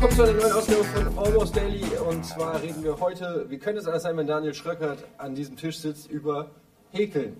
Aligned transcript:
willkommen 0.00 0.16
zu 0.16 0.22
einer 0.22 0.40
neuen 0.40 0.52
Ausgabe 0.52 0.84
von 0.84 1.18
Almost 1.18 1.56
Daily. 1.56 1.82
Und 2.08 2.24
zwar 2.24 2.62
reden 2.62 2.84
wir 2.84 3.00
heute, 3.00 3.46
wie 3.48 3.58
könnte 3.58 3.80
es 3.80 3.86
anders 3.88 4.04
sein, 4.04 4.16
wenn 4.16 4.28
Daniel 4.28 4.54
Schröckert 4.54 5.04
an 5.16 5.34
diesem 5.34 5.56
Tisch 5.56 5.78
sitzt, 5.78 6.08
über 6.08 6.52
Häkeln. 6.92 7.36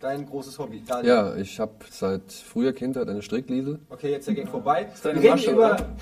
Dein 0.00 0.26
großes 0.26 0.58
Hobby. 0.58 0.82
Daniel. 0.86 1.08
Ja, 1.08 1.36
ich 1.36 1.58
habe 1.58 1.72
seit 1.88 2.30
früher 2.30 2.74
Kindheit 2.74 3.08
eine 3.08 3.22
Strickliesel. 3.22 3.78
Okay, 3.88 4.10
jetzt 4.10 4.28
der 4.28 4.34
Gang 4.34 4.50
vorbei. 4.50 4.86
Wir 4.92 5.02
deine 5.02 5.18
reden 5.20 5.30
Masche, 5.30 5.50
über. 5.52 5.76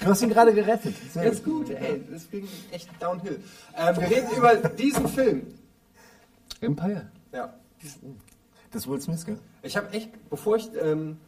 Du 0.00 0.06
hast 0.06 0.22
ihn 0.22 0.30
gerade 0.30 0.52
gerettet. 0.52 0.94
Sehr 1.12 1.24
Ganz 1.24 1.42
gut, 1.42 1.70
ey, 1.70 2.02
das 2.10 2.28
ging 2.28 2.46
echt 2.72 2.88
downhill. 3.00 3.40
Ähm, 3.76 3.96
wir 3.96 4.10
reden 4.10 4.28
über 4.36 4.56
diesen 4.56 5.06
Film. 5.08 5.46
Empire. 6.60 7.08
Ja. 7.32 7.54
Das 8.72 8.82
ist 8.82 8.88
Will 8.88 9.00
Smith, 9.00 9.24
gell? 9.24 9.38
Ich 9.62 9.76
habe 9.76 9.92
echt, 9.92 10.10
bevor 10.28 10.56
ich, 10.56 10.68
ähm, 10.80 11.18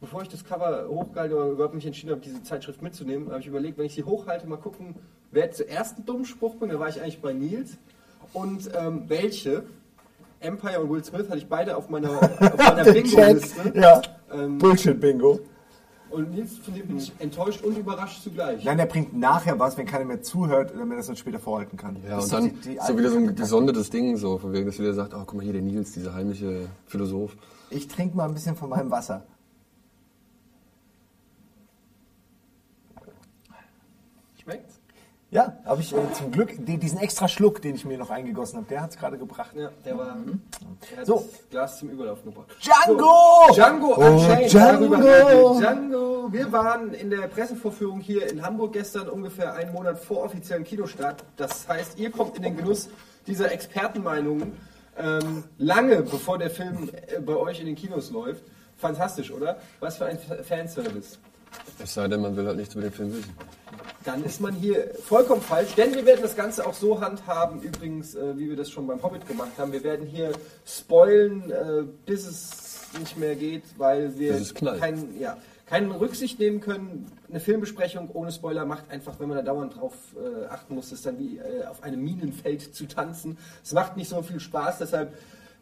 bevor 0.00 0.22
ich 0.22 0.28
das 0.28 0.44
Cover 0.44 0.86
hochgehalten 0.88 1.36
oder 1.36 1.50
überhaupt 1.50 1.74
mich 1.74 1.86
entschieden 1.86 2.10
habe, 2.10 2.20
diese 2.20 2.42
Zeitschrift 2.42 2.82
mitzunehmen, 2.82 3.30
habe 3.30 3.40
ich 3.40 3.46
überlegt, 3.46 3.78
wenn 3.78 3.86
ich 3.86 3.94
sie 3.94 4.04
hochhalte, 4.04 4.46
mal 4.46 4.56
gucken, 4.58 4.94
wer 5.32 5.50
zuerst 5.50 5.96
einen 5.96 6.06
dummen 6.06 6.24
Spruch 6.24 6.54
bringt. 6.56 6.72
Da 6.72 6.78
war 6.80 6.88
ich 6.88 7.00
eigentlich 7.00 7.20
bei 7.20 7.32
Nils. 7.32 7.78
Und 8.32 8.70
ähm, 8.76 9.04
welche, 9.08 9.64
Empire 10.40 10.80
und 10.80 10.90
Will 10.90 11.02
Smith, 11.04 11.28
hatte 11.28 11.38
ich 11.38 11.48
beide 11.48 11.76
auf 11.76 11.88
meiner, 11.88 12.10
auf 12.22 12.56
meiner 12.58 12.84
Bingo-Liste. 12.92 13.72
Ja. 13.74 14.02
Ähm, 14.32 14.58
Bullshit-Bingo. 14.58 15.40
und 16.10 16.30
Nils, 16.34 16.58
von 16.58 16.74
dem 16.74 16.86
bin 16.88 16.98
ich 16.98 17.12
enttäuscht 17.18 17.64
und 17.64 17.78
überrascht 17.78 18.22
zugleich. 18.22 18.62
Nein, 18.64 18.76
der 18.76 18.86
bringt 18.86 19.16
nachher 19.16 19.58
was, 19.58 19.78
wenn 19.78 19.86
keiner 19.86 20.04
mehr 20.04 20.20
zuhört, 20.22 20.72
damit 20.74 20.92
er 20.92 20.96
das 20.98 21.06
dann 21.06 21.16
später 21.16 21.38
vorhalten 21.38 21.76
kann. 21.78 21.96
Ja, 22.06 22.16
Das 22.16 22.24
und 22.24 22.24
ist 22.24 22.32
dann 22.32 22.60
die- 22.62 22.68
die 22.74 22.78
so 22.86 22.98
wieder 22.98 23.10
so 23.10 23.16
ein 23.18 23.34
gesondertes 23.34 23.88
Ding, 23.90 24.16
so 24.18 24.36
von 24.38 24.52
wegen, 24.52 24.66
dass 24.66 24.78
wieder 24.78 24.92
sagt, 24.92 25.14
oh, 25.14 25.22
guck 25.24 25.34
mal 25.34 25.42
hier, 25.42 25.52
der 25.54 25.62
Nils, 25.62 25.92
dieser 25.92 26.12
heimliche 26.14 26.68
Philosoph. 26.86 27.34
Ich 27.70 27.88
trinke 27.88 28.16
mal 28.16 28.24
ein 28.26 28.34
bisschen 28.34 28.56
von 28.56 28.68
meinem 28.68 28.90
Wasser. 28.90 29.24
Schmeckt's? 34.46 34.78
Ja, 35.32 35.58
habe 35.64 35.80
ich 35.80 35.92
äh, 35.92 35.96
zum 36.12 36.30
Glück 36.30 36.54
die, 36.56 36.78
diesen 36.78 37.00
extra 37.00 37.26
Schluck, 37.26 37.60
den 37.60 37.74
ich 37.74 37.84
mir 37.84 37.98
noch 37.98 38.10
eingegossen 38.10 38.58
habe, 38.58 38.68
der 38.68 38.80
hat 38.80 38.90
es 38.90 38.96
gerade 38.96 39.18
gebracht. 39.18 39.50
Ja, 39.56 39.70
der 39.84 39.98
war. 39.98 40.16
Der 40.92 40.98
hat 40.98 41.06
So. 41.06 41.16
das 41.28 41.50
Glas 41.50 41.78
zum 41.80 41.90
Überlaufen 41.90 42.26
gebracht. 42.26 42.46
Django! 42.62 43.10
So, 43.48 43.54
Django 43.54 43.94
Oh, 43.96 44.00
Unchained. 44.04 44.52
Django! 44.52 44.96
darüber. 44.96 45.58
Django. 45.60 46.32
Wir 46.32 46.52
waren 46.52 46.94
in 46.94 47.10
der 47.10 47.26
Pressevorführung 47.26 47.98
hier 48.00 48.30
in 48.30 48.40
Hamburg 48.40 48.74
gestern 48.74 49.08
ungefähr 49.08 49.52
einen 49.54 49.72
Monat 49.72 49.98
vor 49.98 50.22
offiziellem 50.24 50.62
Kinostart. 50.62 51.24
Das 51.36 51.66
heißt, 51.66 51.98
ihr 51.98 52.12
kommt 52.12 52.36
in 52.36 52.44
den 52.44 52.56
Genuss 52.56 52.88
dieser 53.26 53.50
Expertenmeinungen 53.50 54.52
ähm, 54.96 55.42
lange 55.58 56.02
bevor 56.02 56.38
der 56.38 56.50
Film 56.50 56.88
äh, 57.08 57.20
bei 57.20 57.34
euch 57.34 57.58
in 57.58 57.66
den 57.66 57.74
Kinos 57.74 58.12
läuft. 58.12 58.44
Fantastisch, 58.76 59.32
oder? 59.32 59.56
Was 59.80 59.96
für 59.98 60.06
ein 60.06 60.18
Fanservice. 60.18 61.18
Es 61.82 61.94
sei 61.94 62.06
denn, 62.06 62.20
man 62.22 62.36
will 62.36 62.46
halt 62.46 62.56
nichts 62.58 62.74
über 62.74 62.82
den 62.84 62.92
Film 62.92 63.12
wissen. 63.12 63.34
Dann 64.06 64.22
ist 64.24 64.40
man 64.40 64.54
hier 64.54 64.94
vollkommen 65.02 65.42
falsch, 65.42 65.74
denn 65.74 65.92
wir 65.92 66.06
werden 66.06 66.22
das 66.22 66.36
Ganze 66.36 66.64
auch 66.64 66.74
so 66.74 67.00
handhaben, 67.00 67.60
übrigens, 67.60 68.14
äh, 68.14 68.38
wie 68.38 68.48
wir 68.48 68.56
das 68.56 68.70
schon 68.70 68.86
beim 68.86 69.02
Hobbit 69.02 69.26
gemacht 69.26 69.50
haben. 69.58 69.72
Wir 69.72 69.82
werden 69.82 70.06
hier 70.06 70.30
spoilen, 70.64 71.50
äh, 71.50 71.82
bis 72.06 72.24
es 72.24 72.82
nicht 73.00 73.18
mehr 73.18 73.34
geht, 73.34 73.64
weil 73.76 74.16
wir 74.16 74.34
Bis 74.34 74.42
es 74.42 74.54
knallt. 74.54 74.80
kein, 74.80 75.18
ja, 75.18 75.36
keine 75.66 75.98
Rücksicht 75.98 76.38
nehmen 76.38 76.60
können. 76.60 77.10
Eine 77.28 77.40
Filmbesprechung 77.40 78.08
ohne 78.12 78.30
Spoiler 78.30 78.64
macht 78.64 78.88
einfach, 78.90 79.18
wenn 79.18 79.28
man 79.28 79.38
da 79.38 79.42
dauernd 79.42 79.76
drauf 79.76 79.94
äh, 80.14 80.46
achten 80.46 80.76
muss, 80.76 80.92
ist 80.92 81.04
dann 81.04 81.18
wie 81.18 81.38
äh, 81.38 81.66
auf 81.66 81.82
einem 81.82 82.02
Minenfeld 82.02 82.76
zu 82.76 82.86
tanzen. 82.86 83.36
Es 83.64 83.72
macht 83.72 83.96
nicht 83.96 84.08
so 84.08 84.22
viel 84.22 84.38
Spaß, 84.38 84.78
deshalb. 84.78 85.14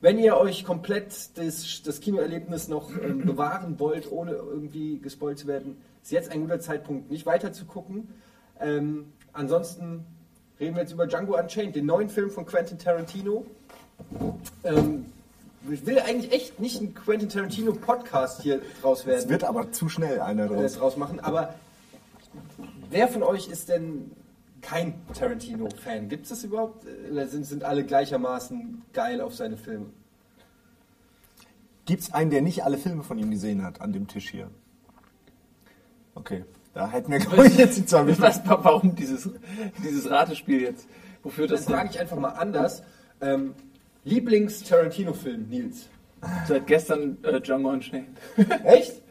Wenn 0.03 0.19
ihr 0.19 0.37
euch 0.37 0.67
komplett 0.67 1.39
das, 1.39 1.81
das 1.83 2.01
Kinoerlebnis 2.01 2.69
noch 2.69 2.91
ähm, 2.91 3.25
bewahren 3.25 3.81
wollt, 3.81 4.13
ohne 4.13 4.33
irgendwie 4.33 4.99
gespoilt 4.99 5.39
zu 5.39 5.47
werden, 5.47 5.79
ist 6.03 6.13
jetzt 6.13 6.31
ein 6.31 6.43
guter 6.43 6.61
Zeitpunkt, 6.61 7.11
nicht 7.11 7.25
weiter 7.25 7.55
zu 7.55 7.65
gucken. 7.65 8.09
Ähm, 8.61 9.13
ansonsten 9.33 10.05
reden 10.61 10.77
wir 10.77 10.83
jetzt 10.83 10.93
über 10.93 11.07
Django 11.07 11.39
Unchained, 11.39 11.75
den 11.75 11.87
neuen 11.87 12.09
Film 12.09 12.31
von 12.31 12.47
Quentin 12.47 12.79
Tarantino. 12.79 13.45
Ähm, 14.63 15.07
ich 15.71 15.87
will 15.87 15.99
eigentlich 15.99 16.33
echt 16.33 16.61
nicht 16.61 16.79
einen 16.81 16.95
Quentin 16.95 17.29
Tarantino 17.29 17.73
Podcast 17.73 18.43
hier 18.43 18.61
draus 18.83 19.01
Es 19.01 19.07
werden, 19.07 19.31
wird 19.31 19.45
aber 19.45 19.73
zu 19.73 19.89
schnell 19.89 20.21
einer 20.21 20.45
äh, 20.45 20.49
draus. 20.49 20.75
draus 20.75 20.97
machen, 20.97 21.21
aber 21.21 21.55
wer 22.91 23.09
von 23.09 23.23
euch 23.23 23.49
ist 23.49 23.69
denn 23.69 24.11
kein 24.61 24.95
Tarantino-Fan? 25.13 26.09
Gibt 26.09 26.25
es 26.25 26.31
das 26.31 26.45
überhaupt? 26.45 26.87
Oder 27.11 27.27
sind, 27.27 27.45
sind 27.45 27.65
alle 27.65 27.85
gleichermaßen 27.85 28.83
geil 28.93 29.21
auf 29.21 29.35
seine 29.35 29.57
Filme? 29.57 29.87
Gibt 31.87 32.03
es 32.03 32.13
einen, 32.13 32.31
der 32.31 32.41
nicht 32.41 32.65
alle 32.65 32.79
Filme 32.79 33.03
von 33.03 33.19
ihm 33.19 33.31
gesehen 33.31 33.63
hat, 33.63 33.81
an 33.83 33.93
dem 33.93 34.07
Tisch 34.09 34.31
hier? 34.31 34.51
Okay, 36.15 36.45
da 36.75 36.91
hätten 36.91 37.13
wir, 37.13 37.19
glaube 37.21 37.47
ich, 37.47 37.57
jetzt 37.57 37.79
die 37.79 37.87
zwei 37.87 38.07
Ich 38.09 38.21
weiß 38.21 38.45
mal, 38.45 38.59
warum 38.63 38.95
dieses, 38.95 39.29
dieses 39.83 40.11
Ratespiel 40.11 40.61
jetzt. 40.63 40.87
Wofür 41.23 41.47
Das 41.47 41.65
das 41.65 41.73
frage 41.75 41.89
ich 41.91 42.01
einfach 42.01 42.19
mal 42.19 42.31
anders. 42.31 42.83
Ähm, 43.21 43.55
Lieblings-Tarantino-Film, 44.05 45.49
Nils? 45.49 45.89
seit 46.49 46.67
gestern 46.67 47.19
äh, 47.23 47.39
Django 47.41 47.69
Unchained. 47.71 48.09
Echt? 48.65 49.03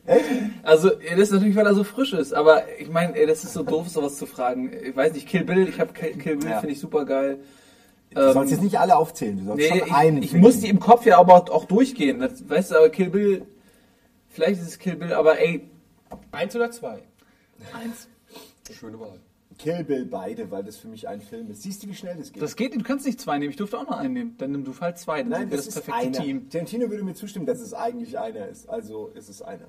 Also, 0.64 0.92
äh, 1.00 1.12
das 1.12 1.20
ist 1.30 1.32
natürlich, 1.32 1.56
weil 1.56 1.66
er 1.68 1.76
so 1.76 1.84
frisch 1.84 2.12
ist, 2.14 2.34
aber 2.34 2.64
ich 2.80 2.90
meine, 2.90 3.16
ey, 3.16 3.28
das 3.28 3.44
ist 3.44 3.54
so 3.54 3.62
doof, 3.64 3.88
sowas 3.88 4.18
zu 4.18 4.26
fragen. 4.26 4.72
Ich 4.84 4.96
weiß 4.96 5.14
nicht, 5.14 5.28
Kill 5.28 5.44
Bill, 5.44 5.68
ich 5.70 5.80
habe 5.80 5.94
Kill 5.94 6.18
Kill 6.18 6.38
Bill, 6.38 6.50
Ja. 6.50 6.60
finde 6.60 6.74
ich 6.74 6.80
super 6.80 7.06
geil. 7.06 7.38
Du 8.14 8.32
sollst 8.34 8.52
jetzt 8.52 8.64
nicht 8.64 8.80
alle 8.80 8.96
aufzählen, 8.96 9.38
du 9.38 9.46
sollst 9.46 9.58
Nee, 9.72 9.80
schon 9.80 9.92
einen 9.92 10.18
ich, 10.18 10.24
ich 10.26 10.32
finden. 10.32 10.46
muss 10.46 10.60
die 10.60 10.70
im 10.70 10.80
Kopf 10.80 11.06
ja 11.06 11.18
aber 11.20 11.36
auch 11.52 11.66
durchgehen. 11.66 12.20
Das, 12.20 12.48
weißt 12.50 12.72
du, 12.72 12.76
aber 12.78 12.90
Kill 12.90 13.10
Bill, 13.12 13.46
vielleicht 14.30 14.62
ist 14.62 14.68
es 14.68 14.80
Kill 14.80 14.96
Bill, 14.96 15.14
aber 15.14 15.40
ey, 15.40 15.70
Eins 16.32 16.56
oder 16.56 16.70
zwei? 16.72 17.00
Eins. 17.74 18.08
Schöne 18.72 19.00
Wahl. 19.00 19.20
Kill 19.58 19.84
Bill 19.84 20.06
beide, 20.06 20.50
weil 20.52 20.64
das 20.64 20.78
für 20.78 20.88
mich 20.88 21.08
ein 21.08 21.22
Film 21.22 21.52
ist. 21.52 21.64
Siehst 21.64 21.84
du, 21.84 21.88
wie 21.88 21.94
schnell 21.96 22.18
das 22.18 22.32
geht? 22.32 22.42
Das 22.42 22.56
geht, 22.56 22.76
du 22.76 22.82
kannst 22.84 23.06
nicht 23.06 23.20
zwei 23.20 23.38
nehmen, 23.38 23.52
ich 23.52 23.58
durfte 23.58 23.78
auch 23.78 23.88
noch 23.88 23.98
einen 23.98 24.14
nehmen. 24.14 24.36
Dann 24.38 24.52
nimm 24.52 24.64
du 24.64 24.74
halt 24.80 24.98
zwei, 24.98 25.22
dann 25.22 25.30
Nein, 25.30 25.50
das, 25.50 25.66
das, 25.66 25.68
ist 25.68 25.86
perfekte 25.86 26.20
einer. 26.20 26.26
Team. 26.26 26.50
Tarantino 26.50 26.90
würde 26.90 27.04
mir 27.04 27.14
zustimmen, 27.14 27.46
dass 27.46 27.60
es 27.60 27.74
eigentlich 27.74 28.18
einer 28.18 28.48
ist. 28.48 28.68
Also 28.68 29.08
ist 29.10 29.30
es 29.30 29.42
einer. 29.42 29.68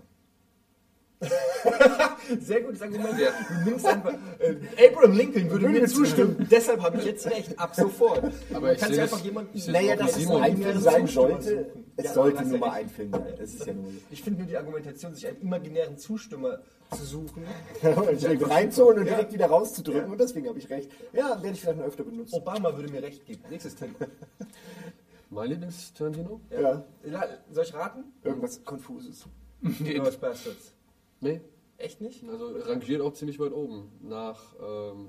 Sehr 2.40 2.60
gutes 2.62 2.82
Argument. 2.82 3.14
Du 3.14 3.70
nimmst 3.70 3.86
einfach. 3.86 4.14
Äh, 4.38 4.88
Abraham 4.88 5.12
Lincoln 5.12 5.50
würde 5.50 5.68
mir 5.68 5.86
zustimmen. 5.88 6.46
Deshalb 6.50 6.82
habe 6.82 6.98
ich 6.98 7.04
jetzt 7.04 7.26
recht. 7.26 7.58
Ab 7.58 7.74
sofort. 7.74 8.22
Aber 8.52 8.68
du 8.68 8.74
ich 8.74 8.78
kannst 8.80 8.94
sehe 8.94 9.02
einfach 9.02 9.20
jemanden. 9.20 9.70
Naja, 9.72 9.96
dass 9.96 10.16
es 10.16 10.28
ein 10.30 10.56
Film 10.56 10.80
sein 10.80 11.06
sollte. 11.06 11.70
Es 11.96 12.06
Ja, 12.06 12.12
sollte 12.12 12.42
nur 12.44 12.52
ja 12.54 12.58
mal 12.58 12.70
ein 12.72 12.88
Film 12.88 13.10
sein. 13.12 13.34
Das 13.38 13.54
ist 13.54 13.66
ja 13.66 13.72
nur. 13.72 13.84
Ich 14.10 14.22
finde 14.22 14.40
nur 14.40 14.48
die 14.48 14.56
Argumentation, 14.56 15.14
sich 15.14 15.26
einen 15.28 15.40
imaginären 15.42 15.96
Zustimmer 15.96 16.58
zu 16.96 17.04
suchen. 17.04 17.44
und 17.82 18.20
direkt 18.20 18.50
reinzuholen 18.50 18.98
und 19.00 19.06
Ja. 19.06 19.14
direkt 19.14 19.32
wieder 19.32 19.46
rauszudrücken. 19.46 20.06
Ja. 20.06 20.12
Und 20.12 20.20
deswegen 20.20 20.48
habe 20.48 20.58
ich 20.58 20.68
recht. 20.70 20.90
Ja, 21.12 21.40
werde 21.42 21.50
ich 21.54 21.60
vielleicht 21.60 21.78
noch 21.78 21.86
öfter 21.86 22.02
benutzen. 22.04 22.34
Obama 22.34 22.76
würde 22.76 22.90
mir 22.90 23.02
recht 23.02 23.24
geben. 23.26 23.42
Nächstes 23.50 23.76
Thema. 23.76 23.94
Mein 25.30 25.48
Lieblings-Tarantino? 25.50 26.40
Ja. 26.50 26.84
La- 27.04 27.28
Soll 27.50 27.64
ich 27.64 27.74
raten? 27.74 28.04
Irgendwas 28.22 28.62
Konfuses. 28.64 29.24
Glorious 29.62 30.16
Bastards. 30.16 30.72
Nee. 31.20 31.40
Echt 31.84 32.00
nicht? 32.00 32.24
Also 32.28 32.48
rangiert 32.48 33.02
auch 33.02 33.12
ziemlich 33.12 33.38
weit 33.38 33.52
oben. 33.52 33.92
Nach 34.00 34.40
ähm, 34.60 35.08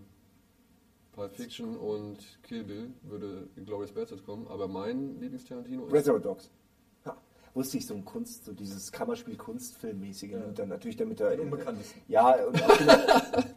Pulp 1.14 1.34
Fiction 1.34 1.78
und 1.78 2.18
Kill 2.44 2.64
Bill 2.64 2.92
würde 3.04 3.48
Glorious 3.66 3.94
Bastards 3.94 4.24
kommen. 4.24 4.46
Aber 4.48 4.68
mein 4.68 5.18
Lieblings-Tarantino 5.20 5.86
ist... 5.86 5.94
Reservoir 5.94 6.22
Dogs. 6.22 6.52
Ja. 7.06 7.16
Wusste 7.54 7.78
ich, 7.78 7.88
so 7.88 7.94
ein 7.94 8.04
Kunst, 8.04 8.44
so 8.44 8.52
dieses 8.52 8.92
Kammerspiel-Kunstfilmmäßige. 8.92 10.34
Und 10.34 10.60
dann 10.60 10.68
natürlich 10.68 10.98
damit 10.98 11.22
er. 11.22 11.32
Den 11.32 11.42
Unbekanntesten. 11.42 12.02
Ja, 12.10 12.46
und 12.46 12.62
auch 12.62 13.44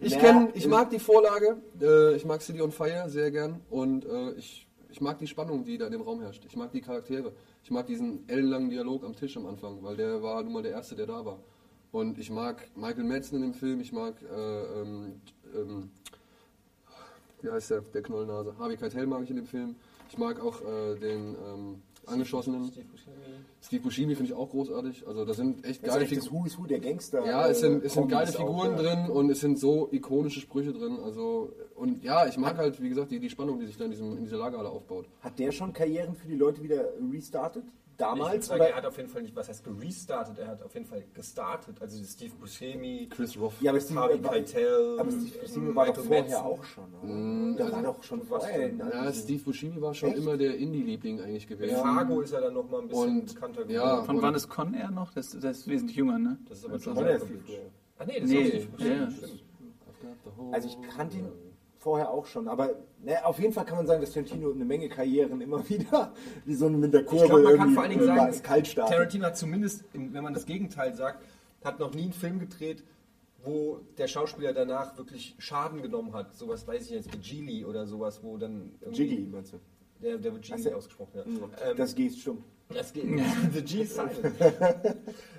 Ich 0.00 0.12
Ja, 0.12 0.18
kenn, 0.20 0.48
ich 0.54 0.66
mag 0.66 0.90
die 0.90 0.98
Vorlage, 0.98 1.56
äh, 1.80 2.14
ich 2.14 2.24
mag 2.24 2.40
City 2.40 2.62
on 2.62 2.70
Fire 2.70 3.08
sehr 3.08 3.32
gern 3.32 3.60
und 3.68 4.04
äh, 4.04 4.32
ich, 4.32 4.68
ich 4.90 5.00
mag 5.00 5.18
die 5.18 5.26
Spannung, 5.26 5.64
die 5.64 5.76
da 5.76 5.86
in 5.86 5.92
dem 5.92 6.02
Raum 6.02 6.20
herrscht. 6.20 6.44
Ich 6.44 6.56
mag 6.56 6.70
die 6.70 6.80
Charaktere. 6.80 7.32
Ich 7.64 7.70
mag 7.72 7.86
diesen 7.86 8.28
ellenlangen 8.28 8.70
Dialog 8.70 9.04
am 9.04 9.16
Tisch 9.16 9.36
am 9.36 9.46
Anfang, 9.46 9.82
weil 9.82 9.96
der 9.96 10.22
war 10.22 10.42
nun 10.44 10.52
mal 10.52 10.62
der 10.62 10.72
Erste, 10.72 10.94
der 10.94 11.06
da 11.06 11.24
war. 11.24 11.40
Und 11.96 12.18
ich 12.18 12.30
mag 12.30 12.68
Michael 12.76 13.04
Madsen 13.04 13.36
in 13.36 13.42
dem 13.42 13.54
Film, 13.54 13.80
ich 13.80 13.90
mag, 13.90 14.12
äh, 14.20 14.80
ähm, 14.82 15.12
ähm, 15.54 15.90
wie 17.40 17.50
heißt 17.50 17.70
der, 17.70 17.80
der 17.80 18.02
Knollnase? 18.02 18.54
Harvey 18.58 18.76
Keitel 18.76 19.06
mag 19.06 19.22
ich 19.22 19.30
in 19.30 19.36
dem 19.36 19.46
Film. 19.46 19.76
Ich 20.10 20.18
mag 20.18 20.38
auch 20.38 20.60
äh, 20.60 20.94
den 20.96 21.34
ähm, 21.36 21.82
Angeschossenen. 22.04 22.66
Steve 22.66 22.84
Buscemi. 22.84 23.16
Steve 23.62 23.82
Buscemi 23.82 24.14
finde 24.14 24.30
ich 24.30 24.36
auch 24.36 24.50
großartig. 24.50 25.06
Also 25.06 25.24
da 25.24 25.32
sind 25.32 25.64
echt 25.64 25.82
das 25.82 25.88
ist 25.88 25.94
geile 25.94 26.06
Figuren. 26.06 26.42
Who 26.42 26.46
is 26.46 26.58
Who 26.58 26.66
der 26.66 26.80
Gangster. 26.80 27.24
Ja, 27.24 27.48
es 27.48 27.60
sind, 27.60 27.82
es 27.82 27.94
sind 27.94 28.08
geile 28.10 28.30
Kombis 28.30 28.36
auch, 28.36 28.46
Figuren 28.46 28.70
ja. 28.72 28.82
drin 28.82 29.10
und 29.10 29.30
es 29.30 29.40
sind 29.40 29.58
so 29.58 29.88
ikonische 29.90 30.40
Sprüche 30.40 30.74
drin. 30.74 30.98
Also, 31.02 31.50
und 31.76 32.04
ja, 32.04 32.26
ich 32.26 32.36
mag 32.36 32.58
halt, 32.58 32.78
wie 32.82 32.90
gesagt, 32.90 33.10
die, 33.10 33.20
die 33.20 33.30
Spannung, 33.30 33.58
die 33.58 33.64
sich 33.64 33.78
da 33.78 33.86
in, 33.86 33.92
diesem, 33.92 34.18
in 34.18 34.24
dieser 34.24 34.36
Lagerhalle 34.36 34.68
aufbaut. 34.68 35.06
Hat 35.22 35.38
der 35.38 35.50
schon 35.50 35.72
Karrieren 35.72 36.14
für 36.14 36.28
die 36.28 36.36
Leute 36.36 36.62
wieder 36.62 36.90
restartet? 37.10 37.64
Damals? 37.96 38.50
Oder? 38.50 38.68
er 38.68 38.76
hat 38.76 38.84
auf 38.86 38.96
jeden 38.98 39.08
Fall 39.08 39.22
nicht, 39.22 39.34
was 39.34 39.48
heißt 39.48 39.64
gerestartet, 39.64 40.38
er 40.38 40.48
hat 40.48 40.62
auf 40.62 40.74
jeden 40.74 40.86
Fall 40.86 41.02
gestartet. 41.14 41.80
Also 41.80 42.02
Steve 42.04 42.34
Buscemi, 42.38 43.08
Chris 43.10 43.38
Roth. 43.38 43.54
Ja, 43.60 43.70
aber 43.70 43.80
Steve, 43.80 44.00
Harvey 44.00 44.18
Keitel, 44.18 44.96
aber 45.00 45.10
Steve 45.10 45.38
Buscemi 45.40 45.74
war 45.74 45.86
doch 45.86 45.96
Michael 45.96 46.04
vorher 46.04 46.22
Madsen. 46.22 46.36
auch 46.46 46.64
schon. 46.64 46.84
Oder? 47.54 47.56
Der 47.64 47.72
war 47.72 47.82
doch 47.82 48.02
schon 48.02 48.22
vorher. 48.22 48.68
in 48.68 48.82
all 48.82 48.92
ja, 49.06 49.12
Steve 49.12 49.42
Buscemi 49.42 49.80
war 49.80 49.94
schon 49.94 50.10
Echt? 50.10 50.18
immer 50.18 50.36
der 50.36 50.56
Indie-Liebling 50.56 51.20
eigentlich 51.20 51.46
gewesen. 51.46 51.76
Fargo 51.76 52.20
ist 52.20 52.32
er 52.32 52.42
dann 52.42 52.54
nochmal 52.54 52.82
ein 52.82 52.88
bisschen 52.88 53.18
Und- 53.20 53.34
bekannter 53.34 53.62
geworden. 53.64 53.72
ja. 53.72 54.02
Von 54.02 54.16
Und- 54.16 54.22
wann 54.22 54.34
ist 54.34 54.48
Con 54.48 54.74
Air 54.74 54.90
noch? 54.90 55.12
Das, 55.12 55.30
das 55.30 55.58
ist 55.58 55.68
wesentlich 55.68 55.96
jünger, 55.96 56.18
ne? 56.18 56.38
Das 56.48 56.58
ist 56.58 56.64
aber 56.66 56.78
schon 56.78 56.96
Air 56.98 57.18
sehr 57.18 57.20
viel 57.28 57.38
früher. 57.38 57.58
Ah 57.98 58.04
nee, 58.06 58.20
das 58.20 58.28
Nee, 58.28 58.40
ist 58.42 58.68
auch 58.74 58.78
nicht. 58.78 58.88
ja. 58.90 59.08
Also 60.52 60.68
ich 60.68 60.78
kannte 60.96 61.16
ihn 61.18 61.28
vorher 61.78 62.10
auch 62.10 62.26
schon, 62.26 62.48
aber 62.48 62.70
ne, 63.06 63.24
auf 63.24 63.38
jeden 63.38 63.52
Fall 63.52 63.64
kann 63.64 63.78
man 63.78 63.86
sagen, 63.86 64.00
dass 64.00 64.12
Tarantino 64.12 64.52
eine 64.52 64.64
Menge 64.64 64.88
Karrieren 64.88 65.40
immer 65.40 65.66
wieder 65.68 66.12
wie 66.44 66.54
so 66.54 66.66
eine 66.66 66.76
mit 66.76 66.92
der 66.92 67.04
Kurve 67.04 67.24
Ich 67.24 67.30
glaube, 67.30 67.42
man 67.42 67.56
kann 67.56 67.60
irgendwie 67.60 67.74
vor 67.74 67.82
allen 67.82 67.92
Dingen 67.92 68.06
sagen, 68.06 68.42
kalt. 68.42 68.74
Tarantino 68.74 69.24
hat 69.26 69.36
zumindest, 69.36 69.84
in, 69.92 70.12
wenn 70.12 70.22
man 70.22 70.34
das 70.34 70.44
Gegenteil 70.44 70.94
sagt, 70.94 71.24
hat 71.64 71.78
noch 71.78 71.94
nie 71.94 72.02
einen 72.04 72.12
Film 72.12 72.38
gedreht, 72.38 72.84
wo 73.44 73.80
der 73.96 74.08
Schauspieler 74.08 74.52
danach 74.52 74.96
wirklich 74.98 75.34
Schaden 75.38 75.80
genommen 75.80 76.12
hat. 76.12 76.34
Sowas 76.34 76.66
weiß 76.66 76.82
ich 76.84 76.90
jetzt 76.90 77.12
wie 77.12 77.18
Geely 77.18 77.64
oder 77.64 77.86
sowas, 77.86 78.20
wo 78.22 78.36
dann 78.36 78.72
Jiggly, 78.90 79.28
meinst 79.30 79.52
du? 79.52 79.60
Der, 80.02 80.18
der 80.18 80.32
wird 80.32 80.44
so. 80.44 80.72
ausgesprochen, 80.72 81.12
ja. 81.14 81.22
Ähm, 81.70 81.76
Das 81.76 81.94
geht 81.94 82.14
stumm. 82.16 82.44
Das 82.68 82.92
geht. 82.92 83.04
The 83.52 83.62
G 83.62 83.82
is 83.82 83.94
silent. 83.94 84.18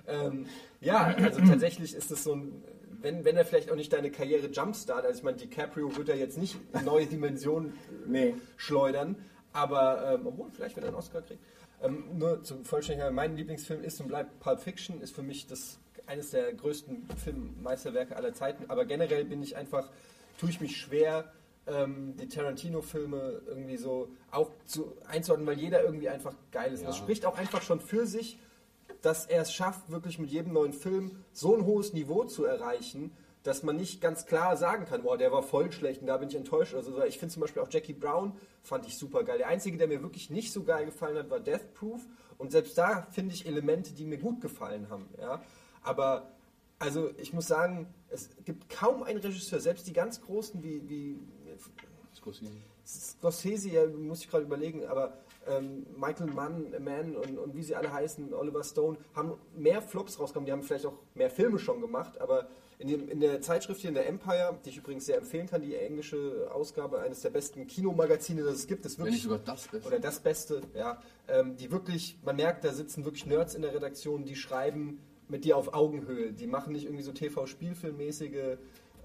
ähm, 0.07 0.45
ja, 0.79 1.03
also 1.05 1.41
tatsächlich 1.41 1.93
ist 1.93 2.09
es 2.09 2.23
so 2.23 2.35
ein. 2.35 2.63
Wenn, 3.01 3.25
wenn 3.25 3.37
er 3.37 3.45
vielleicht 3.45 3.71
auch 3.71 3.75
nicht 3.75 3.93
deine 3.93 4.11
Karriere 4.11 4.47
jumpstart, 4.47 5.05
also 5.05 5.17
ich 5.17 5.23
meine, 5.23 5.37
DiCaprio 5.37 5.95
wird 5.95 6.09
er 6.09 6.15
jetzt 6.15 6.37
nicht 6.37 6.57
in 6.73 6.85
neue 6.85 7.05
Dimensionen 7.05 7.73
Nee. 8.07 8.35
schleudern, 8.57 9.15
aber 9.53 10.13
ähm, 10.13 10.27
obwohl, 10.27 10.49
vielleicht 10.51 10.75
wenn 10.75 10.83
er 10.83 10.89
einen 10.89 10.97
Oscar 10.97 11.21
kriegt. 11.21 11.41
Ähm, 11.83 12.05
nur 12.17 12.43
zum 12.43 12.65
Vollständigen, 12.65 13.13
mein 13.13 13.35
Lieblingsfilm 13.35 13.83
ist 13.83 14.01
und 14.01 14.07
bleibt 14.07 14.39
Pulp 14.39 14.59
Fiction, 14.59 14.99
ist 15.01 15.13
für 15.13 15.21
mich 15.21 15.45
das 15.47 15.79
eines 16.07 16.31
der 16.31 16.53
größten 16.53 17.05
Filmmeisterwerke 17.23 18.15
aller 18.15 18.33
Zeiten, 18.33 18.65
aber 18.69 18.85
generell 18.85 19.25
bin 19.25 19.43
ich 19.43 19.55
einfach, 19.57 19.89
tue 20.39 20.49
ich 20.49 20.61
mich 20.61 20.77
schwer, 20.77 21.31
ähm, 21.67 22.15
die 22.19 22.27
Tarantino-Filme 22.29 23.41
irgendwie 23.45 23.77
so 23.77 24.07
auch 24.31 24.49
zu, 24.65 24.93
einzuordnen, 25.07 25.47
weil 25.47 25.59
jeder 25.59 25.83
irgendwie 25.83 26.09
einfach 26.09 26.33
geil 26.51 26.71
ist. 26.73 26.79
Und 26.79 26.87
Das 26.87 26.97
spricht 26.97 27.25
auch 27.25 27.37
einfach 27.37 27.61
schon 27.61 27.79
für 27.79 28.07
sich, 28.07 28.39
dass 29.07 29.25
er 29.25 29.43
es 29.43 29.53
schafft, 29.53 29.89
wirklich 29.89 30.19
mit 30.19 30.29
jedem 30.31 30.51
neuen 30.51 30.73
Film 30.73 31.23
so 31.31 31.55
ein 31.55 31.63
hohes 31.63 31.93
Niveau 31.93 32.25
zu 32.25 32.43
erreichen, 32.43 33.13
dass 33.41 33.63
man 33.63 33.77
nicht 33.77 34.01
ganz 34.01 34.25
klar 34.25 34.57
sagen 34.57 34.83
kann, 34.83 35.03
boah, 35.03 35.17
der 35.17 35.31
war 35.31 35.43
voll 35.43 35.71
schlecht 35.71 36.01
und 36.01 36.07
da 36.07 36.17
bin 36.17 36.27
ich 36.27 36.35
enttäuscht. 36.35 36.73
Also 36.73 37.01
ich 37.05 37.17
finde 37.17 37.33
zum 37.33 37.39
Beispiel 37.39 37.61
auch 37.61 37.69
Jackie 37.71 37.93
Brown 37.93 38.33
fand 38.63 38.85
ich 38.85 38.97
super 38.97 39.23
geil. 39.23 39.37
Der 39.37 39.47
einzige, 39.47 39.77
der 39.77 39.87
mir 39.87 40.03
wirklich 40.03 40.29
nicht 40.29 40.51
so 40.51 40.63
geil 40.63 40.85
gefallen 40.85 41.17
hat, 41.17 41.29
war 41.29 41.39
Death 41.39 41.73
Proof. 41.73 42.01
Und 42.37 42.51
selbst 42.51 42.77
da 42.77 43.07
finde 43.11 43.33
ich 43.33 43.45
Elemente, 43.45 43.93
die 43.93 44.03
mir 44.03 44.17
gut 44.17 44.41
gefallen 44.41 44.89
haben. 44.89 45.07
Ja? 45.17 45.41
Aber 45.83 46.33
also 46.77 47.09
ich 47.17 47.31
muss 47.31 47.47
sagen, 47.47 47.87
es 48.09 48.29
gibt 48.43 48.67
kaum 48.67 49.03
einen 49.03 49.19
Regisseur, 49.19 49.61
selbst 49.61 49.87
die 49.87 49.93
ganz 49.93 50.21
großen 50.21 50.61
wie, 50.61 50.81
wie 50.89 51.17
Scorsese. 52.13 52.51
Scorsese, 52.85 53.69
ja, 53.69 53.87
muss 53.87 54.19
ich 54.19 54.29
gerade 54.29 54.43
überlegen, 54.43 54.85
aber 54.85 55.17
ähm, 55.49 55.85
Michael 55.95 56.27
Mann, 56.27 56.73
Mann 56.83 57.15
und, 57.15 57.37
und 57.37 57.55
wie 57.55 57.63
sie 57.63 57.75
alle 57.75 57.91
heißen, 57.91 58.33
Oliver 58.33 58.63
Stone, 58.63 58.97
haben 59.13 59.33
mehr 59.55 59.81
Flops 59.81 60.19
rausgekommen. 60.19 60.45
Die 60.45 60.51
haben 60.51 60.63
vielleicht 60.63 60.85
auch 60.85 60.99
mehr 61.15 61.29
Filme 61.29 61.59
schon 61.59 61.81
gemacht, 61.81 62.19
aber 62.19 62.47
in, 62.79 62.87
dem, 62.89 63.09
in 63.09 63.19
der 63.19 63.41
Zeitschrift 63.41 63.81
hier 63.81 63.89
in 63.89 63.95
der 63.95 64.07
Empire, 64.07 64.57
die 64.63 64.69
ich 64.69 64.77
übrigens 64.77 65.05
sehr 65.05 65.17
empfehlen 65.17 65.47
kann, 65.47 65.61
die 65.61 65.75
englische 65.75 66.49
Ausgabe 66.51 66.99
eines 66.99 67.21
der 67.21 67.31
besten 67.31 67.65
Kinomagazine, 67.65 68.43
das 68.43 68.55
es 68.55 68.67
gibt, 68.67 68.85
ist 68.85 68.99
Wenn 68.99 69.05
wirklich 69.05 69.23
nicht 69.23 69.31
sogar 69.31 69.39
das 69.39 69.67
Beste. 69.67 69.87
oder 69.87 69.99
das 69.99 70.19
Beste, 70.19 70.61
ja, 70.75 71.01
ähm, 71.27 71.57
die 71.57 71.71
wirklich, 71.71 72.19
man 72.23 72.35
merkt, 72.35 72.63
da 72.63 72.73
sitzen 72.73 73.03
wirklich 73.03 73.25
Nerds 73.25 73.55
in 73.55 73.63
der 73.63 73.73
Redaktion, 73.73 74.25
die 74.25 74.35
schreiben 74.35 74.99
mit 75.27 75.43
dir 75.43 75.57
auf 75.57 75.73
Augenhöhe. 75.73 76.31
Die 76.31 76.47
machen 76.47 76.73
nicht 76.73 76.85
irgendwie 76.85 77.03
so 77.03 77.11
TV-Spielfilmmäßige 77.11 78.57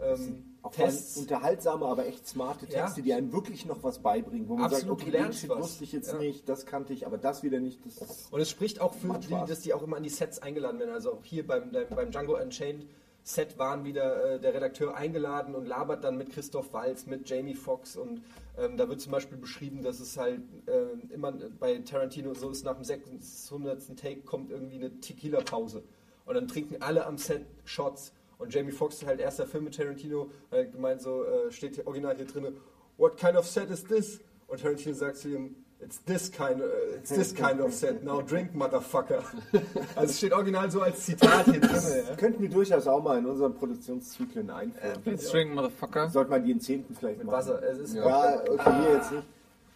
ähm, 0.05 0.45
Auch 0.63 0.71
Tests. 0.73 1.17
unterhaltsame, 1.17 1.87
aber 1.87 2.07
echt 2.07 2.27
smarte 2.29 2.67
Ja. 2.67 2.83
Texte, 2.85 3.03
die 3.03 3.13
einem 3.13 3.33
wirklich 3.33 3.67
noch 3.67 3.83
was 3.83 3.99
beibringen, 4.01 4.49
wo 4.49 4.55
man 4.57 4.67
Absolut, 4.67 5.01
sagt, 5.01 5.09
okay, 5.09 5.23
den 5.23 5.33
Shit 5.33 5.51
wusste 5.51 5.85
ich 5.85 5.93
jetzt 5.93 6.13
Ja. 6.13 6.19
nicht, 6.19 6.49
das 6.49 6.67
kannte 6.67 6.93
ich, 6.93 7.07
aber 7.07 7.19
das 7.19 7.43
wieder 7.43 7.59
nicht. 7.61 7.81
Das 7.85 8.29
Und 8.31 8.41
es 8.41 8.49
spricht 8.51 8.81
auch 8.81 8.95
für 8.95 9.19
die, 9.19 9.35
dass 9.49 9.61
die 9.61 9.75
auch 9.75 9.83
immer 9.83 9.97
an 9.97 10.03
die 10.03 10.09
Sets 10.09 10.39
eingeladen 10.41 10.79
werden. 10.79 10.93
Also 10.93 11.13
auch 11.13 11.25
hier 11.25 11.47
beim, 11.47 11.71
beim 11.73 12.11
Django 12.11 12.37
Unchained 12.41 12.87
Set 13.25 13.57
waren 13.57 13.85
wieder 13.85 14.35
äh, 14.35 14.41
der 14.41 14.53
Redakteur 14.53 14.97
eingeladen 14.97 15.55
und 15.55 15.67
labert 15.67 16.03
dann 16.03 16.17
mit 16.19 16.31
Christoph 16.31 16.73
Waltz, 16.73 17.07
mit 17.07 17.29
Jamie 17.29 17.55
Foxx 17.55 17.97
und 17.97 18.21
ähm, 18.59 18.77
da 18.77 18.89
wird 18.89 19.01
zum 19.01 19.13
Beispiel 19.13 19.39
beschrieben, 19.39 19.81
dass 19.83 20.01
es 20.01 20.17
halt 20.17 20.41
äh, 20.67 21.13
immer 21.15 21.31
bei 21.61 21.79
Tarantino 21.79 22.35
so 22.35 22.51
ist, 22.51 22.65
nach 22.65 22.75
dem 22.75 22.83
600. 22.85 23.97
Take 23.97 24.23
kommt 24.23 24.51
irgendwie 24.51 24.75
eine 24.75 24.99
Tequila-Pause 25.01 25.85
und 26.27 26.35
dann 26.35 26.49
trinken 26.49 26.83
alle 26.83 27.07
am 27.07 27.17
Set 27.17 27.47
Shots 27.65 28.13
und 28.43 28.53
Jamie 28.53 28.73
Foxx 28.73 29.05
halt 29.05 29.21
erster 29.21 29.47
Film 29.47 29.65
mit 29.65 29.77
Tarantino, 29.77 30.31
äh, 30.51 30.67
gemeint 30.67 31.01
so, 31.01 31.25
äh, 31.25 31.51
steht 31.51 31.77
hier 31.77 31.87
original 31.87 32.17
hier 32.17 32.27
drin, 32.27 32.57
what 32.99 33.17
kind 33.17 33.37
of 33.37 33.47
set 33.47 33.71
is 33.71 33.85
this? 33.85 34.21
Und 34.49 34.61
Tarantino 34.61 34.95
sagt 34.95 35.17
zu 35.17 35.29
ihm, 35.29 35.55
It's 35.85 35.99
this 36.05 36.31
kind 36.31 36.63
of, 36.63 36.71
it's 36.95 37.11
this 37.11 37.35
kind 37.35 37.61
of 37.61 37.75
set. 37.75 38.05
Now 38.05 38.23
drink, 38.23 38.55
motherfucker. 38.55 39.25
Also 39.97 40.11
es 40.11 40.19
steht 40.19 40.33
original 40.33 40.71
so 40.71 40.81
als 40.81 41.05
Zitat 41.05 41.47
hier 41.47 41.61
drin. 41.61 41.83
Ja. 42.09 42.15
könnten 42.15 42.41
wir 42.41 42.49
durchaus 42.49 42.87
auch 42.87 43.03
mal 43.03 43.19
in 43.19 43.27
unseren 43.27 43.53
Produktionszyklen 43.55 44.49
einführen. 44.49 45.01
Let's 45.05 45.29
drink, 45.31 45.53
Motherfucker. 45.55 46.09
Sollte 46.09 46.31
man 46.31 46.45
die 46.45 46.53
in 46.53 46.61
zehnten 46.61 46.95
vielleicht 46.95 47.19
Mit 47.19 47.27
machen. 47.27 47.37
Wasser. 47.37 47.63
Es 47.65 47.79
ist 47.79 47.95
Ja, 47.95 48.41
okay, 48.49 48.81
hier 48.81 48.93
jetzt 48.95 49.11
nicht. 49.11 49.25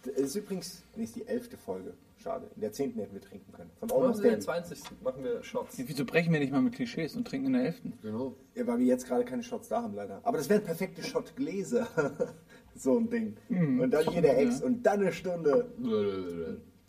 Das 0.05 0.15
ist 0.15 0.35
übrigens, 0.37 0.83
ist 0.95 1.15
die 1.17 1.27
elfte 1.27 1.57
Folge. 1.57 1.93
Schade. 2.17 2.49
In 2.55 2.61
der 2.61 2.71
zehnten 2.71 2.99
hätten 2.99 3.13
wir 3.13 3.21
trinken 3.21 3.51
können. 3.51 3.69
Von 3.79 3.89
Machen 3.89 4.01
wir 4.01 4.13
den 4.13 4.21
Daily. 4.23 4.39
20. 4.41 4.79
Machen 5.03 5.23
wir 5.23 5.43
Shots. 5.43 5.77
Wieso 5.77 6.05
brechen 6.05 6.33
wir 6.33 6.39
nicht 6.39 6.51
mal 6.51 6.61
mit 6.61 6.73
Klischees 6.73 7.15
und 7.15 7.27
trinken 7.27 7.47
in 7.47 7.53
der 7.53 7.65
Elften? 7.65 7.93
Genau. 8.01 8.33
Ja, 8.55 8.65
weil 8.65 8.79
wir 8.79 8.85
jetzt 8.85 9.07
gerade 9.07 9.23
keine 9.23 9.43
Shots 9.43 9.69
da 9.69 9.83
haben, 9.83 9.93
leider. 9.93 10.19
Aber 10.23 10.37
das 10.37 10.49
wären 10.49 10.63
perfekte 10.63 11.03
Shotgläser. 11.03 11.87
so 12.75 12.97
ein 12.97 13.09
Ding. 13.09 13.37
und 13.49 13.91
dann 13.91 14.11
jeder 14.11 14.37
Ex 14.37 14.61
und 14.61 14.83
dann 14.83 15.01
eine 15.01 15.11
Stunde. 15.11 15.67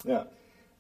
Ja. 0.05 0.27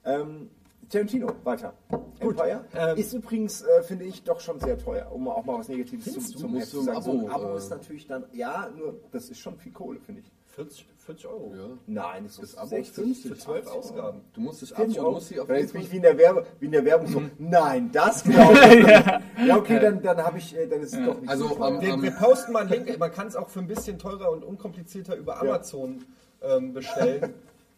Ähm, 0.04 0.50
Tarantino, 0.88 1.30
weiter. 1.44 1.74
Empire 2.18 2.64
ähm, 2.74 2.96
ist 2.96 3.12
übrigens, 3.12 3.62
äh, 3.62 3.82
finde 3.82 4.06
ich, 4.06 4.22
doch 4.24 4.40
schon 4.40 4.58
sehr 4.58 4.78
teuer, 4.78 5.10
um 5.12 5.28
auch 5.28 5.44
mal 5.44 5.58
was 5.58 5.68
Negatives 5.68 6.12
zum, 6.14 6.24
zum 6.24 6.60
zu 6.62 6.80
sagen. 6.80 7.02
So 7.02 7.10
ein 7.12 7.28
Abo, 7.28 7.28
Abo 7.28 7.54
äh, 7.54 7.58
ist 7.58 7.70
natürlich 7.70 8.06
dann, 8.06 8.24
ja, 8.32 8.70
nur, 8.74 8.98
das 9.12 9.28
ist 9.28 9.38
schon 9.38 9.58
viel 9.58 9.72
Kohle, 9.72 10.00
finde 10.00 10.22
ich. 10.22 10.32
40, 10.58 10.86
40 11.06 11.26
Euro. 11.28 11.52
Ja. 11.56 11.68
Nein, 11.86 12.24
das 12.24 12.36
Das 12.36 12.50
ist 12.50 12.58
Abo 12.58 12.66
60, 12.68 12.94
50. 13.04 13.30
Für 13.32 13.38
12 13.38 13.66
Ausgaben. 13.68 14.20
Du 14.32 14.40
musst 14.40 14.62
es 14.64 14.70
40 14.70 14.82
abholen, 14.82 14.98
Euro. 14.98 15.08
du 15.10 15.14
musst 15.14 15.28
sie 15.28 15.40
auf 15.40 15.48
jetzt 15.50 15.72
bin 15.72 15.82
ich 15.82 15.92
wie 15.92 15.96
in 15.96 16.02
der, 16.02 16.18
Werbe, 16.18 16.46
wie 16.58 16.66
in 16.66 16.72
der 16.72 16.84
Werbung 16.84 17.06
so, 17.06 17.22
nein, 17.38 17.90
das 17.92 18.24
glaube 18.24 18.54
ich 18.54 18.84
nicht. 18.86 19.04
Ja, 19.46 19.56
okay, 19.56 19.78
dann, 19.78 20.02
dann 20.02 20.18
habe 20.18 20.38
ich, 20.38 20.56
äh, 20.56 20.66
dann 20.66 20.80
ist 20.80 20.94
es 20.94 21.04
doch 21.06 21.20
nicht 21.20 21.30
Also, 21.30 21.48
so 21.48 21.62
am- 21.62 21.80
Wir, 21.80 22.02
wir 22.02 22.10
posten 22.10 22.52
mal 22.52 22.60
einen 22.66 22.70
Link. 22.86 22.98
Man 22.98 23.12
kann 23.12 23.28
es 23.28 23.36
auch 23.36 23.48
für 23.48 23.60
ein 23.60 23.68
bisschen 23.68 23.98
teurer 24.00 24.32
und 24.32 24.42
unkomplizierter 24.44 25.14
über 25.14 25.40
Amazon 25.40 26.04
ähm, 26.42 26.72
bestellen. 26.74 27.34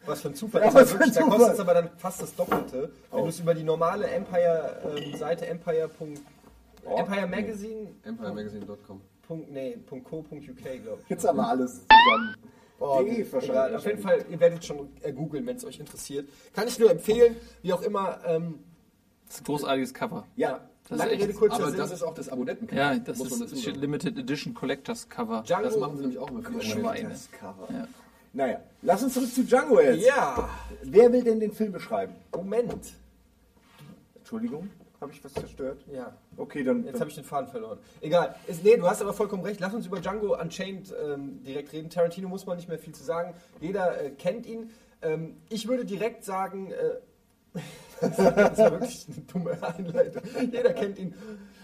Was 0.06 0.22
für 0.22 0.28
ein 0.28 0.34
Zufall. 0.34 0.62
Ja, 0.62 0.68
ist. 0.68 0.74
was 0.74 0.80
Aber 0.80 0.86
für 0.88 0.94
ein 0.94 1.00
wirklich, 1.00 1.16
da 1.16 1.22
kostet 1.36 1.54
es 1.54 1.60
aber 1.60 1.74
dann 1.74 1.90
fast 1.98 2.22
das 2.22 2.34
Doppelte. 2.34 2.90
Wenn 3.10 3.20
Oh. 3.20 3.24
du 3.24 3.28
es 3.28 3.38
über 3.40 3.52
die 3.52 3.62
normale 3.62 4.06
Empire-Seite, 4.06 5.46
Empire. 5.46 5.90
Empire 6.96 7.26
Magazine. 7.26 7.88
EmpireMagazine.com. 8.06 9.00
Punkt, 9.28 9.50
nee, 9.52 9.76
Punkt 9.86 10.08
.co, 10.08 10.22
Punkt 10.22 10.48
.uk, 10.48 10.56
glaube 10.82 10.98
ich. 11.04 11.10
Jetzt 11.10 11.28
haben 11.28 11.36
wir 11.36 11.46
alles 11.46 11.72
zusammen. 11.86 12.34
Oh, 12.80 13.00
egal. 13.04 13.26
wahrscheinlich. 13.32 13.76
Auf 13.76 13.86
jeden 13.86 14.02
Fall, 14.02 14.24
ihr 14.30 14.40
werdet 14.40 14.64
schon 14.64 14.88
äh, 15.02 15.12
googeln, 15.12 15.46
wenn 15.46 15.56
es 15.56 15.64
euch 15.64 15.78
interessiert. 15.78 16.28
Kann 16.54 16.66
ich 16.66 16.78
nur 16.78 16.90
empfehlen, 16.90 17.36
wie 17.62 17.72
auch 17.72 17.82
immer. 17.82 18.18
Ähm, 18.26 18.58
Das 19.26 19.36
ist 19.36 19.40
ein 19.42 19.44
großartiges 19.44 19.94
Cover. 19.94 20.26
Ja, 20.36 20.60
Das 20.88 20.98
lange 20.98 21.12
Rede, 21.12 21.32
kurzer 21.34 21.56
Aber 21.56 21.68
Sinn. 21.70 21.78
das 21.78 21.92
ist 21.92 22.02
auch 22.02 22.14
das 22.14 22.28
Abonnenten. 22.30 22.74
Ja, 22.74 22.96
das 22.96 23.18
muss 23.18 23.38
ist 23.40 23.62
sagen. 23.64 23.80
Limited 23.80 24.18
Edition 24.18 24.54
Collectors 24.54 25.08
Cover. 25.08 25.42
Django, 25.46 25.64
Das 25.64 25.76
machen 25.78 25.96
sie 25.96 26.00
nämlich 26.02 26.18
auch 26.18 26.30
mit 26.30 26.46
vielen 26.48 26.62
Schweine. 26.62 27.08
Das 27.10 27.30
Cover. 27.30 27.68
Ja. 27.70 27.86
Naja, 28.32 28.60
lass 28.82 29.02
uns 29.02 29.12
zurück 29.14 29.32
zu 29.34 29.44
Django 29.44 29.80
jetzt. 29.80 30.06
Ja, 30.06 30.48
Wer 30.82 31.12
will 31.12 31.22
denn 31.22 31.38
den 31.40 31.52
Film 31.52 31.72
beschreiben? 31.72 32.14
Moment. 32.34 32.92
Entschuldigung, 34.16 34.70
habe 35.00 35.12
ich 35.12 35.24
was 35.24 35.32
zerstört? 35.32 35.82
Ja. 35.92 36.14
Okay, 36.36 36.62
dann. 36.62 36.84
Jetzt 36.84 37.00
habe 37.00 37.08
ich 37.08 37.16
den 37.16 37.24
Faden 37.24 37.48
verloren. 37.48 37.78
Egal. 38.00 38.34
Ist, 38.46 38.62
nee, 38.62 38.76
du 38.76 38.86
hast 38.86 39.00
aber 39.00 39.12
vollkommen 39.12 39.42
recht. 39.42 39.60
Lass 39.60 39.72
uns 39.72 39.86
über 39.86 40.00
Django 40.00 40.38
Unchained 40.38 40.94
ähm, 41.02 41.42
direkt 41.42 41.72
reden. 41.72 41.88
Tarantino 41.88 42.28
muss 42.28 42.46
man 42.46 42.56
nicht 42.56 42.68
mehr 42.68 42.78
viel 42.78 42.94
zu 42.94 43.02
sagen. 43.02 43.34
Jeder 43.60 44.00
äh, 44.00 44.10
kennt 44.10 44.46
ihn. 44.46 44.70
Ähm, 45.02 45.36
ich 45.48 45.66
würde 45.66 45.84
direkt 45.84 46.24
sagen, 46.24 46.72
äh, 46.72 47.60
das 48.00 48.18
war 48.18 48.72
wirklich 48.72 49.06
eine 49.08 49.20
dumme 49.32 49.62
Einleitung. 49.62 50.22
Jeder 50.52 50.72
kennt 50.72 50.98
ihn. 50.98 51.14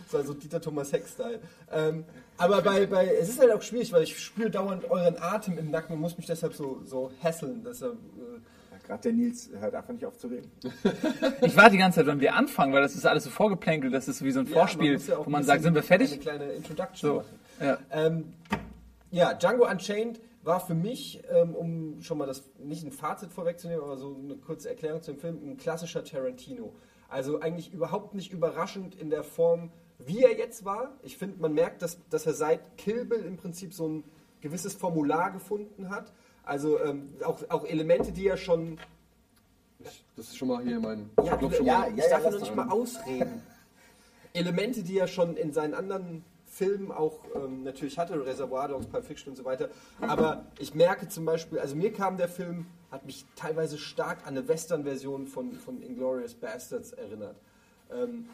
Das 0.05 0.15
war 0.15 0.25
so 0.25 0.35
Dieter 0.35 0.61
Thomas 0.61 0.93
Heck-Style. 0.93 1.41
Ähm, 1.73 2.05
aber 2.39 2.63
bei, 2.63 2.87
bei, 2.87 3.07
es 3.07 3.29
ist 3.29 3.41
halt 3.41 3.53
auch 3.53 3.63
schwierig, 3.63 3.93
weil 3.93 4.05
ich 4.05 4.19
spüre 4.19 4.51
dauernd 4.51 4.91
euren 4.91 5.17
Atem 5.19 5.59
im 5.59 5.71
Nacken 5.71 5.95
und 5.95 6.01
muss 6.01 6.17
mich 6.17 6.27
deshalb 6.27 6.55
so, 6.55 6.81
so 6.85 7.11
hasseln. 7.23 7.65
Deshalb, 7.65 7.95
äh, 7.95 8.41
Gerade 8.85 9.03
der 9.03 9.13
Nils 9.13 9.51
hört 9.59 9.75
einfach 9.75 9.93
nicht 9.93 10.05
auf 10.05 10.17
zu 10.19 10.29
reden. 10.29 10.51
Ich 11.43 11.57
warte 11.57 11.73
die 11.73 11.79
ganze 11.79 12.01
Zeit, 12.01 12.07
wenn 12.07 12.21
wir 12.21 12.35
anfangen, 12.35 12.73
weil 12.73 12.83
das 12.83 12.95
ist 12.95 13.07
alles 13.07 13.25
so 13.25 13.31
vorgeplänkelt, 13.31 13.93
das 13.93 14.09
ist 14.09 14.23
wie 14.23 14.31
so 14.31 14.41
ein 14.41 14.47
ja, 14.47 14.53
Vorspiel, 14.53 14.99
ja 14.99 15.19
auch 15.19 15.21
wo 15.21 15.31
ein 15.31 15.33
man 15.33 15.45
sagt, 15.45 15.63
sind 15.63 15.75
wir 15.75 15.83
fertig? 15.83 16.13
Eine 16.13 16.21
kleine 16.21 16.45
Introduction 16.53 17.11
So. 17.11 17.17
machen. 17.17 17.39
Ja. 17.61 17.79
Ähm, 17.91 18.35
ja, 19.11 19.35
Django 19.35 19.69
Unchained 19.69 20.21
war 20.43 20.61
für 20.61 20.75
mich, 20.75 21.23
ähm, 21.31 21.55
um 21.55 22.03
schon 22.03 22.19
mal 22.19 22.27
das 22.27 22.45
nicht 22.59 22.85
ein 22.85 22.93
Fazit 22.93 23.33
vorwegzunehmen, 23.33 23.83
aber 23.83 23.97
so 23.97 24.17
eine 24.23 24.37
kurze 24.37 24.69
Erklärung 24.69 25.03
zum 25.03 25.17
Film, 25.17 25.39
ein 25.45 25.57
klassischer 25.57 26.05
Tarantino. 26.05 26.73
Also 27.09 27.41
eigentlich 27.41 27.73
überhaupt 27.73 28.15
nicht 28.15 28.33
überraschend 28.33 28.95
in 28.95 29.11
der 29.11 29.23
Form, 29.23 29.71
wie 29.99 30.23
er 30.23 30.37
jetzt 30.37 30.65
war. 30.65 30.95
Ich 31.03 31.17
finde, 31.17 31.41
man 31.41 31.55
merkt, 31.55 31.83
dass, 31.83 31.99
dass 32.11 32.27
er 32.27 32.35
seit 32.35 32.77
Kill 32.77 33.05
Bill 33.05 33.25
im 33.25 33.37
Prinzip 33.37 33.73
so 33.73 33.89
ein 33.89 34.05
gewisses 34.41 34.75
Formular 34.75 35.31
gefunden 35.33 35.91
hat. 35.91 36.13
Also 36.47 36.81
ähm, 36.81 37.13
auch, 37.25 37.41
auch 37.51 37.67
Elemente, 37.67 38.13
die 38.13 38.27
er 38.29 38.37
schon. 38.37 38.79
Das 40.17 40.29
ist 40.29 40.39
schon 40.39 40.49
mal 40.49 40.63
hier 40.63 40.81
mein. 40.81 41.11
Ja, 41.23 41.35
ich 41.35 41.41
du, 41.41 41.51
schon 41.51 41.67
ja, 41.67 41.79
mal- 41.81 41.99
ich 41.99 42.05
darf 42.09 42.25
ja 42.25 42.31
noch 42.31 42.41
nicht 42.41 42.55
mal 42.55 42.69
ausreden. 42.71 43.43
Elemente, 44.33 44.83
die 44.83 44.99
er 44.99 45.09
schon 45.09 45.37
in 45.37 45.53
seinen 45.53 45.75
anderen 45.75 46.25
Filmen 46.47 46.93
auch 46.93 47.19
ähm, 47.35 47.65
natürlich 47.65 47.99
hatte, 47.99 48.25
Reservoir 48.25 48.69
Dogs, 48.69 48.87
Pulp 48.87 49.05
Fiction 49.05 49.31
und 49.31 49.37
so 49.37 49.45
weiter. 49.45 49.69
Aber 50.01 50.47
ich 50.59 50.75
merke 50.75 51.09
zum 51.09 51.25
Beispiel, 51.25 51.59
also 51.59 51.75
mir 51.75 51.93
kam 51.93 52.17
der 52.17 52.29
Film, 52.29 52.67
hat 52.91 53.05
mich 53.05 53.27
teilweise 53.35 53.77
stark 53.77 54.21
an 54.23 54.37
eine 54.37 54.47
Western-Version 54.47 55.27
von, 55.27 55.53
von 55.53 55.83
Inglourious 55.83 56.35
Bastards 56.35 56.93
erinnert. 56.93 57.37
Ähm, 57.91 58.27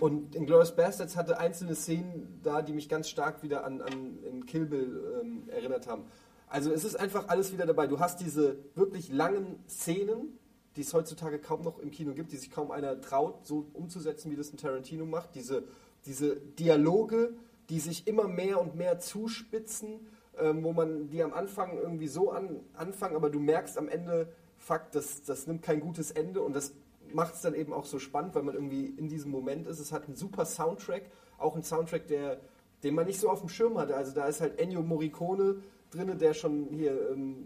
und 0.00 0.34
Inglourious 0.34 0.74
Bastards 0.74 1.16
hatte 1.16 1.38
einzelne 1.38 1.74
Szenen 1.74 2.40
da, 2.42 2.62
die 2.62 2.72
mich 2.72 2.88
ganz 2.88 3.08
stark 3.08 3.42
wieder 3.42 3.64
an, 3.64 3.82
an 3.82 4.46
Kill 4.46 4.66
Bill 4.66 5.20
ähm, 5.20 5.42
erinnert 5.48 5.86
haben. 5.86 6.04
Also 6.50 6.72
es 6.72 6.84
ist 6.84 6.96
einfach 6.96 7.28
alles 7.28 7.52
wieder 7.52 7.64
dabei. 7.64 7.86
Du 7.86 8.00
hast 8.00 8.20
diese 8.20 8.58
wirklich 8.74 9.08
langen 9.08 9.62
Szenen, 9.68 10.36
die 10.74 10.80
es 10.80 10.92
heutzutage 10.92 11.38
kaum 11.38 11.62
noch 11.62 11.78
im 11.78 11.92
Kino 11.92 12.12
gibt, 12.12 12.32
die 12.32 12.36
sich 12.36 12.50
kaum 12.50 12.72
einer 12.72 13.00
traut, 13.00 13.46
so 13.46 13.66
umzusetzen, 13.72 14.32
wie 14.32 14.36
das 14.36 14.52
ein 14.52 14.56
Tarantino 14.56 15.06
macht. 15.06 15.36
Diese, 15.36 15.62
diese 16.06 16.36
Dialoge, 16.36 17.34
die 17.68 17.78
sich 17.78 18.08
immer 18.08 18.26
mehr 18.26 18.60
und 18.60 18.74
mehr 18.74 18.98
zuspitzen, 18.98 20.08
ähm, 20.40 20.64
wo 20.64 20.72
man 20.72 21.08
die 21.08 21.22
am 21.22 21.32
Anfang 21.32 21.78
irgendwie 21.78 22.08
so 22.08 22.32
an, 22.32 22.58
anfangen, 22.74 23.14
aber 23.14 23.30
du 23.30 23.38
merkst 23.38 23.78
am 23.78 23.88
Ende, 23.88 24.32
fuck, 24.58 24.90
das, 24.90 25.22
das 25.22 25.46
nimmt 25.46 25.62
kein 25.62 25.78
gutes 25.78 26.10
Ende 26.10 26.42
und 26.42 26.56
das 26.56 26.72
macht 27.12 27.34
es 27.34 27.42
dann 27.42 27.54
eben 27.54 27.72
auch 27.72 27.84
so 27.84 28.00
spannend, 28.00 28.34
weil 28.34 28.42
man 28.42 28.54
irgendwie 28.56 28.86
in 28.86 29.08
diesem 29.08 29.30
Moment 29.30 29.68
ist. 29.68 29.78
Es 29.78 29.92
hat 29.92 30.06
einen 30.06 30.16
super 30.16 30.44
Soundtrack, 30.44 31.04
auch 31.38 31.54
ein 31.54 31.62
Soundtrack, 31.62 32.08
der, 32.08 32.40
den 32.82 32.96
man 32.96 33.06
nicht 33.06 33.20
so 33.20 33.30
auf 33.30 33.38
dem 33.38 33.48
Schirm 33.48 33.78
hatte. 33.78 33.96
Also 33.96 34.12
da 34.12 34.26
ist 34.26 34.40
halt 34.40 34.58
Ennio 34.58 34.82
Morricone 34.82 35.62
drin, 35.90 36.16
der 36.18 36.34
schon 36.34 36.68
hier 36.70 37.10
ähm, 37.10 37.36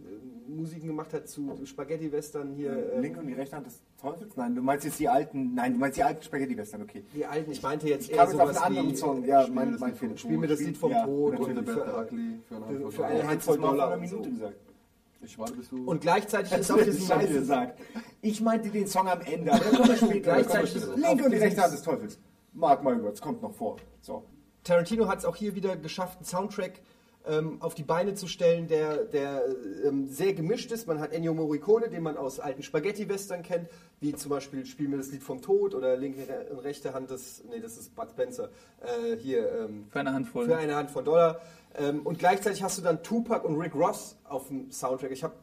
Musiken 0.46 0.86
gemacht 0.86 1.12
hat 1.12 1.28
zu 1.28 1.58
Spaghetti-Western 1.64 2.52
hier. 2.52 2.92
Ähm, 2.94 3.02
Linke 3.02 3.20
und 3.20 3.26
die 3.26 3.32
rechte 3.32 3.56
Hand 3.56 3.66
des 3.66 3.80
Teufels? 4.00 4.36
Nein, 4.36 4.54
du 4.54 4.62
meinst 4.62 4.84
jetzt 4.84 4.98
die 4.98 5.08
alten, 5.08 5.54
nein, 5.54 5.72
du 5.72 5.78
meinst 5.78 5.96
die 5.96 6.02
alten 6.02 6.22
Spaghetti-Western, 6.22 6.82
okay. 6.82 7.04
die 7.14 7.24
alten, 7.24 7.50
ich 7.50 7.62
meinte 7.62 7.88
jetzt 7.88 8.04
Ich 8.04 8.12
eher 8.12 8.24
jetzt 8.24 8.34
auf 8.34 8.40
sowas 8.40 8.56
einen 8.58 8.76
anderen 8.76 8.96
Song, 8.96 9.24
ja, 9.24 9.42
Spiel 9.42 9.54
mein, 9.54 9.70
mein 9.72 9.78
vom 9.78 9.94
Fehler. 9.94 10.16
Spiel 10.16 10.38
mir 10.38 10.46
das 10.48 10.60
Lied 10.60 10.76
vom 10.76 10.90
Ja, 10.90 11.04
Tod 11.04 11.40
und 11.40 11.54
Bad, 11.54 11.64
für, 11.64 12.00
Ugly, 12.02 12.40
für 12.46 12.56
eine 12.56 12.66
Handvoll 12.66 12.92
für 12.92 13.04
eine 13.04 13.14
Dollar. 13.14 13.28
Handvoll 13.28 13.58
Mal 13.58 13.66
vor 13.66 13.70
Dollar 13.70 13.86
einer 13.86 13.94
und 13.94 14.00
Minute 14.00 14.24
so. 14.24 14.30
gesagt. 14.30 14.56
Ich 15.22 15.38
warte, 15.38 15.54
bis 15.54 15.68
du... 15.70 15.84
Und 15.84 16.00
gleichzeitig 16.02 16.52
ist 16.52 16.70
auf 16.70 16.76
das 16.78 16.86
diesem 16.86 17.06
Scheiße 17.06 17.44
sagt. 17.44 17.80
Ich 18.20 18.40
meinte 18.42 18.68
den 18.68 18.86
Song 18.86 19.08
am 19.08 19.22
Ende, 19.22 19.52
ja. 19.52 19.58
Gleichzeitig 20.22 20.76
ist 20.76 20.86
ja. 20.86 21.08
Linke 21.08 21.24
und 21.24 21.30
die 21.30 21.38
rechte 21.38 21.62
Hand 21.62 21.72
des 21.72 21.82
Teufels. 21.82 22.18
Mark 22.52 22.84
my 22.84 23.02
words, 23.02 23.20
kommt 23.22 23.40
noch 23.40 23.54
vor. 23.54 23.76
So. 24.02 24.24
Tarantino 24.64 25.08
hat 25.08 25.18
es 25.18 25.24
auch 25.24 25.36
hier 25.36 25.54
wieder 25.54 25.76
geschafft, 25.76 26.18
einen 26.18 26.26
Soundtrack 26.26 26.80
ähm, 27.26 27.60
auf 27.60 27.74
die 27.74 27.82
Beine 27.82 28.14
zu 28.14 28.26
stellen, 28.26 28.68
der, 28.68 29.04
der 29.04 29.44
ähm, 29.84 30.08
sehr 30.08 30.34
gemischt 30.34 30.70
ist. 30.72 30.86
Man 30.86 31.00
hat 31.00 31.12
Ennio 31.12 31.34
Morricone, 31.34 31.88
den 31.88 32.02
man 32.02 32.16
aus 32.16 32.40
alten 32.40 32.62
Spaghetti-Western 32.62 33.42
kennt, 33.42 33.68
wie 34.00 34.14
zum 34.14 34.30
Beispiel 34.30 34.66
Spiel 34.66 34.88
mir 34.88 34.98
das 34.98 35.10
Lied 35.10 35.22
vom 35.22 35.40
Tod 35.40 35.74
oder 35.74 35.96
linke 35.96 36.46
und 36.50 36.58
rechte 36.58 36.92
Hand 36.92 37.10
des, 37.10 37.42
nee, 37.48 37.60
das 37.60 37.78
ist 37.78 37.94
Bud 37.94 38.10
Spencer, 38.10 38.50
äh, 38.80 39.16
hier 39.16 39.50
ähm, 39.52 39.86
Für 39.90 40.00
eine 40.00 40.12
Handvoll. 40.12 40.46
für 40.46 40.56
eine 40.56 40.76
Hand 40.76 40.90
von 40.90 41.04
Dollar. 41.04 41.40
Ähm, 41.76 42.02
und 42.02 42.18
gleichzeitig 42.18 42.62
hast 42.62 42.78
du 42.78 42.82
dann 42.82 43.02
Tupac 43.02 43.46
und 43.46 43.58
Rick 43.58 43.74
Ross 43.74 44.16
auf 44.24 44.48
dem 44.48 44.70
Soundtrack. 44.70 45.10
Ich 45.10 45.24
habe 45.24 45.34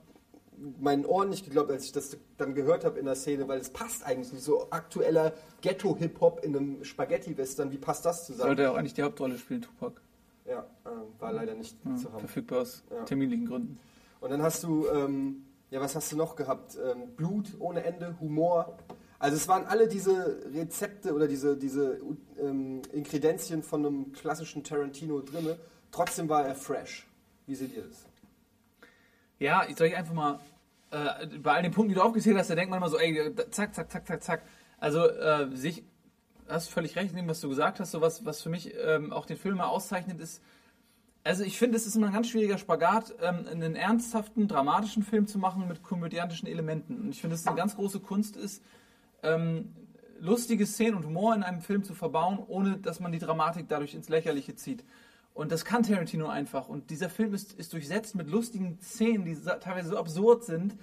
meinen 0.79 1.05
Ohren 1.05 1.29
nicht 1.29 1.45
geglaubt, 1.45 1.71
als 1.71 1.85
ich 1.85 1.91
das 1.91 2.17
dann 2.38 2.53
gehört 2.53 2.85
habe 2.85 3.00
in 3.00 3.05
der 3.05 3.15
Szene, 3.15 3.47
weil 3.47 3.59
es 3.59 3.69
passt 3.69 4.05
eigentlich 4.05 4.31
nicht. 4.31 4.43
So 4.43 4.67
aktueller 4.69 5.33
Ghetto-Hip-Hop 5.61 6.43
in 6.43 6.55
einem 6.55 6.83
Spaghetti-Western, 6.83 7.71
wie 7.71 7.77
passt 7.77 8.05
das 8.05 8.25
zusammen? 8.27 8.50
Sollte 8.50 8.61
ja 8.63 8.71
auch 8.71 8.75
eigentlich 8.75 8.93
die 8.93 9.01
Hauptrolle 9.01 9.38
spielen, 9.38 9.63
Tupac. 9.63 10.00
Ja, 10.45 10.65
äh, 10.86 10.89
war 11.21 11.31
leider 11.33 11.53
nicht 11.53 11.77
Ja, 11.86 11.95
zu 11.95 12.12
haben. 12.12 12.19
verfügbar 12.19 12.62
aus 12.62 12.83
Ja. 12.89 13.03
terminlichen 13.03 13.45
Gründen. 13.45 13.79
Und 14.19 14.31
dann 14.31 14.41
hast 14.41 14.63
du, 14.63 14.88
ähm, 14.89 15.45
ja, 15.69 15.79
was 15.81 15.95
hast 15.95 16.12
du 16.12 16.17
noch 16.17 16.36
gehabt? 16.36 16.77
Ähm, 16.83 17.15
Blut 17.15 17.55
ohne 17.60 17.83
Ende, 17.83 18.15
Humor. 18.19 18.77
Also 19.19 19.38
es 19.38 19.48
waren 19.48 19.65
alle 19.65 19.88
diese 19.88 20.41
Rezepte 20.53 21.13
oder 21.13 21.27
diese, 21.27 21.55
diese 21.57 22.00
ähm, 22.39 22.81
Inkredenzien 22.91 23.62
von 23.62 23.86
einem 23.86 24.12
klassischen 24.13 24.63
Tarantino 24.63 25.21
drinne. 25.21 25.57
Trotzdem 25.91 26.27
war 26.27 26.45
er 26.45 26.55
fresh. 26.55 27.07
Wie 27.45 27.55
seht 27.55 27.75
ihr 27.75 27.83
das? 27.83 28.05
Ja, 29.39 29.63
ich 29.67 29.75
soll 29.75 29.88
ich 29.88 29.95
einfach 29.95 30.13
mal, 30.13 30.39
äh, 30.91 31.27
bei 31.39 31.53
all 31.53 31.63
den 31.63 31.71
Punkten, 31.71 31.89
die 31.89 31.95
du 31.95 32.01
aufgezählt 32.01 32.38
hast, 32.38 32.50
da 32.50 32.55
denkt 32.55 32.69
man 32.69 32.77
immer 32.77 32.89
so, 32.89 32.98
ey, 33.00 33.33
zack, 33.51 33.74
zack, 33.75 33.91
zack, 33.91 34.07
zack, 34.07 34.24
zack. 34.24 34.41
Also, 34.77 35.07
äh, 35.07 35.55
sich, 35.55 35.83
hast 36.51 36.70
völlig 36.70 36.96
recht 36.96 37.12
in 37.12 37.17
dem, 37.17 37.27
was 37.27 37.41
du 37.41 37.50
gesagt 37.50 37.79
hast, 37.79 37.91
so 37.91 38.01
was, 38.01 38.25
was 38.25 38.41
für 38.41 38.50
mich 38.50 38.74
ähm, 38.84 39.12
auch 39.12 39.25
den 39.25 39.38
Film 39.38 39.58
mal 39.58 39.67
auszeichnet, 39.67 40.20
ist, 40.20 40.41
also 41.24 41.43
ich 41.43 41.58
finde, 41.58 41.77
es 41.77 41.86
ist 41.86 41.96
immer 41.96 42.08
ein 42.08 42.13
ganz 42.13 42.29
schwieriger 42.29 42.58
Spagat, 42.58 43.13
ähm, 43.22 43.46
einen 43.50 43.75
ernsthaften, 43.75 44.48
dramatischen 44.48 45.03
Film 45.03 45.27
zu 45.27 45.38
machen 45.38 45.67
mit 45.67 45.84
komödiantischen 45.84 46.48
Elementen. 46.48 47.00
Und 47.00 47.10
ich 47.12 47.22
finde, 47.22 47.36
dass 47.36 47.41
es 47.41 47.48
eine 47.48 47.55
ganz 47.55 47.75
große 47.75 48.00
Kunst 48.00 48.36
ist, 48.36 48.63
ähm, 49.24 49.74
lustige 50.20 50.65
Szenen 50.65 50.96
und 50.96 51.05
Humor 51.05 51.36
in 51.36 51.43
einem 51.43 51.62
Film 51.62 51.84
zu 51.84 51.93
verbauen, 51.93 52.39
ohne 52.48 52.77
dass 52.77 53.00
man 53.00 53.12
die 53.12 53.20
Dramatik 53.20 53.67
dadurch 53.67 53.93
ins 53.93 54.10
Lächerliche 54.10 54.55
zieht. 54.55 54.84
Und 55.34 55.51
das 55.51 55.63
kann 55.63 55.84
Tarantino 55.84 56.27
einfach. 56.27 56.67
Und 56.67 56.89
dieser 56.89 57.10
Film 57.10 57.34
ist, 57.34 57.53
ist 57.53 57.74
durchsetzt 57.74 58.15
mit 58.15 58.29
lustigen 58.29 58.79
Szenen, 58.81 59.25
die 59.25 59.36
teilweise 59.36 59.89
so 59.89 59.98
absurd 59.98 60.43
sind. 60.43 60.75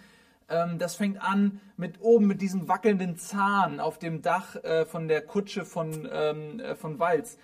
Ähm, 0.48 0.78
das 0.78 0.96
fängt 0.96 1.20
an 1.22 1.60
mit 1.76 2.00
oben 2.00 2.26
mit 2.26 2.40
diesem 2.40 2.68
wackelnden 2.68 3.16
Zahn 3.16 3.80
auf 3.80 3.98
dem 3.98 4.22
Dach 4.22 4.56
äh, 4.56 4.86
von 4.86 5.08
der 5.08 5.22
Kutsche 5.22 5.64
von, 5.64 6.08
ähm, 6.10 6.60
äh, 6.60 6.74
von 6.74 6.98
Walz. 6.98 7.38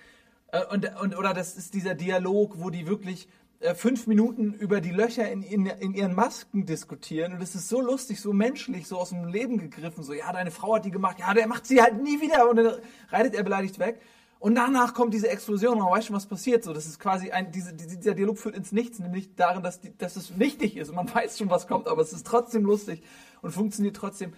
Äh, 0.52 0.64
und, 0.66 0.90
und, 1.00 1.16
oder 1.16 1.34
das 1.34 1.56
ist 1.56 1.74
dieser 1.74 1.94
Dialog, 1.94 2.54
wo 2.58 2.70
die 2.70 2.86
wirklich 2.86 3.28
fünf 3.76 4.06
Minuten 4.06 4.52
über 4.52 4.82
die 4.82 4.90
Löcher 4.90 5.30
in, 5.30 5.42
in, 5.42 5.64
in 5.64 5.94
ihren 5.94 6.14
Masken 6.14 6.66
diskutieren. 6.66 7.32
Und 7.32 7.40
es 7.40 7.54
ist 7.54 7.70
so 7.70 7.80
lustig, 7.80 8.20
so 8.20 8.34
menschlich, 8.34 8.86
so 8.86 8.98
aus 8.98 9.08
dem 9.08 9.24
Leben 9.24 9.56
gegriffen. 9.56 10.04
So, 10.04 10.12
ja, 10.12 10.30
deine 10.34 10.50
Frau 10.50 10.74
hat 10.74 10.84
die 10.84 10.90
gemacht. 10.90 11.18
Ja, 11.18 11.32
der 11.32 11.46
macht 11.46 11.64
sie 11.64 11.80
halt 11.80 12.02
nie 12.02 12.20
wieder. 12.20 12.50
Und 12.50 12.56
dann 12.56 12.74
reitet 13.08 13.34
er 13.34 13.42
beleidigt 13.42 13.78
weg. 13.78 14.02
Und 14.44 14.56
danach 14.56 14.92
kommt 14.92 15.14
diese 15.14 15.30
Explosion 15.30 15.78
und 15.78 15.84
man 15.84 15.92
weiß 15.92 16.04
schon, 16.04 16.16
was 16.16 16.26
passiert. 16.26 16.64
So, 16.64 16.74
das 16.74 16.84
ist 16.84 16.98
quasi 16.98 17.30
ein, 17.30 17.50
diese, 17.50 17.72
dieser 17.72 18.12
Dialog 18.12 18.36
führt 18.36 18.54
ins 18.54 18.72
Nichts, 18.72 18.98
nämlich 18.98 19.34
darin, 19.36 19.62
dass, 19.62 19.80
die, 19.80 19.96
dass 19.96 20.16
es 20.16 20.36
nichtig 20.36 20.76
ist 20.76 20.90
und 20.90 20.96
man 20.96 21.14
weiß 21.14 21.38
schon, 21.38 21.48
was 21.48 21.66
kommt, 21.66 21.88
aber 21.88 22.02
es 22.02 22.12
ist 22.12 22.26
trotzdem 22.26 22.66
lustig 22.66 23.02
und 23.40 23.52
funktioniert 23.52 23.96
trotzdem. 23.96 24.34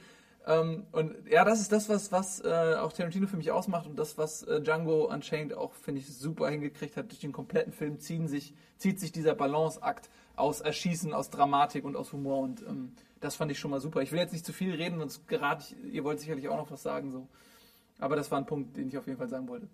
Ähm, 0.46 0.84
und 0.92 1.12
ja, 1.28 1.44
das 1.44 1.60
ist 1.60 1.72
das, 1.72 1.88
was, 1.88 2.12
was 2.12 2.38
äh, 2.44 2.76
auch 2.78 2.92
Tarantino 2.92 3.26
für 3.26 3.36
mich 3.36 3.50
ausmacht 3.50 3.88
und 3.88 3.98
das, 3.98 4.16
was 4.16 4.44
äh, 4.44 4.62
Django 4.62 5.12
Unchained 5.12 5.54
auch, 5.54 5.72
finde 5.72 6.02
ich, 6.02 6.16
super 6.16 6.50
hingekriegt 6.50 6.96
hat. 6.96 7.10
Durch 7.10 7.18
den 7.18 7.32
kompletten 7.32 7.72
Film 7.72 7.98
ziehen 7.98 8.28
sich, 8.28 8.54
zieht 8.78 9.00
sich 9.00 9.10
dieser 9.10 9.34
Balanceakt 9.34 10.08
aus 10.36 10.60
Erschießen, 10.60 11.14
aus 11.14 11.30
Dramatik 11.30 11.84
und 11.84 11.96
aus 11.96 12.12
Humor 12.12 12.44
und 12.44 12.62
ähm, 12.62 12.92
das 13.18 13.34
fand 13.34 13.50
ich 13.50 13.58
schon 13.58 13.72
mal 13.72 13.80
super. 13.80 14.02
Ich 14.02 14.12
will 14.12 14.20
jetzt 14.20 14.32
nicht 14.32 14.46
zu 14.46 14.52
viel 14.52 14.72
reden, 14.72 15.00
sonst 15.00 15.26
gerate 15.26 15.64
ich, 15.68 15.94
ihr 15.94 16.04
wollt 16.04 16.20
sicherlich 16.20 16.48
auch 16.48 16.58
noch 16.58 16.70
was 16.70 16.84
sagen, 16.84 17.10
so. 17.10 17.26
Aber 17.98 18.14
das 18.14 18.30
war 18.30 18.38
ein 18.38 18.46
Punkt, 18.46 18.76
den 18.76 18.86
ich 18.86 18.96
auf 18.96 19.06
jeden 19.08 19.18
Fall 19.18 19.28
sagen 19.28 19.48
wollte. 19.48 19.66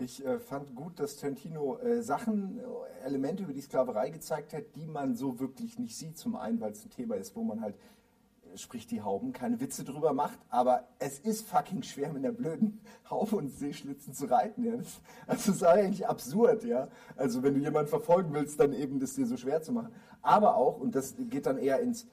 Ich 0.00 0.24
äh, 0.24 0.38
fand 0.38 0.74
gut, 0.74 0.98
dass 0.98 1.18
Tarantino 1.18 1.76
äh, 1.78 2.02
Sachen, 2.02 2.58
äh, 2.58 3.04
Elemente 3.04 3.42
über 3.42 3.52
die 3.52 3.60
Sklaverei 3.60 4.08
gezeigt 4.08 4.54
hat, 4.54 4.74
die 4.74 4.86
man 4.86 5.14
so 5.14 5.38
wirklich 5.38 5.78
nicht 5.78 5.94
sieht. 5.94 6.16
Zum 6.16 6.36
einen, 6.36 6.58
weil 6.58 6.72
es 6.72 6.82
ein 6.86 6.90
Thema 6.90 7.16
ist, 7.16 7.36
wo 7.36 7.42
man 7.42 7.60
halt, 7.60 7.74
äh, 7.74 8.56
sprich 8.56 8.86
die 8.86 9.02
Hauben, 9.02 9.34
keine 9.34 9.60
Witze 9.60 9.84
drüber 9.84 10.14
macht. 10.14 10.38
Aber 10.48 10.88
es 10.98 11.18
ist 11.18 11.46
fucking 11.46 11.82
schwer, 11.82 12.14
mit 12.14 12.24
einer 12.24 12.32
blöden 12.32 12.80
Haube 13.10 13.36
und 13.36 13.50
Seeschlitzen 13.50 14.14
zu 14.14 14.24
reiten. 14.24 14.64
Ja. 14.64 14.76
Das, 14.76 15.00
also 15.26 15.52
das 15.52 15.56
ist 15.56 15.64
eigentlich 15.64 16.08
absurd, 16.08 16.64
ja. 16.64 16.88
Also 17.16 17.42
wenn 17.42 17.52
du 17.52 17.60
jemanden 17.60 17.90
verfolgen 17.90 18.32
willst, 18.32 18.58
dann 18.58 18.72
eben 18.72 19.00
das 19.00 19.16
dir 19.16 19.26
so 19.26 19.36
schwer 19.36 19.60
zu 19.60 19.72
machen. 19.72 19.92
Aber 20.22 20.56
auch, 20.56 20.80
und 20.80 20.94
das 20.94 21.14
geht 21.18 21.44
dann 21.44 21.58
eher 21.58 21.80
ins, 21.80 22.06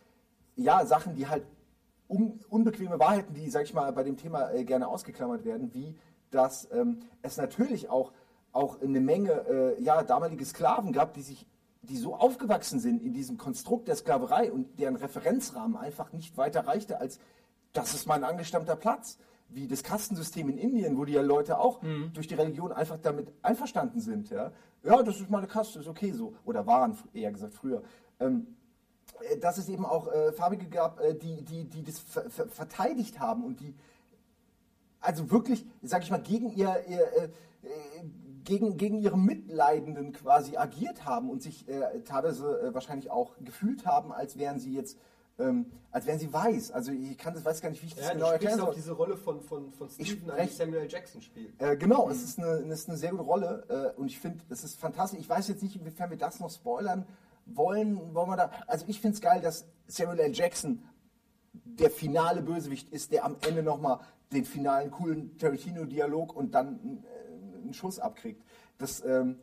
ja, 0.58 0.86
Sachen, 0.86 1.16
die 1.16 1.28
halt 1.28 1.46
un 2.10 2.38
unbequeme 2.50 3.00
Wahrheiten, 3.00 3.34
die, 3.34 3.50
sag 3.50 3.64
ich 3.64 3.74
mal, 3.74 3.94
bei 3.94 4.04
dem 4.04 4.18
Thema 4.18 4.52
äh, 4.52 4.66
gerne 4.66 4.90
ausgeklammert 4.90 5.46
werden, 5.46 5.74
wie 5.74 5.96
dass 6.32 6.68
ähm, 6.72 7.00
es 7.22 7.38
natürlich 7.38 7.90
auch, 7.90 8.12
auch 8.52 8.82
eine 8.82 9.00
Menge 9.00 9.32
äh, 9.32 9.82
ja, 9.82 10.04
damalige 10.04 10.46
Sklaven 10.46 10.92
gab, 10.92 11.14
die 11.14 11.22
sich 11.22 11.46
die 11.84 11.98
so 11.98 12.16
aufgewachsen 12.16 12.80
sind 12.80 13.02
in 13.02 13.14
diesem 13.14 13.38
Konstrukt 13.38 13.88
der 13.88 13.96
Sklaverei 13.96 14.52
und 14.52 14.78
deren 14.78 14.98
Referenzrahmen 14.98 15.78
einfach 15.78 16.12
nicht 16.12 16.36
weiter 16.36 16.68
reichte 16.68 17.00
als 17.00 17.20
das 17.74 17.94
ist 17.94 18.08
mein 18.08 18.24
angestammter 18.24 18.76
Platz. 18.76 19.18
Wie 19.50 19.68
das 19.68 19.82
Kastensystem 19.82 20.50
in 20.50 20.58
Indien, 20.58 20.98
wo 20.98 21.06
die 21.06 21.14
ja 21.14 21.22
Leute 21.22 21.58
auch 21.58 21.80
durch 22.14 22.28
die 22.28 22.34
Religion 22.34 22.74
einfach 22.74 22.98
damit 23.02 23.32
einverstanden 23.42 24.02
sind. 24.02 24.30
Ja, 24.30 24.52
ja 24.84 25.02
das 25.04 25.22
ist 25.22 25.30
meine 25.30 25.48
Kaste, 25.48 25.80
ist 25.80 25.88
okay 25.88 26.12
so. 26.12 26.34
Oder 26.44 26.68
waren 26.68 26.98
eher 27.14 27.32
gesagt 27.32 27.54
früher. 27.54 27.82
Ähm, 28.20 28.58
äh, 29.22 29.38
dass 29.38 29.58
es 29.58 29.70
eben 29.70 29.86
auch 29.86 30.12
äh, 30.12 30.34
Farbige 30.34 30.68
gab, 30.68 31.00
äh, 31.00 31.14
die, 31.14 31.44
die, 31.44 31.64
die 31.64 31.84
das 31.84 32.00
ver 32.00 32.30
ver 32.30 32.50
verteidigt 32.50 33.20
haben 33.20 33.46
und 33.46 33.62
die 33.62 33.74
also 35.08 35.32
wirklich, 35.32 35.66
sag 35.82 36.04
ich 36.04 36.12
mal, 36.12 36.22
gegen 36.22 36.50
ihr, 36.50 36.84
ihr 36.90 37.02
äh, 37.02 37.30
gegen, 38.44 38.78
gegen 38.78 39.00
ihre 39.00 39.18
Mitleidenden 39.18 40.12
quasi 40.12 40.58
agiert 40.58 41.06
haben 41.06 41.30
und 41.30 41.42
sich 41.42 41.68
äh, 41.68 42.02
teilweise 42.04 42.62
äh, 42.62 42.74
wahrscheinlich 42.74 43.10
auch 43.10 43.34
gefühlt 43.40 43.86
haben, 43.86 44.12
als 44.12 44.38
wären 44.38 44.60
sie 44.60 44.74
jetzt, 44.74 44.98
ähm, 45.40 45.68
als 45.92 46.06
wären 46.06 46.20
sie 46.20 46.32
weiß. 46.32 46.72
Also 46.72 46.92
ich 46.92 47.18
kann 47.18 47.34
das, 47.34 47.46
weiß 47.46 47.62
gar 47.62 47.70
nicht, 47.70 47.82
wie 47.84 47.88
ich 47.88 47.96
das 47.96 48.06
Ja, 48.06 48.14
genau 48.14 48.36
sprichst 48.36 48.62
auch 48.62 48.74
diese 48.74 48.92
Rolle 48.92 49.16
von, 49.16 49.42
von, 49.42 49.72
von 49.72 49.90
Steven, 49.90 50.32
die 50.42 50.48
Samuel 50.50 50.82
L. 50.84 50.90
Jackson 50.90 51.22
spielt. 51.22 51.62
Äh, 51.62 51.78
genau, 51.78 52.10
es 52.10 52.24
ist 52.24 52.38
eine, 52.38 52.48
es 52.48 52.80
ist 52.80 52.90
eine 52.90 52.98
sehr 52.98 53.12
gute 53.12 53.24
Rolle 53.24 53.94
äh, 53.96 54.00
und 54.00 54.08
ich 54.08 54.20
finde, 54.20 54.40
es 54.50 54.64
ist 54.64 54.80
fantastisch. 54.80 55.20
Ich 55.20 55.30
weiß 55.30 55.48
jetzt 55.48 55.64
nicht, 55.64 55.76
inwiefern 55.78 56.10
wir 56.10 56.18
das 56.18 56.40
noch 56.40 56.50
spoilern 56.50 57.06
wollen. 57.46 58.14
Wollen 58.14 58.30
wir 58.30 58.38
da? 58.38 58.52
Also 58.68 58.86
ich 58.88 59.00
finde 59.00 59.16
es 59.16 59.22
geil, 59.22 59.42
dass 59.42 59.68
Samuel 59.88 60.20
L. 60.20 60.34
Jackson 60.34 60.84
der 61.54 61.92
finale 61.92 62.42
Bösewicht 62.42 62.90
ist, 62.90 63.12
der 63.12 63.26
am 63.26 63.36
Ende 63.42 63.64
nochmal 63.64 64.00
den 64.32 64.46
finalen 64.46 64.92
coolen 64.92 65.38
Tarantino-Dialog 65.38 66.36
und 66.36 66.54
dann 66.54 67.04
äh, 67.04 67.62
einen 67.62 67.74
Schuss 67.74 68.00
abkriegt. 68.00 68.44
Das 68.78 69.04
ähm, 69.06 69.40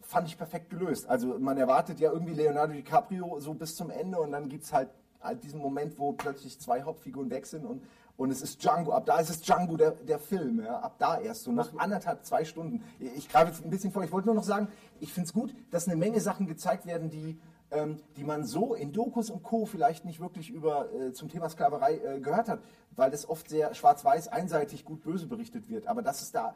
fand 0.00 0.28
ich 0.28 0.38
perfekt 0.38 0.70
gelöst. 0.70 1.06
Also 1.08 1.38
man 1.38 1.58
erwartet 1.58 2.00
ja 2.00 2.12
irgendwie 2.12 2.34
Leonardo 2.34 2.72
DiCaprio 2.72 3.40
so 3.40 3.54
bis 3.54 3.76
zum 3.76 3.90
Ende 3.90 4.18
und 4.18 4.32
dann 4.32 4.48
gibt 4.48 4.64
es 4.64 4.72
halt, 4.72 4.90
halt 5.20 5.42
diesen 5.42 5.60
Moment, 5.60 5.98
wo 5.98 6.12
plötzlich 6.12 6.58
zwei 6.60 6.82
Hauptfiguren 6.82 7.30
weg 7.30 7.46
sind 7.46 7.66
und, 7.66 7.82
und 8.16 8.30
es 8.30 8.42
ist 8.42 8.62
Django. 8.62 8.92
Ab 8.92 9.06
da 9.06 9.20
ist 9.20 9.30
es 9.30 9.42
Django 9.42 9.76
der, 9.76 9.92
der 9.92 10.18
Film. 10.18 10.60
Ja? 10.60 10.80
Ab 10.80 10.96
da 10.98 11.20
erst, 11.20 11.44
so 11.44 11.52
nach 11.52 11.76
anderthalb, 11.76 12.24
zwei 12.24 12.44
Stunden. 12.44 12.82
Ich 12.98 13.28
greife 13.28 13.50
jetzt 13.50 13.64
ein 13.64 13.70
bisschen 13.70 13.92
vor. 13.92 14.02
Ich 14.02 14.12
wollte 14.12 14.26
nur 14.26 14.34
noch 14.34 14.44
sagen, 14.44 14.68
ich 14.98 15.12
finde 15.12 15.26
es 15.26 15.32
gut, 15.32 15.54
dass 15.70 15.86
eine 15.86 15.96
Menge 15.96 16.20
Sachen 16.20 16.46
gezeigt 16.46 16.86
werden, 16.86 17.10
die 17.10 17.38
ähm, 17.70 18.00
die 18.16 18.24
man 18.24 18.44
so 18.44 18.74
in 18.74 18.92
Dokus 18.92 19.30
und 19.30 19.42
Co. 19.42 19.66
vielleicht 19.66 20.04
nicht 20.04 20.20
wirklich 20.20 20.50
über 20.50 20.92
äh, 20.92 21.12
zum 21.12 21.28
Thema 21.28 21.48
Sklaverei 21.48 21.96
äh, 21.98 22.20
gehört 22.20 22.48
hat, 22.48 22.60
weil 22.96 23.10
das 23.10 23.28
oft 23.28 23.48
sehr 23.48 23.74
schwarz-weiß, 23.74 24.28
einseitig, 24.28 24.84
gut-böse 24.84 25.26
berichtet 25.26 25.68
wird. 25.68 25.86
Aber 25.86 26.02
dass 26.02 26.22
es 26.22 26.32
da 26.32 26.54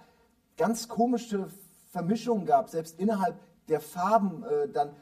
ganz 0.56 0.88
komische 0.88 1.48
Vermischungen 1.90 2.46
gab, 2.46 2.68
selbst 2.70 2.98
innerhalb 2.98 3.38
der 3.68 3.80
Farben 3.80 4.44
äh, 4.44 4.68
dann 4.68 4.96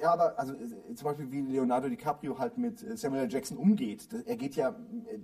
ja, 0.00 0.12
aber 0.12 0.38
also 0.38 0.54
äh, 0.54 0.94
zum 0.94 1.04
Beispiel 1.04 1.30
wie 1.30 1.42
Leonardo 1.42 1.88
DiCaprio 1.88 2.38
halt 2.38 2.58
mit 2.58 2.82
äh, 2.82 2.96
Samuel. 2.96 3.28
Jackson 3.30 3.56
umgeht. 3.56 4.08
Er 4.26 4.36
geht 4.36 4.56
ja, 4.56 4.74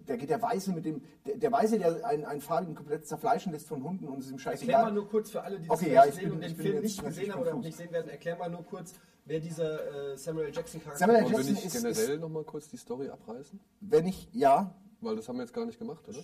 der 0.08 0.16
geht 0.16 0.30
der 0.30 0.40
Weiße 0.40 0.72
mit 0.72 0.84
dem, 0.84 1.02
der, 1.26 1.36
der 1.36 1.52
Weiße, 1.52 1.78
der 1.78 2.06
einen, 2.06 2.24
einen 2.24 2.40
Farbigen 2.40 2.74
komplett 2.74 3.06
zerfleischen 3.06 3.52
lässt 3.52 3.66
von 3.66 3.82
Hunden 3.82 4.06
und 4.08 4.20
es 4.20 4.26
ist 4.26 4.32
ihm 4.32 4.38
Erklär 4.38 4.52
mal 4.52 4.58
scheißegal. 4.58 4.92
nur 4.92 5.08
kurz 5.08 5.30
für 5.30 5.42
alle, 5.42 5.58
die 5.58 5.68
Okay, 5.68 5.94
das 5.94 5.94
ja, 5.94 6.04
nicht 6.04 6.14
ich 6.14 6.14
sehen 6.14 6.24
bin- 6.24 6.32
und 6.32 6.44
den 6.44 6.56
Film 6.56 6.82
nicht 6.82 7.04
gesehen 7.04 7.32
haben 7.32 7.40
oder 7.40 7.54
nicht 7.54 7.76
sehen 7.76 7.92
werden. 7.92 8.08
Erklär 8.08 8.36
mal 8.36 8.50
nur 8.50 8.64
kurz, 8.64 8.94
wer 9.30 9.38
dieser 9.40 10.12
äh, 10.12 10.16
Samuel. 10.16 10.50
Jackson 10.52 10.82
Charakter 10.82 10.98
Samuel 11.06 11.22
ist. 11.24 11.30
Will 11.30 11.36
Jackson 11.38 11.56
ich 11.56 11.64
ist- 11.64 11.82
generell 11.82 12.18
nochmal 12.18 12.42
kurz 12.44 12.68
die 12.68 12.76
Story 12.76 13.08
abreißen? 13.08 13.60
Wenn 13.80 14.06
ich, 14.06 14.28
ja, 14.32 14.74
Weil 15.00 15.16
das 15.16 15.28
haben 15.28 15.36
wir 15.36 15.42
jetzt 15.44 15.54
gar 15.54 15.64
nicht 15.64 15.78
gemacht, 15.78 16.06
oder? 16.08 16.18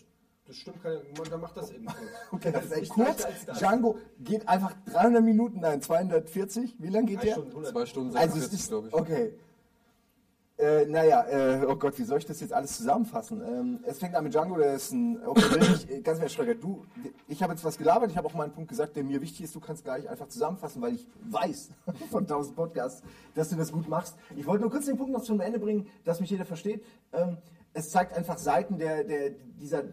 Das 0.47 0.57
stimmt, 0.57 0.81
kann, 0.83 0.99
man, 1.19 1.29
dann 1.31 1.41
macht 1.41 1.57
das 1.57 1.71
eben 1.73 1.87
kurz. 1.87 1.99
okay, 2.33 2.53
das 2.53 2.65
ist 2.67 2.73
echt 2.73 2.91
kurz. 2.93 3.27
Django 3.59 3.99
geht 4.21 4.49
einfach 4.49 4.75
300 4.93 5.23
Minuten, 5.23 5.61
nein, 5.61 5.81
240. 5.83 6.77
Wie 6.79 6.89
lange 6.89 7.07
geht 7.07 7.19
Drei 7.19 7.25
der? 7.25 7.33
Stunden, 7.33 7.51
100. 7.51 7.73
Zwei 7.73 7.87
Stunden 7.87 8.17
Also 8.17 8.39
es 8.39 8.51
46, 8.51 8.61
ist, 8.61 8.69
glaube 8.69 8.89
ich. 8.89 8.95
okay. 8.95 9.39
Äh, 10.59 10.87
naja, 10.87 11.23
äh, 11.29 11.67
oh 11.67 11.77
Gott, 11.77 11.99
wie 11.99 12.05
soll 12.05 12.17
ich 12.19 12.25
das 12.25 12.41
jetzt 12.41 12.53
alles 12.55 12.79
zusammenfassen? 12.79 13.43
Ähm, 13.43 13.81
es 13.83 13.99
fängt 13.99 14.15
an 14.15 14.25
mit 14.25 14.33
Django, 14.33 14.57
der 14.57 14.75
ist 14.75 14.91
ein, 14.91 15.21
okay, 15.27 15.43
ich, 15.61 15.91
äh, 15.91 16.01
ganz 16.01 16.19
ehrlich, 16.19 16.33
Schröger, 16.33 16.55
du, 16.55 16.83
ich 17.29 17.43
habe 17.43 17.53
jetzt 17.53 17.63
was 17.63 17.77
gelabert, 17.77 18.11
ich 18.11 18.17
habe 18.17 18.27
auch 18.27 18.33
mal 18.33 18.45
einen 18.45 18.55
Punkt 18.55 18.71
gesagt, 18.71 18.97
der 18.97 19.05
mir 19.05 19.21
wichtig 19.21 19.43
ist, 19.43 19.55
du 19.55 19.61
kannst 19.61 19.85
gleich 19.85 20.09
einfach 20.09 20.29
zusammenfassen, 20.29 20.81
weil 20.81 20.95
ich 20.95 21.07
weiß 21.29 21.73
von 22.11 22.23
1000 22.23 22.57
Podcasts, 22.57 23.03
dass 23.35 23.51
du 23.51 23.57
das 23.57 23.71
gut 23.71 23.87
machst. 23.87 24.17
Ich 24.35 24.47
wollte 24.47 24.63
nur 24.63 24.71
kurz 24.71 24.87
den 24.87 24.97
Punkt 24.97 25.13
noch 25.13 25.23
zum 25.23 25.41
Ende 25.41 25.59
bringen, 25.59 25.89
dass 26.05 26.21
mich 26.21 26.31
jeder 26.31 26.47
versteht. 26.47 26.83
Ähm, 27.13 27.37
es 27.75 27.91
zeigt 27.91 28.17
einfach 28.17 28.39
Seiten 28.39 28.79
der, 28.79 29.05
der, 29.05 29.33
dieser 29.61 29.85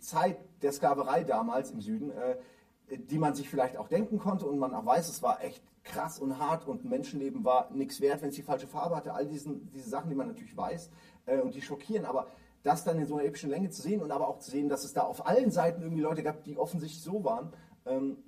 Zeit 0.00 0.36
der 0.60 0.72
Sklaverei 0.72 1.24
damals 1.24 1.70
im 1.70 1.80
Süden, 1.80 2.10
äh, 2.10 2.98
die 2.98 3.18
man 3.18 3.34
sich 3.34 3.48
vielleicht 3.48 3.78
auch 3.78 3.88
denken 3.88 4.18
konnte 4.18 4.44
und 4.44 4.58
man 4.58 4.74
auch 4.74 4.84
weiß, 4.84 5.08
es 5.08 5.22
war 5.22 5.42
echt 5.42 5.62
krass 5.82 6.18
und 6.18 6.38
hart 6.38 6.66
und 6.66 6.84
Menschenleben 6.84 7.44
war 7.44 7.70
nichts 7.72 8.00
wert, 8.00 8.22
wenn 8.22 8.30
es 8.30 8.34
die 8.36 8.42
falsche 8.42 8.66
Farbe 8.66 8.96
hatte. 8.96 9.14
All 9.14 9.26
diesen, 9.26 9.70
diese 9.72 9.88
Sachen, 9.88 10.10
die 10.10 10.16
man 10.16 10.28
natürlich 10.28 10.56
weiß 10.56 10.90
äh, 11.26 11.40
und 11.40 11.54
die 11.54 11.62
schockieren, 11.62 12.04
aber 12.04 12.28
das 12.62 12.84
dann 12.84 12.98
in 12.98 13.06
so 13.06 13.16
einer 13.16 13.24
epischen 13.24 13.50
Länge 13.50 13.70
zu 13.70 13.80
sehen 13.80 14.02
und 14.02 14.10
aber 14.10 14.28
auch 14.28 14.38
zu 14.38 14.50
sehen, 14.50 14.68
dass 14.68 14.84
es 14.84 14.92
da 14.92 15.02
auf 15.02 15.26
allen 15.26 15.50
Seiten 15.50 15.82
irgendwie 15.82 16.02
Leute 16.02 16.22
gab, 16.22 16.44
die 16.44 16.58
offensichtlich 16.58 17.02
so 17.02 17.24
waren 17.24 17.52
ähm, 17.86 18.18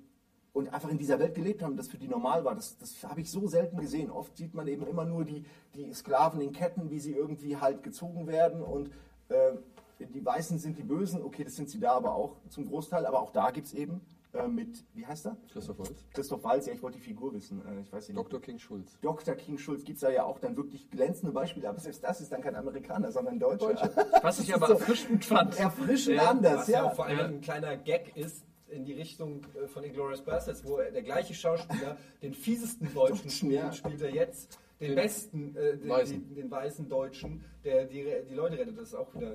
und 0.53 0.73
einfach 0.73 0.89
in 0.89 0.97
dieser 0.97 1.19
Welt 1.19 1.35
gelebt 1.35 1.61
haben, 1.61 1.77
das 1.77 1.87
für 1.87 1.97
die 1.97 2.07
normal 2.07 2.43
war. 2.43 2.55
Das, 2.55 2.77
das 2.77 3.03
habe 3.03 3.21
ich 3.21 3.29
so 3.29 3.47
selten 3.47 3.77
gesehen. 3.77 4.09
Oft 4.09 4.35
sieht 4.35 4.55
man 4.55 4.67
eben 4.67 4.87
immer 4.87 5.05
nur 5.05 5.23
die, 5.23 5.45
die 5.75 5.93
Sklaven 5.93 6.41
in 6.41 6.51
Ketten, 6.51 6.89
wie 6.89 6.99
sie 6.99 7.13
irgendwie 7.13 7.57
halt 7.57 7.83
gezogen 7.83 8.27
werden 8.27 8.61
und 8.61 8.89
äh, 9.29 9.53
die 9.99 10.25
Weißen 10.25 10.59
sind 10.59 10.77
die 10.77 10.83
Bösen, 10.83 11.23
okay, 11.23 11.43
das 11.43 11.55
sind 11.55 11.69
sie 11.69 11.79
da 11.79 11.91
aber 11.93 12.15
auch 12.15 12.35
zum 12.49 12.65
Großteil, 12.65 13.05
aber 13.05 13.21
auch 13.21 13.31
da 13.31 13.51
gibt 13.51 13.67
es 13.67 13.73
eben 13.73 14.01
äh, 14.33 14.47
mit, 14.47 14.83
wie 14.93 15.05
heißt 15.05 15.25
er? 15.27 15.37
Christoph 15.51 15.79
Waltz. 15.79 16.05
Christoph 16.13 16.43
Walz, 16.43 16.65
ja, 16.65 16.73
ich 16.73 16.81
wollte 16.81 16.97
die 16.97 17.03
Figur 17.03 17.33
wissen, 17.33 17.61
äh, 17.65 17.81
ich 17.81 17.91
weiß 17.91 18.07
nicht. 18.09 18.17
Dr. 18.17 18.41
King 18.41 18.59
Schulz. 18.59 18.97
Dr. 19.01 19.35
King 19.35 19.57
Schulz 19.57 19.83
gibt 19.83 19.97
es 19.97 20.01
da 20.01 20.09
ja 20.09 20.23
auch 20.23 20.39
dann 20.39 20.57
wirklich 20.57 20.89
glänzende 20.89 21.31
Beispiele, 21.31 21.69
aber 21.69 21.79
selbst 21.79 22.03
das 22.03 22.21
ist 22.21 22.31
dann 22.31 22.41
kein 22.41 22.55
Amerikaner, 22.55 23.11
sondern 23.11 23.35
ein 23.35 23.39
Deutscher. 23.39 23.89
Was 24.21 24.39
ich 24.39 24.53
aber 24.53 24.67
so 24.67 24.73
erfrischend 24.73 25.25
fand. 25.25 25.59
Erfrischend 25.59 26.17
Ja, 26.17 26.29
anders, 26.31 26.61
Was 26.61 26.67
ja 26.67 26.83
ja. 26.85 26.89
vor 26.89 27.05
allem 27.05 27.35
ein 27.35 27.41
kleiner 27.41 27.77
Gag 27.77 28.15
ist 28.15 28.43
in 28.69 28.85
die 28.85 28.93
Richtung 28.93 29.41
äh, 29.63 29.67
von 29.67 29.83
Inglourious 29.83 30.21
Basterds, 30.23 30.65
wo 30.65 30.77
er- 30.77 30.91
der 30.91 31.03
gleiche 31.03 31.33
Schauspieler 31.35 31.97
den 32.23 32.33
fiesesten 32.33 32.91
Deutschen 32.93 33.51
ja. 33.51 33.71
spielt 33.71 34.01
er 34.01 34.09
jetzt 34.13 34.57
den, 34.83 34.89
Den 34.91 34.95
besten, 34.95 35.55
äh, 35.55 35.77
den, 35.77 35.89
Weißen. 35.89 36.27
den, 36.27 36.35
den 36.35 36.51
weißen 36.51 36.89
Deutschen, 36.89 37.43
der 37.63 37.85
die, 37.85 38.05
die 38.29 38.35
Leute 38.35 38.57
rettet. 38.57 38.77
Das 38.77 38.89
ist 38.89 38.95
auch 38.95 39.13
wieder. 39.15 39.33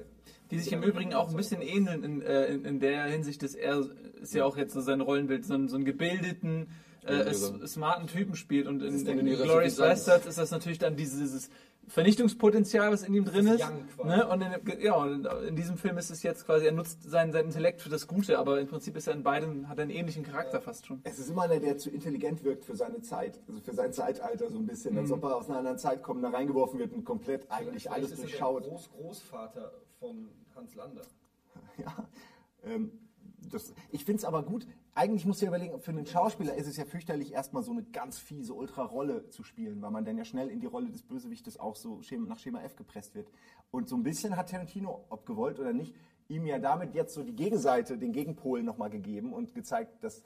Die 0.51 0.59
sich 0.59 0.73
im 0.73 0.83
Übrigen 0.83 1.15
auch 1.15 1.29
ein 1.31 1.37
bisschen 1.37 1.63
ähneln 1.63 2.05
in, 2.05 2.23
äh, 2.23 2.47
in, 2.47 2.65
in 2.65 2.81
der 2.81 3.05
Hinsicht, 3.05 3.43
dass 3.43 3.55
er 3.55 3.85
ist 4.21 4.35
ja 4.35 4.45
auch 4.45 4.57
jetzt 4.57 4.73
so 4.75 4.81
sein 4.81 5.01
Rollenbild, 5.01 5.45
so, 5.45 5.55
einen- 5.55 5.69
so 5.69 5.77
einen 5.77 5.85
gebildeten, 5.85 6.69
äh, 7.07 7.27
ja. 7.27 7.33
smarten 7.67 8.07
Typen 8.09 8.35
spielt 8.35 8.67
und 8.67 8.83
in, 8.83 8.95
in 9.07 9.27
ihre 9.27 9.45
Glorious. 9.45 9.77
Bastards 9.77 10.27
ist 10.27 10.39
das 10.39 10.51
natürlich 10.51 10.79
dann 10.79 10.97
dieses 10.97 11.49
Vernichtungspotenzial, 11.89 12.93
was 12.93 13.03
in 13.03 13.15
ihm 13.15 13.25
drin 13.25 13.47
Das 13.47 13.55
ist. 13.57 13.97
Quasi. 13.97 14.09
Ne? 14.09 14.29
Und 14.29 14.43
in, 14.43 14.81
ja, 14.81 14.95
und 14.95 15.27
in 15.47 15.57
diesem 15.57 15.77
Film 15.77 15.99
ist 15.99 16.11
es 16.11 16.23
jetzt 16.23 16.47
quasi, 16.47 16.67
er 16.67 16.73
nutzt 16.73 17.03
seinen, 17.03 17.33
seinen 17.33 17.47
Intellekt 17.47 17.81
für 17.81 17.89
das 17.89 18.07
Gute, 18.07 18.39
aber 18.39 18.61
im 18.61 18.67
Prinzip 18.67 18.97
ist 18.97 19.07
er 19.07 19.15
in 19.15 19.23
beiden, 19.23 19.69
hat 19.69 19.79
er 19.79 19.83
einen 19.83 19.91
ähnlichen 19.91 20.23
Charakter 20.23 20.61
fast 20.61 20.87
schon. 20.87 21.01
Es 21.05 21.19
ist 21.19 21.31
immer 21.31 21.43
einer, 21.43 21.61
der 21.61 21.79
zu 21.79 21.91
intelligent 21.91 22.45
wirkt 22.45 22.65
für 22.65 22.77
seine 22.77 23.01
Zeit, 23.01 23.41
also 23.49 23.61
für 23.61 23.75
sein 23.75 23.93
Zeitalter 23.93 24.51
so 24.51 24.59
ein 24.59 24.67
bisschen, 24.67 24.97
als 24.99 25.11
ob 25.11 25.25
er 25.25 25.37
aus 25.37 25.49
einer 25.49 25.59
anderen 25.59 25.79
Zeit 25.79 26.03
kommt, 26.03 26.23
da 26.23 26.31
reingeworfen 26.31 26.79
wird 26.79 26.93
und 26.93 27.05
komplett 27.05 27.51
eigentlich 27.51 27.91
alles 27.91 28.13
ist 28.13 28.19
er 28.19 28.27
der 28.27 28.27
durchschaut. 28.27 28.65
Groß 28.65 28.91
Großvater 28.91 29.73
von 29.99 30.29
Hans 30.55 30.75
Lander. 30.75 31.03
Ja, 31.79 32.09
ähm, 32.65 32.91
das, 33.51 33.73
ich 33.91 34.05
finde 34.05 34.19
es 34.19 34.25
aber 34.25 34.43
gut. 34.43 34.67
Eigentlich 34.99 35.25
musst 35.25 35.41
du 35.41 35.47
dir 35.47 35.51
überlegen, 35.51 35.81
für 35.81 35.93
einen 35.93 36.07
Schauspieler 36.07 36.57
ist 36.57 36.67
es 36.67 36.77
ja 36.77 36.85
fürchterlich, 36.85 37.33
erstmal 37.33 37.63
so 37.63 37.71
eine 37.71 37.85
ganz 37.85 38.19
fiese 38.19 38.53
Ultra-Rolle 38.53 39.29
zu 39.29 39.45
spielen, 39.45 39.81
weil 39.81 39.93
man 39.93 40.05
dann 40.05 40.19
ja 40.19 40.25
schnell 40.25 40.49
in 40.49 40.59
die 40.59 40.67
Rolle 40.67 40.91
des 40.91 41.05
Bösewichtes 41.05 41.61
auch 41.61 41.77
so 41.77 42.01
nach 42.27 42.41
Schema 42.41 42.63
F 42.63 42.75
gepresst 42.75 43.15
wird. 43.15 43.29
Und 43.71 43.89
so 43.89 43.95
ein 43.95 44.03
bisschen 44.03 44.37
hat 44.37 44.51
Tarantino, 44.51 45.05
ob 45.09 45.25
gewollt 45.25 45.61
oder 45.61 45.73
nicht, 45.73 45.95
ihm 46.27 46.47
ja 46.47 46.59
damit 46.59 46.97
jetzt 46.97 47.15
so 47.15 47.23
die 47.23 47.37
Gegenseite, 47.37 47.97
den 47.97 48.11
Gegenpol 48.11 48.65
nochmal 48.65 48.91
gegeben 48.91 49.33
und 49.33 49.55
gezeigt, 49.55 50.03
dass 50.03 50.25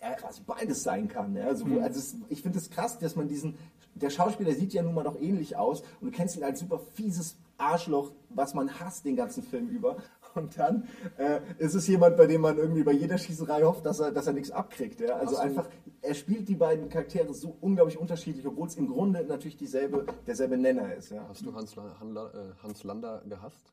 er 0.00 0.16
quasi 0.16 0.42
beides 0.44 0.82
sein 0.82 1.06
kann. 1.06 1.36
Also, 1.36 1.64
also 1.80 2.00
es, 2.00 2.16
ich 2.28 2.42
finde 2.42 2.58
es 2.58 2.70
krass, 2.70 2.98
dass 2.98 3.14
man 3.14 3.28
diesen, 3.28 3.56
der 3.94 4.10
Schauspieler 4.10 4.52
sieht 4.54 4.72
ja 4.72 4.82
nun 4.82 4.94
mal 4.94 5.04
doch 5.04 5.20
ähnlich 5.20 5.54
aus 5.54 5.82
und 6.00 6.06
du 6.06 6.10
kennst 6.10 6.36
ihn 6.36 6.42
als 6.42 6.58
super 6.58 6.80
fieses 6.80 7.36
Arschloch, 7.56 8.10
was 8.30 8.52
man 8.52 8.80
hasst 8.80 9.04
den 9.04 9.14
ganzen 9.14 9.44
Film 9.44 9.68
über. 9.68 9.98
Und 10.34 10.58
dann 10.58 10.88
äh, 11.18 11.40
ist 11.58 11.74
es 11.74 11.86
jemand, 11.88 12.16
bei 12.16 12.26
dem 12.26 12.40
man 12.40 12.56
irgendwie 12.58 12.82
bei 12.82 12.92
jeder 12.92 13.18
Schießerei 13.18 13.62
hofft, 13.62 13.84
dass 13.86 14.00
er, 14.00 14.12
dass 14.12 14.26
er 14.26 14.32
nichts 14.32 14.50
abkriegt. 14.50 15.00
Ja? 15.00 15.16
Also 15.16 15.34
du- 15.36 15.40
einfach, 15.42 15.68
er 16.00 16.14
spielt 16.14 16.48
die 16.48 16.54
beiden 16.56 16.88
Charaktere 16.88 17.32
so 17.34 17.56
unglaublich 17.60 17.98
unterschiedlich, 17.98 18.46
obwohl 18.46 18.66
es 18.68 18.76
im 18.76 18.88
Grunde 18.88 19.24
natürlich 19.24 19.56
dieselbe, 19.56 20.06
derselbe 20.26 20.56
Nenner 20.56 20.94
ist. 20.94 21.10
Ja? 21.10 21.26
Hast 21.28 21.44
du 21.44 21.54
Hans, 21.54 21.76
Hanla, 22.00 22.26
äh, 22.28 22.62
Hans 22.62 22.82
Lander 22.84 23.22
gehasst? 23.28 23.72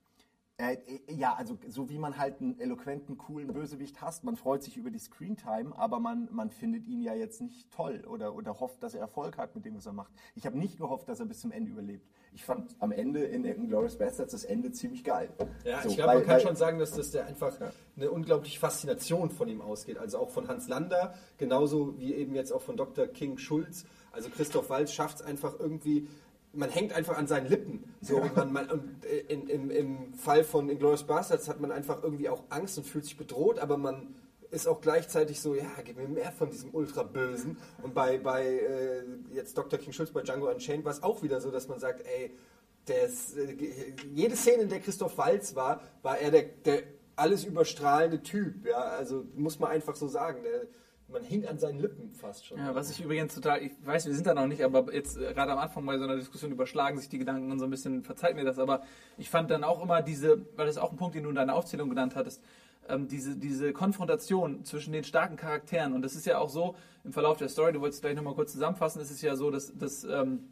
Äh, 0.59 0.77
ja, 1.07 1.35
also 1.35 1.57
so 1.69 1.89
wie 1.89 1.97
man 1.97 2.17
halt 2.17 2.41
einen 2.41 2.59
eloquenten, 2.59 3.17
coolen 3.17 3.53
Bösewicht 3.53 4.01
hasst, 4.01 4.25
man 4.25 4.35
freut 4.35 4.61
sich 4.61 4.75
über 4.75 4.91
die 4.91 4.99
Screentime, 4.99 5.71
aber 5.77 6.01
man, 6.01 6.27
man 6.33 6.49
findet 6.51 6.85
ihn 6.85 7.01
ja 7.01 7.13
jetzt 7.13 7.39
nicht 7.39 7.71
toll 7.71 8.03
oder, 8.05 8.35
oder 8.35 8.59
hofft, 8.59 8.83
dass 8.83 8.93
er 8.93 8.99
Erfolg 8.99 9.37
hat 9.37 9.55
mit 9.55 9.63
dem, 9.63 9.77
was 9.77 9.85
er 9.85 9.93
macht. 9.93 10.11
Ich 10.35 10.45
habe 10.45 10.57
nicht 10.57 10.77
gehofft, 10.77 11.07
dass 11.07 11.21
er 11.21 11.27
bis 11.27 11.39
zum 11.39 11.53
Ende 11.53 11.71
überlebt. 11.71 12.05
Ich 12.33 12.43
fand 12.43 12.75
am 12.79 12.91
Ende 12.91 13.23
in 13.23 13.45
Inglourious 13.45 13.97
Bastards 13.97 14.33
das 14.33 14.43
Ende 14.43 14.73
ziemlich 14.73 15.05
geil. 15.05 15.29
Ja, 15.63 15.81
So, 15.81 15.89
ich 15.89 15.95
glaube, 15.95 16.15
man 16.15 16.23
kann 16.23 16.33
weil- 16.35 16.41
schon 16.41 16.55
sagen, 16.57 16.77
dass 16.77 16.91
das 16.91 17.11
der 17.11 17.25
einfach 17.25 17.55
eine 17.95 18.11
unglaubliche 18.11 18.59
Faszination 18.59 19.29
von 19.31 19.47
ihm 19.47 19.61
ausgeht. 19.61 19.97
Also 19.97 20.19
auch 20.19 20.29
von 20.29 20.49
Hans 20.49 20.67
Lander, 20.67 21.13
genauso 21.37 21.97
wie 21.97 22.13
eben 22.13 22.35
jetzt 22.35 22.51
auch 22.51 22.61
von 22.61 22.75
Dr. 22.75 23.07
King 23.07 23.37
Schulz. 23.37 23.85
Also 24.11 24.29
Christoph 24.29 24.69
Waltz 24.69 24.91
schafft 24.91 25.21
es 25.21 25.21
einfach 25.21 25.57
irgendwie, 25.57 26.09
man 26.53 26.69
hängt 26.69 26.93
einfach 26.93 27.17
an 27.17 27.27
seinen 27.27 27.47
Lippen. 27.47 27.83
So, 28.01 28.17
und 28.17 28.35
man, 28.35 28.51
man, 28.51 28.69
und 28.69 29.05
äh, 29.05 29.19
in, 29.33 29.47
im, 29.47 29.71
im 29.71 30.13
Fall 30.13 30.43
von 30.43 30.69
Inglourious 30.69 31.03
Bastards 31.03 31.47
hat 31.47 31.59
man 31.59 31.71
einfach 31.71 32.03
irgendwie 32.03 32.29
auch 32.29 32.43
Angst 32.49 32.77
und 32.77 32.85
fühlt 32.85 33.05
sich 33.05 33.17
bedroht, 33.17 33.59
aber 33.59 33.77
man 33.77 34.15
ist 34.51 34.67
auch 34.67 34.81
gleichzeitig 34.81 35.41
so, 35.41 35.53
ja, 35.53 35.69
gib 35.83 35.97
mir 35.97 36.07
mehr 36.07 36.31
von 36.31 36.49
diesem 36.49 36.73
Ultra-Bösen. 36.73 37.57
Und 37.83 37.93
bei, 37.93 38.17
bei 38.17 38.45
äh, 38.45 39.03
jetzt 39.31 39.57
Dr. 39.57 39.77
King 39.77 39.93
Schulz 39.93 40.11
bei 40.11 40.21
Django 40.21 40.49
Unchained 40.49 40.83
war 40.85 40.91
es 40.91 41.03
auch 41.03 41.21
wieder 41.21 41.39
so, 41.39 41.51
dass 41.51 41.67
man 41.67 41.79
sagt, 41.79 42.01
ey, 42.05 42.31
der 42.87 43.03
ist, 43.03 43.37
äh, 43.37 43.55
jede 44.11 44.35
Szene, 44.35 44.63
in 44.63 44.69
der 44.69 44.79
Christoph 44.79 45.17
Waltz 45.19 45.55
war, 45.55 45.81
war 46.01 46.17
er 46.17 46.31
der, 46.31 46.43
der 46.43 46.83
alles 47.15 47.45
überstrahlende 47.45 48.23
Typ. 48.23 48.65
Ja? 48.65 48.79
Also 48.79 49.25
muss 49.35 49.59
man 49.59 49.69
einfach 49.69 49.95
so 49.95 50.07
sagen. 50.07 50.41
Der, 50.43 50.67
man 51.11 51.23
hing 51.23 51.45
an 51.47 51.57
seinen 51.57 51.79
Lippen 51.79 52.11
fast 52.11 52.45
schon. 52.45 52.57
Ja, 52.57 52.73
was 52.75 52.89
ich 52.91 53.01
übrigens 53.01 53.35
total, 53.35 53.61
ich 53.61 53.71
weiß, 53.83 54.05
wir 54.05 54.13
sind 54.13 54.27
da 54.27 54.33
noch 54.33 54.47
nicht, 54.47 54.63
aber 54.63 54.93
jetzt 54.93 55.17
äh, 55.17 55.33
gerade 55.33 55.51
am 55.51 55.59
Anfang 55.59 55.85
bei 55.85 55.97
so 55.97 56.03
einer 56.03 56.15
Diskussion 56.15 56.51
überschlagen 56.51 56.97
sich 56.99 57.09
die 57.09 57.17
Gedanken 57.17 57.51
und 57.51 57.59
so 57.59 57.65
ein 57.65 57.71
bisschen, 57.71 58.03
verzeiht 58.03 58.35
mir 58.35 58.45
das, 58.45 58.59
aber 58.59 58.83
ich 59.17 59.29
fand 59.29 59.51
dann 59.51 59.63
auch 59.63 59.81
immer 59.83 60.01
diese, 60.01 60.41
weil 60.55 60.65
das 60.65 60.75
ist 60.75 60.81
auch 60.81 60.91
ein 60.91 60.97
Punkt, 60.97 61.15
den 61.15 61.23
du 61.23 61.29
in 61.29 61.35
deiner 61.35 61.55
Aufzählung 61.55 61.89
genannt 61.89 62.15
hattest, 62.15 62.43
ähm, 62.87 63.07
diese, 63.07 63.35
diese 63.35 63.73
Konfrontation 63.73 64.63
zwischen 64.65 64.93
den 64.93 65.03
starken 65.03 65.35
Charakteren 65.35 65.93
und 65.93 66.01
das 66.01 66.15
ist 66.15 66.25
ja 66.25 66.37
auch 66.37 66.49
so 66.49 66.75
im 67.03 67.13
Verlauf 67.13 67.37
der 67.37 67.49
Story, 67.49 67.73
du 67.73 67.81
wolltest 67.81 68.01
gleich 68.01 68.15
nochmal 68.15 68.35
kurz 68.35 68.51
zusammenfassen, 68.51 69.01
es 69.01 69.11
ist 69.11 69.21
ja 69.21 69.35
so, 69.35 69.51
dass, 69.51 69.75
dass 69.77 70.03
ähm, 70.03 70.49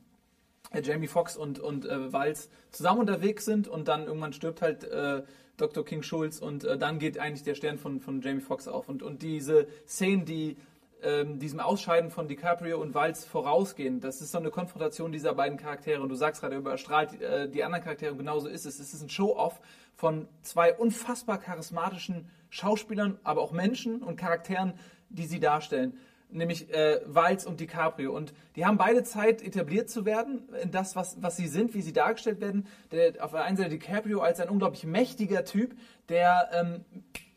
äh, 0.72 0.82
Jamie 0.82 1.08
Foxx 1.08 1.38
und, 1.38 1.60
und 1.60 1.86
äh, 1.86 2.12
Walz 2.12 2.50
zusammen 2.72 3.02
unterwegs 3.02 3.46
sind 3.46 3.68
und 3.68 3.88
dann 3.88 4.06
irgendwann 4.06 4.34
stirbt 4.34 4.62
halt 4.62 4.84
äh, 4.84 5.24
Dr. 5.58 5.84
King 5.84 6.04
Schulz 6.04 6.40
und 6.40 6.64
äh, 6.64 6.78
dann 6.78 7.00
geht 7.00 7.18
eigentlich 7.18 7.44
der 7.44 7.56
Stern 7.56 7.78
von, 7.78 8.00
von 8.00 8.22
Jamie 8.22 8.42
Foxx 8.42 8.68
auf. 8.68 8.88
Und, 8.88 9.04
und 9.04 9.22
diese 9.24 9.68
Szenen, 9.88 10.26
die 10.26 10.56
ähm, 11.04 11.40
diesem 11.40 11.60
Ausscheiden 11.60 12.10
von 12.10 12.28
DiCaprio 12.28 12.80
und 12.80 12.94
Walz 12.94 13.26
vorausgehen, 13.26 14.00
das 14.00 14.22
ist 14.22 14.32
so 14.32 14.38
eine 14.38 14.50
Konfrontation 14.50 15.12
dieser 15.12 15.34
beiden 15.34 15.58
Charaktere. 15.58 16.02
Und 16.02 16.10
du 16.10 16.16
sagst 16.16 16.42
gerade, 16.42 16.56
überstrahlt 16.56 17.22
äh, 17.22 17.50
die 17.50 17.64
anderen 17.64 17.84
Charaktere 17.84 18.12
und 18.12 18.18
genauso 18.18 18.48
ist 18.48 18.66
es. 18.66 18.80
Es 18.80 18.94
ist 18.94 19.02
ein 19.02 19.10
Show-Off 19.10 19.60
von 19.96 20.28
zwei 20.42 20.74
unfassbar 20.74 21.40
charismatischen 21.40 22.30
Schauspielern, 22.50 23.20
aber 23.24 23.42
auch 23.42 23.52
Menschen 23.52 24.02
und 24.04 24.16
Charakteren, 24.16 24.74
die 25.10 25.26
sie 25.26 25.40
darstellen 25.40 25.98
nämlich 26.30 26.70
äh, 26.74 27.02
Walz 27.06 27.46
und 27.46 27.60
DiCaprio. 27.60 28.16
Und 28.16 28.34
die 28.56 28.66
haben 28.66 28.78
beide 28.78 29.04
Zeit, 29.04 29.42
etabliert 29.42 29.90
zu 29.90 30.06
werden 30.06 30.50
in 30.62 30.72
das, 30.72 30.96
was, 30.96 31.22
was 31.22 31.38
sie 31.38 31.48
sind, 31.48 31.74
wie 31.74 31.82
sie 31.82 31.94
dargestellt 31.94 32.42
werden. 32.42 32.68
Der, 32.92 33.24
auf 33.24 33.32
der 33.32 33.44
einen 33.44 33.58
Seite 33.58 33.72
DiCaprio 33.72 34.20
als 34.20 34.40
ein 34.40 34.50
unglaublich 34.50 34.86
mächtiger 34.86 35.46
Typ, 35.46 35.76
der 36.10 36.50
ähm, 36.54 36.86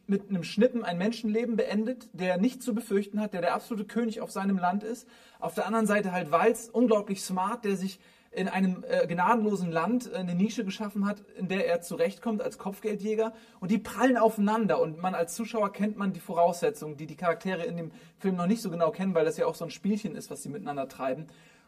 mit 0.07 0.29
einem 0.29 0.43
Schnippen 0.43 0.85
ein 0.85 0.99
Menschenleben 0.99 1.57
beendet, 1.57 2.09
der 2.13 2.37
nichts 2.37 2.65
zu 2.65 2.75
befürchten 2.75 3.21
hat, 3.21 3.33
der 3.33 3.43
der 3.43 3.55
absolute 3.55 3.87
König 3.87 4.21
auf 4.21 4.33
seinem 4.33 4.59
Land 4.59 4.83
ist. 4.83 5.07
Auf 5.39 5.55
der 5.55 5.67
anderen 5.67 5.87
Seite 5.87 6.11
halt 6.11 6.33
Walz, 6.33 6.69
unglaublich 6.71 7.23
smart, 7.23 7.65
der 7.65 7.77
sich 7.77 8.01
in 8.33 8.49
einem 8.49 8.85
äh, 8.89 9.07
gnadenlosen 9.07 9.73
Land 9.73 10.13
eine 10.15 10.35
Nische 10.35 10.65
geschaffen 10.65 11.05
hat, 11.05 11.21
in 11.37 11.49
der 11.49 11.67
er 11.67 11.81
zurechtkommt 11.81 12.43
als 12.43 12.59
Kopfgeldjäger. 12.59 13.33
Und 13.59 13.71
die 13.73 13.79
prallen 13.79 14.17
aufeinander. 14.17 14.81
Und 14.81 15.01
man 15.01 15.15
als 15.15 15.35
Zuschauer 15.35 15.73
kennt 15.73 15.97
man 15.97 16.13
die 16.13 16.21
Voraussetzungen, 16.21 16.97
die 16.97 17.07
die 17.07 17.17
Charaktere 17.17 17.65
in 17.65 17.77
dem 17.77 17.91
Film 18.19 18.37
noch 18.37 18.47
nicht 18.47 18.63
so 18.63 18.71
genau 18.71 18.93
kennen, 18.93 19.15
weil 19.15 19.25
das 19.25 19.37
ja 19.37 19.47
auch 19.47 19.57
so 19.57 19.65
ein 19.65 19.71
Spielchen 19.71 20.15
ist, 20.15 20.31
was 20.31 20.43
sie 20.43 20.49
miteinander 20.49 20.89
treiben. 20.89 21.27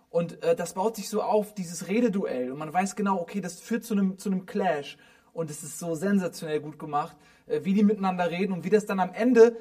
Und 0.08 0.42
äh, 0.44 0.54
das 0.54 0.74
baut 0.74 0.94
sich 0.94 1.08
so 1.08 1.22
auf, 1.22 1.52
dieses 1.54 1.88
Rededuell. 1.88 2.52
Und 2.52 2.58
man 2.58 2.72
weiß 2.72 2.94
genau, 2.94 3.20
okay, 3.20 3.40
das 3.40 3.58
führt 3.58 3.84
zu 3.84 3.94
einem 3.94 4.18
zu 4.18 4.30
einem 4.30 4.46
Clash. 4.46 4.98
Und 5.32 5.50
es 5.50 5.64
ist 5.64 5.78
so 5.78 5.94
sensationell 5.94 6.60
gut 6.60 6.78
gemacht, 6.78 7.16
äh, 7.46 7.60
wie 7.64 7.74
die 7.74 7.82
miteinander 7.82 8.30
reden 8.30 8.52
und 8.52 8.64
wie 8.64 8.70
das 8.70 8.86
dann 8.86 9.00
am 9.00 9.12
Ende 9.14 9.56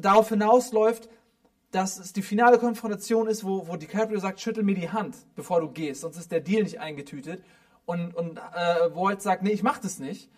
darauf 0.00 0.30
hinausläuft, 0.30 1.08
dass 1.70 1.98
es 1.98 2.12
die 2.12 2.22
finale 2.22 2.58
Konfrontation 2.58 3.28
ist, 3.28 3.44
wo, 3.44 3.68
wo 3.68 3.76
DiCaprio 3.76 4.18
sagt, 4.18 4.40
schüttel 4.40 4.64
mir 4.64 4.74
die 4.74 4.90
Hand, 4.90 5.16
bevor 5.36 5.60
du 5.60 5.68
gehst, 5.68 6.00
sonst 6.00 6.16
ist 6.16 6.32
der 6.32 6.40
Deal 6.40 6.62
nicht 6.62 6.80
eingetütet. 6.80 7.42
Und, 7.86 8.14
und 8.14 8.38
äh, 8.38 8.94
Walt 8.94 9.22
sagt, 9.22 9.42
nee, 9.42 9.50
ich 9.50 9.62
mach 9.62 9.78
das 9.78 9.98
nicht. 9.98 10.30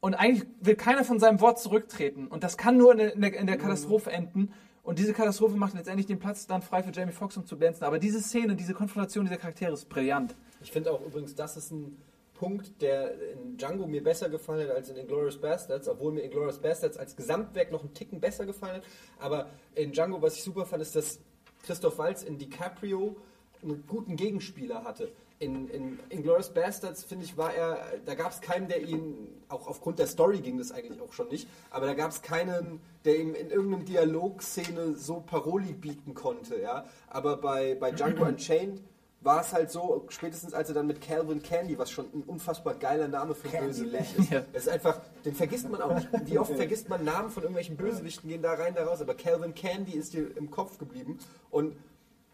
Und 0.00 0.14
eigentlich 0.14 0.46
will 0.60 0.76
keiner 0.76 1.04
von 1.04 1.18
seinem 1.18 1.40
Wort 1.40 1.58
zurücktreten. 1.58 2.26
Und 2.26 2.44
das 2.44 2.58
kann 2.58 2.76
nur 2.76 2.92
in 2.92 2.98
der, 2.98 3.14
in 3.14 3.20
der, 3.22 3.34
in 3.34 3.46
der 3.46 3.56
Katastrophe 3.56 4.10
enden. 4.10 4.52
Und 4.82 4.98
diese 4.98 5.14
Katastrophe 5.14 5.56
macht 5.56 5.72
letztendlich 5.72 6.06
den 6.06 6.18
Platz 6.18 6.46
dann 6.46 6.60
frei 6.60 6.82
für 6.82 6.92
Jamie 6.92 7.12
Foxx, 7.12 7.38
um 7.38 7.46
zu 7.46 7.56
glänzen. 7.56 7.84
Aber 7.84 7.98
diese 7.98 8.20
Szene, 8.20 8.54
diese 8.54 8.74
Konfrontation 8.74 9.24
dieser 9.24 9.38
Charaktere 9.38 9.72
ist 9.72 9.88
brillant. 9.88 10.34
Ich 10.60 10.72
finde 10.72 10.92
auch 10.92 11.00
übrigens, 11.00 11.34
das 11.34 11.56
ist 11.56 11.70
ein 11.72 11.96
Punkt, 12.34 12.82
der 12.82 13.14
in 13.32 13.56
Django 13.56 13.86
mir 13.86 14.02
besser 14.02 14.28
gefallen 14.28 14.68
hat 14.68 14.76
als 14.76 14.90
in 14.90 14.96
Inglourious 14.96 15.40
Bastards, 15.40 15.88
obwohl 15.88 16.12
mir 16.12 16.22
Inglourious 16.22 16.58
Bastards 16.58 16.96
als 16.96 17.16
Gesamtwerk 17.16 17.70
noch 17.70 17.80
einen 17.80 17.94
Ticken 17.94 18.20
besser 18.20 18.44
gefallen 18.44 18.76
hat. 18.76 18.84
Aber 19.18 19.48
in 19.74 19.92
Django, 19.92 20.20
was 20.20 20.36
ich 20.36 20.42
super 20.42 20.66
fand, 20.66 20.82
ist, 20.82 20.96
dass 20.96 21.20
Christoph 21.62 21.98
Waltz 21.98 22.22
in 22.22 22.38
DiCaprio 22.38 23.16
einen 23.62 23.86
guten 23.86 24.16
Gegenspieler 24.16 24.84
hatte. 24.84 25.12
In, 25.38 25.68
in 25.68 25.98
Inglourious 26.10 26.52
Bastards, 26.52 27.02
finde 27.02 27.24
ich, 27.24 27.36
war 27.36 27.54
er, 27.54 27.78
da 28.04 28.14
gab 28.14 28.32
es 28.32 28.40
keinen, 28.40 28.68
der 28.68 28.82
ihn, 28.82 29.42
auch 29.48 29.66
aufgrund 29.66 29.98
der 29.98 30.06
Story 30.06 30.40
ging 30.40 30.58
das 30.58 30.70
eigentlich 30.70 31.00
auch 31.00 31.12
schon 31.12 31.28
nicht, 31.28 31.48
aber 31.70 31.86
da 31.86 31.94
gab 31.94 32.10
es 32.10 32.22
keinen, 32.22 32.80
der 33.04 33.18
ihm 33.18 33.34
in 33.34 33.50
irgendeinem 33.50 33.84
Dialogszene 33.84 34.94
so 34.94 35.20
Paroli 35.20 35.72
bieten 35.72 36.14
konnte. 36.14 36.60
Ja? 36.60 36.84
Aber 37.08 37.36
bei, 37.36 37.74
bei 37.74 37.90
Django 37.90 38.24
Unchained 38.28 38.80
war 39.24 39.40
es 39.40 39.52
halt 39.52 39.70
so, 39.70 40.04
spätestens 40.10 40.52
als 40.54 40.68
er 40.68 40.74
dann 40.74 40.86
mit 40.86 41.00
Calvin 41.00 41.42
Candy, 41.42 41.78
was 41.78 41.90
schon 41.90 42.06
ein 42.14 42.22
unfassbar 42.22 42.74
geiler 42.74 43.08
Name 43.08 43.34
für 43.34 43.48
einen 43.56 43.68
Bösewicht 43.68 44.14
ist, 44.18 44.30
Ja. 44.30 44.44
das 44.52 44.64
ist 44.64 44.68
einfach, 44.68 45.00
den 45.24 45.34
vergisst 45.34 45.68
man 45.68 45.80
auch 45.80 45.94
nicht. 45.94 46.08
Wie 46.26 46.38
oft 46.38 46.54
vergisst 46.54 46.88
man 46.88 47.04
Namen 47.04 47.30
von 47.30 47.42
irgendwelchen 47.42 47.76
Bösewichten, 47.76 48.28
gehen 48.28 48.42
da 48.42 48.52
rein, 48.54 48.74
da 48.74 48.84
raus, 48.84 49.00
aber 49.00 49.14
Calvin 49.14 49.54
Candy 49.54 49.92
ist 49.92 50.12
dir 50.12 50.36
im 50.36 50.50
Kopf 50.50 50.78
geblieben 50.78 51.18
und 51.50 51.74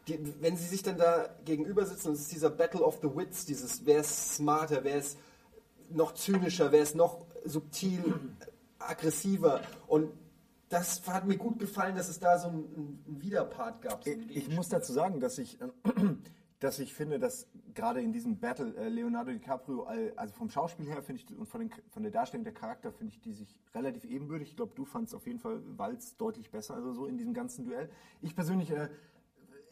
die, 0.08 0.18
wenn 0.40 0.56
sie 0.56 0.66
sich 0.66 0.82
dann 0.82 0.98
da 0.98 1.28
gegenüber 1.44 1.86
sitzen, 1.86 2.08
und 2.08 2.14
es 2.14 2.22
ist 2.22 2.32
dieser 2.32 2.50
Battle 2.50 2.82
of 2.82 2.98
the 3.02 3.08
Wits, 3.14 3.44
dieses, 3.44 3.86
wer 3.86 4.00
ist 4.00 4.34
smarter, 4.34 4.82
wer 4.82 4.96
ist 4.96 5.16
noch 5.90 6.14
zynischer, 6.14 6.72
wer 6.72 6.82
ist 6.82 6.96
noch 6.96 7.20
subtil 7.44 8.14
aggressiver 8.78 9.60
und 9.86 10.10
das 10.68 11.02
hat 11.06 11.26
mir 11.26 11.36
gut 11.36 11.58
gefallen, 11.58 11.96
dass 11.96 12.08
es 12.08 12.20
da 12.20 12.38
so 12.38 12.48
einen, 12.48 13.02
einen 13.06 13.18
Widerpart 13.20 13.82
gab. 13.82 14.04
So 14.04 14.10
einen 14.10 14.30
Ich 14.30 14.48
muss 14.50 14.68
dazu 14.68 14.92
sagen, 14.92 15.18
dass 15.18 15.36
ich, 15.38 15.60
äh, 15.60 15.66
dass 16.60 16.78
ich 16.78 16.92
finde, 16.94 17.18
dass 17.18 17.48
gerade 17.74 18.02
in 18.02 18.12
diesem 18.12 18.38
Battle 18.38 18.76
äh, 18.76 18.88
Leonardo 18.88 19.32
DiCaprio, 19.32 19.84
also 20.16 20.34
vom 20.34 20.50
Schauspiel 20.50 20.86
her 20.86 21.02
finde 21.02 21.22
ich 21.22 21.36
und 21.36 21.46
von, 21.46 21.60
den, 21.60 21.70
von 21.88 22.02
der 22.02 22.12
Darstellung 22.12 22.44
der 22.44 22.52
Charakter 22.52 22.92
finde 22.92 23.14
ich 23.14 23.20
die 23.20 23.32
sich 23.32 23.58
relativ 23.74 24.04
ebenbürtig. 24.04 24.50
Ich 24.50 24.56
glaube, 24.56 24.72
du 24.76 24.84
fandst 24.84 25.14
auf 25.14 25.26
jeden 25.26 25.38
Fall 25.38 25.62
Walz 25.78 26.16
deutlich 26.18 26.50
besser, 26.50 26.74
also 26.74 26.92
so 26.92 27.06
in 27.06 27.16
diesem 27.16 27.32
ganzen 27.32 27.64
Duell. 27.64 27.90
Ich 28.20 28.36
persönlich 28.36 28.70
äh, 28.70 28.90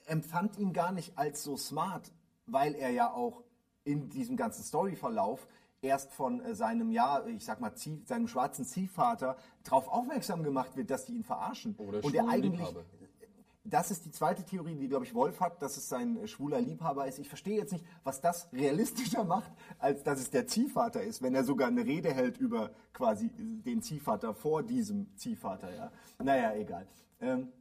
empfand 0.06 0.58
ihn 0.58 0.72
gar 0.72 0.92
nicht 0.92 1.18
als 1.18 1.44
so 1.44 1.58
smart, 1.58 2.10
weil 2.46 2.74
er 2.74 2.90
ja 2.90 3.12
auch 3.12 3.44
in 3.84 4.08
diesem 4.08 4.36
ganzen 4.36 4.64
Storyverlauf 4.64 5.46
erst 5.82 6.12
von 6.12 6.40
äh, 6.40 6.54
seinem, 6.54 6.90
ja, 6.90 7.24
ich 7.26 7.44
sag 7.44 7.60
mal, 7.60 7.74
Zieh, 7.74 8.02
seinem 8.06 8.28
schwarzen 8.28 8.64
Ziehvater 8.64 9.36
darauf 9.62 9.88
aufmerksam 9.88 10.42
gemacht 10.42 10.76
wird, 10.76 10.90
dass 10.90 11.04
die 11.04 11.16
ihn 11.16 11.24
verarschen. 11.24 11.74
Oder 11.76 12.02
und 12.02 12.14
er 12.14 12.28
eigentlich. 12.28 12.66
Das 13.70 13.90
ist 13.90 14.04
die 14.04 14.10
zweite 14.10 14.44
Theorie, 14.44 14.76
die, 14.76 14.88
glaube 14.88 15.04
ich, 15.04 15.14
Wolf 15.14 15.40
hat, 15.40 15.60
dass 15.62 15.76
es 15.76 15.88
sein 15.88 16.16
äh, 16.16 16.26
schwuler 16.26 16.60
Liebhaber 16.60 17.06
ist. 17.06 17.18
Ich 17.18 17.28
verstehe 17.28 17.56
jetzt 17.56 17.72
nicht, 17.72 17.84
was 18.04 18.20
das 18.20 18.48
realistischer 18.52 19.24
macht, 19.24 19.52
als 19.78 20.02
dass 20.02 20.20
es 20.20 20.30
der 20.30 20.46
Ziehvater 20.46 21.02
ist, 21.02 21.22
wenn 21.22 21.34
er 21.34 21.44
sogar 21.44 21.68
eine 21.68 21.84
Rede 21.84 22.12
hält 22.12 22.38
über 22.38 22.70
quasi 22.92 23.30
den 23.30 23.82
Ziehvater 23.82 24.34
vor 24.34 24.62
diesem 24.62 25.14
Ziehvater. 25.16 25.74
Ja? 25.74 25.92
Naja, 26.18 26.54
egal. 26.54 26.86
Ähm, 27.20 27.52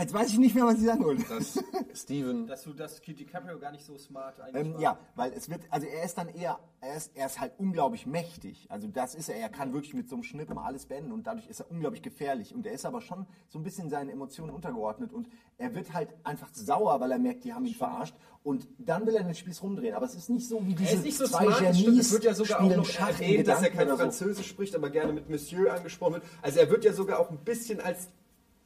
jetzt 0.00 0.14
weiß 0.14 0.28
ich 0.30 0.38
nicht 0.38 0.54
mehr, 0.54 0.64
was 0.64 0.74
ich 0.78 0.84
sagen 0.84 1.04
wollte. 1.04 1.22
Dass 1.28 1.62
Steven 1.94 2.46
Dass 2.48 2.62
du 2.62 2.72
das 2.72 3.00
DiCaprio 3.00 3.58
gar 3.58 3.72
nicht 3.72 3.84
so 3.84 3.96
smart 3.98 4.40
eigentlich 4.40 4.66
Ähm, 4.66 4.74
war. 4.74 4.80
ja, 4.80 4.98
weil 5.14 5.32
es 5.32 5.48
wird, 5.48 5.62
also 5.70 5.86
er 5.86 6.04
ist 6.04 6.16
dann 6.18 6.28
eher, 6.28 6.58
er 6.80 6.96
ist, 6.96 7.12
er 7.14 7.26
ist 7.26 7.40
halt 7.40 7.52
unglaublich 7.58 8.06
mächtig. 8.06 8.66
Also 8.70 8.88
das 8.88 9.14
ist 9.14 9.28
er, 9.28 9.36
er 9.36 9.48
kann 9.48 9.72
wirklich 9.72 9.94
mit 9.94 10.08
so 10.08 10.16
einem 10.16 10.22
Schnipp 10.24 10.52
mal 10.54 10.64
alles 10.64 10.86
beenden 10.86 11.12
und 11.12 11.26
dadurch 11.26 11.46
ist 11.48 11.60
er 11.60 11.70
unglaublich 11.70 12.02
gefährlich. 12.02 12.54
Und 12.54 12.66
er 12.66 12.72
ist 12.72 12.84
aber 12.86 13.00
schon 13.00 13.26
so 13.48 13.58
ein 13.58 13.62
bisschen 13.62 13.90
seinen 13.90 14.10
Emotionen 14.10 14.50
untergeordnet 14.52 15.12
und 15.12 15.28
er 15.58 15.74
wird 15.74 15.92
halt 15.92 16.08
einfach 16.24 16.48
sauer, 16.52 17.00
weil 17.00 17.12
er 17.12 17.18
merkt, 17.18 17.44
die 17.44 17.52
haben 17.52 17.66
ihn 17.66 17.74
verarscht. 17.74 18.14
Und 18.42 18.66
dann 18.78 19.06
will 19.06 19.14
er 19.14 19.22
den 19.22 19.34
Spieß 19.34 19.62
rumdrehen. 19.62 19.94
Aber 19.94 20.06
es 20.06 20.14
ist 20.14 20.30
nicht 20.30 20.48
so 20.48 20.66
wie 20.66 20.74
diese 20.74 20.88
Er 20.92 20.94
ist 20.96 21.04
nicht 21.04 21.18
so 21.18 21.26
zwei 21.26 21.44
smart. 21.44 21.58
Genies 21.76 22.06
Es 22.06 22.12
wird 22.12 22.24
ja 22.24 22.32
sogar 22.32 22.62
auch 22.62 22.74
noch 22.74 22.88
erwähnt, 22.98 23.46
dass 23.46 23.62
er 23.62 23.68
kein 23.68 23.86
oder 23.86 23.96
so. 23.96 24.02
Französisch 24.04 24.46
spricht, 24.48 24.74
aber 24.74 24.88
gerne 24.88 25.12
mit 25.12 25.28
Monsieur 25.28 25.74
angesprochen 25.74 26.14
wird. 26.14 26.24
Also 26.40 26.58
er 26.60 26.70
wird 26.70 26.84
ja 26.86 26.94
sogar 26.94 27.18
auch 27.18 27.30
ein 27.30 27.36
bisschen 27.44 27.80
als 27.82 28.08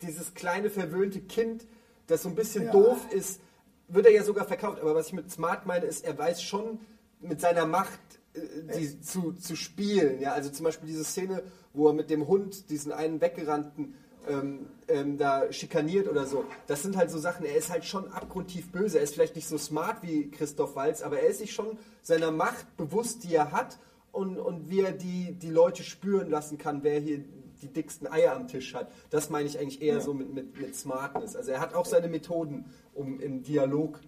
dieses 0.03 0.35
kleine 0.35 0.71
verwöhnte 0.71 1.21
Kind, 1.21 1.67
das 2.07 2.23
so 2.23 2.29
ein 2.29 2.35
bisschen 2.35 2.65
Ja. 2.67 2.73
doof 2.73 2.99
ist, 3.13 3.41
wird 3.89 4.07
er 4.07 4.13
ja 4.13 4.25
sogar 4.25 4.47
verkauft. 4.47 4.81
Aber 4.81 4.95
was 4.95 5.09
ich 5.09 5.13
mit 5.13 5.31
smart 5.31 5.67
meine, 5.67 5.87
ist, 5.87 6.05
er 6.05 6.17
weiß 6.19 6.43
schon 6.43 6.81
mit 7.21 7.41
seiner 7.41 7.67
Macht 7.67 8.01
äh, 8.35 8.41
die, 8.79 9.01
zu, 9.01 9.33
zu 9.33 9.57
spielen. 9.57 10.21
Ja, 10.21 10.33
also 10.33 10.51
zum 10.51 10.65
Beispiel 10.65 10.89
diese 10.89 11.05
Szene, 11.05 11.43
wo 11.73 11.89
er 11.89 11.95
mit 11.95 12.11
dem 12.11 12.27
Hund 12.27 12.71
diesen 12.71 12.93
einen 12.93 13.21
weggerannten 13.21 13.95
ähm, 14.27 14.67
ähm, 14.89 15.19
da 15.19 15.53
schikaniert 15.53 16.09
oder 16.09 16.25
so. 16.27 16.45
Das 16.67 16.83
sind 16.83 16.97
halt 16.97 17.11
so 17.11 17.19
Sachen, 17.19 17.45
er 17.45 17.57
ist 17.57 17.71
halt 17.71 17.85
schon 17.85 18.11
abgrundtief 18.11 18.73
böse. 18.73 18.99
Er 18.99 19.05
ist 19.05 19.15
vielleicht 19.15 19.37
nicht 19.37 19.49
so 19.49 19.59
smart 19.59 20.03
wie 20.03 20.31
Christoph 20.31 20.77
Walz, 20.77 21.03
aber 21.03 21.21
er 21.21 21.29
ist 21.29 21.39
sich 21.41 21.53
schon 21.53 21.79
seiner 22.01 22.31
Macht 22.31 22.77
bewusst, 22.79 23.25
die 23.25 23.35
er 23.35 23.53
hat 23.53 23.79
und, 24.13 24.39
und 24.39 24.71
wie 24.71 24.81
er 24.81 24.93
die, 24.93 25.33
die 25.33 25.51
Leute 25.51 25.83
spüren 25.83 26.31
lassen 26.31 26.57
kann, 26.57 26.83
wer 26.83 27.01
hier 27.01 27.23
die 27.65 27.73
dicksten 27.73 28.07
Eier 28.07 28.35
am 28.37 28.47
Tisch 28.47 28.75
hat. 28.75 28.91
Das 29.11 29.31
meine 29.31 29.49
ich 29.49 29.59
eigentlich 29.59 29.83
eher 29.83 30.01
so 30.01 30.15
mit, 30.15 30.33
mit, 30.33 30.61
mit 30.61 30.77
Smartness. 30.77 31.35
Also 31.35 31.51
er 31.51 31.61
hat 31.61 31.75
auch 31.75 31.87
seine 31.87 32.09
Methoden, 32.09 32.67
um 32.93 33.21
im 33.21 33.43
Dialog 33.43 34.01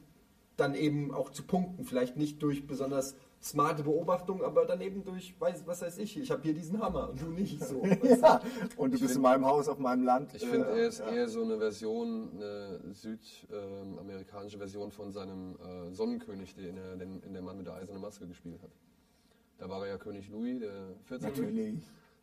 dann 0.56 0.74
eben 0.74 1.12
auch 1.12 1.30
zu 1.30 1.42
punkten. 1.42 1.84
Vielleicht 1.84 2.16
nicht 2.16 2.42
durch 2.42 2.66
besonders 2.66 3.14
smarte 3.42 3.82
Beobachtung, 3.84 4.42
aber 4.42 4.64
dann 4.64 4.80
eben 4.80 5.04
durch, 5.04 5.34
weiß, 5.38 5.66
was 5.66 5.82
weiß 5.82 5.98
ich, 5.98 6.18
ich 6.18 6.30
habe 6.30 6.42
hier 6.42 6.54
diesen 6.54 6.80
Hammer 6.80 7.10
und 7.10 7.20
du 7.20 7.26
nicht. 7.26 7.62
So. 7.62 7.82
Ja, 8.02 8.40
und 8.76 8.94
du 8.94 8.98
bist 8.98 9.16
in 9.16 9.22
meinem 9.22 9.44
Haus 9.44 9.68
auf 9.68 9.78
meinem 9.78 10.04
Land. 10.04 10.34
Ich 10.34 10.44
finde, 10.46 10.66
Äh, 10.68 10.80
er 10.80 10.88
ist 10.88 11.00
eher 11.00 11.28
so 11.28 11.42
eine 11.42 11.58
Version, 11.58 12.30
eine 12.34 12.80
südamerikanische 12.94 14.58
Version 14.58 14.90
von 14.90 15.12
seinem 15.12 15.56
äh, 15.56 15.92
Sonnenkönig, 15.94 16.54
den 16.54 16.76
er 16.76 16.96
den, 16.96 17.22
in 17.22 17.34
der 17.34 17.42
Mann 17.42 17.58
mit 17.58 17.66
der 17.66 17.74
eisernen 17.74 18.00
Maske 18.00 18.26
gespielt 18.26 18.62
hat. 18.62 18.70
Da 19.58 19.68
war 19.68 19.82
er 19.82 19.92
ja 19.92 19.98
König 19.98 20.28
Louis, 20.28 20.58
der 20.60 20.72
14. 21.04 21.28
Natürlich. 21.28 21.74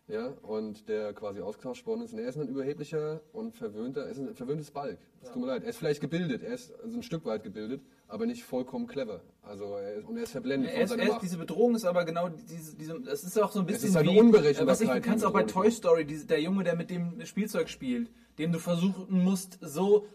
Ja, 0.09 0.33
und 0.41 0.89
der 0.89 1.13
quasi 1.13 1.39
ausgetauscht 1.39 1.85
worden 1.87 2.01
ist. 2.01 2.11
Und 2.11 2.19
er 2.19 2.27
ist 2.27 2.37
ein 2.37 2.49
überheblicher 2.49 3.21
und 3.31 3.55
verwöhnter, 3.55 4.01
er 4.01 4.09
ist 4.09 4.17
ein 4.19 4.35
verwöhntes 4.35 4.69
Balk. 4.69 4.97
Es 5.21 5.31
tut 5.31 5.41
mir 5.41 5.47
leid. 5.47 5.63
Er 5.63 5.69
ist 5.69 5.77
vielleicht 5.77 6.01
gebildet, 6.01 6.43
er 6.43 6.53
ist 6.53 6.73
also 6.83 6.97
ein 6.97 7.03
Stück 7.03 7.23
weit 7.23 7.43
gebildet, 7.43 7.81
aber 8.09 8.25
nicht 8.25 8.43
vollkommen 8.43 8.85
clever. 8.85 9.21
Also 9.41 9.63
er 9.77 9.93
ist, 9.95 10.07
und 10.07 10.17
er 10.17 10.23
ist 10.23 10.31
verblendet 10.31 10.71
Er 10.71 10.73
von 10.75 10.83
ist, 10.83 10.89
seiner 10.89 11.01
er 11.03 11.07
ist, 11.07 11.13
Macht. 11.13 11.23
diese 11.23 11.37
Bedrohung 11.37 11.75
ist 11.75 11.85
aber 11.85 12.03
genau 12.03 12.27
diese, 12.27 12.75
diese 12.75 12.99
das 12.99 13.23
ist 13.23 13.41
auch 13.41 13.51
so 13.51 13.61
ein 13.61 13.65
bisschen 13.65 13.89
ist 13.89 13.95
eine 13.95 14.11
wie, 14.11 14.19
Unberechenbarkeit, 14.19 14.67
was 14.67 14.81
ich, 14.81 14.89
du 14.89 14.93
die 14.95 15.01
kannst 15.01 15.23
auch 15.25 15.31
bei 15.31 15.43
Toy 15.43 15.71
Story, 15.71 16.03
diese, 16.05 16.25
der 16.25 16.41
Junge, 16.41 16.65
der 16.65 16.75
mit 16.75 16.89
dem 16.89 17.25
Spielzeug 17.25 17.69
spielt, 17.69 18.11
dem 18.37 18.51
du 18.51 18.59
versuchen 18.59 19.23
musst, 19.23 19.57
so 19.61 20.05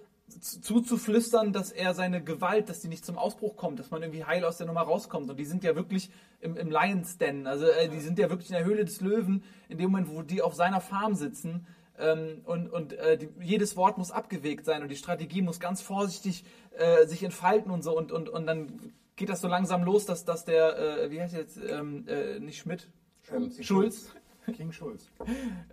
zuzuflüstern, 0.41 1.53
dass 1.53 1.73
er 1.73 1.95
seine 1.95 2.23
Gewalt, 2.23 2.69
dass 2.69 2.81
die 2.81 2.89
nicht 2.89 3.05
zum 3.05 3.19
Ausbruch 3.19 3.57
kommt, 3.57 3.79
dass 3.79 3.91
man 3.91 4.03
irgendwie 4.03 4.25
heil 4.25 4.45
aus 4.45 4.57
der 4.59 4.67
Nummer 4.67 4.83
rauskommt. 4.83 5.31
Und 5.31 5.39
die 5.39 5.45
sind 5.45 5.65
ja 5.65 5.75
wirklich 5.75 6.11
im, 6.41 6.57
im 6.57 6.71
Lions 6.71 7.19
Den, 7.19 7.47
also 7.47 7.67
äh, 7.67 7.89
die 7.89 8.01
sind 8.01 8.19
ja 8.19 8.31
wirklich 8.31 8.51
in 8.51 8.57
der 8.57 8.65
Höhle 8.65 8.85
des 8.85 9.01
Löwen, 9.01 9.43
in 9.69 9.79
dem 9.79 9.91
Moment, 9.91 10.09
wo 10.11 10.23
die 10.23 10.43
auf 10.43 10.55
seiner 10.55 10.81
Farm 10.81 11.15
sitzen. 11.15 11.67
Ähm, 11.99 12.43
und 12.45 12.71
und 12.71 12.93
äh, 12.93 13.19
die, 13.19 13.29
jedes 13.41 13.77
Wort 13.77 13.99
muss 13.99 14.11
abgewegt 14.11 14.65
sein 14.65 14.83
und 14.83 14.89
die 14.89 14.97
Strategie 14.97 15.43
muss 15.43 15.59
ganz 15.59 15.83
vorsichtig 15.83 16.45
äh, 16.77 17.07
sich 17.07 17.23
entfalten 17.25 17.71
und 17.71 17.83
so. 17.83 17.97
Und, 17.97 18.13
und, 18.13 18.29
und 18.29 18.47
dann 18.47 18.93
geht 19.17 19.29
das 19.29 19.41
so 19.41 19.49
langsam 19.49 19.83
los, 19.83 20.07
dass, 20.07 20.25
dass 20.25 20.45
der, 20.45 20.79
äh, 20.79 21.11
wie 21.11 21.21
heißt 21.21 21.35
jetzt, 21.35 21.59
ähm, 21.59 22.07
äh, 22.07 22.39
nicht 22.39 22.59
Schmidt? 22.59 22.89
Schulz. 23.23 23.65
Schulz. 23.65 24.13
King 24.57 24.73
Schulz. 24.73 25.11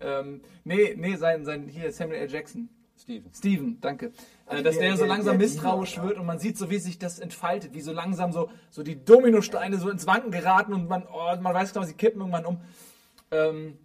Ähm, 0.02 0.42
nee, 0.64 0.96
nee, 0.98 1.16
sein, 1.16 1.46
sein, 1.46 1.68
hier 1.68 1.92
Samuel 1.92 2.20
L. 2.22 2.30
Jackson. 2.30 2.70
Steven. 2.98 3.32
Steven, 3.34 3.78
danke. 3.82 4.12
Also 4.46 4.62
äh, 4.62 4.64
dass 4.64 4.76
der- 4.78 4.88
der, 4.90 4.98
so 4.98 5.06
langsam 5.06 5.38
der 5.38 5.48
misstrauisch 5.48 5.94
Diener, 5.94 6.08
wird 6.08 6.18
und 6.20 6.26
man 6.26 6.40
sieht 6.40 6.58
so, 6.58 6.70
wie 6.70 6.80
sich 6.80 6.98
das 6.98 7.20
entfaltet, 7.20 7.74
wie 7.74 7.82
so 7.82 7.92
langsam 7.92 8.32
so, 8.32 8.50
so 8.72 8.84
die 8.84 9.04
Dominosteine 9.04 9.78
so 9.78 9.90
ins 9.90 10.08
Wanken 10.08 10.32
geraten 10.32 10.74
und 10.74 10.88
man, 10.90 11.04
oh, 11.12 11.36
man 11.42 11.54
weiß 11.54 11.74
genau, 11.74 11.86
sie 11.86 11.94
kippen 11.94 12.22
irgendwann 12.22 12.46
um. 12.46 12.62
Ähm, 13.32 13.78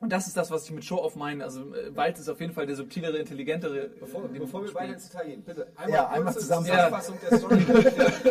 und 0.00 0.10
das 0.12 0.26
ist 0.26 0.36
das, 0.36 0.50
was 0.50 0.64
ich 0.66 0.72
mit 0.72 0.84
Show-Off 0.84 1.16
meine. 1.16 1.44
Also 1.44 1.60
äh, 1.74 1.94
Walz 1.96 2.18
ist 2.18 2.28
auf 2.28 2.40
jeden 2.40 2.52
Fall 2.52 2.66
der 2.66 2.76
subtilere, 2.76 3.16
intelligentere. 3.18 3.88
Bevor, 4.00 4.22
bevor 4.28 4.64
wir 4.64 4.74
weiter 4.74 4.94
ins 4.94 5.08
Detail 5.08 5.26
gehen, 5.28 5.42
bitte 5.42 5.66
einmal 5.76 5.90
Ja, 5.90 6.08
einmal 6.08 6.34
zusammen- 6.34 6.66
Zusammenfassung 6.66 7.16
der 7.30 7.38
Story, 7.38 7.64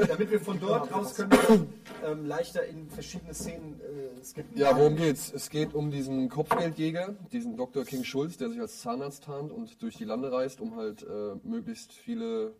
damit 0.07 0.31
wir- 0.31 0.39
von 0.39 0.59
dort 0.59 0.91
aus 0.93 1.15
können 1.15 1.73
ähm, 2.05 2.25
leichter 2.25 2.65
in 2.65 2.89
verschiedene 2.89 3.33
Szenen 3.33 3.79
äh, 3.81 4.23
skippen. 4.23 4.57
Ja, 4.57 4.77
worum 4.77 4.95
geht's? 4.97 5.31
Es 5.33 5.49
geht 5.49 5.73
um 5.73 5.89
diesen 5.89 6.29
Kopfgeldjäger, 6.29 7.15
diesen 7.31 7.55
Dr. 7.57 7.85
King 7.85 8.03
Schulz, 8.03 8.37
der 8.37 8.49
sich 8.49 8.59
als 8.59 8.81
Zahnarzt 8.81 9.23
tarnt 9.23 9.51
und 9.51 9.81
durch 9.81 9.95
die 9.95 10.03
Lande 10.05 10.31
reist, 10.31 10.59
um 10.61 10.75
halt 10.75 11.03
äh, 11.03 11.35
möglichst 11.43 11.93
viele 11.93 12.53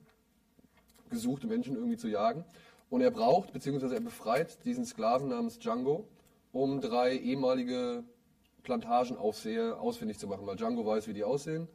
gesuchte 1.09 1.45
Menschen 1.47 1.75
irgendwie 1.75 1.97
zu 1.97 2.07
jagen. 2.07 2.45
Und 2.89 3.01
er 3.01 3.11
braucht, 3.11 3.53
beziehungsweise 3.53 3.95
er 3.95 4.01
befreit 4.01 4.63
diesen 4.65 4.85
Sklaven 4.85 5.27
namens 5.29 5.59
Django, 5.59 6.07
um 6.51 6.79
drei 6.81 7.15
ehemalige 7.17 8.03
Plantagenaufseher 8.63 9.79
ausfindig 9.79 10.17
zu 10.17 10.27
machen, 10.27 10.45
weil 10.45 10.55
Django 10.55 10.85
weiß, 10.85 11.07
wie 11.07 11.13
die 11.13 11.23
aussehen. 11.23 11.67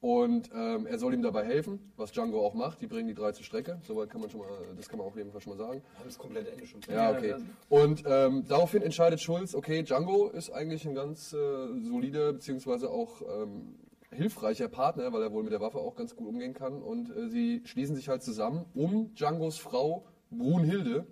Und 0.00 0.48
ähm, 0.54 0.86
er 0.86 0.98
soll 0.98 1.12
ihm 1.12 1.20
dabei 1.20 1.44
helfen, 1.44 1.92
was 1.98 2.10
Django 2.12 2.44
auch 2.46 2.54
macht. 2.54 2.80
Die 2.80 2.86
bringen 2.86 3.08
die 3.08 3.14
drei 3.14 3.32
zur 3.32 3.44
Strecke. 3.44 3.78
Soweit 3.86 4.08
kann 4.08 4.22
man 4.22 4.30
schon 4.30 4.40
mal, 4.40 4.48
das 4.74 4.88
kann 4.88 4.98
man 4.98 5.06
auf 5.06 5.14
jeden 5.14 5.30
Fall 5.30 5.42
schon 5.42 5.52
mal 5.52 5.58
sagen. 5.58 5.82
Das 6.02 6.16
komplette 6.16 6.50
Ende 6.52 6.66
schon. 6.66 6.80
Ja, 6.90 7.10
okay. 7.10 7.34
Und 7.68 8.04
ähm, 8.06 8.46
daraufhin 8.48 8.80
entscheidet 8.80 9.20
Schulz, 9.20 9.54
okay, 9.54 9.82
Django 9.82 10.28
ist 10.28 10.50
eigentlich 10.50 10.88
ein 10.88 10.94
ganz 10.94 11.34
äh, 11.34 11.36
solider 11.82 12.32
beziehungsweise 12.32 12.88
auch 12.88 13.20
ähm, 13.20 13.74
hilfreicher 14.10 14.68
Partner, 14.68 15.12
weil 15.12 15.22
er 15.22 15.32
wohl 15.32 15.42
mit 15.42 15.52
der 15.52 15.60
Waffe 15.60 15.78
auch 15.78 15.96
ganz 15.96 16.16
gut 16.16 16.26
umgehen 16.28 16.54
kann. 16.54 16.80
Und 16.80 17.14
äh, 17.14 17.28
sie 17.28 17.60
schließen 17.66 17.94
sich 17.94 18.08
halt 18.08 18.22
zusammen, 18.22 18.64
um 18.74 19.14
Djangos 19.14 19.58
Frau 19.58 20.06
Brunhilde 20.30 21.06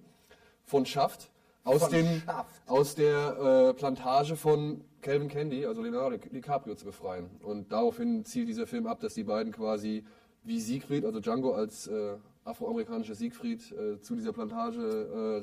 von 0.64 0.87
Schaft 0.87 1.31
aus, 1.64 1.83
Von 1.83 1.92
den, 1.92 2.22
Schaft. 2.24 2.62
aus 2.66 2.94
der 2.94 3.68
äh, 3.70 3.74
Plantage 3.74 4.37
von 4.37 4.83
Calvin 5.01 5.29
Candy, 5.29 5.65
also 5.67 5.83
Leonardo 5.83 6.17
DiCaprio, 6.17 6.75
zu 6.75 6.85
befreien. 6.85 7.31
Und 7.43 7.71
daraufhin 7.73 8.25
zielt 8.25 8.49
dieser 8.49 8.67
Film 8.67 8.87
ab, 8.87 9.01
dass 9.01 9.15
die 9.15 9.25
beiden 9.25 9.53
quasi 9.53 10.05
wie 10.45 10.61
Siegfried, 10.61 11.05
also 11.05 11.21
Django 11.21 11.53
als 11.53 11.87
äh, 11.89 12.17
afroamerikanischer 12.45 13.15
Siegfried, 13.15 13.73
äh, 13.73 14.01
zu 14.01 14.15
dieser 14.17 14.33
Plantage 14.33 14.81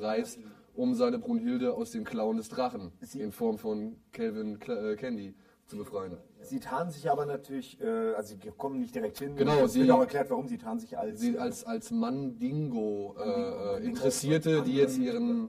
äh, 0.00 0.04
reist, 0.04 0.38
um 0.74 0.94
seine 0.94 1.18
Brunhilde 1.18 1.74
aus 1.74 1.90
den 1.92 2.04
Klauen 2.04 2.36
des 2.36 2.48
Drachen 2.48 2.92
Sie- 3.00 3.20
in 3.20 3.32
Form 3.32 3.56
von 3.58 3.96
Calvin 4.12 4.58
Cla- 4.58 4.92
äh, 4.92 4.96
Candy 4.96 5.34
zu 5.66 5.76
befreien. 5.78 6.16
Sie 6.42 6.60
tarnen 6.60 6.90
sich 6.90 7.10
aber 7.10 7.26
natürlich, 7.26 7.80
äh, 7.80 8.14
also 8.14 8.36
sie 8.36 8.50
kommen 8.56 8.78
nicht 8.80 8.94
direkt 8.94 9.18
hin. 9.18 9.34
Genau, 9.36 9.64
es 9.64 9.72
sie- 9.72 9.80
wird 9.80 9.90
auch 9.92 10.00
erklärt, 10.00 10.30
warum 10.30 10.46
sie 10.48 10.58
tarnen 10.58 10.78
sich 10.80 10.96
als. 10.96 11.20
Sie 11.20 11.38
als, 11.38 11.64
als 11.64 11.90
Mandingo, 11.90 13.16
äh, 13.18 13.26
Mandingo. 13.26 13.74
äh, 13.76 13.84
Interessierte, 13.84 14.62
die 14.62 14.74
jetzt 14.74 14.98
ihren 14.98 15.48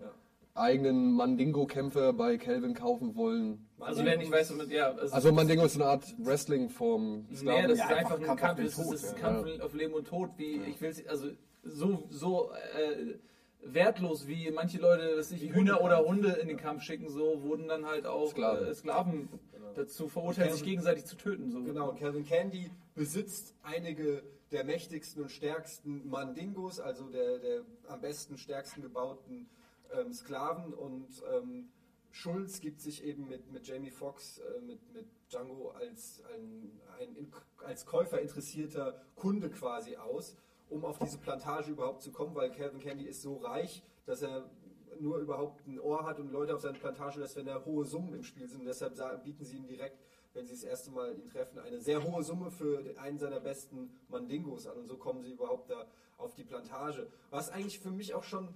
eigenen 0.58 1.14
Mandingo-Kämpfer 1.14 2.14
bei 2.14 2.38
Calvin 2.38 2.74
kaufen 2.74 3.16
wollen. 3.16 3.68
Also 3.80 4.04
wer 4.04 4.18
nicht 4.18 4.32
weiß, 4.32 4.52
womit, 4.54 4.70
ja. 4.72 4.92
Also 5.12 5.32
Mandingo 5.32 5.66
ist 5.66 5.76
eine 5.76 5.86
Art 5.86 6.16
Wrestling-Form. 6.18 7.28
Nee, 7.30 7.36
das 7.36 7.44
Ja, 7.44 7.66
ist 7.66 7.82
einfach 7.82 8.12
einfach 8.12 8.30
ein 8.30 8.38
Kampf 8.38 8.64
das 8.64 8.78
ist, 8.80 8.94
ist 8.94 9.14
ja. 9.14 9.20
Kampf 9.20 9.60
auf 9.62 9.74
Leben 9.74 9.94
und 9.94 10.08
Tod, 10.08 10.32
wie 10.38 10.62
ich 10.68 10.82
will 10.82 10.94
also 11.08 11.30
so 11.64 12.08
so 12.10 12.52
äh, 12.52 13.16
wertlos 13.62 14.28
wie 14.28 14.50
manche 14.52 14.80
Leute, 14.80 15.16
dass 15.16 15.30
sich 15.30 15.42
Hühner 15.54 15.82
oder 15.84 16.06
Hunde 16.06 16.34
in 16.42 16.48
den 16.48 16.58
Kampf 16.58 16.84
schicken, 16.84 17.10
so 17.10 17.44
wurden 17.44 17.68
dann 17.68 17.86
halt 17.86 18.06
auch 18.06 18.32
Sklaven. 18.32 18.74
Sklaven, 18.74 18.74
äh, 18.74 18.76
Sklaven 18.76 19.30
dazu 19.76 20.08
verurteilt, 20.08 20.54
sich 20.54 20.64
gegenseitig 20.64 21.06
zu 21.06 21.16
töten. 21.18 21.52
So. 21.52 21.62
Genau, 21.64 21.94
Calvin 21.94 22.26
Candy 22.26 22.72
besitzt 22.96 23.54
einige 23.64 24.24
der 24.52 24.64
mächtigsten 24.64 25.22
und 25.22 25.30
stärksten 25.30 26.08
Mandingos, 26.10 26.80
also 26.80 27.10
der, 27.10 27.40
der 27.40 27.62
am 27.90 28.00
besten, 28.02 28.38
stärksten 28.38 28.82
gebauten 28.82 29.48
ähm, 29.94 30.14
Sklaven 30.14 30.74
und 30.74 31.24
ähm, 31.34 31.70
Schulz 32.12 32.62
gibt 32.62 32.82
sich 32.82 33.04
eben 33.04 33.28
mit, 33.28 33.52
mit 33.52 33.68
Jamie 33.68 33.92
Foxx, 33.92 34.40
äh, 34.40 34.62
mit, 34.62 34.92
mit 34.94 35.06
Django 35.30 35.70
als, 35.72 36.24
ein, 36.34 36.72
ein 37.00 37.16
in, 37.16 37.32
als 37.66 37.86
Käufer 37.86 38.22
interessierter 38.22 39.00
Kunde 39.16 39.50
quasi 39.50 39.98
aus, 39.98 40.36
um 40.70 40.84
auf 40.86 41.00
diese 41.00 41.18
Plantage 41.20 41.72
überhaupt 41.72 42.02
zu 42.02 42.12
kommen, 42.12 42.36
weil 42.36 42.52
Calvin 42.52 42.80
Candy 42.80 43.06
ist 43.06 43.22
so 43.22 43.36
reich, 43.36 43.84
dass 44.06 44.22
er 44.22 44.50
nur 45.00 45.18
überhaupt 45.20 45.68
ein 45.68 45.80
Ohr 45.80 46.06
hat 46.06 46.20
und 46.20 46.32
Leute 46.32 46.56
auf 46.56 46.62
seine 46.62 46.78
Plantage 46.78 47.20
lässt, 47.20 47.36
wenn 47.36 47.46
da 47.46 47.64
hohe 47.66 47.86
Summen 47.86 48.14
im 48.14 48.24
Spiel 48.24 48.48
sind. 48.48 48.62
Und 48.62 48.66
deshalb 48.66 48.96
bieten 49.24 49.46
sie 49.46 49.58
ihm 49.58 49.68
direkt, 49.68 50.00
wenn 50.34 50.46
sie 50.46 50.54
das 50.54 50.64
erste 50.64 50.92
Mal 50.92 51.18
ihn 51.18 51.26
treffen, 51.26 51.60
eine 51.60 51.80
sehr 51.80 52.04
hohe 52.04 52.24
Summe 52.24 52.52
für 52.52 52.96
einen 52.98 53.18
seiner 53.18 53.40
besten 53.40 53.92
Mandingos 54.08 54.68
an. 54.68 54.78
Und 54.78 54.88
so 54.88 54.98
kommen 54.98 55.24
sie 55.24 55.32
überhaupt 55.32 55.70
da 55.70 55.86
auf 56.18 56.34
die 56.34 56.44
Plantage. 56.44 57.08
Was 57.30 57.50
eigentlich 57.50 57.80
für 57.80 57.92
mich 57.92 58.14
auch 58.14 58.24
schon 58.24 58.50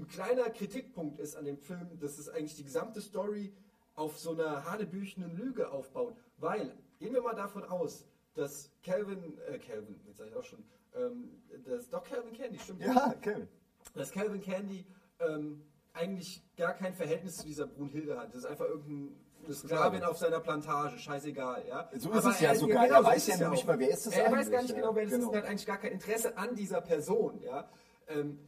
ein 0.00 0.08
kleiner 0.08 0.48
Kritikpunkt 0.50 1.18
ist 1.20 1.36
an 1.36 1.44
dem 1.44 1.58
Film, 1.58 1.98
dass 2.00 2.18
es 2.18 2.28
eigentlich 2.28 2.56
die 2.56 2.64
gesamte 2.64 3.00
Story 3.00 3.52
auf 3.94 4.18
so 4.18 4.32
einer 4.32 4.64
hanebüchenen 4.64 5.36
Lüge 5.36 5.70
aufbaut. 5.70 6.16
Weil, 6.38 6.74
gehen 6.98 7.12
wir 7.12 7.22
mal 7.22 7.34
davon 7.34 7.64
aus, 7.64 8.06
dass 8.34 8.70
Calvin, 8.82 9.38
äh, 9.48 9.58
Calvin, 9.58 10.00
jetzt 10.06 10.18
sage 10.18 10.30
ich 10.30 10.36
auch 10.36 10.44
schon, 10.44 10.64
ähm, 10.94 11.42
das, 11.66 11.88
doch 11.90 12.02
Calvin 12.04 12.32
Candy, 12.32 12.58
stimmt. 12.58 12.80
ja, 12.80 13.14
Kevin. 13.20 13.48
Dass 13.94 14.10
Calvin 14.10 14.40
Candy 14.40 14.86
ähm, 15.18 15.62
eigentlich 15.92 16.42
gar 16.56 16.72
kein 16.74 16.94
Verhältnis 16.94 17.36
zu 17.38 17.46
dieser 17.46 17.66
Brunhilde 17.66 18.18
hat. 18.18 18.28
Das 18.32 18.40
ist 18.44 18.46
einfach 18.46 18.66
irgendeine 18.66 19.14
Sklavin 19.52 20.02
auf 20.04 20.16
seiner 20.16 20.40
Plantage, 20.40 20.98
scheißegal, 20.98 21.66
ja. 21.68 21.90
So 21.96 22.10
ist 22.12 22.24
es 22.24 22.40
ja 22.40 22.54
sogar. 22.54 22.86
genau 22.86 22.98
Er 23.00 23.04
weiß 23.04 23.28
ist 23.28 23.40
ja 23.40 23.50
nicht 23.50 23.66
mal, 23.66 23.78
wer 23.78 23.90
ist 23.90 24.06
das 24.06 24.14
Er 24.14 24.24
weiß 24.26 24.32
eigentlich, 24.32 24.50
gar 24.50 24.62
nicht 24.62 24.74
genau, 24.74 24.94
wer 24.94 25.04
das 25.04 25.12
ist 25.12 25.18
Genau. 25.18 25.30
und 25.30 25.36
hat 25.36 25.44
eigentlich 25.44 25.66
gar 25.66 25.78
kein 25.78 25.92
Interesse 25.92 26.36
an 26.38 26.54
dieser 26.54 26.80
Person, 26.80 27.40
ja. 27.42 27.68
Ähm, 28.08 28.38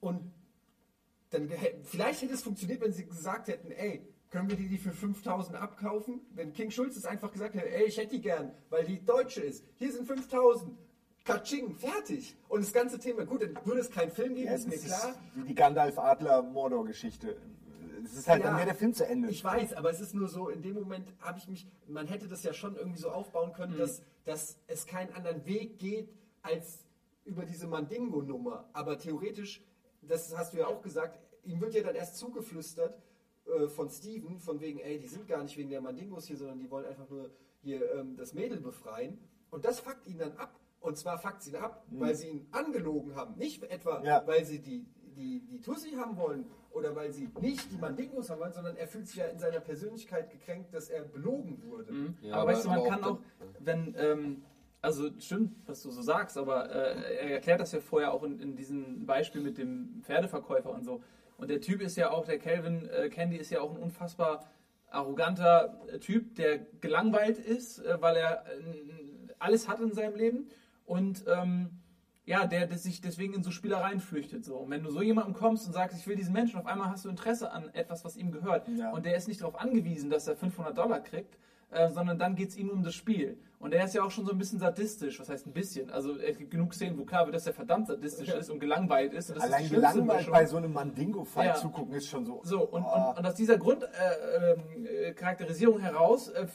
und 0.00 0.32
dann 1.30 1.50
vielleicht 1.84 2.22
hätte 2.22 2.34
es 2.34 2.42
funktioniert, 2.42 2.80
wenn 2.80 2.92
sie 2.92 3.04
gesagt 3.06 3.48
hätten, 3.48 3.70
ey, 3.70 4.06
können 4.30 4.48
wir 4.50 4.56
die, 4.56 4.68
die 4.68 4.78
für 4.78 4.92
5000 4.92 5.56
abkaufen? 5.56 6.20
Wenn 6.34 6.52
King 6.52 6.70
Schulz 6.70 6.96
es 6.96 7.06
einfach 7.06 7.32
gesagt 7.32 7.54
hätte, 7.54 7.70
ey, 7.70 7.84
ich 7.86 7.96
hätte 7.96 8.10
die 8.16 8.20
gern, 8.20 8.52
weil 8.70 8.84
die 8.84 9.04
Deutsche 9.04 9.40
ist. 9.40 9.64
Hier 9.76 9.92
sind 9.92 10.06
5000. 10.06 10.76
Katsching, 11.24 11.74
fertig. 11.74 12.34
Und 12.48 12.62
das 12.64 12.72
ganze 12.72 12.98
Thema, 12.98 13.26
gut, 13.26 13.42
dann 13.42 13.58
würde 13.66 13.82
es 13.82 13.90
keinen 13.90 14.10
Film 14.10 14.34
geben, 14.34 14.46
Ja, 14.46 14.54
ist 14.54 14.66
mir 14.66 14.76
das 14.76 14.84
klar. 14.84 15.10
ist 15.10 15.18
wie 15.34 15.42
die 15.48 15.54
Gandalf-Adler-Mordor-Geschichte. 15.54 17.36
Es 18.04 18.14
ist 18.14 18.28
halt 18.28 18.40
Ja, 18.42 18.48
dann 18.48 18.56
wäre 18.56 18.66
der 18.66 18.74
Film 18.74 18.94
zu 18.94 19.06
Ende. 19.06 19.28
Ich 19.28 19.44
weiß, 19.44 19.74
aber 19.74 19.90
es 19.90 20.00
ist 20.00 20.14
nur 20.14 20.28
so, 20.28 20.48
in 20.48 20.62
dem 20.62 20.74
Moment 20.74 21.12
habe 21.20 21.38
ich 21.38 21.46
mich, 21.48 21.66
man 21.86 22.06
hätte 22.06 22.28
das 22.28 22.44
ja 22.44 22.54
schon 22.54 22.76
irgendwie 22.76 22.98
so 22.98 23.10
aufbauen 23.10 23.52
können, 23.52 23.76
dass, 23.76 24.02
dass 24.24 24.56
es 24.68 24.86
keinen 24.86 25.12
anderen 25.12 25.44
Weg 25.44 25.78
geht, 25.78 26.08
als 26.40 26.86
über 27.24 27.44
diese 27.44 27.66
Mandingo-Nummer. 27.66 28.70
Aber 28.72 28.98
theoretisch, 28.98 29.62
das 30.10 30.36
hast 30.36 30.52
du 30.54 30.58
ja 30.58 30.66
auch 30.66 30.82
gesagt, 30.82 31.18
ihm 31.44 31.60
wird 31.60 31.74
ja 31.74 31.82
dann 31.82 31.94
erst 31.94 32.16
zugeflüstert 32.16 33.00
äh, 33.46 33.68
von 33.68 33.88
Steven, 33.90 34.38
von 34.38 34.60
wegen, 34.60 34.78
ey, 34.80 34.98
die 34.98 35.06
sind 35.08 35.26
gar 35.28 35.42
nicht 35.42 35.56
wegen 35.56 35.70
der 35.70 35.80
Mandingos 35.80 36.26
hier, 36.26 36.36
sondern 36.36 36.58
die 36.58 36.70
wollen 36.70 36.86
einfach 36.86 37.08
nur 37.08 37.30
hier 37.62 37.92
ähm, 37.94 38.16
das 38.16 38.34
Mädel 38.34 38.60
befreien. 38.60 39.18
Und 39.50 39.64
das 39.64 39.80
fuckt 39.80 40.06
ihn 40.06 40.18
dann 40.18 40.32
ab. 40.36 40.58
Und 40.80 40.96
zwar 40.96 41.18
fuckt 41.18 41.42
sie 41.42 41.50
ihn 41.50 41.56
ab, 41.56 41.84
weil 41.90 42.14
sie 42.14 42.28
ihn 42.28 42.46
angelogen 42.52 43.14
haben. 43.16 43.36
Nicht 43.36 43.62
etwa, 43.64 44.02
Ja. 44.04 44.22
weil 44.26 44.44
sie 44.44 44.60
die, 44.60 44.86
die, 45.16 45.40
die 45.40 45.60
Tussi 45.60 45.90
haben 45.92 46.16
wollen 46.16 46.46
oder 46.70 46.94
weil 46.94 47.10
sie 47.12 47.28
nicht 47.40 47.72
die 47.72 47.76
Mandingos 47.78 48.30
haben 48.30 48.40
wollen, 48.40 48.52
sondern 48.52 48.76
er 48.76 48.86
fühlt 48.86 49.08
sich 49.08 49.16
ja 49.16 49.26
in 49.26 49.38
seiner 49.38 49.58
Persönlichkeit 49.60 50.30
gekränkt, 50.30 50.72
dass 50.72 50.88
er 50.88 51.02
belogen 51.02 51.60
wurde. 51.64 52.14
Ja, 52.22 52.36
aber, 52.36 52.52
weißt 52.52 52.64
du, 52.64 52.68
man 52.68 52.78
aber 52.78 52.88
kann 52.88 53.04
auch 53.04 53.10
auch, 53.12 53.18
wenn, 53.60 53.94
ähm, 53.98 54.42
also 54.80 55.10
stimmt, 55.18 55.56
was 55.66 55.82
du 55.82 55.90
so 55.90 56.02
sagst, 56.02 56.38
aber 56.38 56.70
äh, 56.70 57.16
er 57.16 57.30
erklärt 57.32 57.60
das 57.60 57.72
ja 57.72 57.80
vorher 57.80 58.12
auch 58.12 58.22
in, 58.22 58.38
in 58.40 58.56
diesem 58.56 59.06
Beispiel 59.06 59.40
mit 59.40 59.58
dem 59.58 60.02
Pferdeverkäufer 60.02 60.70
und 60.70 60.84
so. 60.84 61.02
Und 61.36 61.50
der 61.50 61.60
Typ 61.60 61.80
ist 61.80 61.96
ja 61.96 62.10
auch, 62.10 62.24
der 62.24 62.38
Calvin 62.38 62.88
äh, 62.88 63.08
Candy 63.08 63.36
ist 63.36 63.50
ja 63.50 63.60
auch 63.60 63.74
ein 63.74 63.82
unfassbar 63.82 64.44
arroganter 64.90 65.80
äh, 65.92 65.98
Typ, 65.98 66.36
der 66.36 66.58
gelangweilt 66.80 67.38
ist, 67.38 67.78
äh, 67.80 68.00
weil 68.00 68.16
er 68.16 68.44
äh, 68.46 69.32
alles 69.38 69.68
hat 69.68 69.80
in 69.80 69.92
seinem 69.92 70.16
Leben 70.16 70.48
und 70.86 71.24
ähm, 71.28 71.70
ja, 72.24 72.46
der, 72.46 72.66
der 72.66 72.76
sich 72.76 73.00
deswegen 73.00 73.32
in 73.34 73.42
so 73.42 73.50
Spielereien 73.50 74.00
flüchtet. 74.00 74.44
So. 74.44 74.56
Und 74.56 74.70
wenn 74.70 74.82
du 74.82 74.90
so 74.90 75.00
jemandem 75.00 75.32
kommst 75.32 75.66
und 75.66 75.72
sagst, 75.72 75.98
ich 75.98 76.06
will 76.06 76.14
diesen 76.16 76.34
Menschen, 76.34 76.58
auf 76.58 76.66
einmal 76.66 76.90
hast 76.90 77.04
du 77.04 77.08
Interesse 77.08 77.50
an 77.52 77.72
etwas, 77.72 78.04
was 78.04 78.16
ihm 78.16 78.32
gehört 78.32 78.68
Ja. 78.68 78.90
und 78.90 79.06
der 79.06 79.16
ist 79.16 79.28
nicht 79.28 79.40
darauf 79.40 79.58
angewiesen, 79.58 80.10
dass 80.10 80.26
er 80.26 80.36
500 80.36 80.76
Dollar 80.76 81.00
kriegt, 81.00 81.38
äh, 81.70 81.90
sondern 81.90 82.18
dann 82.18 82.34
geht 82.34 82.50
es 82.50 82.56
ihm 82.56 82.70
um 82.70 82.82
das 82.82 82.94
Spiel. 82.94 83.36
Und 83.60 83.74
er 83.74 83.84
ist 83.84 83.94
ja 83.94 84.04
auch 84.04 84.10
schon 84.12 84.24
so 84.24 84.30
ein 84.30 84.38
bisschen 84.38 84.60
sadistisch, 84.60 85.18
was 85.18 85.28
heißt 85.28 85.46
ein 85.46 85.52
bisschen? 85.52 85.90
Also 85.90 86.16
es 86.16 86.38
gibt 86.38 86.52
genug 86.52 86.72
Szenen, 86.74 86.96
wo 86.96 87.04
klar 87.04 87.26
wird, 87.26 87.34
dass 87.34 87.46
er 87.46 87.52
verdammt 87.52 87.88
sadistisch 87.88 88.28
ist 88.28 88.50
und 88.50 88.60
gelangweilt 88.60 89.12
ist. 89.12 89.30
Und 89.30 89.40
Allein 89.40 89.64
ist 89.64 89.70
gelangweilt 89.72 90.30
bei 90.30 90.46
so 90.46 90.58
einem 90.58 90.72
Mandingo-Fight 90.72 91.46
Ja. 91.46 91.54
zugucken 91.54 91.94
ist 91.94 92.06
schon 92.06 92.24
so. 92.24 92.40
So, 92.44 92.60
und, 92.60 92.84
oh. 92.84 93.08
und, 93.10 93.18
und 93.18 93.26
aus 93.26 93.34
dieser 93.34 93.58
Grundcharakterisierung 93.58 94.86
äh, 94.86 95.12
Charakterisierung 95.12 95.80
heraus 95.80 96.28
äh, 96.28 96.42
äh, 96.42 96.46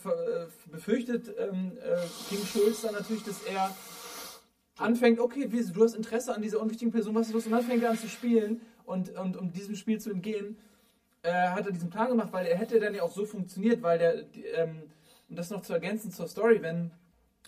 befürchtet 0.72 1.34
ähm, 1.38 1.74
äh, 1.78 1.98
King 2.30 2.46
Schulz 2.46 2.84
dann 2.84 2.94
natürlich, 2.94 3.24
dass 3.24 3.44
er 3.44 3.70
anfängt, 4.78 5.20
okay, 5.20 5.48
du 5.48 5.84
hast 5.84 5.96
Interesse 5.96 6.34
an 6.34 6.42
dieser 6.42 6.62
unwichtigen 6.62 6.94
Person, 6.94 7.14
was 7.16 7.28
ist 7.28 7.34
los? 7.34 7.46
Und 7.46 7.52
dann 7.52 7.64
fängt 7.64 7.84
er 7.84 7.90
an 7.92 7.98
zu 7.98 8.08
spielen 8.08 8.62
und, 8.86 9.10
und 9.18 9.36
um 9.36 9.52
diesem 9.52 9.76
Spiel 9.76 10.00
zu 10.00 10.10
entgehen, 10.10 10.58
äh, 11.22 11.32
hat 11.32 11.66
er 11.66 11.74
diesen 11.74 11.90
Plan 11.90 12.08
gemacht, 12.08 12.30
weil 12.32 12.46
er 12.46 12.58
hätte 12.58 12.80
dann 12.80 12.96
ja 12.96 13.04
auch 13.04 13.12
so 13.12 13.26
funktioniert, 13.26 13.82
weil 13.82 14.00
der, 14.00 14.24
die, 14.24 14.46
ähm, 14.46 14.84
um 15.34 15.38
das 15.38 15.50
noch 15.50 15.62
zu 15.62 15.74
ergänzen 15.74 16.12
zur 16.12 16.28
Story, 16.28 16.62
wenn 16.62 16.92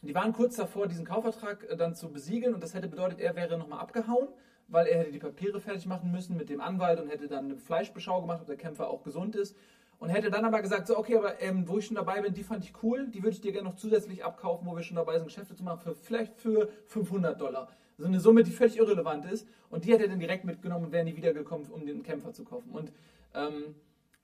die 0.01 0.15
waren 0.15 0.33
kurz 0.33 0.55
davor, 0.55 0.87
diesen 0.87 1.05
Kaufvertrag 1.05 1.69
äh, 1.69 1.77
dann 1.77 1.93
zu 1.93 2.11
besiegeln 2.11 2.55
und 2.55 2.63
das 2.63 2.73
hätte 2.73 2.87
bedeutet, 2.87 3.19
er 3.19 3.35
wäre 3.35 3.59
nochmal 3.59 3.79
abgehauen, 3.79 4.27
weil 4.67 4.87
er 4.87 4.99
hätte 5.01 5.11
die 5.11 5.19
Papiere 5.19 5.61
fertig 5.61 5.85
machen 5.85 6.11
müssen 6.11 6.35
mit 6.35 6.49
dem 6.49 6.61
Anwalt 6.61 6.99
und 6.99 7.09
hätte 7.09 7.27
dann 7.27 7.45
eine 7.45 7.57
Fleischbeschau 7.57 8.21
gemacht, 8.21 8.41
ob 8.41 8.47
der 8.47 8.57
Kämpfer 8.57 8.89
auch 8.89 9.03
gesund 9.03 9.35
ist. 9.35 9.55
Und 9.99 10.09
hätte 10.09 10.31
dann 10.31 10.45
aber 10.45 10.63
gesagt, 10.63 10.87
so 10.87 10.97
okay, 10.97 11.15
aber 11.15 11.39
ähm, 11.41 11.67
wo 11.67 11.77
ich 11.77 11.85
schon 11.85 11.95
dabei 11.95 12.21
bin, 12.21 12.33
die 12.33 12.43
fand 12.43 12.65
ich 12.65 12.73
cool, 12.81 13.07
die 13.07 13.21
würde 13.21 13.35
ich 13.35 13.41
dir 13.41 13.51
gerne 13.51 13.69
noch 13.69 13.75
zusätzlich 13.75 14.25
abkaufen, 14.25 14.67
wo 14.67 14.75
wir 14.75 14.81
schon 14.81 14.97
dabei 14.97 15.17
sind, 15.17 15.27
Geschäfte 15.27 15.53
zu 15.53 15.63
machen, 15.63 15.79
für, 15.79 15.93
vielleicht 15.93 16.35
für 16.39 16.69
500 16.87 17.39
Dollar. 17.39 17.67
So 17.99 18.07
eine 18.07 18.19
Summe, 18.19 18.43
die 18.43 18.51
völlig 18.51 18.77
irrelevant 18.77 19.25
ist. 19.31 19.47
Und 19.69 19.85
die 19.85 19.93
hätte 19.93 20.03
er 20.03 20.09
dann 20.09 20.19
direkt 20.19 20.43
mitgenommen 20.43 20.85
und 20.85 20.91
wäre 20.91 21.05
nie 21.05 21.15
wiedergekommen, 21.15 21.69
um 21.69 21.85
den 21.85 22.01
Kämpfer 22.01 22.33
zu 22.33 22.43
kaufen. 22.43 22.71
Und 22.71 22.91
ähm, 23.35 23.75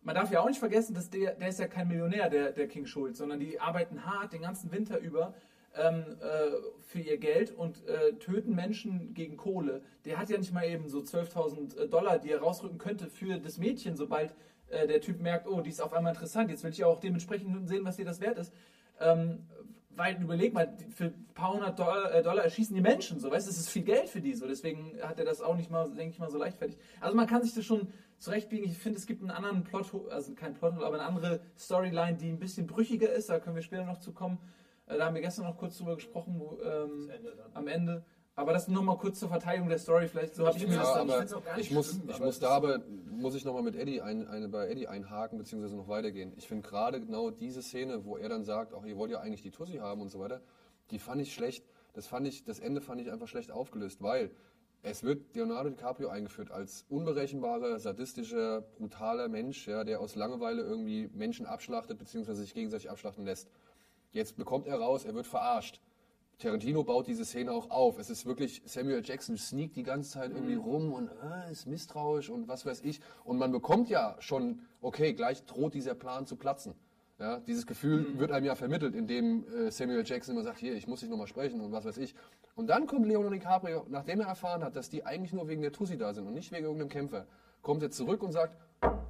man 0.03 0.15
darf 0.15 0.31
ja 0.31 0.41
auch 0.41 0.47
nicht 0.47 0.59
vergessen, 0.59 0.93
dass 0.93 1.09
der, 1.09 1.35
der 1.35 1.49
ist 1.49 1.59
ja 1.59 1.67
kein 1.67 1.87
Millionär, 1.87 2.29
der, 2.29 2.51
der 2.51 2.67
King 2.67 2.85
Schulz, 2.85 3.19
sondern 3.19 3.39
die 3.39 3.59
arbeiten 3.59 4.05
hart 4.05 4.33
den 4.33 4.41
ganzen 4.41 4.71
Winter 4.71 4.99
über 4.99 5.33
ähm, 5.75 6.03
äh, 6.21 6.51
für 6.87 6.99
ihr 6.99 7.17
Geld 7.17 7.51
und 7.51 7.85
äh, 7.87 8.13
töten 8.13 8.55
Menschen 8.55 9.13
gegen 9.13 9.37
Kohle. 9.37 9.83
Der 10.05 10.17
hat 10.17 10.29
ja 10.29 10.37
nicht 10.37 10.53
mal 10.53 10.65
eben 10.65 10.89
so 10.89 10.99
12.000 10.99 11.87
Dollar, 11.87 12.19
die 12.19 12.31
er 12.31 12.41
rausrücken 12.41 12.77
könnte 12.77 13.07
für 13.07 13.37
das 13.37 13.57
Mädchen, 13.57 13.95
sobald 13.95 14.33
äh, 14.69 14.87
der 14.87 15.01
Typ 15.01 15.21
merkt, 15.21 15.47
oh, 15.47 15.61
die 15.61 15.69
ist 15.69 15.81
auf 15.81 15.93
einmal 15.93 16.13
interessant, 16.13 16.49
jetzt 16.49 16.63
will 16.63 16.71
ich 16.71 16.83
auch 16.83 16.99
dementsprechend 16.99 17.67
sehen, 17.69 17.85
was 17.85 17.97
dir 17.97 18.05
das 18.05 18.19
wert 18.19 18.37
ist. 18.37 18.53
Ähm, 18.99 19.45
weil 19.95 20.21
überleg 20.21 20.53
mal, 20.53 20.73
für 20.89 21.05
ein 21.05 21.27
paar 21.33 21.53
hundert 21.53 21.77
Dollar, 21.77 22.13
äh, 22.13 22.23
Dollar 22.23 22.43
erschießen 22.43 22.75
die 22.75 22.81
Menschen, 22.81 23.19
so 23.19 23.29
weißt 23.29 23.47
du, 23.47 23.51
das 23.51 23.59
ist 23.59 23.69
viel 23.69 23.83
Geld 23.83 24.09
für 24.09 24.21
die, 24.21 24.33
so 24.33 24.47
deswegen 24.47 24.97
hat 25.01 25.19
er 25.19 25.25
das 25.25 25.41
auch 25.41 25.55
nicht 25.55 25.69
mal, 25.69 25.89
denke 25.91 26.13
ich 26.13 26.19
mal, 26.19 26.29
so 26.29 26.37
leichtfertig. 26.37 26.77
Also 26.99 27.15
man 27.15 27.27
kann 27.27 27.43
sich 27.43 27.53
das 27.53 27.65
schon 27.65 27.87
zurechtbiegen. 28.21 28.65
Ich 28.69 28.77
finde, 28.77 28.99
es 28.99 29.07
gibt 29.07 29.21
einen 29.21 29.31
anderen 29.31 29.63
Plot, 29.63 29.91
also 30.11 30.33
kein 30.35 30.53
Plot, 30.53 30.73
aber 30.75 30.93
eine 30.93 31.03
andere 31.03 31.41
Storyline, 31.57 32.17
die 32.17 32.29
ein 32.29 32.39
bisschen 32.39 32.67
brüchiger 32.67 33.11
ist. 33.11 33.29
Da 33.29 33.39
können 33.39 33.55
wir 33.55 33.63
später 33.63 33.85
noch 33.85 33.99
zu 33.99 34.13
kommen. 34.13 34.37
Äh, 34.87 34.97
Da 34.97 35.05
haben 35.05 35.15
wir 35.15 35.21
gestern 35.21 35.45
noch 35.45 35.57
kurz 35.57 35.77
drüber 35.77 35.95
gesprochen, 35.95 36.35
wo, 36.39 36.59
ähm, 36.61 37.09
Ende 37.09 37.33
am 37.53 37.67
Ende. 37.67 38.05
Aber 38.35 38.53
das 38.53 38.67
nur 38.69 38.81
mal 38.81 38.97
kurz 38.97 39.19
zur 39.19 39.27
Verteidigung 39.29 39.67
der 39.67 39.77
Story. 39.77 40.07
Vielleicht 40.07 40.35
so 40.35 40.47
habe 40.47 40.57
ich 40.57 40.65
mir 40.65 40.77
das 40.77 40.87
Ja, 40.87 41.01
auch- 41.01 41.07
dann. 41.07 41.25
ich 41.25 41.33
aber 41.33 41.51
auch 41.51 41.57
ich 41.57 41.71
muss, 41.71 41.89
schlimm, 41.89 42.09
ich 42.09 42.19
muss 42.19 42.39
da 42.39 42.49
aber, 42.49 42.79
muss 43.11 43.35
ich 43.35 43.43
nochmal 43.43 43.61
mit 43.63 43.75
Eddie 43.75 44.01
ein, 44.01 44.25
eine, 44.27 44.47
bei 44.47 44.69
Eddie 44.69 44.87
einhaken, 44.87 45.37
beziehungsweise 45.37 45.75
noch 45.75 45.89
weitergehen. 45.89 46.31
Ich 46.37 46.47
finde 46.47 46.67
gerade 46.67 47.01
genau 47.01 47.29
diese 47.29 47.61
Szene, 47.61 48.05
wo 48.05 48.17
er 48.17 48.29
dann 48.29 48.45
sagt, 48.45 48.73
ach, 48.73 48.85
ihr 48.85 48.97
wollt 48.97 49.11
ja 49.11 49.19
eigentlich 49.19 49.41
die 49.41 49.51
Tussi 49.51 49.77
haben 49.77 50.01
und 50.01 50.09
so 50.09 50.19
weiter, 50.19 50.41
die 50.91 50.99
fand 50.99 51.21
ich 51.21 51.33
schlecht. 51.33 51.65
Das 51.93 52.07
fand 52.07 52.25
ich, 52.25 52.45
das 52.45 52.59
Ende 52.59 52.79
fand 52.79 53.01
ich 53.01 53.11
einfach 53.11 53.27
schlecht 53.27 53.51
aufgelöst, 53.51 54.01
weil 54.01 54.31
es 54.83 55.03
wird 55.03 55.35
Leonardo 55.35 55.69
DiCaprio 55.69 56.09
eingeführt 56.09 56.51
als 56.51 56.85
unberechenbarer, 56.89 57.79
sadistischer, 57.79 58.61
brutaler 58.61 59.27
Mensch, 59.27 59.67
ja, 59.67 59.83
der 59.83 59.99
aus 59.99 60.15
Langeweile 60.15 60.61
irgendwie 60.63 61.09
Menschen 61.13 61.45
abschlachtet, 61.45 61.99
beziehungsweise 61.99 62.41
sich 62.41 62.53
gegenseitig 62.53 62.89
abschlachten 62.89 63.25
lässt. 63.25 63.49
Jetzt 64.11 64.37
bekommt 64.37 64.67
er 64.67 64.79
raus, 64.79 65.05
er 65.05 65.13
wird 65.13 65.27
verarscht. 65.27 65.79
Tarantino 66.39 66.83
baut 66.83 67.05
diese 67.05 67.23
Szene 67.23 67.51
auch 67.51 67.69
auf. 67.69 67.99
Es 67.99 68.09
ist 68.09 68.25
wirklich, 68.25 68.63
Samuel 68.65 69.03
Jackson 69.05 69.37
sneakt 69.37 69.75
die 69.75 69.83
ganze 69.83 70.09
Zeit 70.09 70.31
irgendwie 70.31 70.55
rum 70.55 70.91
und 70.91 71.09
äh, 71.09 71.51
ist 71.51 71.67
misstrauisch 71.67 72.31
und 72.31 72.47
was 72.47 72.65
weiß 72.65 72.81
ich. 72.81 72.99
Und 73.23 73.37
man 73.37 73.51
bekommt 73.51 73.89
ja 73.89 74.15
schon, 74.19 74.61
okay, 74.81 75.13
gleich 75.13 75.45
droht 75.45 75.75
dieser 75.75 75.93
Plan 75.93 76.25
zu 76.25 76.35
platzen. 76.35 76.73
Ja, 77.21 77.39
dieses 77.39 77.67
Gefühl 77.67 78.17
wird 78.17 78.31
einem 78.31 78.47
ja 78.47 78.55
vermittelt, 78.55 78.95
indem 78.95 79.45
äh, 79.53 79.69
Samuel 79.69 80.03
Jackson 80.03 80.33
immer 80.33 80.43
sagt, 80.43 80.57
hier, 80.57 80.73
ich 80.73 80.87
muss 80.87 81.01
dich 81.01 81.09
nochmal 81.09 81.27
sprechen 81.27 81.61
und 81.61 81.71
was 81.71 81.85
weiß 81.85 81.97
ich. 81.97 82.15
Und 82.55 82.67
dann 82.71 82.87
kommt 82.87 83.05
Leonardo 83.05 83.29
DiCaprio, 83.29 83.85
nachdem 83.89 84.21
er 84.21 84.27
erfahren 84.27 84.63
hat, 84.63 84.75
dass 84.75 84.89
die 84.89 85.05
eigentlich 85.05 85.31
nur 85.31 85.47
wegen 85.47 85.61
der 85.61 85.71
Tussi 85.71 85.99
da 85.99 86.15
sind 86.15 86.25
und 86.25 86.33
nicht 86.33 86.51
wegen 86.51 86.63
irgendeinem 86.65 86.89
Kämpfer, 86.89 87.27
kommt 87.61 87.83
er 87.83 87.91
zurück 87.91 88.23
und 88.23 88.31
sagt, 88.31 88.57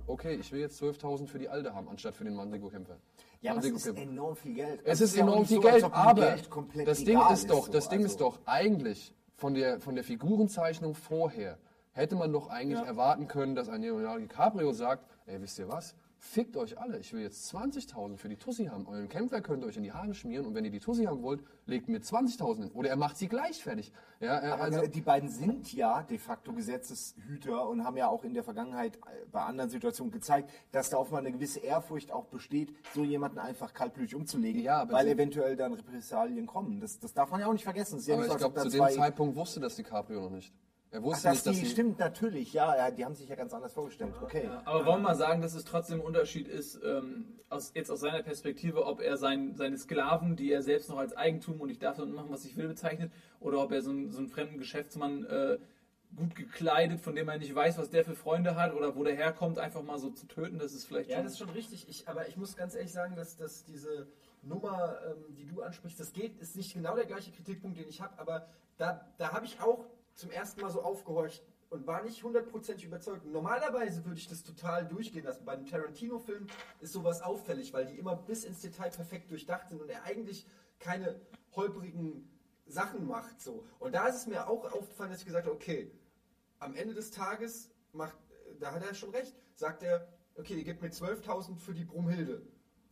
okay, 0.07 0.33
ich 0.33 0.51
will 0.51 0.59
jetzt 0.59 0.81
12.000 0.83 1.27
für 1.27 1.39
die 1.39 1.47
Alte 1.47 1.73
haben, 1.73 1.87
anstatt 1.87 2.13
für 2.13 2.25
den 2.25 2.35
Mandingo-Kämpfer. 2.35 2.97
Ja, 3.39 3.51
aber 3.51 3.61
es 3.61 3.67
ist 3.71 3.87
enorm 3.87 4.35
viel 4.35 4.55
Geld. 4.55 4.81
Es 4.83 4.89
Also 4.89 5.03
ist 5.05 5.15
ja 5.15 5.23
auch 5.23 5.27
enorm 5.29 5.45
viel 5.45 5.55
so, 5.55 5.61
Geld, 5.61 5.83
aber 5.85 6.35
Geld 6.35 6.49
das 6.85 7.03
Ding 7.05 7.21
ist 7.31 7.49
doch, 7.49 7.67
so. 7.67 7.71
das 7.71 7.87
Ding 7.87 7.99
Also, 7.99 8.11
ist 8.11 8.19
doch 8.19 8.39
eigentlich 8.45 9.15
von 9.37 9.53
der, 9.53 9.79
von 9.79 9.95
der 9.95 10.03
Figurenzeichnung 10.03 10.95
vorher 10.95 11.57
hätte 11.93 12.17
man 12.17 12.33
doch 12.33 12.49
eigentlich 12.49 12.81
erwarten 12.81 13.29
können, 13.29 13.55
dass 13.55 13.69
ein 13.69 13.81
Leonardo 13.81 14.19
DiCaprio 14.19 14.73
sagt, 14.73 15.05
ey, 15.27 15.41
wisst 15.41 15.59
ihr 15.59 15.69
was? 15.69 15.95
Fickt 16.23 16.55
euch 16.55 16.79
alle, 16.79 16.99
ich 16.99 17.11
will 17.13 17.21
jetzt 17.21 17.51
20.000 17.53 18.15
für 18.15 18.29
die 18.29 18.37
Tussi 18.37 18.65
haben. 18.65 18.87
Euren 18.87 19.09
Kämpfer 19.09 19.41
könnt 19.41 19.63
ihr 19.63 19.67
euch 19.67 19.75
in 19.75 19.81
die 19.81 19.91
Haare 19.91 20.13
schmieren 20.13 20.45
und 20.45 20.53
wenn 20.53 20.63
ihr 20.63 20.69
die 20.69 20.79
Tussi 20.79 21.05
haben 21.05 21.23
wollt, 21.23 21.43
legt 21.65 21.89
mir 21.89 21.99
20.000 21.99 22.57
hin. 22.57 22.71
Oder 22.75 22.89
er 22.89 22.95
macht 22.95 23.17
sie 23.17 23.27
gleich 23.27 23.61
fertig. 23.61 23.91
Ja, 24.19 24.39
äh, 24.39 24.51
also, 24.51 24.85
die 24.85 25.01
beiden 25.01 25.29
sind 25.29 25.73
ja 25.73 26.03
de 26.03 26.19
facto 26.19 26.53
Gesetzeshüter 26.53 27.67
und 27.67 27.83
haben 27.83 27.97
ja 27.97 28.07
auch 28.07 28.23
in 28.23 28.35
der 28.35 28.43
Vergangenheit 28.43 28.97
äh, 28.97 29.25
bei 29.31 29.41
anderen 29.41 29.71
Situationen 29.71 30.11
gezeigt, 30.11 30.51
dass 30.71 30.91
da 30.91 30.97
offenbar 30.97 31.21
eine 31.21 31.31
gewisse 31.31 31.59
Ehrfurcht 31.59 32.11
auch 32.11 32.27
besteht, 32.27 32.71
so 32.93 33.03
jemanden 33.03 33.39
einfach 33.39 33.73
kaltblütig 33.73 34.13
umzulegen, 34.13 34.61
Ja, 34.61 34.89
weil 34.91 35.07
eventuell 35.07 35.55
dann 35.55 35.73
Repressalien 35.73 36.45
kommen. 36.45 36.79
Das, 36.79 36.99
das 36.99 37.15
darf 37.15 37.31
man 37.31 37.41
ja 37.41 37.47
auch 37.47 37.53
nicht 37.53 37.63
vergessen. 37.63 37.99
Ja 38.05 38.13
aber 38.13 38.23
nicht 38.23 38.31
ich 38.31 38.37
glaube, 38.37 38.61
zu 38.61 38.69
dem 38.69 38.89
Zeitpunkt 38.89 39.35
wusste 39.35 39.59
das 39.59 39.75
DiCaprio 39.75 40.21
noch 40.21 40.29
nicht. 40.29 40.53
Er 40.91 40.99
Ach, 40.99 41.03
wusste 41.03 41.29
das 41.29 41.35
nicht, 41.35 41.47
dass 41.47 41.55
die, 41.55 41.65
sie... 41.65 41.71
stimmt 41.71 41.99
natürlich, 41.99 42.51
ja, 42.51 42.75
ja, 42.75 42.91
die 42.91 43.05
haben 43.05 43.15
sich 43.15 43.29
ja 43.29 43.35
ganz 43.35 43.53
anders 43.53 43.71
vorgestellt. 43.71 44.13
Okay. 44.21 44.49
Aber 44.65 44.85
wollen 44.85 45.01
wir 45.01 45.09
mal 45.09 45.15
sagen, 45.15 45.41
dass 45.41 45.53
es 45.53 45.63
trotzdem 45.63 46.01
ein 46.01 46.05
Unterschied 46.05 46.49
ist, 46.49 46.79
ähm, 46.83 47.39
aus, 47.49 47.71
jetzt 47.73 47.89
aus 47.89 48.01
seiner 48.01 48.21
Perspektive, 48.23 48.85
ob 48.85 48.99
er 48.99 49.15
sein, 49.15 49.55
seine 49.55 49.77
Sklaven, 49.77 50.35
die 50.35 50.51
er 50.51 50.61
selbst 50.61 50.89
noch 50.89 50.97
als 50.97 51.15
Eigentum 51.15 51.61
und 51.61 51.69
ich 51.69 51.79
darf 51.79 51.95
damit 51.95 52.13
machen, 52.13 52.29
was 52.29 52.43
ich 52.43 52.57
will, 52.57 52.67
bezeichnet, 52.67 53.11
oder 53.39 53.63
ob 53.63 53.71
er 53.71 53.81
so 53.81 53.89
einen, 53.89 54.11
so 54.11 54.17
einen 54.17 54.27
fremden 54.27 54.57
Geschäftsmann 54.57 55.25
äh, 55.25 55.59
gut 56.17 56.35
gekleidet, 56.35 56.99
von 56.99 57.15
dem 57.15 57.29
er 57.29 57.37
nicht 57.37 57.55
weiß, 57.55 57.77
was 57.77 57.89
der 57.89 58.03
für 58.03 58.15
Freunde 58.15 58.57
hat 58.57 58.73
oder 58.73 58.93
wo 58.93 59.05
der 59.05 59.15
herkommt, 59.15 59.59
einfach 59.59 59.83
mal 59.83 59.97
so 59.97 60.09
zu 60.09 60.27
töten, 60.27 60.59
das 60.59 60.73
ist 60.73 60.85
vielleicht 60.85 61.09
Ja, 61.09 61.15
schon... 61.17 61.23
das 61.23 61.33
ist 61.33 61.39
schon 61.39 61.49
richtig. 61.51 61.87
Ich, 61.87 62.09
aber 62.09 62.27
ich 62.27 62.35
muss 62.35 62.57
ganz 62.57 62.75
ehrlich 62.75 62.91
sagen, 62.91 63.15
dass, 63.15 63.37
dass 63.37 63.63
diese 63.63 64.07
Nummer, 64.41 64.97
ähm, 65.07 65.35
die 65.37 65.45
du 65.45 65.61
ansprichst, 65.61 65.97
das 65.97 66.11
geht, 66.11 66.37
ist 66.41 66.57
nicht 66.57 66.73
genau 66.73 66.97
der 66.97 67.05
gleiche 67.05 67.31
Kritikpunkt, 67.31 67.77
den 67.77 67.87
ich 67.87 68.01
habe, 68.01 68.19
aber 68.19 68.47
da, 68.77 69.05
da 69.17 69.31
habe 69.31 69.45
ich 69.45 69.61
auch 69.61 69.85
zum 70.21 70.31
ersten 70.31 70.61
Mal 70.61 70.69
so 70.69 70.81
aufgehorcht 70.81 71.43
und 71.69 71.87
war 71.87 72.03
nicht 72.03 72.23
hundertprozentig 72.23 72.85
überzeugt. 72.85 73.25
Normalerweise 73.25 74.05
würde 74.05 74.19
ich 74.19 74.27
das 74.27 74.43
total 74.43 74.87
durchgehen 74.87 75.25
lassen. 75.25 75.45
Bei 75.45 75.53
einem 75.53 75.65
Tarantino-Film 75.65 76.47
ist 76.79 76.93
sowas 76.93 77.21
auffällig, 77.21 77.73
weil 77.73 77.85
die 77.87 77.97
immer 77.97 78.15
bis 78.15 78.43
ins 78.43 78.61
Detail 78.61 78.89
perfekt 78.91 79.31
durchdacht 79.31 79.69
sind 79.69 79.81
und 79.81 79.89
er 79.89 80.03
eigentlich 80.03 80.45
keine 80.79 81.19
holprigen 81.55 82.29
Sachen 82.67 83.07
macht. 83.07 83.41
So. 83.41 83.65
Und 83.79 83.95
da 83.95 84.07
ist 84.07 84.15
es 84.15 84.27
mir 84.27 84.47
auch 84.47 84.71
aufgefallen, 84.71 85.09
dass 85.11 85.19
ich 85.21 85.25
gesagt 85.25 85.45
habe, 85.45 85.55
okay, 85.55 85.91
am 86.59 86.75
Ende 86.75 86.93
des 86.93 87.09
Tages 87.11 87.71
macht, 87.93 88.15
da 88.59 88.71
hat 88.73 88.85
er 88.85 88.93
schon 88.93 89.09
recht, 89.09 89.35
sagt 89.55 89.81
er, 89.83 90.07
okay, 90.35 90.55
ihr 90.55 90.63
gebt 90.63 90.81
mir 90.81 90.89
12.000 90.91 91.57
für 91.57 91.73
die 91.73 91.83
Brumhilde. 91.85 92.45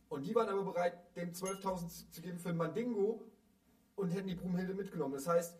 Und 0.08 0.22
die 0.26 0.34
waren 0.34 0.48
aber 0.48 0.64
bereit, 0.64 0.94
dem 1.16 1.32
12.000 1.32 2.10
zu- 2.10 2.20
geben 2.22 2.38
für 2.38 2.52
Mandingo 2.52 3.22
und 3.94 4.08
hätten 4.08 4.26
die 4.26 4.34
Brumhilde 4.34 4.74
mitgenommen. 4.74 5.14
Das 5.14 5.28
heißt, 5.28 5.56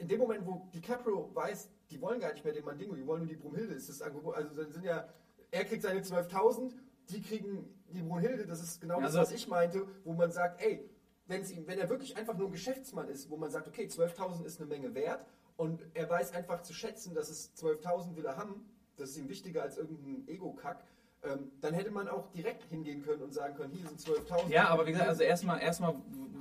in 0.00 0.08
dem 0.08 0.18
Moment, 0.18 0.46
wo 0.46 0.66
DiCaprio 0.72 1.30
weiß, 1.34 1.68
die 1.90 2.00
wollen 2.00 2.20
gar 2.20 2.32
nicht 2.32 2.44
mehr 2.44 2.54
den 2.54 2.64
Mandingo, 2.64 2.94
die 2.94 3.06
wollen 3.06 3.20
nur 3.20 3.28
die 3.28 3.36
Brumhilde, 3.36 3.74
ist 3.74 3.88
das 3.88 4.00
Angebot, 4.02 4.34
also 4.34 4.54
dann 4.54 4.72
sind 4.72 4.84
ja, 4.84 5.06
er 5.50 5.64
kriegt 5.64 5.82
seine 5.82 6.00
12.000, 6.00 6.72
die 7.10 7.20
kriegen 7.20 7.68
die 7.92 8.02
Brumhilde, 8.02 8.46
das 8.46 8.62
ist 8.62 8.80
genau 8.80 8.96
das, 9.00 9.14
Also- 9.16 9.20
was 9.20 9.32
ich 9.32 9.46
meinte, 9.48 9.86
wo 10.04 10.12
man 10.14 10.30
sagt, 10.32 10.62
ey, 10.62 10.88
wenn's 11.26 11.50
ihm, 11.52 11.66
wenn 11.66 11.78
er 11.78 11.88
wirklich 11.90 12.16
einfach 12.16 12.36
nur 12.36 12.48
ein 12.48 12.52
Geschäftsmann 12.52 13.08
ist, 13.08 13.30
wo 13.30 13.36
man 13.36 13.50
sagt, 13.50 13.68
okay, 13.68 13.86
12.000 13.86 14.46
ist 14.46 14.58
eine 14.60 14.68
Menge 14.68 14.94
wert 14.94 15.24
und 15.56 15.84
er 15.94 16.08
weiß 16.08 16.32
einfach 16.32 16.62
zu 16.62 16.72
schätzen, 16.72 17.14
dass 17.14 17.28
es 17.28 17.54
12.000 17.56 18.16
will 18.16 18.24
er 18.24 18.36
haben, 18.36 18.64
das 18.96 19.10
ist 19.10 19.18
ihm 19.18 19.28
wichtiger 19.28 19.62
als 19.62 19.76
irgendein 19.76 20.26
Ego-Kack, 20.28 20.82
ähm, 21.22 21.50
dann 21.60 21.74
hätte 21.74 21.90
man 21.90 22.08
auch 22.08 22.30
direkt 22.32 22.64
hingehen 22.64 23.02
können 23.04 23.22
und 23.22 23.34
sagen 23.34 23.54
können, 23.54 23.72
hier 23.72 23.86
sind 23.86 24.00
12.000. 24.00 24.48
Ja, 24.48 24.68
aber 24.68 24.86
wie 24.86 24.92
gesagt, 24.92 25.08
also 25.10 25.22
erstmal 25.22 25.60
erstmal 25.60 25.94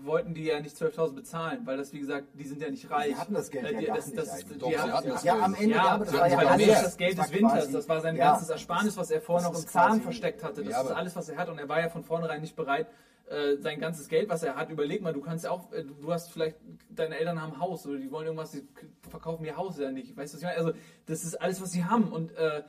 wollten 0.04 0.34
die 0.34 0.46
ja 0.46 0.60
nicht 0.62 0.78
12.000 0.78 1.14
bezahlen, 1.16 1.62
weil 1.66 1.76
das, 1.76 1.92
wie 1.92 2.00
gesagt, 2.00 2.28
die 2.34 2.46
sind 2.46 2.62
ja 2.62 2.70
nicht 2.70 2.90
reich. 2.90 3.08
Sie 3.08 3.16
hatten 3.16 3.34
das 3.34 3.50
Geld 3.52 3.66
Äh, 3.66 3.74
ja 3.74 3.80
die, 3.82 3.86
gar 3.88 3.96
das, 3.98 4.06
nicht 4.08 4.18
das, 4.18 4.38
ist- 4.40 4.50
die 4.50 4.58
Doch, 4.58 4.72
haben- 4.78 4.94
hatten 4.94 5.10
das 5.10 5.24
Ja, 5.26 5.34
Geld. 5.34 5.44
am 5.46 5.54
Ende, 5.56 5.76
Ja, 5.76 5.84
aber 5.84 6.06
das 6.06 6.14
das, 6.14 6.22
war 6.22 6.30
ja 6.30 6.38
war 6.38 6.48
alles. 6.52 6.68
nicht 6.68 6.84
das 6.84 6.98
Geld 6.98 7.18
des 7.18 7.32
Winters, 7.34 7.52
quasi- 7.54 7.72
das 7.74 7.90
war 7.90 8.02
sein 8.02 8.16
ja, 8.16 8.32
ganzes 8.32 8.50
Ersparnis, 8.50 8.96
was 8.98 9.12
er 9.12 9.22
vorher 9.22 9.50
das 9.50 9.58
noch 9.58 9.64
im 9.66 9.70
Zahn 9.70 9.88
quasi- 9.90 10.02
versteckt 10.02 10.44
hatte. 10.44 10.64
Das 10.64 10.72
Ja, 10.72 10.82
ist 10.82 10.92
alles, 10.92 11.16
was 11.18 11.28
er 11.30 11.38
hat 11.38 11.50
und 11.50 11.60
er 11.60 11.68
war 11.68 11.82
ja 11.82 11.90
von 11.90 12.04
vornherein 12.06 12.40
nicht 12.40 12.56
bereit, 12.56 12.88
äh, 13.28 13.58
sein 13.58 13.80
ganzes 13.82 14.08
Geld, 14.08 14.30
was 14.30 14.42
er 14.44 14.56
hat, 14.56 14.70
überleg 14.72 15.02
mal, 15.02 15.14
du 15.14 15.22
kannst 15.22 15.46
auch, 15.46 15.72
äh, 15.74 15.84
du 15.84 16.12
hast 16.14 16.32
vielleicht, 16.32 16.56
deine 16.90 17.18
Eltern 17.18 17.40
haben 17.42 17.54
ein 17.54 17.60
Haus 17.60 17.86
oder 17.86 17.98
die 18.00 18.10
wollen 18.10 18.26
irgendwas, 18.28 18.52
die 18.52 18.66
verkaufen 19.10 19.44
ihr 19.46 19.58
Haus 19.58 19.78
ja 19.78 19.92
nicht, 19.92 20.16
weißt 20.18 20.34
du, 20.34 20.38
was 20.38 20.42
ich 20.42 20.48
meine? 20.48 20.58
Also, 20.58 20.72
das 21.06 21.24
ist 21.26 21.36
alles, 21.40 21.62
was 21.62 21.72
sie 21.72 21.84
haben 21.84 22.12
und 22.12 22.32
äh, 22.38 22.64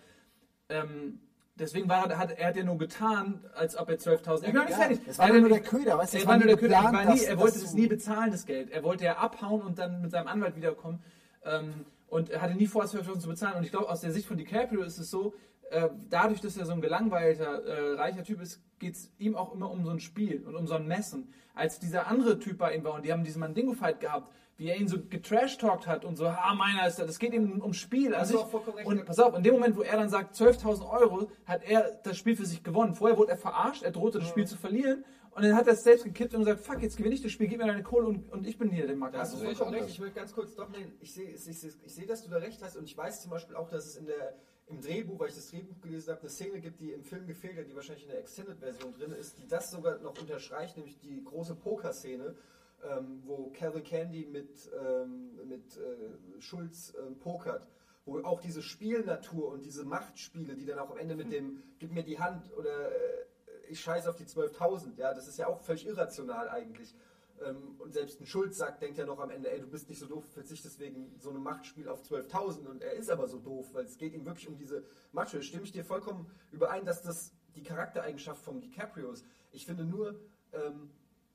ähm, 0.68 1.20
deswegen 1.60 1.88
war, 1.88 2.08
hat, 2.18 2.32
er 2.38 2.48
hat 2.48 2.56
ja 2.56 2.64
nur 2.64 2.78
getan, 2.78 3.44
als 3.54 3.76
ob 3.76 3.88
er 3.90 3.96
12.000. 3.98 4.34
Ich 4.36 4.40
bin 4.46 4.54
noch 4.54 4.64
nicht 4.66 4.74
fertig. 4.76 5.00
es 5.06 5.18
war 5.18 5.28
Er 5.28 5.40
nur 5.40 5.48
der 5.48 5.60
Köder, 5.60 5.98
weißt 5.98 6.14
du, 6.14 6.18
Er 6.18 6.26
war 6.26 6.36
nur 6.38 6.46
der 6.46 6.56
Köder. 6.56 6.74
geplant, 6.76 6.96
war 6.96 7.04
nie, 7.14 7.20
dass- 7.20 7.22
er 7.28 7.38
wollte 7.38 7.58
es 7.58 7.74
nie 7.74 7.86
bezahlen, 7.86 8.30
das 8.32 8.46
Geld. 8.46 8.70
Er 8.70 8.82
wollte 8.82 9.04
ja 9.04 9.18
abhauen 9.18 9.62
und 9.62 9.78
dann 9.78 10.00
mit 10.02 10.10
seinem 10.10 10.26
Anwalt 10.28 10.56
wiederkommen. 10.56 11.02
Ähm, 11.44 11.84
und 12.08 12.30
er 12.30 12.42
hatte 12.42 12.54
nie 12.54 12.66
vor, 12.66 12.84
12.000 12.84 13.20
zu 13.22 13.28
bezahlen. 13.28 13.56
Und 13.58 13.64
ich 13.64 13.70
glaube, 13.70 13.88
aus 13.88 14.00
der 14.00 14.10
Sicht 14.12 14.26
von 14.26 14.36
DiCaprio 14.36 14.82
ist 14.82 14.98
es 14.98 15.10
so, 15.10 15.34
äh, 15.70 15.88
dadurch, 16.08 16.40
dass 16.40 16.56
er 16.56 16.66
so 16.66 16.72
ein 16.72 16.80
gelangweilter, 16.80 17.64
äh, 17.64 17.92
reicher 17.94 18.24
Typ 18.24 18.40
ist, 18.42 18.60
geht 18.80 18.94
es 18.94 19.12
ihm 19.18 19.36
auch 19.36 19.54
immer 19.54 19.70
um 19.70 19.84
so 19.84 19.90
ein 19.90 20.00
Spiel 20.00 20.42
und 20.46 20.56
um 20.56 20.66
so 20.66 20.74
ein 20.74 20.86
Messen. 20.88 21.32
Als 21.54 21.78
dieser 21.78 22.06
andere 22.08 22.38
Typ 22.38 22.58
bei 22.58 22.74
ihm 22.74 22.82
war 22.84 22.94
und 22.94 23.04
die 23.04 23.12
haben 23.12 23.22
diesen 23.24 23.40
Mandingo-Fight 23.40 24.00
gehabt, 24.00 24.32
wie 24.60 24.68
er 24.68 24.76
ihn 24.76 24.88
so 24.88 24.98
getrash-talkt 25.00 25.86
hat 25.86 26.04
und 26.04 26.16
so, 26.16 26.26
ah, 26.26 26.54
meiner 26.54 26.86
ist 26.86 26.98
das, 26.98 27.06
das 27.06 27.18
geht 27.18 27.32
ihm 27.32 27.62
ums 27.62 27.78
Spiel. 27.78 28.14
Also 28.14 28.46
ich, 28.46 28.76
recht. 28.76 28.86
und 28.86 29.06
pass 29.06 29.18
auf, 29.18 29.34
in 29.34 29.42
dem 29.42 29.54
Moment, 29.54 29.74
wo 29.74 29.80
er 29.80 29.96
dann 29.96 30.10
sagt, 30.10 30.36
12.000 30.36 30.86
Euro, 30.86 31.30
hat 31.46 31.62
er 31.64 31.98
das 32.02 32.18
Spiel 32.18 32.36
für 32.36 32.44
sich 32.44 32.62
gewonnen. 32.62 32.94
Vorher 32.94 33.16
wurde 33.16 33.30
er 33.30 33.38
verarscht, 33.38 33.82
er 33.82 33.90
drohte 33.90 34.18
das 34.18 34.28
Spiel 34.28 34.46
zu 34.46 34.58
verlieren 34.58 35.02
und 35.30 35.44
dann 35.44 35.56
hat 35.56 35.66
er 35.66 35.72
es 35.72 35.82
selbst 35.82 36.04
gekippt 36.04 36.34
und 36.34 36.40
gesagt, 36.40 36.60
fuck, 36.60 36.82
jetzt 36.82 36.98
gewinne 36.98 37.14
ich 37.14 37.22
das 37.22 37.32
Spiel, 37.32 37.48
gib 37.48 37.58
mir 37.58 37.68
deine 37.68 37.82
Kohle 37.82 38.06
und, 38.06 38.30
und 38.30 38.46
ich 38.46 38.58
bin 38.58 38.68
hier 38.68 38.86
der. 38.86 38.96
Da 38.96 39.20
hast 39.20 39.32
du 39.32 39.38
ich 39.38 39.56
vollkommen 39.56 39.78
recht. 39.78 39.88
Ich 39.88 40.00
will 40.00 40.10
ganz 40.10 40.34
kurz 40.34 40.54
doch 40.54 40.68
nehmen. 40.68 40.92
Ich 41.00 41.14
sehe, 41.14 41.30
ich, 41.30 41.40
sehe, 41.40 41.72
ich 41.82 41.94
sehe, 41.94 42.06
dass 42.06 42.22
du 42.22 42.28
da 42.28 42.36
recht 42.36 42.62
hast 42.62 42.76
und 42.76 42.84
ich 42.84 42.94
weiß 42.94 43.22
zum 43.22 43.30
Beispiel 43.30 43.56
auch, 43.56 43.70
dass 43.70 43.86
es 43.86 43.96
in 43.96 44.04
der, 44.04 44.34
im 44.66 44.82
Drehbuch, 44.82 45.18
weil 45.18 45.28
ich 45.28 45.36
das 45.36 45.50
Drehbuch 45.50 45.80
gelesen 45.80 46.10
habe, 46.10 46.20
eine 46.20 46.28
Szene 46.28 46.60
gibt, 46.60 46.80
die 46.80 46.92
im 46.92 47.02
Film 47.02 47.26
gefehlt 47.26 47.56
hat, 47.56 47.66
die 47.66 47.74
wahrscheinlich 47.74 48.04
in 48.04 48.10
der 48.10 48.18
Extended-Version 48.18 48.92
drin 48.92 49.12
ist, 49.12 49.38
die 49.38 49.48
das 49.48 49.70
sogar 49.70 49.98
noch 50.00 50.20
unterstreicht, 50.20 50.76
nämlich 50.76 50.98
die 50.98 51.24
große 51.24 51.54
Poker-Szene, 51.54 52.34
ähm, 52.88 53.22
wo 53.24 53.50
Calvin 53.50 53.82
Candy 53.82 54.26
mit, 54.26 54.70
ähm, 54.78 55.36
mit 55.46 55.76
äh, 55.76 56.40
Schulz 56.40 56.94
ähm, 56.98 57.18
pokert. 57.18 57.68
Wo 58.06 58.18
auch 58.22 58.40
diese 58.40 58.62
Spielnatur 58.62 59.52
und 59.52 59.64
diese 59.64 59.84
Machtspiele, 59.84 60.54
die 60.54 60.64
dann 60.64 60.78
auch 60.78 60.90
am 60.90 60.98
Ende 60.98 61.14
mit 61.14 61.30
dem 61.32 61.62
Gib 61.78 61.92
mir 61.92 62.02
die 62.02 62.18
Hand 62.18 62.52
oder 62.56 62.90
äh, 62.90 63.24
ich 63.68 63.80
scheiße 63.80 64.08
auf 64.08 64.16
die 64.16 64.24
12.000, 64.24 64.96
ja, 64.96 65.14
das 65.14 65.28
ist 65.28 65.38
ja 65.38 65.46
auch 65.46 65.60
völlig 65.60 65.86
irrational 65.86 66.48
eigentlich. 66.48 66.94
Ähm, 67.44 67.76
und 67.78 67.92
selbst 67.92 68.20
ein 68.20 68.26
Schulz 68.26 68.58
sagt, 68.58 68.82
denkt 68.82 68.98
ja 68.98 69.06
noch 69.06 69.18
am 69.18 69.30
Ende, 69.30 69.50
ey, 69.50 69.60
du 69.60 69.66
bist 69.66 69.88
nicht 69.88 69.98
so 69.98 70.06
doof, 70.06 70.24
verzichtest 70.32 70.78
wegen 70.80 71.14
so 71.18 71.30
einem 71.30 71.42
Machtspiel 71.42 71.88
auf 71.88 72.02
12.000 72.02 72.66
und 72.66 72.82
er 72.82 72.94
ist 72.94 73.10
aber 73.10 73.28
so 73.28 73.38
doof, 73.38 73.68
weil 73.72 73.84
es 73.84 73.96
geht 73.96 74.12
ihm 74.12 74.24
wirklich 74.24 74.48
um 74.48 74.56
diese 74.56 74.84
Machtspiele. 75.12 75.42
Stimme 75.42 75.64
ich 75.64 75.72
dir 75.72 75.84
vollkommen 75.84 76.30
überein, 76.52 76.84
dass 76.84 77.02
das 77.02 77.32
die 77.54 77.62
Charaktereigenschaft 77.62 78.42
vom 78.42 78.60
DiCaprio 78.60 79.10
ist. 79.12 79.24
Ich 79.52 79.66
finde 79.66 79.84
nur, 79.84 80.20
ähm, 80.52 80.90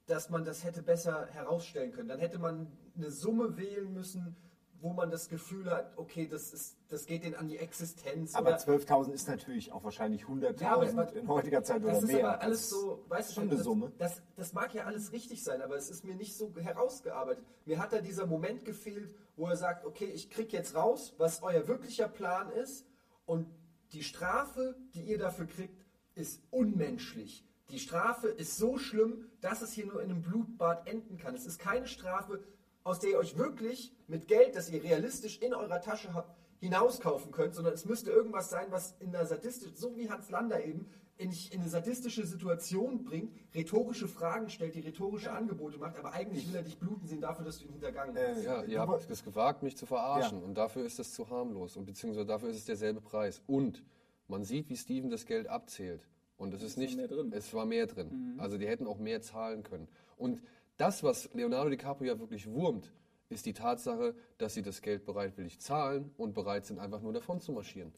dass 0.08 0.30
man 0.30 0.46
das 0.46 0.64
hätte 0.64 0.84
besser 0.84 1.28
herausstellen 1.32 1.92
können. 1.92 2.08
Dann 2.08 2.20
hätte 2.20 2.40
man 2.40 2.68
eine 2.96 3.12
Summe 3.12 3.58
wählen 3.58 3.92
müssen, 3.94 4.36
wo 4.82 4.94
man 4.94 5.10
das 5.10 5.30
Gefühl 5.30 5.72
hat, 5.72 5.98
okay, 5.98 6.28
das, 6.28 6.54
ist, 6.54 6.78
das 6.90 7.08
geht 7.08 7.24
denen 7.24 7.34
an 7.36 7.48
die 7.48 7.58
Existenz. 7.58 8.36
Aber 8.36 8.50
oder- 8.50 8.58
12.000 8.58 9.14
ist 9.14 9.28
natürlich 9.28 9.72
auch 9.72 9.84
wahrscheinlich 9.84 10.26
100.000 10.26 10.62
Ja, 10.62 11.04
in 11.20 11.28
heutiger 11.28 11.64
Zeit 11.64 11.82
oder 11.82 11.94
das 11.94 12.04
ist 12.04 12.12
mehr. 12.12 12.28
aber 12.28 12.42
alles 12.42 12.70
so, 12.70 13.04
weißt 13.08 13.30
du 13.30 13.34
schon 13.34 13.44
schon, 13.44 13.50
eine 13.50 13.58
das, 13.58 13.64
Summe. 13.64 13.92
Das, 13.98 14.22
das 14.36 14.54
mag 14.54 14.74
ja 14.76 14.84
alles 14.84 15.12
richtig 15.12 15.44
sein, 15.44 15.62
aber 15.64 15.76
es 15.76 15.90
ist 15.90 16.04
mir 16.04 16.14
nicht 16.16 16.38
so 16.38 16.54
herausgearbeitet. 16.56 17.44
Mir 17.66 17.80
hat 17.80 17.94
da 17.94 18.02
dieser 18.02 18.28
Moment 18.28 18.64
gefehlt, 18.64 19.12
wo 19.38 19.48
er 19.48 19.58
sagt, 19.58 19.86
okay, 19.86 20.06
ich 20.06 20.30
krieg 20.30 20.54
jetzt 20.54 20.76
raus, 20.76 21.16
was 21.18 21.42
euer 21.42 21.68
wirklicher 21.68 22.08
Plan 22.08 22.52
ist 22.52 22.86
und 23.26 23.48
die 23.92 24.04
Strafe, 24.04 24.76
die 24.94 25.02
ihr 25.02 25.18
dafür 25.18 25.48
kriegt, 25.48 25.84
ist 26.14 26.42
unmenschlich. 26.52 27.44
Die 27.70 27.80
Strafe 27.80 28.28
ist 28.28 28.58
so 28.58 28.78
schlimm, 28.78 29.26
dass 29.42 29.62
es 29.62 29.72
hier 29.74 29.86
nur 29.88 30.02
in 30.02 30.12
einem 30.12 30.22
Blutbad 30.22 30.88
enden 30.88 31.18
kann. 31.18 31.34
Es 31.36 31.46
ist 31.46 31.60
keine 31.60 31.88
Strafe, 31.88 32.44
aus 32.84 33.00
der 33.00 33.12
ihr 33.12 33.18
euch 33.18 33.38
wirklich 33.38 33.92
mit 34.08 34.28
Geld, 34.28 34.56
das 34.56 34.70
ihr 34.70 34.84
realistisch 34.84 35.40
in 35.40 35.54
eurer 35.54 35.82
Tasche 35.82 36.14
habt, 36.14 36.36
hinauskaufen 36.60 37.32
könnt, 37.32 37.56
sondern 37.56 37.74
es 37.74 37.86
müsste 37.86 38.12
irgendwas 38.12 38.50
sein, 38.50 38.68
was 38.70 38.96
in 39.00 39.16
einer 39.16 39.26
sadistischen, 39.26 39.76
so 39.76 39.96
wie 39.98 40.10
Hans 40.10 40.30
Lander 40.30 40.64
eben, 40.64 40.88
in, 41.18 41.32
in 41.52 41.62
eine 41.62 41.70
sadistische 41.70 42.26
Situation 42.26 43.04
bringt, 43.06 43.34
rhetorische 43.56 44.08
Fragen 44.08 44.50
stellt, 44.50 44.76
die 44.76 44.82
rhetorische 44.82 45.32
Angebote 45.32 45.78
macht, 45.78 45.98
aber 45.98 46.12
eigentlich 46.14 46.48
will 46.48 46.56
er 46.56 46.64
dich 46.64 46.78
bluten 46.78 47.08
sehen 47.08 47.22
dafür, 47.22 47.46
dass 47.46 47.60
du 47.60 47.66
ihn 47.66 47.72
hintergangen 47.72 48.16
hast. 48.18 48.38
Äh, 48.40 48.44
Ja, 48.44 48.64
ihr 48.64 48.82
Aber- 48.82 48.94
habt 49.00 49.10
es 49.10 49.24
gewagt, 49.24 49.64
mich 49.64 49.78
zu 49.78 49.86
verarschen. 49.86 50.40
Ja. 50.40 50.46
Und 50.46 50.56
dafür 50.56 50.86
ist 50.86 51.00
das 51.00 51.14
zu 51.14 51.30
harmlos. 51.30 51.78
Und 51.78 51.86
beziehungsweise 51.86 52.26
dafür 52.26 52.50
ist 52.50 52.58
es 52.58 52.66
derselbe 52.66 53.00
Preis. 53.02 53.42
Und 53.48 53.82
man 54.28 54.44
sieht, 54.44 54.70
wie 54.70 54.76
Steven 54.76 55.10
das 55.10 55.26
Geld 55.26 55.48
abzählt. 55.48 56.02
Und 56.38 56.54
es 56.54 56.64
ist 56.64 56.78
nicht, 56.78 56.98
mehr 56.98 57.08
drin. 57.08 57.32
es 57.34 57.54
war 57.54 57.66
mehr 57.66 57.88
drin. 57.88 58.36
Also 58.38 58.58
die 58.58 58.68
hätten 58.68 58.88
auch 58.88 58.98
mehr 58.98 59.22
zahlen 59.22 59.64
können. 59.64 59.88
Und 60.18 60.42
das, 60.78 61.04
was 61.04 61.34
Leonardo 61.34 61.70
DiCaprio 61.70 62.14
ja 62.14 62.20
wirklich 62.20 62.48
wurmt, 62.48 62.92
ist 63.30 63.46
die 63.46 63.54
Tatsache, 63.54 64.16
dass 64.38 64.54
sie 64.54 64.62
das 64.62 64.82
Geld 64.82 65.06
bereitwillig 65.06 65.60
zahlen 65.60 66.12
und 66.18 66.34
bereit 66.34 66.66
sind, 66.66 66.80
einfach 66.80 67.02
nur 67.02 67.14
davon 67.14 67.40
zu 67.40 67.54
marschieren. 67.54 67.94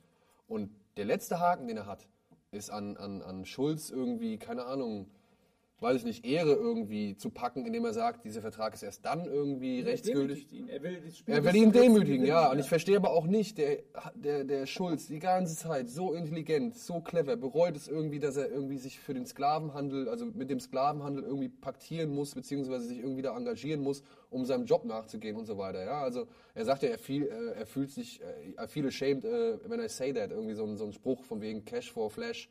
Und 0.47 0.71
der 0.95 1.05
letzte 1.05 1.39
Haken, 1.39 1.67
den 1.67 1.77
er 1.77 1.85
hat, 1.85 2.07
ist 2.51 2.69
an, 2.69 2.95
an, 2.97 3.21
an 3.21 3.45
Schulz 3.45 3.89
irgendwie, 3.89 4.38
keine 4.38 4.65
Ahnung, 4.65 5.09
weiß 5.80 5.97
ich 5.97 6.05
nicht, 6.05 6.25
Ehre 6.25 6.53
irgendwie 6.53 7.15
zu 7.17 7.30
packen, 7.30 7.65
indem 7.65 7.86
er 7.86 7.93
sagt, 7.93 8.25
dieser 8.25 8.41
Vertrag 8.41 8.73
ist 8.73 8.82
erst 8.82 9.05
dann 9.05 9.25
irgendwie 9.25 9.82
rechtsgültig. 9.82 10.51
Ihn. 10.51 10.69
Er 10.69 10.82
will 10.82 10.99
das 11.05 11.17
Spiel 11.17 11.34
Er 11.36 11.43
will 11.43 11.55
ihn 11.55 11.71
demütigen, 11.71 12.25
ja. 12.25 12.51
Und 12.51 12.57
ich 12.57 12.67
verstehe 12.67 12.97
aber 12.97 13.11
auch 13.11 13.28
nicht, 13.28 13.59
der, 13.59 13.84
der, 14.15 14.43
der 14.43 14.65
Schulz 14.65 15.05
die 15.05 15.19
ganze 15.19 15.55
Zeit 15.55 15.89
so 15.89 16.13
intelligent, 16.13 16.75
so 16.75 16.99
clever, 16.99 17.36
bereut 17.36 17.75
es 17.75 17.88
irgendwie, 17.88 18.17
dass 18.17 18.38
er 18.38 18.49
irgendwie 18.49 18.78
sich 18.80 18.99
für 18.99 19.13
den 19.13 19.28
Sklavenhandel, 19.28 20.09
also 20.09 20.25
mit 20.25 20.49
dem 20.49 20.59
Sklavenhandel 20.59 21.23
irgendwie 21.23 21.49
paktieren 21.49 22.09
muss, 22.09 22.34
beziehungsweise 22.34 22.88
sich 22.88 22.97
irgendwie 22.97 23.21
da 23.21 23.38
engagieren 23.38 23.82
muss, 23.82 24.01
um 24.32 24.45
seinem 24.45 24.65
Job 24.65 24.84
nachzugehen 24.84 25.36
und 25.36 25.45
so 25.45 25.59
weiter, 25.59 25.86
ja. 25.86 26.01
Also 26.01 26.28
er 26.55 26.65
sagt 26.65 26.82
ja, 26.82 26.89
er, 26.89 26.97
viel, 26.97 27.28
äh, 27.28 27.59
er 27.59 27.67
fühlt 27.67 27.91
sich, 27.91 28.19
äh, 28.21 28.63
I 28.63 28.67
feel 28.67 28.88
ashamed 28.88 29.25
äh, 29.25 29.59
when 29.69 29.80
I 29.80 29.89
say 29.89 30.11
that, 30.11 30.32
irgendwie 30.32 30.55
so 30.55 30.63
ein, 30.63 30.75
so 30.75 30.86
ein 30.86 30.93
Spruch 30.93 31.23
von 31.23 31.39
wegen 31.39 31.65
Cash 31.65 31.91
for 31.91 32.09
Flash 32.09 32.49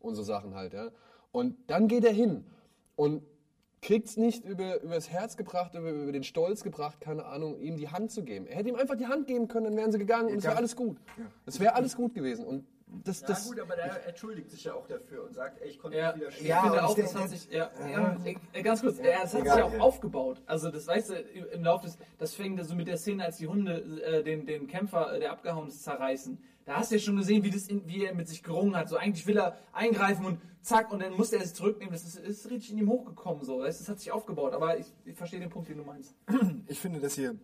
und 0.00 0.16
so 0.16 0.24
Sachen 0.24 0.56
halt, 0.56 0.72
ja. 0.74 0.90
Und 1.30 1.56
dann 1.68 1.86
geht 1.86 2.04
er 2.04 2.12
hin 2.12 2.44
und 2.96 3.22
kriegt's 3.82 4.16
nicht 4.16 4.44
über, 4.44 4.80
übers 4.80 5.10
Herz 5.10 5.36
gebracht, 5.36 5.74
über, 5.74 5.90
über 5.90 6.12
den 6.12 6.24
Stolz 6.24 6.62
gebracht, 6.62 7.00
keine 7.00 7.26
Ahnung, 7.26 7.60
ihm 7.60 7.76
die 7.76 7.88
Hand 7.88 8.10
zu 8.10 8.24
geben. 8.24 8.46
Er 8.46 8.56
hätte 8.56 8.70
ihm 8.70 8.76
einfach 8.76 8.96
die 8.96 9.06
Hand 9.06 9.26
geben 9.26 9.46
können, 9.46 9.66
dann 9.66 9.76
wären 9.76 9.92
sie 9.92 9.98
gegangen 9.98 10.28
und 10.30 10.38
es 10.38 10.44
wäre 10.44 10.56
alles 10.56 10.74
gut. 10.74 10.96
Es 11.44 11.60
wäre 11.60 11.74
alles 11.74 11.94
gut 11.96 12.14
gewesen. 12.14 12.46
Und 12.46 12.66
das, 13.02 13.20
Ja 13.22 13.28
das, 13.28 13.48
gut, 13.48 13.60
aber 13.60 13.76
der 13.76 14.06
entschuldigt 14.06 14.50
sich 14.50 14.64
ja 14.64 14.74
auch 14.74 14.86
dafür 14.86 15.24
und 15.24 15.34
sagt, 15.34 15.60
ey, 15.60 15.68
ich 15.68 15.78
konnte 15.78 15.98
Ja, 15.98 16.12
nicht 16.12 16.16
wieder 16.16 16.28
ich 16.28 16.34
stehen. 16.36 16.46
Ja, 16.46 16.62
finde 16.62 16.78
und 16.78 16.84
auch, 16.84 16.96
das 16.96 17.14
hat 17.14 17.28
sich, 17.28 17.50
ja, 17.50 17.70
ja, 17.90 18.16
äh, 18.52 18.62
ganz 18.62 18.80
kurz, 18.80 18.98
ja, 18.98 19.22
das 19.22 19.34
hat 19.34 19.40
Egal, 19.42 19.54
sich 19.54 19.64
auch 19.64 19.72
ja. 19.72 19.80
aufgebaut. 19.80 20.42
Also 20.46 20.70
das 20.70 20.86
weißt 20.86 21.10
du, 21.10 21.14
im 21.52 21.64
Laufe 21.64 21.86
des, 21.86 21.98
das 22.18 22.34
fängt 22.34 22.64
so 22.64 22.74
mit 22.74 22.86
der 22.86 22.96
Szene, 22.96 23.24
als 23.24 23.38
die 23.38 23.48
Hunde 23.48 24.02
äh, 24.02 24.22
den, 24.22 24.46
den 24.46 24.66
Kämpfer, 24.66 25.14
äh, 25.14 25.20
der 25.20 25.32
abgehauen 25.32 25.68
ist, 25.68 25.82
zerreißen. 25.82 26.38
Da 26.64 26.76
hast 26.76 26.90
du 26.90 26.96
ja 26.96 27.00
schon 27.00 27.16
gesehen, 27.16 27.42
wie, 27.44 27.50
das 27.50 27.66
in, 27.68 27.86
wie 27.86 28.04
er 28.04 28.14
mit 28.14 28.28
sich 28.28 28.42
gerungen 28.42 28.76
hat. 28.76 28.88
So 28.88 28.96
eigentlich 28.96 29.26
will 29.26 29.38
er 29.38 29.58
eingreifen 29.72 30.24
und 30.24 30.40
zack, 30.62 30.92
und 30.92 31.02
dann 31.02 31.12
musste 31.14 31.36
er 31.36 31.42
es 31.42 31.54
zurücknehmen. 31.54 31.92
Das 31.92 32.04
ist, 32.04 32.16
ist 32.16 32.50
richtig 32.50 32.72
in 32.72 32.78
ihm 32.78 32.88
hochgekommen. 32.88 33.44
So. 33.44 33.62
Das, 33.62 33.78
das 33.78 33.88
hat 33.88 34.00
sich 34.00 34.10
aufgebaut. 34.12 34.54
Aber 34.54 34.78
ich, 34.78 34.86
ich 35.04 35.16
verstehe 35.16 35.40
den 35.40 35.50
Punkt, 35.50 35.68
den 35.68 35.78
du 35.78 35.84
meinst. 35.84 36.14
Ich 36.66 36.80
finde, 36.80 37.00
dass 37.00 37.18
ihr, 37.18 37.36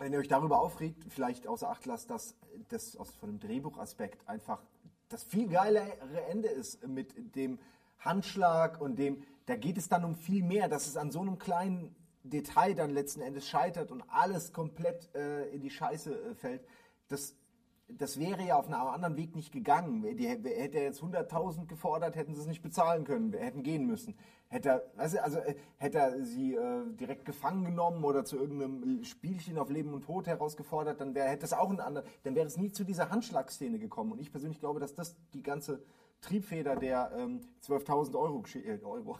wenn 0.00 0.12
ihr 0.12 0.18
euch 0.18 0.28
darüber 0.28 0.60
aufregt, 0.60 1.04
vielleicht 1.08 1.46
außer 1.46 1.70
Acht 1.70 1.86
lasst, 1.86 2.10
dass 2.10 2.34
das 2.68 2.96
aus, 2.96 3.10
von 3.10 3.30
dem 3.30 3.38
Drehbuchaspekt 3.38 4.28
einfach 4.28 4.60
das 5.08 5.22
viel 5.24 5.48
geilere 5.48 5.92
Ende 6.28 6.48
ist 6.48 6.86
mit 6.86 7.36
dem 7.36 7.58
Handschlag 7.98 8.80
und 8.80 8.96
dem, 8.96 9.22
da 9.46 9.56
geht 9.56 9.76
es 9.76 9.88
dann 9.88 10.04
um 10.04 10.14
viel 10.14 10.42
mehr, 10.42 10.68
dass 10.68 10.86
es 10.86 10.96
an 10.96 11.10
so 11.10 11.20
einem 11.20 11.38
kleinen 11.38 11.94
Detail 12.22 12.74
dann 12.74 12.90
letzten 12.90 13.20
Endes 13.20 13.46
scheitert 13.48 13.90
und 13.90 14.02
alles 14.08 14.52
komplett 14.52 15.14
äh, 15.14 15.48
in 15.48 15.62
die 15.62 15.70
Scheiße 15.70 16.12
äh, 16.12 16.34
fällt. 16.34 16.64
Das, 17.08 17.34
das 17.98 18.18
wäre 18.18 18.42
ja 18.42 18.56
auf 18.56 18.66
einem 18.66 18.80
anderen 18.80 19.16
Weg 19.16 19.34
nicht 19.34 19.52
gegangen. 19.52 20.16
Die, 20.16 20.26
hätte 20.26 20.48
er 20.48 20.84
jetzt 20.84 21.02
100.000 21.02 21.66
gefordert, 21.66 22.16
hätten 22.16 22.34
sie 22.34 22.40
es 22.40 22.46
nicht 22.46 22.62
bezahlen 22.62 23.04
können, 23.04 23.32
wir 23.32 23.40
hätten 23.40 23.62
gehen 23.62 23.86
müssen. 23.86 24.14
Hätte 24.48 24.68
er, 24.68 24.82
weißt 24.96 25.14
du, 25.14 25.22
also 25.22 25.38
äh, 25.38 25.54
hätte 25.76 25.98
er 25.98 26.24
sie 26.24 26.54
äh, 26.54 26.82
direkt 26.92 27.24
gefangen 27.24 27.64
genommen 27.64 28.02
oder 28.04 28.24
zu 28.24 28.36
irgendeinem 28.36 29.04
Spielchen 29.04 29.58
auf 29.58 29.70
Leben 29.70 29.94
und 29.94 30.04
Tod 30.04 30.26
herausgefordert, 30.26 31.00
dann 31.00 31.14
wäre 31.14 31.28
hätte 31.28 31.44
es 31.44 31.52
auch 31.52 31.70
ein 31.70 31.80
anderer, 31.80 32.04
dann 32.24 32.34
wäre 32.34 32.46
es 32.46 32.56
nie 32.56 32.72
zu 32.72 32.84
dieser 32.84 33.10
Handschlagszene 33.10 33.78
gekommen. 33.78 34.12
Und 34.12 34.20
ich 34.20 34.30
persönlich 34.30 34.58
glaube, 34.58 34.80
dass 34.80 34.94
das 34.94 35.16
die 35.32 35.42
ganze 35.42 35.82
Triebfeder 36.20 36.76
der 36.76 37.12
ähm, 37.16 37.40
12.000 37.64 38.14
Euro, 38.18 38.44
äh, 38.54 38.78
Euro 38.82 39.18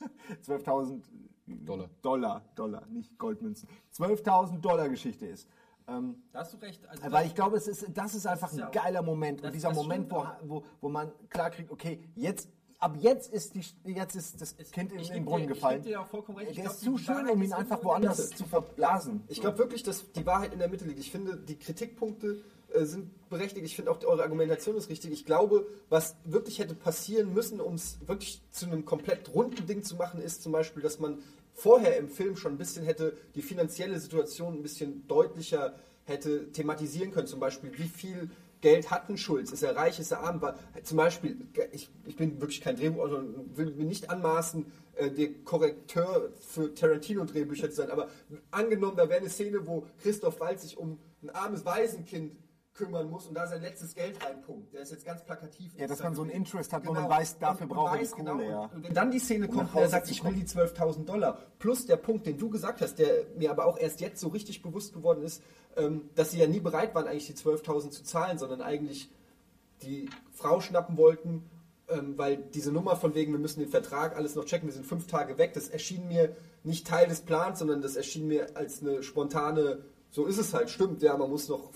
12.000 0.44 1.02
Dollar. 1.46 1.90
Dollar, 2.00 2.42
Dollar, 2.54 2.86
nicht 2.86 3.18
Goldmünzen, 3.18 3.68
12.000 3.92 4.60
Dollar 4.60 4.88
Geschichte 4.88 5.26
ist. 5.26 5.48
Ähm, 5.86 6.16
Da 6.32 6.40
hast 6.40 6.52
du 6.54 6.56
recht. 6.58 6.86
Also 6.88 7.12
weil 7.12 7.26
ich 7.26 7.34
glaube, 7.34 7.56
es 7.56 7.68
ist, 7.68 7.86
das 7.92 8.14
ist 8.14 8.26
einfach 8.26 8.50
ist 8.50 8.58
ja 8.58 8.64
ein 8.64 8.68
auch- 8.70 8.82
geiler 8.82 9.02
Moment. 9.02 9.40
das- 9.40 9.46
und 9.48 9.52
dieser 9.54 9.68
das 9.68 9.76
Moment, 9.76 10.10
wo, 10.10 10.24
wo, 10.42 10.64
wo 10.80 10.88
man 10.88 11.12
klar 11.28 11.50
kriegt, 11.50 11.70
okay, 11.70 12.00
jetzt, 12.14 12.48
ab 12.78 12.96
jetzt 12.98 13.32
ist, 13.32 13.54
die, 13.54 13.62
jetzt 13.92 14.16
ist 14.16 14.40
das 14.40 14.56
Kind 14.72 14.92
in 14.92 14.98
ich 15.00 15.10
den 15.10 15.24
Brunnen 15.24 15.46
dir- 15.46 15.52
ich 15.52 15.56
gefallen. 15.58 15.82
geb 15.82 15.92
dir 15.92 16.00
auch 16.00 16.06
vollkommen 16.06 16.38
recht. 16.38 16.50
Ich 16.50 16.56
Der 16.56 16.64
glaub, 16.64 16.74
ist 16.76 16.82
zu 16.82 16.96
schön, 16.98 17.14
Wahrheit 17.16 17.30
um 17.32 17.42
ist 17.42 17.48
ihn 17.48 17.52
einfach 17.54 17.84
woanders 17.84 18.30
zu 18.30 18.44
verblasen. 18.44 19.24
Ich 19.28 19.40
glaube 19.40 19.58
wirklich, 19.58 19.82
dass 19.82 20.10
die 20.12 20.24
Wahrheit 20.24 20.52
in 20.54 20.58
der 20.58 20.68
Mitte 20.68 20.84
liegt. 20.86 20.98
Ich 21.00 21.10
finde, 21.10 21.36
die 21.36 21.58
Kritikpunkte 21.58 22.42
äh, 22.72 22.84
sind 22.86 23.28
berechtigt. 23.28 23.64
Ich 23.66 23.76
finde 23.76 23.90
auch, 23.90 24.02
eure 24.04 24.22
Argumentation 24.22 24.76
ist 24.76 24.88
richtig. 24.88 25.12
Ich 25.12 25.26
glaube, 25.26 25.66
was 25.90 26.16
wirklich 26.24 26.58
hätte 26.60 26.74
passieren 26.74 27.32
müssen, 27.34 27.60
um 27.60 27.74
es 27.74 27.98
wirklich 28.06 28.40
zu 28.50 28.66
einem 28.66 28.84
komplett 28.86 29.32
runden 29.34 29.66
Ding 29.66 29.82
zu 29.82 29.96
machen, 29.96 30.20
ist 30.20 30.42
zum 30.42 30.52
Beispiel, 30.52 30.82
dass 30.82 30.98
man 30.98 31.18
vorher 31.54 31.96
im 31.96 32.08
Film 32.08 32.36
schon 32.36 32.52
ein 32.52 32.58
bisschen 32.58 32.84
hätte 32.84 33.16
die 33.34 33.42
finanzielle 33.42 33.98
Situation 33.98 34.54
ein 34.54 34.62
bisschen 34.62 35.06
deutlicher 35.08 35.74
hätte 36.04 36.52
thematisieren 36.52 37.12
können. 37.12 37.26
Zum 37.26 37.40
Beispiel, 37.40 37.70
wie 37.78 37.88
viel 37.88 38.30
Geld 38.60 38.90
hat 38.90 39.08
ein 39.08 39.18
Schulz, 39.18 39.52
ist 39.52 39.62
er 39.62 39.76
reich, 39.76 39.98
ist 39.98 40.10
er 40.10 40.20
arm, 40.20 40.40
war, 40.40 40.58
zum 40.82 40.96
Beispiel, 40.96 41.36
ich, 41.72 41.90
ich 42.06 42.16
bin 42.16 42.40
wirklich 42.40 42.62
kein 42.62 42.76
Drehbuchautor 42.76 43.18
und 43.18 43.56
will 43.56 43.72
mir 43.72 43.84
nicht 43.84 44.08
anmaßen, 44.10 44.64
äh, 44.94 45.10
der 45.10 45.34
Korrekteur 45.44 46.30
für 46.40 46.74
Tarantino-Drehbücher 46.74 47.68
zu 47.68 47.76
sein, 47.76 47.90
aber 47.90 48.08
angenommen, 48.50 48.96
da 48.96 49.08
wäre 49.08 49.20
eine 49.20 49.28
Szene, 49.28 49.66
wo 49.66 49.86
Christoph 50.02 50.40
Waltz 50.40 50.62
sich 50.62 50.78
um 50.78 50.98
ein 51.22 51.30
armes 51.30 51.64
Waisenkind 51.66 52.32
kümmern 52.74 53.08
muss 53.08 53.26
und 53.26 53.34
da 53.34 53.46
sein 53.46 53.62
letztes 53.62 53.94
Geld 53.94 54.22
reinpumpt. 54.24 54.74
Der 54.74 54.82
ist 54.82 54.90
jetzt 54.90 55.06
ganz 55.06 55.24
plakativ. 55.24 55.72
Ja, 55.78 55.86
dass 55.86 56.02
man 56.02 56.14
so 56.14 56.22
einen 56.22 56.30
Interest 56.32 56.72
hat, 56.72 56.84
wo 56.84 56.88
Genau. 56.92 57.02
man 57.02 57.10
weiß, 57.10 57.38
dafür 57.38 57.66
er 57.66 57.68
die 57.68 58.00
weiß 58.00 58.10
Kohle, 58.12 58.24
genau, 58.24 58.40
ja. 58.42 58.70
Und, 58.74 58.84
wenn 58.84 58.94
dann 58.94 59.10
die 59.10 59.20
Szene 59.20 59.48
kommt, 59.48 59.72
wo 59.72 59.78
er 59.78 59.88
sagt, 59.88 60.10
ich 60.10 60.22
will 60.24 60.32
die 60.34 60.44
12.000 60.44 61.04
Dollar, 61.04 61.38
plus 61.58 61.86
der 61.86 61.96
Punkt, 61.96 62.26
den 62.26 62.36
du 62.36 62.50
gesagt 62.50 62.80
hast, 62.80 62.98
der 62.98 63.26
mir 63.36 63.50
aber 63.50 63.66
auch 63.66 63.78
erst 63.78 64.00
jetzt 64.00 64.20
so 64.20 64.28
richtig 64.28 64.60
bewusst 64.62 64.92
geworden 64.92 65.22
ist, 65.22 65.42
ähm, 65.76 66.10
dass 66.16 66.32
sie 66.32 66.38
ja 66.38 66.46
nie 66.46 66.60
bereit 66.60 66.94
waren, 66.94 67.06
eigentlich 67.06 67.26
die 67.26 67.34
12.000 67.34 67.90
zu 67.90 68.02
zahlen, 68.02 68.38
sondern 68.38 68.60
eigentlich 68.60 69.10
die 69.82 70.08
Frau 70.32 70.60
schnappen 70.60 70.96
wollten, 70.96 71.48
ähm, 71.88 72.14
weil 72.16 72.38
diese 72.38 72.72
Nummer 72.72 72.96
von 72.96 73.14
wegen, 73.14 73.32
wir 73.32 73.38
müssen 73.38 73.60
den 73.60 73.68
Vertrag 73.68 74.16
alles 74.16 74.34
noch 74.34 74.44
checken, 74.46 74.68
wir 74.68 74.72
sind 74.74 74.86
fünf 74.86 75.06
Tage 75.06 75.38
weg, 75.38 75.52
das 75.54 75.68
erschien 75.68 76.08
mir 76.08 76.34
nicht 76.62 76.86
Teil 76.86 77.06
des 77.06 77.20
Plans, 77.20 77.58
sondern 77.58 77.82
das 77.82 77.94
erschien 77.96 78.26
mir 78.26 78.56
als 78.56 78.80
eine 78.82 79.02
spontane, 79.02 79.84
so 80.10 80.26
ist 80.26 80.38
es 80.38 80.54
halt, 80.54 80.70
stimmt, 80.70 81.02
ja, 81.02 81.16
man 81.16 81.28
muss 81.28 81.48
noch, 81.48 81.70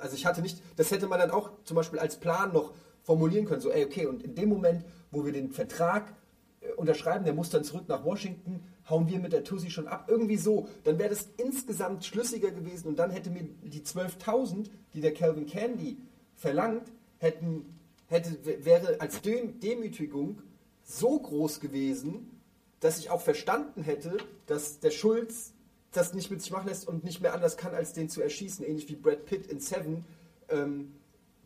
also 0.00 0.14
ich 0.14 0.26
hatte 0.26 0.42
nicht, 0.42 0.62
das 0.76 0.90
hätte 0.90 1.06
man 1.06 1.18
dann 1.18 1.30
auch 1.30 1.50
zum 1.64 1.76
Beispiel 1.76 1.98
als 1.98 2.16
Plan 2.16 2.52
noch 2.52 2.72
formulieren 3.02 3.46
können, 3.46 3.60
so, 3.60 3.70
ey, 3.70 3.84
okay, 3.84 4.06
und 4.06 4.22
in 4.22 4.34
dem 4.34 4.48
Moment, 4.48 4.84
wo 5.10 5.24
wir 5.24 5.32
den 5.32 5.50
Vertrag 5.50 6.14
äh, 6.60 6.72
unterschreiben, 6.72 7.24
der 7.24 7.34
muss 7.34 7.50
dann 7.50 7.64
zurück 7.64 7.84
nach 7.88 8.04
Washington, 8.04 8.62
hauen 8.88 9.08
wir 9.08 9.18
mit 9.18 9.32
der 9.32 9.44
Tussi 9.44 9.70
schon 9.70 9.88
ab, 9.88 10.06
irgendwie 10.08 10.36
so, 10.36 10.68
dann 10.84 10.98
wäre 10.98 11.10
das 11.10 11.28
insgesamt 11.36 12.04
schlüssiger 12.04 12.50
gewesen 12.50 12.88
und 12.88 12.98
dann 12.98 13.10
hätte 13.10 13.30
mir 13.30 13.44
die 13.62 13.82
12.000, 13.82 14.70
die 14.94 15.00
der 15.00 15.14
Calvin 15.14 15.46
Candy 15.46 15.98
verlangt, 16.34 16.90
hätten, 17.18 17.78
hätte, 18.08 18.64
wäre 18.64 19.00
als 19.00 19.20
Dem 19.22 19.60
Demütigung 19.60 20.42
so 20.82 21.18
groß 21.18 21.60
gewesen, 21.60 22.40
dass 22.80 22.98
ich 22.98 23.10
auch 23.10 23.20
verstanden 23.20 23.82
hätte, 23.82 24.16
dass 24.46 24.80
der 24.80 24.90
Schulz 24.90 25.52
das 25.92 26.14
nicht 26.14 26.30
mit 26.30 26.40
sich 26.40 26.50
machen 26.50 26.68
lässt 26.68 26.86
und 26.86 27.04
nicht 27.04 27.20
mehr 27.20 27.34
anders 27.34 27.56
kann, 27.56 27.74
als 27.74 27.92
den 27.92 28.08
zu 28.08 28.22
erschießen, 28.22 28.64
ähnlich 28.64 28.88
wie 28.88 28.96
Brad 28.96 29.24
Pitt 29.26 29.46
in 29.46 29.60
Seven 29.60 30.04
ähm, 30.48 30.94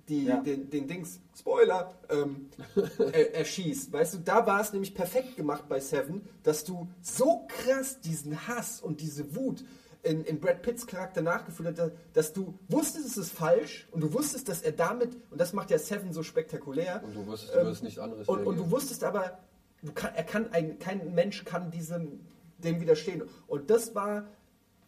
die, 0.08 0.26
Ja. 0.26 0.36
den, 0.42 0.68
den 0.68 0.86
Dings, 0.86 1.20
Spoiler, 1.38 1.94
ähm, 2.10 2.50
er, 2.98 3.34
erschießt. 3.36 3.92
Weißt 3.92 4.14
du, 4.14 4.18
da 4.18 4.46
war 4.46 4.60
es 4.60 4.72
nämlich 4.72 4.94
perfekt 4.94 5.36
gemacht 5.36 5.64
bei 5.68 5.80
Seven, 5.80 6.22
dass 6.42 6.64
du 6.64 6.88
so 7.00 7.46
krass 7.48 8.00
diesen 8.00 8.46
Hass 8.46 8.80
und 8.82 9.00
diese 9.00 9.34
Wut 9.34 9.64
in, 10.02 10.22
in 10.24 10.38
Brad 10.40 10.60
Pitts 10.60 10.86
Charakter 10.86 11.22
nachgefühlt 11.22 11.78
hast, 11.78 11.92
dass 12.12 12.34
du 12.34 12.58
wusstest, 12.68 13.06
es 13.06 13.16
ist 13.16 13.32
falsch 13.32 13.88
und 13.92 14.02
du 14.02 14.12
wusstest, 14.12 14.48
dass 14.50 14.60
er 14.60 14.72
damit, 14.72 15.16
und 15.30 15.40
das 15.40 15.54
macht 15.54 15.70
ja 15.70 15.78
Seven 15.78 16.12
so 16.12 16.22
spektakulär. 16.22 17.02
Und 17.02 17.14
du 17.14 17.26
wusstest, 17.26 17.54
du 17.54 17.64
wirst 17.64 17.82
nicht 17.82 17.98
anderes 17.98 18.28
Und, 18.28 18.46
und 18.46 18.56
du 18.58 18.70
wusstest 18.70 19.02
aber, 19.04 19.38
du 19.82 19.92
kann, 19.92 20.14
er 20.14 20.24
kann 20.24 20.52
ein, 20.52 20.78
kein 20.78 21.14
Mensch 21.14 21.46
kann 21.46 21.70
diesem 21.70 22.20
dem 22.64 22.80
widerstehen. 22.80 23.22
Und 23.46 23.70
das 23.70 23.94
war 23.94 24.26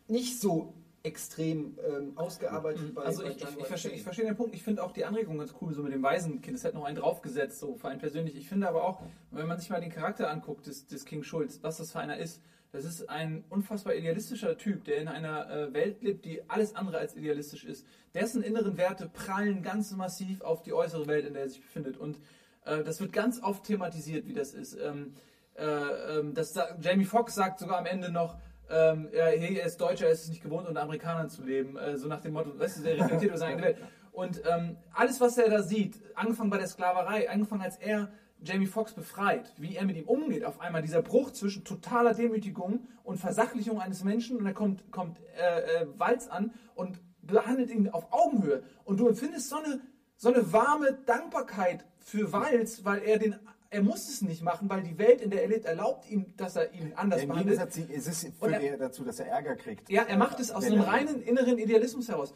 nicht 0.08 0.40
so 0.40 0.74
extrem 1.02 1.78
ähm, 1.86 2.12
ausgearbeitet 2.16 2.94
bei 2.94 3.02
Also 3.02 3.22
bei 3.22 3.30
ich, 3.30 3.36
ich, 3.36 3.58
ich, 3.58 3.66
verstehe, 3.66 3.98
verstehe 3.98 4.24
den 4.24 4.36
Punkt. 4.36 4.54
Ich 4.54 4.62
finde 4.62 4.82
auch 4.82 4.92
die 4.92 5.04
Anregung 5.04 5.38
ganz 5.38 5.54
cool, 5.60 5.72
so 5.72 5.82
mit 5.82 5.92
dem 5.92 6.02
Waisenkind. 6.02 6.56
Es 6.56 6.64
hätte 6.64 6.76
noch 6.76 6.84
einen 6.84 6.96
draufgesetzt, 6.96 7.60
so 7.60 7.76
für 7.76 7.88
einen 7.88 8.00
persönlich. 8.00 8.36
Ich 8.36 8.48
finde 8.48 8.68
aber 8.68 8.84
auch, 8.84 9.00
wenn 9.30 9.46
man 9.46 9.58
sich 9.58 9.70
mal 9.70 9.80
den 9.80 9.92
Charakter 9.92 10.28
anguckt, 10.28 10.66
des, 10.66 10.86
des 10.86 11.04
King 11.04 11.22
Schulz, 11.22 11.60
was 11.62 11.76
das 11.76 11.92
für 11.92 12.00
einer 12.00 12.16
ist, 12.16 12.42
das 12.72 12.84
ist 12.84 13.08
ein 13.08 13.44
unfassbar 13.48 13.94
idealistischer 13.94 14.58
Typ, 14.58 14.84
der 14.84 14.98
in 14.98 15.08
einer 15.08 15.48
äh, 15.48 15.72
Welt 15.72 16.02
lebt, 16.02 16.24
die 16.24 16.42
alles 16.48 16.74
andere 16.74 16.98
als 16.98 17.16
idealistisch 17.16 17.64
ist. 17.64 17.86
Dessen 18.14 18.42
inneren 18.42 18.76
Werte 18.76 19.08
prallen 19.08 19.62
ganz 19.62 19.92
massiv 19.92 20.42
auf 20.42 20.62
die 20.62 20.72
äußere 20.72 21.06
Welt, 21.06 21.24
in 21.24 21.34
der 21.34 21.44
er 21.44 21.48
sich 21.48 21.60
befindet. 21.60 21.96
Und 21.96 22.18
äh, 22.64 22.82
das 22.82 23.00
wird 23.00 23.12
ganz 23.12 23.40
oft 23.42 23.64
thematisiert, 23.64 24.26
wie 24.26 24.34
das 24.34 24.52
ist. 24.52 24.76
Ähm, 24.78 25.14
äh, 25.58 26.18
ähm, 26.18 26.34
das, 26.34 26.54
Jamie 26.80 27.04
Foxx 27.04 27.34
sagt 27.34 27.58
sogar 27.58 27.78
am 27.78 27.86
Ende 27.86 28.10
noch, 28.10 28.36
ähm, 28.68 29.08
hey, 29.12 29.58
er 29.58 29.66
ist 29.66 29.80
Deutscher, 29.80 30.06
er 30.06 30.12
ist 30.12 30.24
es 30.24 30.28
nicht 30.28 30.42
gewohnt, 30.42 30.66
unter 30.66 30.82
Amerikanern 30.82 31.30
zu 31.30 31.42
leben. 31.42 31.76
Äh, 31.76 31.96
so 31.96 32.08
nach 32.08 32.20
dem 32.20 32.32
Motto, 32.32 32.58
weißt 32.58 32.78
du, 32.78 32.82
der 32.82 32.98
reflektiert 32.98 33.30
über 33.30 33.38
seine 33.38 33.52
eigene 33.52 33.66
Welt. 33.68 33.78
Und 34.12 34.42
ähm, 34.46 34.76
alles, 34.92 35.20
was 35.20 35.38
er 35.38 35.50
da 35.50 35.62
sieht, 35.62 36.00
angefangen 36.14 36.50
bei 36.50 36.58
der 36.58 36.66
Sklaverei, 36.66 37.28
angefangen 37.30 37.62
als 37.62 37.76
er 37.76 38.08
Jamie 38.42 38.66
Foxx 38.66 38.94
befreit, 38.94 39.52
wie 39.56 39.76
er 39.76 39.84
mit 39.84 39.96
ihm 39.96 40.08
umgeht, 40.08 40.44
auf 40.44 40.60
einmal 40.60 40.82
dieser 40.82 41.02
Bruch 41.02 41.32
zwischen 41.32 41.64
totaler 41.64 42.14
Demütigung 42.14 42.86
und 43.02 43.18
Versachlichung 43.18 43.80
eines 43.80 44.04
Menschen 44.04 44.36
und 44.36 44.44
da 44.44 44.52
kommt, 44.52 44.90
kommt 44.90 45.18
äh, 45.36 45.82
äh, 45.82 45.86
Walz 45.96 46.28
an 46.28 46.52
und 46.74 47.00
behandelt 47.22 47.70
ihn 47.70 47.88
auf 47.88 48.12
Augenhöhe. 48.12 48.62
Und 48.84 49.00
du 49.00 49.08
empfindest 49.08 49.48
so 49.48 49.56
eine, 49.56 49.80
so 50.16 50.32
eine 50.32 50.52
warme 50.52 50.98
Dankbarkeit 51.06 51.84
für 51.98 52.32
Walz, 52.32 52.84
weil 52.84 53.02
er 53.02 53.18
den 53.18 53.36
er 53.76 53.82
muss 53.82 54.08
es 54.08 54.22
nicht 54.22 54.42
machen, 54.42 54.68
weil 54.70 54.82
die 54.82 54.96
Welt, 54.98 55.20
in 55.20 55.30
der 55.30 55.42
er 55.42 55.48
lebt, 55.48 55.66
erlaubt 55.66 56.08
ihm, 56.10 56.34
dass 56.36 56.56
er 56.56 56.72
ihn 56.72 56.92
anders 56.96 57.20
Im 57.22 57.28
behandelt. 57.28 57.58
Gegensatz, 57.60 57.90
es 57.94 58.06
ist 58.24 58.38
führt 58.38 58.52
er- 58.52 58.60
eher 58.60 58.78
dazu, 58.78 59.04
dass 59.04 59.20
er 59.20 59.26
Ärger 59.28 59.54
kriegt. 59.56 59.88
Ja, 59.90 60.02
er 60.02 60.16
macht 60.16 60.40
es 60.40 60.50
aus 60.50 60.64
einem 60.64 60.80
er- 60.80 60.88
reinen 60.88 61.20
inneren 61.22 61.58
Idealismus 61.58 62.08
heraus. 62.08 62.34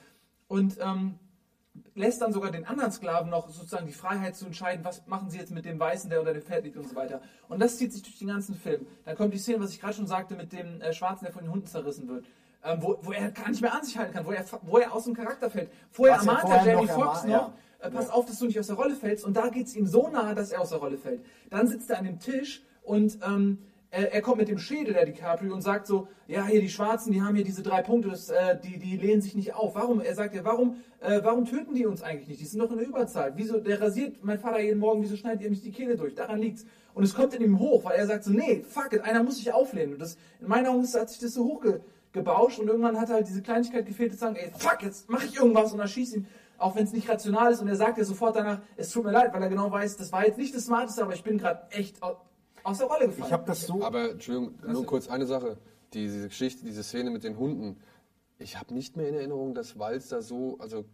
Und 0.49 0.77
ähm, 0.81 1.19
lässt 1.95 2.21
dann 2.21 2.33
sogar 2.33 2.51
den 2.51 2.67
anderen 2.67 2.93
Sklaven 2.93 3.31
noch 3.31 3.49
sozusagen 3.49 3.87
die 3.87 3.93
Freiheit 3.93 4.37
zu 4.37 4.45
entscheiden, 4.47 4.85
was 4.85 5.07
machen 5.07 5.31
sie 5.31 5.39
jetzt 5.39 5.51
mit 5.53 5.65
dem 5.65 5.79
Weißen, 5.81 6.11
der 6.11 6.21
unter 6.21 6.33
dem 6.35 6.43
Pferd 6.43 6.65
liegt 6.65 6.77
und 6.77 6.89
so 6.89 6.95
weiter. 6.97 7.23
Und 7.49 7.61
das 7.61 7.79
zieht 7.79 7.93
sich 7.93 8.03
durch 8.03 8.19
den 8.19 8.29
ganzen 8.29 8.55
Film. 8.55 8.87
Dann 9.05 9.17
kommt 9.17 9.33
die 9.33 9.39
Szene, 9.39 9.61
was 9.61 9.71
ich 9.71 9.81
gerade 9.81 9.95
schon 9.95 10.07
sagte, 10.07 10.35
mit 10.35 10.53
dem 10.53 10.81
äh, 10.83 10.93
Schwarzen, 10.93 11.25
der 11.25 11.33
von 11.33 11.45
den 11.45 11.53
Hunden 11.53 11.67
zerrissen 11.67 12.09
wird. 12.09 12.27
Ähm, 12.63 12.79
wo, 12.83 12.99
wo 13.01 13.13
er 13.13 13.31
gar 13.31 13.49
nicht 13.49 13.63
mehr 13.63 13.73
an 13.75 13.83
sich 13.83 13.97
halten 13.97 14.13
kann, 14.13 14.27
wo 14.27 14.33
er, 14.33 14.45
wo 14.63 14.77
er 14.77 14.93
aus 14.93 15.05
dem 15.05 15.15
Charakter 15.15 15.49
fällt. 15.49 15.71
Vorher 15.91 16.17
Was 16.19 16.27
er 16.27 16.33
ermahnt 16.33 16.51
er 16.51 16.73
Jamie 16.73 16.87
noch 16.87 16.95
Foxx 16.95 17.23
noch, 17.23 17.31
ja. 17.31 17.53
Äh, 17.81 17.91
pass 17.91 18.11
auf, 18.11 18.27
dass 18.27 18.39
du 18.39 18.47
nicht 18.47 18.59
aus 18.59 18.69
der 18.69 18.77
Rolle 18.77 18.95
fällst. 18.95 19.25
Und 19.25 19.37
da 19.37 19.49
geht 19.49 19.67
es 19.67 19.77
ihm 19.77 19.87
so 19.87 20.09
nahe, 20.09 20.35
dass 20.35 20.53
er 20.53 20.61
aus 20.61 20.71
der 20.71 20.79
Rolle 20.79 20.99
fällt. 20.99 21.21
Dann 21.51 21.67
sitzt 21.67 21.91
er 21.91 21.99
an 21.99 22.05
dem 22.05 22.19
Tisch 22.19 22.63
und 22.83 23.19
ähm, 23.27 23.59
er, 23.91 24.15
er 24.15 24.23
kommt 24.23 24.39
mit 24.39 24.49
dem 24.49 24.59
Schädel, 24.59 24.95
der 24.95 25.05
DiCaprio, 25.05 25.53
und 25.53 25.63
sagt 25.63 25.87
so, 25.87 26.09
ja, 26.29 26.47
hier 26.47 26.61
die 26.61 26.69
Schwarzen, 26.69 27.13
die 27.13 27.23
haben 27.23 27.35
hier 27.35 27.45
diese 27.45 27.63
drei 27.63 27.83
Punkte, 27.83 28.09
das, 28.09 28.31
äh, 28.31 28.59
die, 28.61 28.79
die 28.79 28.97
lehnen 28.97 29.21
sich 29.21 29.35
nicht 29.35 29.55
auf. 29.55 29.75
Warum? 29.75 30.01
Er 30.01 30.15
sagt 30.15 30.35
ja, 30.35 30.45
warum, 30.45 30.77
äh, 31.01 31.21
warum 31.23 31.45
töten 31.45 31.75
die 31.75 31.87
uns 31.87 32.03
eigentlich 32.03 32.29
nicht? 32.29 32.41
Die 32.41 32.47
sind 32.47 32.61
doch 32.61 32.71
in 32.71 32.79
der 32.79 32.87
Überzahl. 32.87 33.33
Wieso, 33.37 33.59
der 33.59 33.81
rasiert 33.81 34.23
mein 34.23 34.39
Vater 34.39 34.61
jeden 34.61 34.79
Morgen, 34.79 35.03
wieso 35.03 35.17
schneidet 35.17 35.43
ihr 35.43 35.51
mich 35.51 35.63
die 35.63 35.73
Kehle 35.73 35.97
durch? 35.97 36.15
Daran 36.15 36.41
liegt's. 36.41 36.65
Und 36.95 37.05
es 37.05 37.15
kommt 37.15 37.35
in 37.35 37.43
ihm 37.43 37.59
hoch, 37.59 37.85
weil 37.85 37.97
er 37.97 38.07
sagt 38.07 38.25
so, 38.25 38.31
nee, 38.31 38.63
fuck 38.69 38.93
it, 38.93 39.01
einer 39.03 39.23
muss 39.23 39.37
sich 39.37 39.53
auflehnen. 39.53 39.95
Und 39.95 40.01
das, 40.01 40.17
in 40.41 40.49
meinen 40.49 40.67
Augen 40.67 40.87
hat 40.87 41.11
sich 41.11 41.19
das 41.19 41.35
so 41.35 41.45
hochgebauscht 41.45 42.59
und 42.59 42.69
irgendwann 42.69 43.01
hat 43.01 43.11
halt 43.11 43.29
diese 43.29 43.43
Kleinigkeit 43.43 43.87
gefehlt, 43.87 44.13
zu 44.13 44.19
sagen, 44.19 44.37
ey, 44.37 44.51
fuck, 44.57 44.83
jetzt 44.83 45.09
mache 45.09 45.27
ich 45.27 45.37
irgendwas 45.37 45.73
und 45.73 45.79
dann 45.79 45.89
ihn, 45.97 46.27
auch 46.61 46.77
wenn 46.77 46.85
es 46.85 46.93
nicht 46.93 47.09
rational 47.09 47.53
ist. 47.53 47.61
Und 47.61 47.69
er 47.69 47.77
sagt 47.77 47.99
ja 47.99 48.05
sofort 48.05 48.37
danach, 48.37 48.61
es 48.77 48.91
tut 48.91 49.05
mir 49.05 49.13
leid, 49.13 49.33
weil 49.33 49.43
er 49.43 49.49
genau 49.49 49.71
weiß, 49.71 49.97
das 49.97 50.13
war 50.13 50.27
jetzt 50.27 50.39
nicht 50.39 50.55
das 50.55 50.67
Smarteste, 50.67 51.03
aber 51.03 51.15
ich 51.15 51.23
bin 51.25 51.39
gerade 51.39 51.63
echt 51.71 52.03
au- 52.03 52.17
aus 52.63 52.79
der 52.79 52.87
Rolle 52.87 53.07
gefallen. 53.07 53.27
Ich 53.27 53.33
habe 53.33 53.45
das 53.47 53.63
so. 53.67 53.83
Aber 53.83 54.11
Entschuldigung, 54.13 54.55
nur 54.67 54.85
kurz 54.87 55.09
eine 55.09 55.27
Sache. 55.27 55.57
Diese 55.93 56.29
Geschichte, 56.29 56.65
diese 56.65 56.83
Szene 56.83 57.11
mit 57.11 57.25
den 57.25 57.37
Hunden. 57.39 57.81
Ich 58.39 58.59
habe 58.59 58.73
nicht 58.73 58.97
mehr 58.97 59.09
in 59.09 59.15
Erinnerung, 59.15 59.55
dass 59.55 59.79
Walz 59.79 60.09
da 60.09 60.23
so, 60.23 60.57
also 60.61 60.85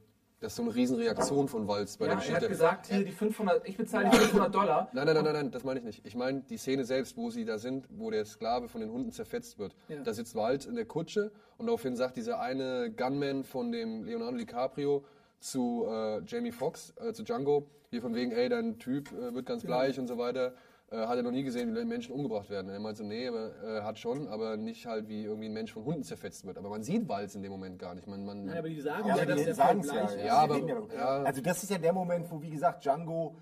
das 0.41 0.53
ist 0.53 0.57
so 0.57 0.63
eine 0.65 0.75
Riesenreaktion 0.75 1.49
von 1.49 1.67
Walz 1.67 1.97
bei 1.97 2.07
ja, 2.07 2.11
der 2.11 2.15
er 2.17 2.21
Geschichte. 2.21 2.41
hat 2.45 2.49
gesagt, 2.51 2.87
hier 2.89 3.05
die 3.05 3.13
500, 3.13 3.67
ich 3.69 3.77
bezahle 3.77 4.11
die 4.11 4.17
500 4.17 4.55
Dollar. 4.55 4.89
Nein, 4.93 5.07
nein, 5.07 5.15
nein, 5.15 5.25
nein, 5.25 5.33
nein, 5.35 5.51
das 5.51 5.65
meine 5.65 5.81
ich 5.81 5.85
nicht. 5.87 6.07
Ich 6.07 6.15
meine 6.15 6.41
die 6.43 6.57
Szene 6.59 6.85
selbst, 6.85 7.17
wo 7.17 7.31
sie 7.31 7.45
da 7.45 7.59
sind, 7.59 7.87
wo 7.91 8.11
der 8.11 8.25
Sklave 8.25 8.69
von 8.69 8.81
den 8.81 8.91
Hunden 8.91 9.13
zerfetzt 9.13 9.59
wird. 9.59 9.75
Ja. 9.89 10.03
Da 10.03 10.13
sitzt 10.13 10.35
Wald 10.35 10.67
in 10.67 10.75
der 10.75 10.85
Kutsche 10.87 11.31
und 11.57 11.67
daraufhin 11.67 11.97
sagt 11.97 12.17
dieser 12.17 12.39
eine 12.41 12.91
Gunman 12.91 13.45
von 13.45 13.73
dem 13.73 14.05
Leonardo 14.05 14.37
DiCaprio 14.37 15.05
zu 15.51 15.87
äh, 15.89 16.21
Jamie 16.27 16.53
Foxx, 16.53 16.93
äh, 17.01 17.13
zu 17.13 17.23
Django, 17.23 17.67
hier 17.91 18.03
von 18.03 18.15
wegen, 18.15 18.33
ey, 18.33 18.49
dein 18.49 18.79
Typ 18.79 19.13
äh, 19.13 19.35
wird 19.35 19.47
ganz 19.47 19.63
gleich 19.65 19.99
und 19.99 20.07
so 20.07 20.19
weiter. 20.19 20.55
Äh, 20.89 20.99
hat 20.99 21.17
er 21.17 21.25
noch 21.25 21.33
nie 21.33 21.43
gesehen, 21.43 21.75
wie 21.75 21.85
Menschen 21.85 22.15
umgebracht 22.15 22.49
werden. 22.49 22.69
Er 22.71 22.79
meinte 22.79 22.99
so, 22.99 23.05
nee, 23.05 23.27
aber, 23.27 23.51
äh, 23.65 23.81
hat 23.83 23.99
schon, 23.99 24.29
aber 24.29 24.57
nicht 24.57 24.87
halt, 24.87 25.09
wie 25.09 25.25
irgendwie 25.25 25.47
ein 25.49 25.53
Mensch 25.53 25.73
von 25.73 25.85
Hunden 25.85 26.05
zerfetzt 26.05 26.47
wird. 26.47 26.59
Aber 26.59 26.69
man 26.69 26.85
sieht 26.85 27.09
Walz 27.09 27.35
in 27.35 27.43
dem 27.43 27.51
Moment 27.51 27.79
gar 27.81 27.95
nicht. 27.97 28.07
Man, 28.07 28.25
man, 28.25 28.45
Nein, 28.45 28.59
aber 28.59 28.69
die 28.69 28.81
sagen 28.81 29.09
Ja, 29.09 29.17
ja, 29.17 29.23
es 29.35 29.47
ja. 29.47 29.71
ist. 29.73 30.17
Ja, 30.25 30.37
aber- 30.39 30.61
ja. 30.95 31.23
Also 31.25 31.41
das 31.43 31.63
ist 31.65 31.71
ja 31.71 31.79
der 31.79 31.93
Moment, 31.93 32.31
wo, 32.31 32.41
wie 32.41 32.51
gesagt, 32.51 32.85
Django 32.85 33.37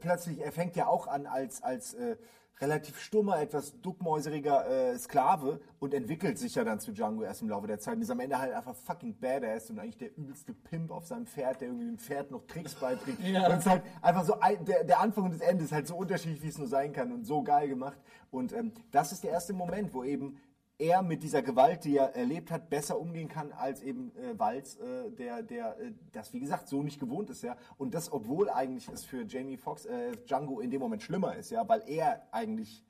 plötzlich, 0.00 0.40
er 0.40 0.52
fängt 0.52 0.76
ja 0.76 0.86
auch 0.86 1.06
an 1.06 1.26
als, 1.26 1.62
als 1.62 1.94
äh, 1.94 2.16
relativ 2.60 2.98
stummer, 3.00 3.40
etwas 3.40 3.80
duckmäuseriger 3.80 4.68
äh, 4.68 4.98
Sklave 4.98 5.60
und 5.78 5.94
entwickelt 5.94 6.38
sich 6.38 6.54
ja 6.54 6.64
dann 6.64 6.80
zu 6.80 6.92
Django 6.92 7.22
erst 7.22 7.42
im 7.42 7.48
Laufe 7.48 7.66
der 7.66 7.78
Zeit 7.78 7.96
und 7.96 8.02
ist 8.02 8.10
am 8.10 8.20
Ende 8.20 8.38
halt 8.38 8.52
einfach 8.52 8.74
fucking 8.74 9.14
badass 9.18 9.70
und 9.70 9.78
eigentlich 9.78 9.98
der 9.98 10.16
übelste 10.16 10.54
Pimp 10.54 10.90
auf 10.90 11.06
seinem 11.06 11.26
Pferd, 11.26 11.60
der 11.60 11.68
irgendwie 11.68 11.86
dem 11.86 11.98
Pferd 11.98 12.30
noch 12.30 12.46
Tricks 12.46 12.74
beibringt. 12.74 13.18
Ja. 13.28 13.46
Und 13.46 13.52
es 13.52 13.58
ist 13.60 13.66
halt 13.66 13.82
einfach 14.00 14.24
so, 14.24 14.40
ein, 14.40 14.64
der, 14.64 14.84
der 14.84 15.00
Anfang 15.00 15.24
und 15.24 15.34
das 15.34 15.40
Ende 15.40 15.64
ist 15.64 15.72
halt 15.72 15.86
so 15.86 15.96
unterschiedlich, 15.96 16.42
wie 16.42 16.48
es 16.48 16.56
nur 16.56 16.66
sein 16.66 16.92
kann 16.92 17.12
und 17.12 17.24
so 17.24 17.42
geil 17.42 17.68
gemacht. 17.68 17.98
Und 18.30 18.52
ähm, 18.52 18.72
das 18.90 19.12
ist 19.12 19.22
der 19.22 19.32
erste 19.32 19.52
Moment, 19.52 19.92
wo 19.92 20.02
eben 20.02 20.38
er 20.78 21.02
mit 21.02 21.22
dieser 21.22 21.42
Gewalt, 21.42 21.84
die 21.84 21.96
er 21.96 22.14
erlebt 22.14 22.50
hat, 22.50 22.70
besser 22.70 22.98
umgehen 22.98 23.28
kann 23.28 23.52
als 23.52 23.82
eben 23.82 24.12
äh, 24.16 24.38
Walz, 24.38 24.76
äh, 24.76 25.10
der, 25.10 25.42
der 25.42 25.78
äh, 25.80 25.92
das 26.12 26.32
wie 26.32 26.40
gesagt 26.40 26.68
so 26.68 26.82
nicht 26.82 27.00
gewohnt 27.00 27.30
ist, 27.30 27.42
ja. 27.42 27.56
Und 27.76 27.94
das, 27.94 28.12
obwohl 28.12 28.48
eigentlich 28.48 28.88
es 28.88 29.04
für 29.04 29.24
Jamie 29.24 29.56
Foxx, 29.56 29.86
äh, 29.86 30.12
Django 30.26 30.60
in 30.60 30.70
dem 30.70 30.80
Moment 30.80 31.02
schlimmer 31.02 31.34
ist, 31.36 31.50
ja, 31.50 31.68
weil 31.68 31.82
er 31.86 32.22
eigentlich 32.30 32.84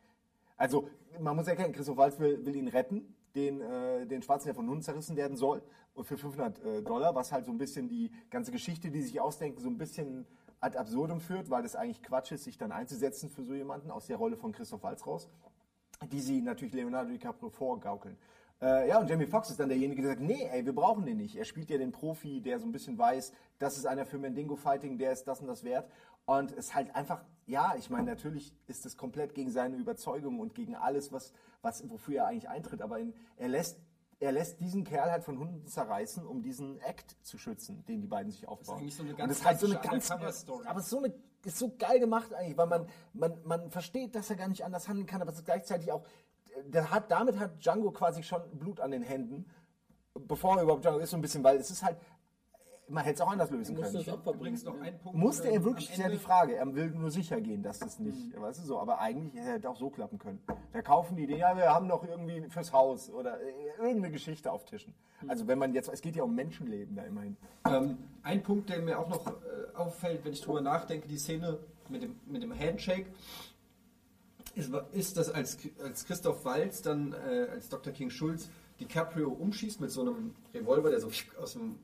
Also, 0.57 0.89
man 1.21 1.37
muss 1.37 1.47
erkennen, 1.47 1.73
Christoph 1.73 1.97
Waltz 1.97 2.19
will, 2.19 2.45
will 2.45 2.57
ihn 2.57 2.69
retten, 2.69 3.15
den, 3.35 3.61
äh, 3.61 4.07
den 4.07 4.23
Schwarzen, 4.23 4.49
der 4.49 4.55
von 4.55 4.69
Hunden 4.69 4.83
zerrissen 4.83 5.17
werden 5.17 5.37
soll, 5.37 5.63
für 6.03 6.19
500 6.19 6.65
äh, 6.65 6.83
Dollar, 6.83 7.15
was 7.15 7.33
halt 7.33 7.47
so 7.47 7.53
ein 7.53 7.59
bisschen 7.59 7.89
die 7.89 8.11
ganze 8.31 8.53
Geschichte, 8.53 8.91
die 8.91 9.03
sich 9.03 9.21
ausdenken, 9.21 9.61
so 9.61 9.69
ein 9.69 9.79
bisschen 9.79 10.27
ad 10.61 10.77
absurdum 10.77 11.21
führt, 11.21 11.51
weil 11.51 11.63
das 11.63 11.77
eigentlich 11.77 12.03
Quatsch 12.03 12.33
ist, 12.33 12.45
sich 12.45 12.59
dann 12.59 12.73
einzusetzen 12.73 13.31
für 13.31 13.45
so 13.45 13.55
jemanden 13.55 13.91
aus 13.91 14.07
der 14.07 14.17
Rolle 14.17 14.37
von 14.37 14.53
Christoph 14.53 14.83
Waltz 14.83 15.07
raus, 15.07 15.29
die 16.07 16.21
sie 16.21 16.41
natürlich 16.41 16.75
Leonardo 16.75 17.11
DiCaprio 17.11 17.51
vorgaukeln. 17.51 18.17
Äh, 18.61 18.89
ja, 18.89 18.99
und 18.99 19.09
Jamie 19.09 19.27
Foxx 19.27 19.51
ist 19.51 19.61
dann 19.61 19.69
derjenige, 19.69 20.03
der 20.03 20.13
sagt, 20.13 20.23
nee, 20.23 20.49
ey, 20.51 20.65
wir 20.65 20.75
brauchen 20.75 21.07
den 21.07 21.19
nicht. 21.19 21.37
Er 21.37 21.45
spielt 21.45 21.71
ja 21.71 21.79
den 21.79 21.93
Profi, 21.93 22.41
der 22.41 22.59
so 22.59 22.67
ein 22.67 22.73
bisschen 22.73 22.99
weiß, 22.99 23.33
das 23.59 23.79
ist 23.79 23.87
einer 23.87 24.05
für 24.05 24.19
Mandingo 24.19 24.57
Fighting, 24.57 24.99
der 24.99 25.13
ist 25.13 25.25
das 25.25 25.41
und 25.41 25.47
das 25.47 25.63
wert. 25.63 25.89
Und 26.27 26.51
es 26.53 26.67
ist 26.67 26.75
halt 26.75 26.95
einfach, 26.95 27.25
ja, 27.47 27.75
ich 27.79 27.89
meine, 27.89 28.11
natürlich 28.11 28.53
ist 28.67 28.85
es 28.85 28.97
komplett 28.97 29.35
gegen 29.35 29.51
seine 29.51 29.77
Überzeugung 29.77 30.41
und 30.41 30.55
gegen 30.55 30.75
alles, 30.75 31.13
was, 31.13 31.33
was, 31.63 31.89
wofür 31.89 32.17
er 32.17 32.27
eigentlich 32.27 32.49
eintritt. 32.49 32.83
Aber 32.83 32.99
in, 32.99 33.15
er 33.37 33.49
lässt 33.49 33.81
er 34.21 34.33
lässt 34.33 34.61
diesen 34.61 34.85
Kerl 34.85 35.11
halt 35.11 35.23
von 35.23 35.39
Hunden 35.39 35.65
zerreißen, 35.67 36.27
um 36.27 36.43
diesen 36.43 36.81
Act 36.81 37.17
zu 37.23 37.39
schützen, 37.39 37.85
den 37.87 38.01
die 38.01 38.09
beiden 38.09 38.33
sich 38.33 38.49
aufbauen. 38.49 38.79
eigentlich 38.79 38.97
so 38.97 39.03
eine 39.03 39.13
und 39.13 39.19
ganz 39.19 39.29
das 39.29 39.39
ist 39.39 39.47
halt 39.47 39.61
so 39.61 39.67
eine 39.67 39.79
ganz, 39.79 40.11
aber 40.11 40.27
es 40.27 40.85
ist 40.85 40.91
so 40.91 40.99
eine, 40.99 41.15
ist 41.45 41.59
so 41.59 41.73
geil 41.79 42.01
gemacht 42.01 42.35
eigentlich, 42.35 42.57
weil 42.57 42.67
man, 42.67 42.89
man, 43.13 43.39
man 43.45 43.71
versteht, 43.71 44.15
dass 44.15 44.31
er 44.31 44.37
gar 44.37 44.49
nicht 44.49 44.65
anders 44.65 44.89
handeln 44.89 45.07
kann, 45.07 45.23
aber 45.23 45.31
es 45.31 45.39
ist 45.39 45.45
gleichzeitig 45.45 45.93
auch, 45.93 46.05
der 46.65 46.91
hat, 46.91 47.11
damit 47.11 47.39
hat 47.39 47.65
Django 47.65 47.91
quasi 47.91 48.23
schon 48.23 48.43
Blut 48.59 48.81
an 48.81 48.91
den 48.91 49.03
Händen, 49.03 49.47
bevor 50.15 50.57
er 50.57 50.65
überhaupt 50.65 50.85
Django 50.85 50.99
ist, 50.99 51.11
so 51.11 51.17
ein 51.17 51.23
bisschen, 51.23 51.45
weil 51.45 51.57
es 51.57 51.71
ist 51.71 51.83
halt, 51.83 51.99
man 52.89 53.05
hätte 53.05 53.17
es 53.17 53.21
auch 53.21 53.31
anders 53.31 53.51
lösen 53.51 53.77
können. 53.77 53.93
das 53.93 54.09
Opfer 54.09 54.33
bringst 54.33 54.65
noch 54.65 54.81
einen 54.81 54.99
Punkt. 54.99 55.19
Musste 55.19 55.49
ähm, 55.49 55.55
er 55.55 55.65
wirklich, 55.65 55.89
am 55.89 55.93
ist 55.95 55.99
ja 56.01 56.09
die 56.09 56.19
Frage. 56.19 56.57
Er 56.57 56.75
will 56.75 56.91
nur 56.91 57.11
sicher 57.11 57.41
gehen, 57.41 57.63
dass 57.63 57.79
das 57.79 57.99
nicht, 57.99 58.35
Mhm. 58.35 58.41
weißt 58.41 58.61
du 58.61 58.65
so. 58.67 58.79
Aber 58.79 58.99
eigentlich 59.01 59.35
hätte 59.43 59.67
er 59.67 59.71
auch 59.71 59.77
so 59.77 59.91
klappen 59.91 60.19
können. 60.19 60.41
Da 60.73 60.83
kaufen 60.83 61.17
die 61.17 61.27
den, 61.27 61.39
ja, 61.39 61.57
wir 61.57 61.67
haben 61.73 61.87
noch 61.87 62.05
irgendwie 62.07 62.49
fürs 62.49 62.73
Haus 62.73 63.11
oder 63.11 63.41
äh, 63.41 63.53
irgendeine 63.79 64.11
Geschichte 64.11 64.51
auftischen. 64.51 64.95
Mhm. 65.23 65.31
Also 65.31 65.47
wenn 65.47 65.59
man 65.59 65.75
jetzt, 65.75 65.89
es 65.89 66.01
geht 66.01 66.17
ja 66.17 66.23
um 66.23 66.35
Menschenleben 66.35 66.97
da 66.97 67.03
immerhin. 67.05 67.37
Ähm, 67.67 67.99
ein 68.23 68.43
Punkt, 68.43 68.69
der 68.71 68.81
mir 68.81 68.99
auch 68.99 69.09
noch 69.09 69.27
äh, 69.27 69.77
auffällt, 69.77 70.25
wenn 70.25 70.33
ich 70.33 70.41
drüber 70.41 70.61
nachdenke, 70.61 71.09
die 71.09 71.19
Szene 71.19 71.59
mit 71.89 72.03
dem, 72.03 72.17
mit 72.27 72.43
dem 72.43 72.59
Handshake, 72.59 73.07
ist, 74.55 74.73
ist 74.93 75.17
dass 75.17 75.31
als, 75.31 75.59
als 75.83 76.05
Christoph 76.05 76.45
Waltz 76.45 76.83
dann 76.83 77.13
äh, 77.13 77.49
als 77.51 77.69
Dr. 77.69 77.93
King 77.93 78.11
Schulz 78.11 78.49
DiCaprio 78.81 79.29
umschießt 79.31 79.81
mit 79.81 79.91
so 79.91 80.01
einem 80.03 80.35
Revolver, 80.55 80.91
der 80.91 81.01
so 81.01 81.09
aus 81.41 81.53
dem 81.55 81.77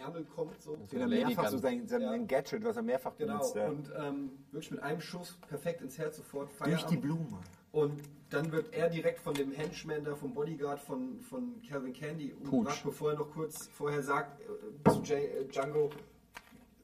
Ärmel 0.00 0.24
kommt. 0.24 0.60
So. 0.60 0.76
Den 0.76 1.00
er 1.00 1.06
Lady 1.06 1.26
mehrfach 1.26 1.48
so 1.48 1.58
sein, 1.58 1.86
sein 1.86 2.02
Ja. 2.02 2.16
Gadget, 2.16 2.64
was 2.64 2.76
er 2.76 2.82
mehrfach 2.82 3.16
Genau, 3.16 3.34
benutzt. 3.38 3.54
Ja. 3.56 3.68
und 3.68 3.92
ähm, 3.96 4.30
wirklich 4.50 4.72
mit 4.72 4.82
einem 4.82 5.00
Schuss 5.00 5.38
perfekt 5.48 5.80
ins 5.82 5.96
Herz 5.98 6.16
sofort 6.16 6.48
Durch 6.48 6.58
Feierabend. 6.58 6.90
die 6.90 6.96
Blume. 6.96 7.38
Und 7.72 8.02
dann 8.30 8.50
wird 8.50 8.72
er 8.74 8.88
direkt 8.90 9.20
von 9.20 9.34
dem 9.34 9.52
Henchman 9.52 10.02
da, 10.04 10.16
vom 10.16 10.34
Bodyguard 10.34 10.80
von, 10.80 11.20
von 11.20 11.62
Calvin 11.68 11.92
Candy 11.92 12.32
umgebracht, 12.32 12.82
bevor 12.84 13.12
er 13.12 13.18
noch 13.18 13.30
kurz 13.30 13.68
vorher 13.68 14.02
sagt 14.02 14.40
äh, 14.40 14.90
zu 14.90 15.02
Jay, 15.02 15.26
äh, 15.26 15.44
Django 15.46 15.90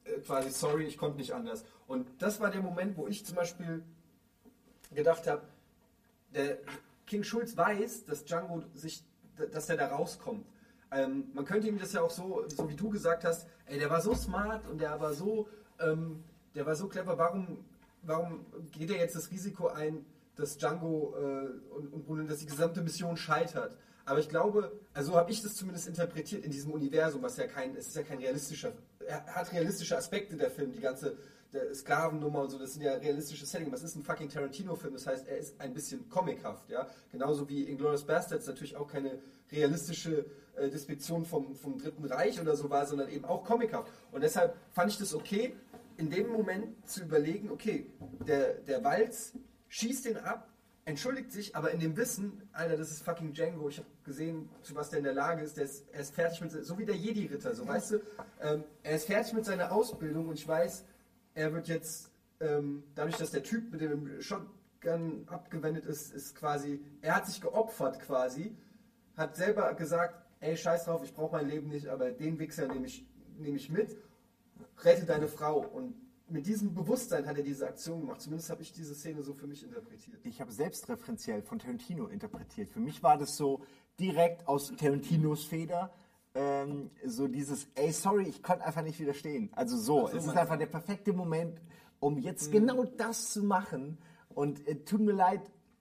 äh, 0.05 0.21
quasi, 0.21 0.51
sorry, 0.51 0.85
ich 0.85 0.97
konnte 0.97 1.19
nicht 1.19 1.33
anders. 1.33 1.65
Und 1.89 2.07
das 2.23 2.41
war 2.41 2.51
der 2.51 2.63
Moment, 2.63 2.97
wo 2.97 3.07
ich 3.09 3.25
zum 3.27 3.35
Beispiel 3.37 3.83
gedacht 4.95 5.27
habe, 5.27 5.43
der 6.35 6.59
King 7.07 7.23
Schulz 7.25 7.57
weiß, 7.57 8.05
dass 8.05 8.25
Django 8.25 8.63
sich, 8.75 9.03
dass 9.53 9.69
er 9.69 9.77
da 9.77 9.89
rauskommt. 9.89 10.47
Ähm, 10.91 11.25
man 11.35 11.45
könnte 11.45 11.69
ihm 11.69 11.79
das 11.79 11.93
ja 11.93 12.03
auch 12.03 12.11
so, 12.11 12.45
so 12.49 12.69
wie 12.69 12.75
du 12.75 12.91
gesagt 12.91 13.25
hast, 13.25 13.47
ey, 13.67 13.79
der 13.79 13.91
war 13.91 14.01
so 14.01 14.15
smart 14.15 14.67
und 14.69 14.81
der 14.81 15.01
war 15.01 15.13
so, 15.13 15.49
ähm, 15.81 16.23
der 16.55 16.67
war 16.67 16.77
so 16.77 16.89
clever, 16.89 17.19
warum, 17.19 17.65
warum 18.03 18.47
geht 18.73 18.91
er 18.91 18.99
jetzt 18.99 19.17
das 19.17 19.31
Risiko 19.31 19.69
ein, 19.69 20.05
dass 20.37 20.59
Django 20.59 21.15
äh, 21.17 21.75
und, 21.75 21.93
und 21.93 22.07
Brunel, 22.07 22.27
dass 22.27 22.39
die 22.39 22.47
gesamte 22.47 22.83
Mission 22.83 23.17
scheitert? 23.17 23.77
Aber 24.05 24.21
ich 24.21 24.29
glaube, 24.29 24.71
also 24.95 25.13
so 25.13 25.19
habe 25.19 25.33
ich 25.33 25.43
das 25.43 25.57
zumindest 25.57 25.89
interpretiert 25.89 26.45
in 26.45 26.53
diesem 26.53 26.73
Universum, 26.73 27.23
was 27.23 27.37
ja 27.37 27.49
kein, 27.49 27.75
es 27.75 27.89
ist 27.89 27.97
ja 27.97 28.05
kein 28.05 28.19
realistischer, 28.19 28.73
er 29.05 29.27
hat 29.27 29.53
realistische 29.53 29.97
Aspekte 29.97 30.37
der 30.37 30.51
Film, 30.51 30.73
die 30.73 30.81
ganze 30.81 31.17
der 31.53 31.75
Sklavennummer 31.75 32.43
und 32.43 32.51
so, 32.51 32.59
das 32.59 32.75
sind 32.75 32.83
ja 32.83 32.95
realistische 32.95 33.47
Settings. 33.47 33.73
Was 33.73 33.83
ist 33.83 33.97
ein 33.97 34.03
fucking 34.03 34.29
Tarantino-Film? 34.29 34.95
Das 34.95 35.07
heißt, 35.07 35.27
er 35.29 35.39
ist 35.39 35.61
ein 35.61 35.73
bisschen 35.73 36.09
comichaft, 36.09 36.69
ja. 36.69 36.87
Genauso 37.11 37.49
wie 37.49 37.65
Inglourious 37.65 38.05
Bastards 38.05 38.47
natürlich 38.47 38.77
auch 38.77 38.89
keine 38.89 39.19
realistische 39.51 40.27
äh, 40.57 40.71
Despektion 40.71 41.25
vom, 41.25 41.55
vom 41.55 41.79
Dritten 41.79 42.05
Reich 42.05 42.41
oder 42.41 42.57
so 42.57 42.71
war, 42.71 42.87
sondern 42.87 43.09
eben 43.11 43.25
auch 43.25 43.45
comichaft. 43.45 43.91
Und 44.13 44.23
deshalb 44.23 44.57
fand 44.73 44.91
ich 44.91 44.99
das 44.99 45.15
okay, 45.15 45.55
in 45.97 46.11
dem 46.11 46.29
Moment 46.29 46.89
zu 46.89 47.03
überlegen, 47.03 47.51
okay, 47.51 47.87
der, 48.27 48.55
der 48.55 48.85
Walz 48.85 49.33
schießt 49.69 50.07
den 50.07 50.19
ab, 50.19 50.49
entschuldigt 50.85 51.33
sich, 51.33 51.57
aber 51.57 51.73
in 51.73 51.81
dem 51.81 51.97
Wissen, 51.97 52.49
Alter, 52.53 52.77
das 52.77 52.91
ist 52.91 53.03
fucking 53.03 53.33
Django, 53.33 53.69
ich 53.69 53.79
habe 53.79 53.89
gesehen, 54.05 54.49
zu 54.63 54.75
was 54.75 54.91
der 54.91 54.99
in 54.99 55.05
der 55.05 55.15
Lage 55.15 55.43
ist, 55.43 55.57
der 55.57 55.65
ist 55.65 55.85
er 55.93 56.01
ist 56.01 56.15
fertig 56.15 56.41
mit, 56.41 56.53
so 56.53 56.79
wie 56.79 56.85
der 56.85 56.95
Jedi-Ritter, 56.95 57.55
so 57.55 57.67
weißt 57.67 57.91
du, 57.93 58.01
ähm, 58.41 58.65
er 58.83 58.97
ist 58.97 59.07
fertig 59.07 59.33
mit 59.33 59.45
seiner 59.45 59.73
Ausbildung 59.73 60.29
und 60.29 60.35
ich 60.35 60.47
weiß, 60.47 60.85
er 61.35 61.53
wird 61.53 61.67
jetzt, 61.69 62.13
ähm, 62.41 62.85
dadurch, 62.95 63.17
dass 63.17 63.33
der 63.33 63.43
Typ 63.43 63.73
mit 63.73 63.81
dem 63.81 64.21
Shotgun 64.23 65.27
abgewendet 65.29 65.87
ist, 65.87 66.15
ist 66.15 66.37
quasi, 66.37 66.81
er 67.03 67.17
hat 67.17 67.27
sich 67.27 67.41
geopfert 67.41 67.99
quasi, 68.01 68.57
hat 69.17 69.35
selber 69.35 69.75
gesagt, 69.75 70.26
ey, 70.47 70.57
scheiß 70.57 70.85
drauf, 70.85 71.03
ich 71.05 71.13
brauche 71.13 71.37
mein 71.37 71.49
Leben 71.49 71.69
nicht, 71.69 71.89
aber 71.89 72.11
den 72.11 72.39
Wichser 72.39 72.69
nehme 72.69 72.87
ich, 72.87 73.05
nehme 73.39 73.57
ich 73.57 73.69
mit, 73.71 73.97
rette 74.83 75.05
deine 75.05 75.27
Frau. 75.29 75.59
Und 75.61 75.95
mit 76.29 76.47
diesem 76.47 76.75
Bewusstsein 76.75 77.27
hat 77.27 77.37
er 77.37 77.43
diese 77.43 77.67
Aktion 77.67 78.01
gemacht. 78.01 78.21
Zumindest 78.21 78.51
habe 78.51 78.63
ich 78.63 78.73
diese 78.73 78.95
Szene 78.95 79.23
so 79.23 79.35
für 79.35 79.47
mich 79.47 79.63
interpretiert. 79.65 80.19
Ich 80.25 80.41
habe 80.41 80.53
selbstreferenziell 80.53 81.43
von 81.43 81.59
Tarantino 81.59 82.07
interpretiert. 82.07 82.69
Für 82.69 82.81
mich 82.81 83.03
war 83.03 83.19
das 83.19 83.37
so 83.37 83.63
direkt 83.99 84.47
aus 84.47 84.73
Tarantinos 84.77 85.45
Feder. 85.45 85.93
Ähm, 86.35 86.91
so 87.05 87.29
dieses, 87.29 87.69
ey, 87.75 87.93
sorry, 87.93 88.29
ich 88.29 88.43
konnte 88.43 88.65
einfach 88.65 88.83
nicht 88.83 89.01
widerstehen. 89.01 89.51
Also 89.53 89.77
so, 89.77 90.07
so, 90.07 90.17
es 90.17 90.27
ist 90.27 90.37
einfach 90.37 90.59
der 90.59 90.67
perfekte 90.67 91.13
Moment, 91.13 91.61
um 91.99 92.19
jetzt 92.19 92.53
genau 92.53 92.85
das 92.85 93.33
zu 93.33 93.43
machen. 93.43 93.99
Und 94.29 94.67
äh, 94.69 94.77
tut 94.85 95.01
mir 95.01 95.13
leid, 95.13 95.41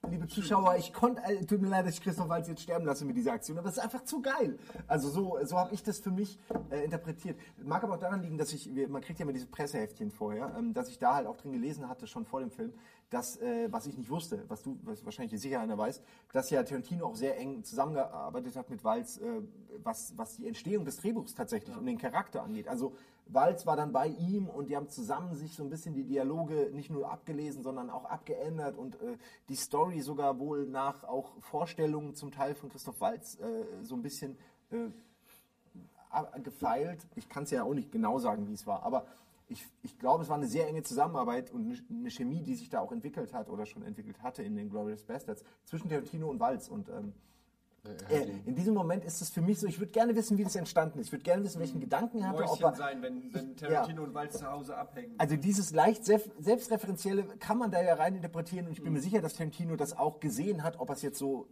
liebe 0.10 0.28
Zuschauer, 0.28 0.76
ich 0.78 0.94
konnte, 0.94 1.24
äh, 1.24 1.46
tut 1.46 1.62
mir 1.62 1.70
leid, 1.70 1.86
dass 1.86 1.96
ich 1.96 2.02
Christoph 2.02 2.30
Waltz 2.30 2.48
jetzt 2.48 2.62
sterben 2.62 2.86
lasse 2.86 3.06
mit 3.06 3.16
dieser 3.16 3.34
Aktion, 3.34 3.58
aber 3.58 3.70
es 3.70 3.78
ist 3.78 3.84
einfach 3.84 4.04
zu 4.04 4.22
geil. 4.22 4.58
Also 4.88 5.10
so, 5.10 5.38
so 5.44 5.58
habe 5.58 5.74
ich 5.74 5.84
das 5.84 6.00
für 6.00 6.12
mich 6.12 6.40
äh, 6.70 6.84
interpretiert. 6.84 7.40
Mag 7.64 7.84
aber 7.84 7.96
auch 7.96 8.00
daran 8.00 8.22
liegen, 8.22 8.38
dass 8.38 8.54
ich, 8.54 8.70
man 8.90 9.02
kriegt 9.02 9.20
ja 9.20 9.24
immer 9.24 9.34
diese 9.34 9.48
Presseheftchen 9.48 10.12
vorher, 10.12 10.56
ähm, 10.58 10.74
dass 10.74 10.90
ich 10.90 11.00
da 11.00 11.16
halt 11.16 11.28
auch 11.28 11.38
drin 11.38 11.54
gelesen 11.54 11.88
hatte, 11.90 12.08
schon 12.08 12.26
vor 12.26 12.40
dem 12.40 12.52
Film, 12.52 12.74
dass, 13.10 13.38
äh, 13.38 13.68
was 13.72 13.86
ich 13.88 13.98
nicht 13.98 14.10
wusste, 14.10 14.44
was 14.48 14.64
du 14.64 14.78
was 14.84 15.06
wahrscheinlich 15.06 15.40
sicher 15.40 15.60
einer 15.60 15.78
weißt, 15.78 16.04
dass 16.34 16.50
ja 16.50 16.64
Tarantino 16.64 17.06
auch 17.06 17.16
sehr 17.16 17.38
eng 17.38 17.64
zusammengearbeitet 17.64 18.56
hat 18.56 18.70
mit 18.70 18.84
Walz, 18.84 19.18
äh, 19.18 19.42
was, 19.84 20.14
was 20.18 20.38
die 20.38 20.48
Entstehung 20.48 20.86
des 20.86 20.98
Drehbuchs 20.98 21.34
tatsächlich 21.34 21.76
und 21.76 21.86
den 21.86 21.98
Charakter 21.98 22.44
angeht. 22.44 22.68
Also 22.68 22.96
Walz 23.28 23.66
war 23.66 23.76
dann 23.76 23.92
bei 23.92 24.08
ihm 24.08 24.48
und 24.50 24.70
die 24.70 24.76
haben 24.76 24.88
zusammen 24.90 25.34
sich 25.34 25.56
so 25.56 25.64
ein 25.64 25.70
bisschen 25.70 25.94
die 25.96 26.04
Dialoge 26.04 26.70
nicht 26.74 26.90
nur 26.90 27.12
abgelesen, 27.12 27.64
sondern 27.64 27.90
auch 27.90 28.06
abgeändert 28.06 28.78
und 28.78 28.96
äh, 29.02 29.18
die 29.50 29.56
Story 29.56 30.02
sogar 30.02 30.40
wohl 30.40 30.68
nach 30.68 31.04
auch 31.04 31.32
Vorstellungen 31.40 32.16
zum 32.16 32.32
Teil 32.32 32.56
von 32.56 32.70
Christoph 32.70 33.02
Walz 33.02 33.40
äh, 33.40 33.66
so 33.84 33.96
ein 33.96 34.04
bisschen 34.04 34.38
äh, 34.70 34.88
gefeilt. 36.44 37.06
Ich 37.16 37.28
kann 37.28 37.44
es 37.44 37.52
ja 37.52 37.64
auch 37.64 37.74
nicht 37.74 37.92
genau 37.92 38.20
sagen, 38.20 38.48
wie 38.48 38.54
es 38.54 38.66
war, 38.68 38.84
aber 38.84 39.06
ich, 39.48 39.64
ich 39.84 39.98
glaube, 40.00 40.24
es 40.24 40.30
war 40.30 40.38
eine 40.38 40.48
sehr 40.48 40.68
enge 40.68 40.84
Zusammenarbeit 40.84 41.52
und 41.52 41.80
eine- 41.90 42.10
Chemie, 42.10 42.42
die 42.42 42.56
sich 42.56 42.70
da 42.70 42.80
auch 42.80 42.92
entwickelt 42.92 43.34
hat 43.34 43.50
oder 43.50 43.66
schon 43.66 43.84
entwickelt 43.84 44.22
hatte 44.24 44.42
in 44.44 44.56
den 44.56 44.70
Glorious 44.70 45.04
Bastards 45.04 45.44
zwischen 45.66 45.90
Tarantino 45.90 46.30
und 46.30 46.40
Walz. 46.40 46.68
Und 46.68 46.90
ähm, 46.90 47.10
äh, 47.10 47.35
in 48.46 48.56
diesem 48.56 48.74
Moment 48.74 49.04
ist 49.06 49.22
es 49.22 49.30
für 49.30 49.42
mich 49.42 49.60
so, 49.60 49.68
ich 49.68 49.80
würde 49.80 49.92
gerne 49.92 50.16
wissen, 50.16 50.38
wie 50.38 50.44
das 50.44 50.56
entstanden 50.56 51.00
ist. 51.00 51.08
Ich 51.08 51.12
würde 51.12 51.24
gerne 51.24 51.44
wissen, 51.44 51.60
welchen 51.60 51.80
Gedanken 51.80 52.20
er 52.20 52.30
hatte. 52.30 52.44
Ob 52.44 52.50
Mäuschen 52.50 52.66
er, 52.66 52.76
sein, 52.76 53.02
wenn, 53.02 53.34
wenn 53.34 53.52
Ich- 53.52 53.56
Tarantino 53.58 54.04
und 54.04 54.14
Walz 54.14 54.38
zu 54.40 54.50
Hause 54.50 54.78
abhängen. 54.78 55.14
also 55.18 55.36
dieses 55.36 55.72
leicht 55.72 56.06
selbst, 56.06 56.30
selbstreferenzielle 56.40 57.24
kann 57.40 57.58
man 57.58 57.72
da 57.72 57.82
ja 57.82 57.96
rein 57.96 58.16
interpretieren 58.16 58.66
und 58.68 58.72
ich 58.74 58.82
bin 58.82 58.94
mir 58.94 59.02
sicher, 59.02 59.22
dass 59.22 59.34
Tarantino 59.34 59.76
das 59.76 59.98
auch 59.98 60.20
gesehen 60.20 60.64
hat, 60.64 60.80
ob 60.80 60.90
er 60.90 60.96
es 60.96 61.02
jetzt 61.02 61.18
so 61.20 61.48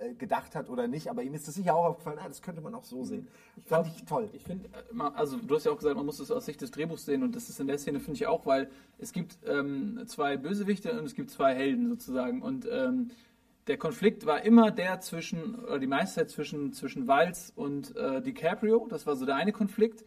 äh, 0.00 0.14
gedacht 0.14 0.54
hat 0.54 0.68
oder 0.70 0.88
nicht, 0.88 1.08
aber 1.08 1.22
ihm 1.22 1.34
ist 1.34 1.46
das 1.48 1.54
sicher 1.54 1.74
auch 1.74 1.84
aufgefallen, 1.84 2.18
ah, 2.22 2.28
das 2.28 2.40
könnte 2.42 2.60
man 2.60 2.74
auch 2.74 2.84
so 2.84 3.04
sehen. 3.04 3.28
Fand 3.66 3.86
ich 3.88 4.04
toll. 4.04 4.28
Ich 4.32 4.44
finde, 4.44 4.68
also 5.14 5.36
du 5.36 5.54
hast 5.54 5.64
ja 5.64 5.72
auch 5.72 5.76
gesagt, 5.76 5.96
man 5.96 6.06
muss 6.06 6.18
es 6.20 6.30
aus 6.30 6.46
Sicht 6.46 6.60
des 6.62 6.70
Drehbuchs 6.70 7.04
sehen 7.04 7.22
und 7.22 7.36
das 7.36 7.48
ist 7.48 7.60
in 7.60 7.66
der 7.66 7.78
Szene, 7.78 8.00
finde 8.00 8.16
ich 8.16 8.26
auch, 8.26 8.46
weil 8.46 8.70
es 8.98 9.12
gibt 9.12 9.38
ähm, 9.46 10.02
zwei 10.06 10.36
Bösewichte 10.36 10.98
und 10.98 11.04
es 11.04 11.14
gibt 11.14 11.30
zwei 11.30 11.54
Helden 11.54 11.88
sozusagen 11.90 12.42
und 12.42 12.66
ähm, 12.70 13.10
der 13.66 13.76
Konflikt 13.76 14.26
war 14.26 14.42
immer 14.42 14.70
der 14.70 15.00
zwischen, 15.00 15.54
oder 15.54 15.78
die 15.78 15.86
meiste 15.86 16.20
Zeit 16.20 16.30
zwischen, 16.30 16.72
zwischen 16.72 17.06
Walz 17.06 17.52
und 17.54 17.96
äh, 17.96 18.22
DiCaprio, 18.22 18.86
das 18.88 19.06
war 19.06 19.16
so 19.16 19.26
der 19.26 19.36
eine 19.36 19.52
Konflikt. 19.52 20.04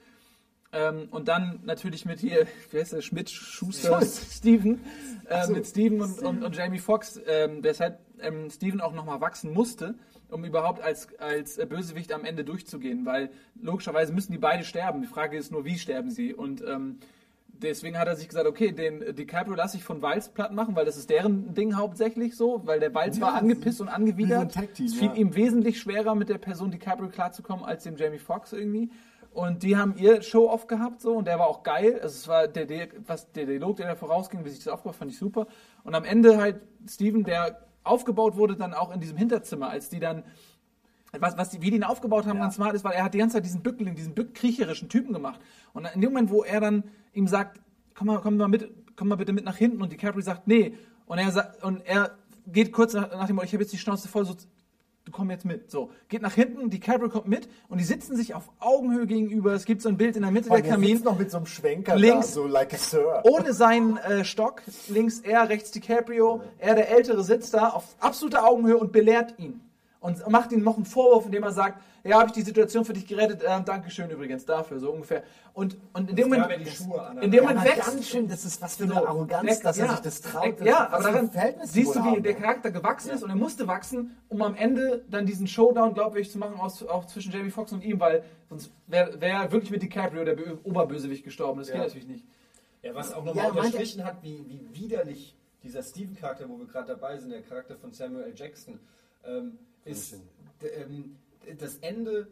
Ähm, 0.72 1.08
und 1.12 1.28
dann 1.28 1.60
natürlich 1.64 2.06
mit 2.06 2.20
hier, 2.20 2.48
wie 2.72 2.80
heißt 2.80 2.94
der, 2.94 3.02
Schmidt, 3.02 3.30
Schuster, 3.30 4.02
Steven, 4.06 4.82
äh, 5.30 5.48
mit 5.48 5.68
Steven 5.68 6.02
und, 6.02 6.20
und, 6.20 6.44
und 6.44 6.56
Jamie 6.56 6.80
Foxx, 6.80 7.22
ähm, 7.28 7.64
weshalb 7.64 8.00
ähm, 8.20 8.50
Steven 8.50 8.82
auch 8.82 8.94
nochmal 8.94 9.22
wachsen 9.22 9.54
musste, 9.54 9.96
um 10.30 10.44
überhaupt 10.44 10.82
als, 10.82 11.14
als 11.20 11.58
Bösewicht 11.58 12.12
am 12.12 12.26
Ende 12.26 12.44
durchzugehen, 12.44 13.06
weil 13.06 13.30
logischerweise 13.62 14.14
müssen 14.14 14.32
die 14.32 14.40
beide 14.40 14.64
sterben. 14.64 15.02
Die 15.02 15.08
Frage 15.08 15.38
ist 15.38 15.52
nur, 15.52 15.64
wie 15.64 15.78
sterben 15.78 16.10
sie? 16.10 16.34
Und 16.34 16.64
ähm, 16.68 17.00
deswegen 17.54 17.98
hat 17.98 18.08
er 18.08 18.16
sich 18.16 18.28
gesagt, 18.28 18.48
okay, 18.48 18.72
den 18.72 19.16
DiCaprio 19.16 19.56
lasse 19.56 19.78
ich 19.78 19.84
von 19.84 20.02
Walz 20.02 20.30
platt 20.30 20.52
machen, 20.52 20.76
weil 20.76 20.86
das 20.86 20.98
ist 20.98 21.10
deren 21.10 21.54
Ding 21.54 21.76
hauptsächlich 21.76 22.36
so, 22.36 22.62
weil 22.66 22.80
der 22.80 22.94
Walz 22.94 23.22
war 23.22 23.34
angepisst 23.36 23.82
und 23.82 23.90
angewidert. 23.90 24.56
Es 24.56 24.94
fiel 24.96 25.10
ja. 25.10 25.14
ihm 25.14 25.36
wesentlich 25.36 25.80
schwerer, 25.80 26.16
mit 26.16 26.30
der 26.30 26.38
Person 26.38 26.72
DiCaprio 26.72 27.10
klarzukommen, 27.10 27.66
als 27.66 27.84
dem 27.84 27.96
Jamie 27.96 28.20
Foxx 28.20 28.54
irgendwie. 28.54 28.90
Und 29.32 29.64
die 29.64 29.78
haben 29.78 29.96
ihr 29.98 30.22
Show-Off 30.22 30.68
gehabt 30.68 31.02
so 31.02 31.14
und 31.14 31.28
der 31.28 31.40
war 31.40 31.48
auch 31.48 31.64
geil. 31.64 32.00
Also 32.02 32.16
es 32.16 32.28
war 32.28 32.48
der, 32.48 32.66
der, 32.66 32.90
was, 33.08 33.32
der 33.32 33.48
Dialog, 33.48 33.78
der 33.78 33.88
da 33.88 33.96
vorausging, 33.96 34.46
wie 34.46 34.50
sich 34.50 34.64
das 34.64 34.68
aufgebaut, 34.72 34.96
fand 34.96 35.12
ich 35.12 35.18
super. 35.18 35.48
Und 35.84 35.96
am 35.96 36.04
Ende 36.04 36.38
halt 36.38 36.62
Steven, 36.88 37.24
der 37.24 37.66
aufgebaut 37.84 38.36
wurde 38.36 38.56
dann 38.56 38.74
auch 38.74 38.94
in 38.94 39.00
diesem 39.00 39.18
Hinterzimmer, 39.18 39.70
als 39.70 39.90
die 39.90 40.00
dann 40.00 40.24
was, 41.20 41.38
was 41.38 41.50
die, 41.50 41.62
wie 41.62 41.70
die 41.70 41.78
ihn 41.78 41.84
aufgebaut 41.84 42.26
haben, 42.26 42.40
ganz 42.40 42.56
smart 42.56 42.74
ist, 42.76 42.84
weil 42.84 42.94
er 42.94 43.04
hat 43.04 43.14
die 43.14 43.20
ganze 43.20 43.36
Zeit 43.36 43.46
diesen 43.46 43.62
Bückling, 43.62 43.96
diesen 43.96 44.14
bückkriecherischen 44.16 44.90
Typen 44.90 45.14
gemacht. 45.14 45.40
Und 45.74 45.88
in 45.94 46.02
dem 46.02 46.12
Moment, 46.12 46.30
wo 46.32 46.44
er 46.44 46.60
dann 46.60 46.84
ihm 47.14 47.28
sagt, 47.28 47.60
komm 47.94 48.08
mal, 48.08 48.20
komm 48.22 48.38
mal 48.38 48.48
mit, 48.48 48.72
komm 48.96 49.08
mal 49.10 49.16
bitte 49.16 49.34
mit 49.34 49.46
nach 49.46 49.58
hinten 49.58 49.82
und 49.82 49.92
DiCaprio 49.92 50.22
sagt, 50.22 50.48
nee. 50.48 50.76
Und 51.06 51.18
er 51.20 51.32
sagt, 51.32 51.64
und 51.64 51.86
er 51.86 52.18
geht 52.48 52.72
kurz 52.72 52.94
nach, 52.94 53.12
nach 53.12 53.28
dem, 53.28 53.40
ich 53.44 53.54
habe 53.54 53.64
jetzt 53.64 53.74
die 53.74 53.78
Schnauze 53.78 54.08
voll, 54.08 54.26
so, 54.26 54.36
du 55.06 55.12
komm 55.12 55.30
jetzt 55.30 55.46
mit. 55.46 55.70
So, 55.70 55.92
geht 56.08 56.22
nach 56.22 56.34
hinten, 56.34 56.70
DiCaprio 56.70 57.10
kommt 57.10 57.28
mit 57.28 57.48
und 57.68 57.80
die 57.80 57.84
sitzen 57.84 58.16
sich 58.16 58.34
auf 58.34 58.50
Augenhöhe 58.60 59.06
gegenüber. 59.06 59.54
Es 59.54 59.66
gibt 59.66 59.82
so 59.82 59.90
ein 59.90 59.98
Bild 59.98 60.16
in 60.16 60.24
der 60.24 60.32
Mitte 60.32 60.50
der 60.50 60.62
Der 60.62 60.72
Kamin. 60.72 61.02
noch 61.04 61.20
mit 61.20 61.30
so 61.30 61.38
einem 61.38 61.46
Schwenker 61.46 61.96
Links- 61.96 62.28
da, 62.28 62.34
so 62.34 62.48
like 62.48 62.74
a 62.74 62.78
Sir. 62.78 63.22
Ohne 63.26 63.54
seinen 63.54 63.98
äh, 63.98 64.26
Stock, 64.26 64.64
links 64.88 65.20
er, 65.20 65.50
rechts 65.50 65.72
DiCaprio, 65.72 66.42
er 66.58 66.76
der 66.76 66.90
Ältere 66.90 67.24
sitzt 67.24 67.54
da 67.54 67.70
auf 67.70 67.96
absoluter 68.00 68.48
Augenhöhe 68.48 68.78
und 68.78 68.92
belehrt 68.92 69.36
ihn. 69.38 69.62
Und 70.04 70.28
macht 70.30 70.52
ihm 70.52 70.62
noch 70.64 70.76
einen 70.76 70.84
Vorwurf, 70.86 71.26
indem 71.28 71.44
er 71.44 71.54
sagt, 71.54 71.82
ja, 72.04 72.18
habe 72.20 72.28
ich 72.28 72.34
die 72.34 72.42
Situation 72.42 72.84
für 72.84 72.92
dich 72.92 73.08
gerettet, 73.08 73.42
äh, 73.42 73.64
Dankeschön 73.64 74.10
übrigens 74.10 74.44
dafür, 74.46 74.78
so 74.78 74.92
ungefähr. 74.92 75.24
Und, 75.54 75.78
und 75.94 76.10
in 76.10 76.16
dem 76.18 76.28
Moment, 76.28 76.50
wer 76.50 76.58
die 76.58 76.66
Schuhe 76.70 77.02
anhat. 77.02 77.24
in 77.24 77.32
dem 77.32 77.38
Ja, 77.38 77.42
Moment 77.44 77.60
aber 77.66 77.70
wächst, 77.78 77.90
ganz 77.90 78.08
schön, 78.10 78.28
das 78.28 78.44
ist 78.44 78.62
was 78.62 78.76
für 78.76 78.84
eine 78.84 78.96
So, 78.96 79.08
Arroganz, 79.08 79.50
weg- 79.50 79.62
dass 79.64 79.78
er 79.78 79.86
ja, 79.86 79.92
sich 79.94 80.02
das 80.02 80.20
traut. 80.20 80.60
Ja, 80.62 80.90
aber 80.90 81.04
daran 81.04 81.30
siehst 81.64 81.96
du, 81.96 82.00
wie 82.04 82.10
haben, 82.10 82.22
der 82.24 82.34
ja. 82.34 82.38
Charakter 82.38 82.72
gewachsen 82.72 83.12
ist 83.12 83.24
und 83.24 83.30
er 83.30 83.38
musste 83.38 83.66
wachsen, 83.66 84.12
um 84.28 84.42
am 84.42 84.56
Ende 84.56 85.06
dann 85.10 85.26
diesen 85.26 85.48
Showdown 85.48 85.94
glaubwürdig 85.94 86.30
zu 86.30 86.38
machen, 86.38 86.60
aus, 86.60 86.86
auch 86.86 87.06
zwischen 87.08 87.32
Jamie 87.32 87.50
Foxx 87.50 87.72
und 87.72 87.82
ihm, 87.82 87.98
weil 88.02 88.26
sonst 88.50 88.72
wäre 88.88 89.22
wär 89.22 89.36
er 89.36 89.52
wirklich 89.54 89.72
mit 89.72 89.82
DiCaprio 89.82 90.26
der 90.26 90.38
Bö- 90.38 90.58
Oberbösewicht 90.66 91.24
gestorben. 91.24 91.60
Das 91.60 91.68
geht 91.68 91.78
Ja. 91.78 91.84
natürlich 91.84 92.08
nicht. 92.08 92.26
Ja, 92.82 92.94
was 92.94 93.14
auch 93.14 93.26
Ja, 93.26 93.32
nochmal 93.44 93.52
unterstrichen 93.52 94.04
hat, 94.04 94.18
wie, 94.22 94.44
wie 94.50 94.68
widerlich 94.82 95.34
dieser 95.64 95.82
Steven-Charakter, 95.82 96.50
wo 96.50 96.58
wir 96.60 96.66
gerade 96.66 96.88
dabei 96.88 97.18
sind, 97.18 97.32
der 97.32 97.42
Charakter 97.44 97.78
von 97.78 97.94
Samuel 97.94 98.26
L. 98.26 98.34
Jackson, 98.36 98.78
ähm, 99.26 99.58
ist 99.86 100.16
ähm, 100.62 101.16
das 101.60 101.78
Ende, 101.78 102.28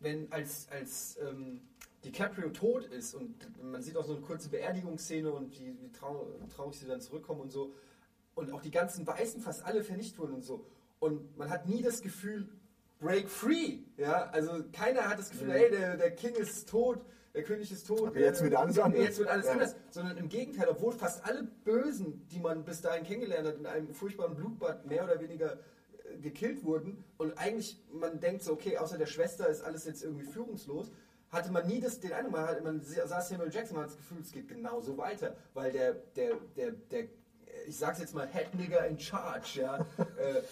wenn 0.00 0.30
als, 0.32 0.68
als 0.70 1.18
ähm, 1.26 1.60
DiCaprio 2.04 2.50
tot 2.50 2.84
ist 2.86 3.14
und 3.14 3.34
man 3.62 3.82
sieht 3.82 3.96
auch 3.96 4.04
so 4.04 4.12
eine 4.14 4.22
kurze 4.22 4.48
Beerdigungsszene 4.48 5.30
und 5.30 5.58
wie, 5.58 5.76
wie 5.80 5.90
trau 5.92 6.26
traurig 6.54 6.78
sie 6.78 6.86
dann 6.86 7.00
zurückkommen 7.00 7.40
und 7.40 7.50
so 7.50 7.74
und 8.34 8.52
auch 8.52 8.62
die 8.62 8.70
ganzen 8.70 9.06
Weißen 9.06 9.40
fast 9.40 9.64
alle 9.64 9.82
vernichtet 9.82 10.18
wurden 10.18 10.34
und 10.34 10.44
so 10.44 10.66
und 11.00 11.36
man 11.36 11.50
hat 11.50 11.68
nie 11.68 11.82
das 11.82 12.02
Gefühl, 12.02 12.48
break 13.00 13.28
free, 13.28 13.78
ja, 13.96 14.30
also 14.30 14.64
keiner 14.72 15.08
hat 15.08 15.18
das 15.18 15.30
Gefühl, 15.30 15.52
hey, 15.52 15.70
der, 15.70 15.96
der 15.96 16.10
King 16.12 16.34
ist 16.34 16.68
tot, 16.68 17.00
der 17.34 17.42
König 17.42 17.70
ist 17.70 17.86
tot, 17.86 18.08
Okay, 18.08 18.20
jetzt 18.22 18.42
wird 18.42 18.54
alles 18.54 18.78
äh, 18.78 18.80
anders. 18.80 19.00
Jetzt 19.02 19.18
wird 19.18 19.28
alles 19.28 19.46
Ja. 19.46 19.52
anders, 19.52 19.76
sondern 19.90 20.16
im 20.16 20.28
Gegenteil, 20.30 20.68
obwohl 20.68 20.92
fast 20.92 21.22
alle 21.26 21.44
Bösen, 21.64 22.26
die 22.28 22.38
man 22.40 22.64
bis 22.64 22.80
dahin 22.80 23.04
kennengelernt 23.04 23.46
hat, 23.48 23.56
in 23.56 23.66
einem 23.66 23.92
furchtbaren 23.94 24.34
Blutbad 24.34 24.86
mehr 24.86 25.04
oder 25.04 25.20
weniger 25.20 25.52
äh, 25.52 25.56
gekillt 26.20 26.64
wurden 26.64 27.04
und 27.18 27.36
eigentlich 27.38 27.82
man 27.92 28.20
denkt 28.20 28.42
so, 28.42 28.52
okay, 28.52 28.78
außer 28.78 28.98
der 28.98 29.06
Schwester 29.06 29.48
ist 29.48 29.62
alles 29.62 29.84
jetzt 29.84 30.02
irgendwie 30.02 30.24
führungslos, 30.24 30.90
hatte 31.30 31.50
man 31.50 31.66
nie 31.66 31.80
das, 31.80 32.00
den 32.00 32.12
Eindruck, 32.12 32.32
man, 32.32 32.46
hat, 32.46 32.64
man 32.64 32.80
sah 32.82 33.20
Samuel 33.20 33.52
Jackson, 33.52 33.76
man 33.76 33.84
hat 33.84 33.90
das 33.90 33.98
Gefühl, 33.98 34.18
es 34.20 34.32
geht 34.32 34.48
genauso 34.48 34.96
weiter, 34.96 35.36
weil 35.54 35.72
der, 35.72 35.94
der, 36.14 36.36
der, 36.56 36.72
der, 36.72 37.04
ich 37.66 37.76
sag's 37.76 37.98
jetzt 37.98 38.14
mal, 38.14 38.28
Head 38.28 38.54
Nigger 38.54 38.86
in 38.86 38.98
Charge, 38.98 39.60
ja, 39.60 39.78
äh, 39.98 40.42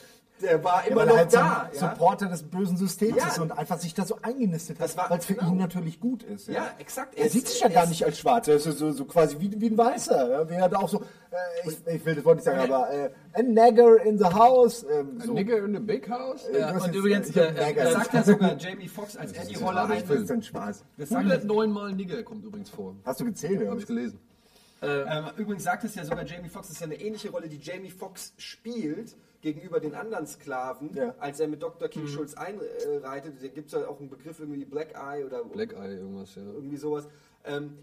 der 0.45 0.62
war 0.62 0.82
Ja, 0.84 0.90
immer 0.90 1.01
weil 1.01 1.07
noch 1.09 1.16
halt 1.16 1.30
so 1.30 1.36
da, 1.38 1.62
ein 1.70 1.74
ja. 1.74 1.80
Supporter 1.80 2.26
des 2.26 2.42
bösen 2.42 2.76
Systems 2.76 3.16
Ja. 3.16 3.28
ist 3.28 3.38
und 3.38 3.53
einfach 3.53 3.78
sich 3.78 3.95
da 3.95 4.05
so 4.05 4.18
eingenistet 4.22 4.78
Das 4.80 4.97
hat, 4.97 5.11
weil 5.11 5.18
es 5.18 5.26
für 5.26 5.34
genau. 5.34 5.53
ihn 5.53 5.59
natürlich 5.59 5.99
gut 6.01 6.22
ist. 6.22 6.49
Ja, 6.49 6.70
exakt. 6.78 7.14
Er 7.16 7.26
Es- 7.26 7.32
sieht 7.32 7.49
sich 7.49 7.61
ja 7.61 7.68
es- 7.68 7.74
gar 7.74 7.86
nicht 7.86 8.05
als 8.05 8.18
Schwarz, 8.18 8.49
er 8.49 8.57
ist 8.57 8.64
so, 8.64 8.92
so 8.92 9.05
quasi 9.05 9.36
wie, 9.40 9.61
wie 9.61 9.66
ein 9.70 9.78
Weißer. 9.78 10.30
Ja? 10.51 10.57
Er 10.57 10.68
da 10.68 10.78
auch 10.78 10.88
so, 10.88 11.01
äh, 11.01 11.68
ich, 11.68 11.86
ich 11.86 12.05
will 12.05 12.14
das 12.14 12.24
Wort 12.24 12.36
nicht 12.36 12.45
sagen, 12.45 12.61
aber 12.72 12.90
äh, 12.92 13.11
a 13.32 13.42
nagger 13.42 14.03
in 14.05 14.18
the 14.18 14.24
house. 14.24 14.84
Ähm, 14.84 15.18
A 15.20 15.24
so. 15.24 15.32
nigger 15.32 15.59
in 15.64 15.74
the 15.74 15.80
big 15.80 16.09
house? 16.09 16.42
Ja, 16.53 16.68
Du 16.70 16.74
hast 16.76 16.82
und 16.82 16.86
jetzt- 16.88 16.97
übrigens, 16.97 17.28
ich 17.30 17.36
äh, 17.36 17.53
Nagger. 17.53 17.68
äh, 17.80 17.84
Das 17.84 17.92
sagt 17.95 18.14
ja 18.14 18.22
sogar 18.22 18.57
Jamie 18.59 18.88
Foxx, 18.88 19.16
als 19.16 19.32
er 19.32 19.45
die 19.47 19.55
Rolle 19.57 19.86
Das 19.88 20.03
ist 20.03 20.11
einnimmt. 20.11 20.30
ein 20.30 20.42
Spaß. 20.42 20.84
Das 20.99 21.09
sagt 21.09 21.24
er 21.28 21.36
109 21.38 21.70
Mal 21.72 21.92
Nigger 21.92 22.22
kommt 22.22 22.45
übrigens 22.45 22.70
vor. 22.70 22.95
Hast 23.05 23.20
du 23.20 23.24
gezählt? 23.24 23.59
Habe 23.61 23.70
Oder? 23.70 23.78
ich 23.80 23.86
gelesen. 23.86 24.18
Ähm, 24.82 25.24
übrigens 25.38 25.64
sagt 25.64 25.84
es 25.84 25.95
ja 25.95 26.05
sogar 26.05 26.26
Jamie 26.26 26.51
Foxx, 26.51 26.68
das 26.68 26.76
ist 26.76 26.80
ja 26.80 26.86
eine 26.86 27.01
ähnliche 27.01 27.30
Rolle, 27.30 27.49
die 27.49 27.59
Jamie 27.59 27.90
Foxx 27.90 28.34
spielt 28.36 29.16
gegenüber 29.45 29.78
den 29.78 29.95
anderen 29.95 30.26
Sklaven, 30.26 30.90
Ja. 30.95 31.14
als 31.20 31.38
er 31.38 31.49
mit 31.49 31.62
Dr. 31.62 31.86
King 31.88 32.07
Schulz 32.09 32.34
einreitet. 32.34 33.34
Da 33.42 33.49
gibt 33.49 33.66
es 33.66 33.72
ja 33.78 33.86
auch 33.86 34.01
einen 34.01 34.09
Begriff 34.09 34.40
irgendwie 34.40 34.64
Black 34.64 34.95
Eye 34.95 35.24
oder 35.24 35.45
Black 35.45 35.74
Eye, 35.74 35.97
irgendwas, 35.99 36.34
ja. 36.34 36.42
irgendwie 36.42 36.78
sowas. 36.78 37.07
Ähm, 37.45 37.76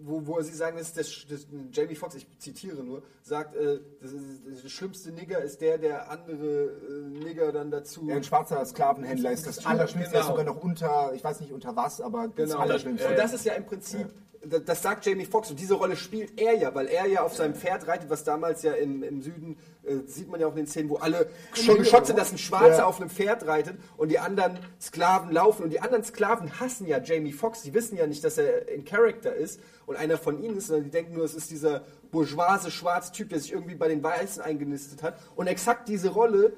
wo, 0.00 0.24
wo 0.28 0.40
sie 0.42 0.54
sagen, 0.54 0.76
das 0.78 0.90
ist 0.90 0.96
das, 0.96 1.26
das, 1.28 1.46
Jamie 1.72 1.96
Foxx, 1.96 2.14
ich 2.14 2.38
zitiere 2.38 2.84
nur, 2.84 3.02
sagt, 3.22 3.56
äh, 3.56 3.80
das, 4.00 4.12
ist, 4.12 4.42
das 4.64 4.70
schlimmste 4.70 5.10
Nigger 5.10 5.42
ist 5.42 5.60
der, 5.60 5.76
der 5.76 6.08
andere 6.08 6.66
äh, 6.66 7.24
Nigger 7.24 7.50
dann 7.50 7.72
dazu. 7.72 8.06
Ja, 8.06 8.14
ein 8.14 8.22
schwarzer 8.22 8.64
Sklavenhändler 8.64 9.32
ist 9.32 9.44
das 9.48 9.66
Allerschlimmste. 9.66 10.14
Er 10.14 10.20
ist 10.20 10.26
Genau. 10.28 10.38
sogar 10.38 10.54
noch 10.54 10.62
unter, 10.62 11.12
ich 11.14 11.24
weiß 11.24 11.40
nicht 11.40 11.52
unter 11.52 11.74
was, 11.74 12.00
aber 12.00 12.28
das 12.28 12.50
Genau. 12.50 12.60
Allerschlimmste. 12.62 13.08
Und 13.08 13.18
das 13.18 13.32
ist 13.34 13.44
ja 13.44 13.54
im 13.54 13.66
Prinzip, 13.66 14.06
da- 14.06 14.14
das 14.44 14.82
sagt 14.82 15.04
Jamie 15.04 15.24
Foxx 15.24 15.50
und 15.50 15.58
diese 15.58 15.74
Rolle 15.74 15.96
spielt 15.96 16.40
er 16.40 16.56
ja, 16.56 16.74
weil 16.74 16.86
er 16.86 17.06
ja 17.06 17.22
auf 17.22 17.34
seinem 17.34 17.54
Pferd 17.54 17.86
reitet, 17.88 18.08
was 18.08 18.24
damals 18.24 18.62
ja 18.62 18.72
im, 18.72 19.02
im 19.02 19.20
Süden, 19.20 19.58
äh, 19.84 19.96
sieht 20.06 20.28
man 20.28 20.40
ja 20.40 20.46
auch 20.46 20.52
in 20.52 20.58
den 20.58 20.66
Szenen, 20.66 20.88
wo 20.88 20.96
alle 20.96 21.28
schon 21.54 21.78
geschockt 21.78 22.06
sind, 22.06 22.18
dass 22.18 22.32
ein 22.32 22.38
Schwarzer 22.38 22.78
Ja. 22.78 22.86
auf 22.86 23.00
einem 23.00 23.10
Pferd 23.10 23.46
reitet 23.46 23.76
und 23.96 24.10
die 24.10 24.18
anderen 24.18 24.58
Sklaven 24.80 25.32
laufen. 25.32 25.64
Und 25.64 25.70
die 25.70 25.80
anderen 25.80 26.04
Sklaven 26.04 26.60
hassen 26.60 26.86
ja 26.86 26.98
Jamie 26.98 27.32
Foxx, 27.32 27.62
die 27.62 27.74
wissen 27.74 27.96
ja 27.96 28.06
nicht, 28.06 28.22
dass 28.22 28.38
er 28.38 28.68
in 28.68 28.84
Character 28.84 29.34
ist 29.34 29.60
und 29.86 29.96
einer 29.96 30.18
von 30.18 30.42
ihnen 30.42 30.56
ist, 30.58 30.68
sondern 30.68 30.84
die 30.84 30.90
denken 30.90 31.14
nur, 31.14 31.24
es 31.24 31.34
ist 31.34 31.50
dieser 31.50 31.82
bourgeoise 32.10 32.70
schwarze 32.70 33.12
Typ, 33.12 33.30
der 33.30 33.40
sich 33.40 33.52
irgendwie 33.52 33.74
bei 33.74 33.88
den 33.88 34.02
Weißen 34.02 34.42
eingenistet 34.42 35.02
hat. 35.02 35.18
Und 35.36 35.46
exakt 35.46 35.88
diese 35.88 36.10
Rolle 36.10 36.52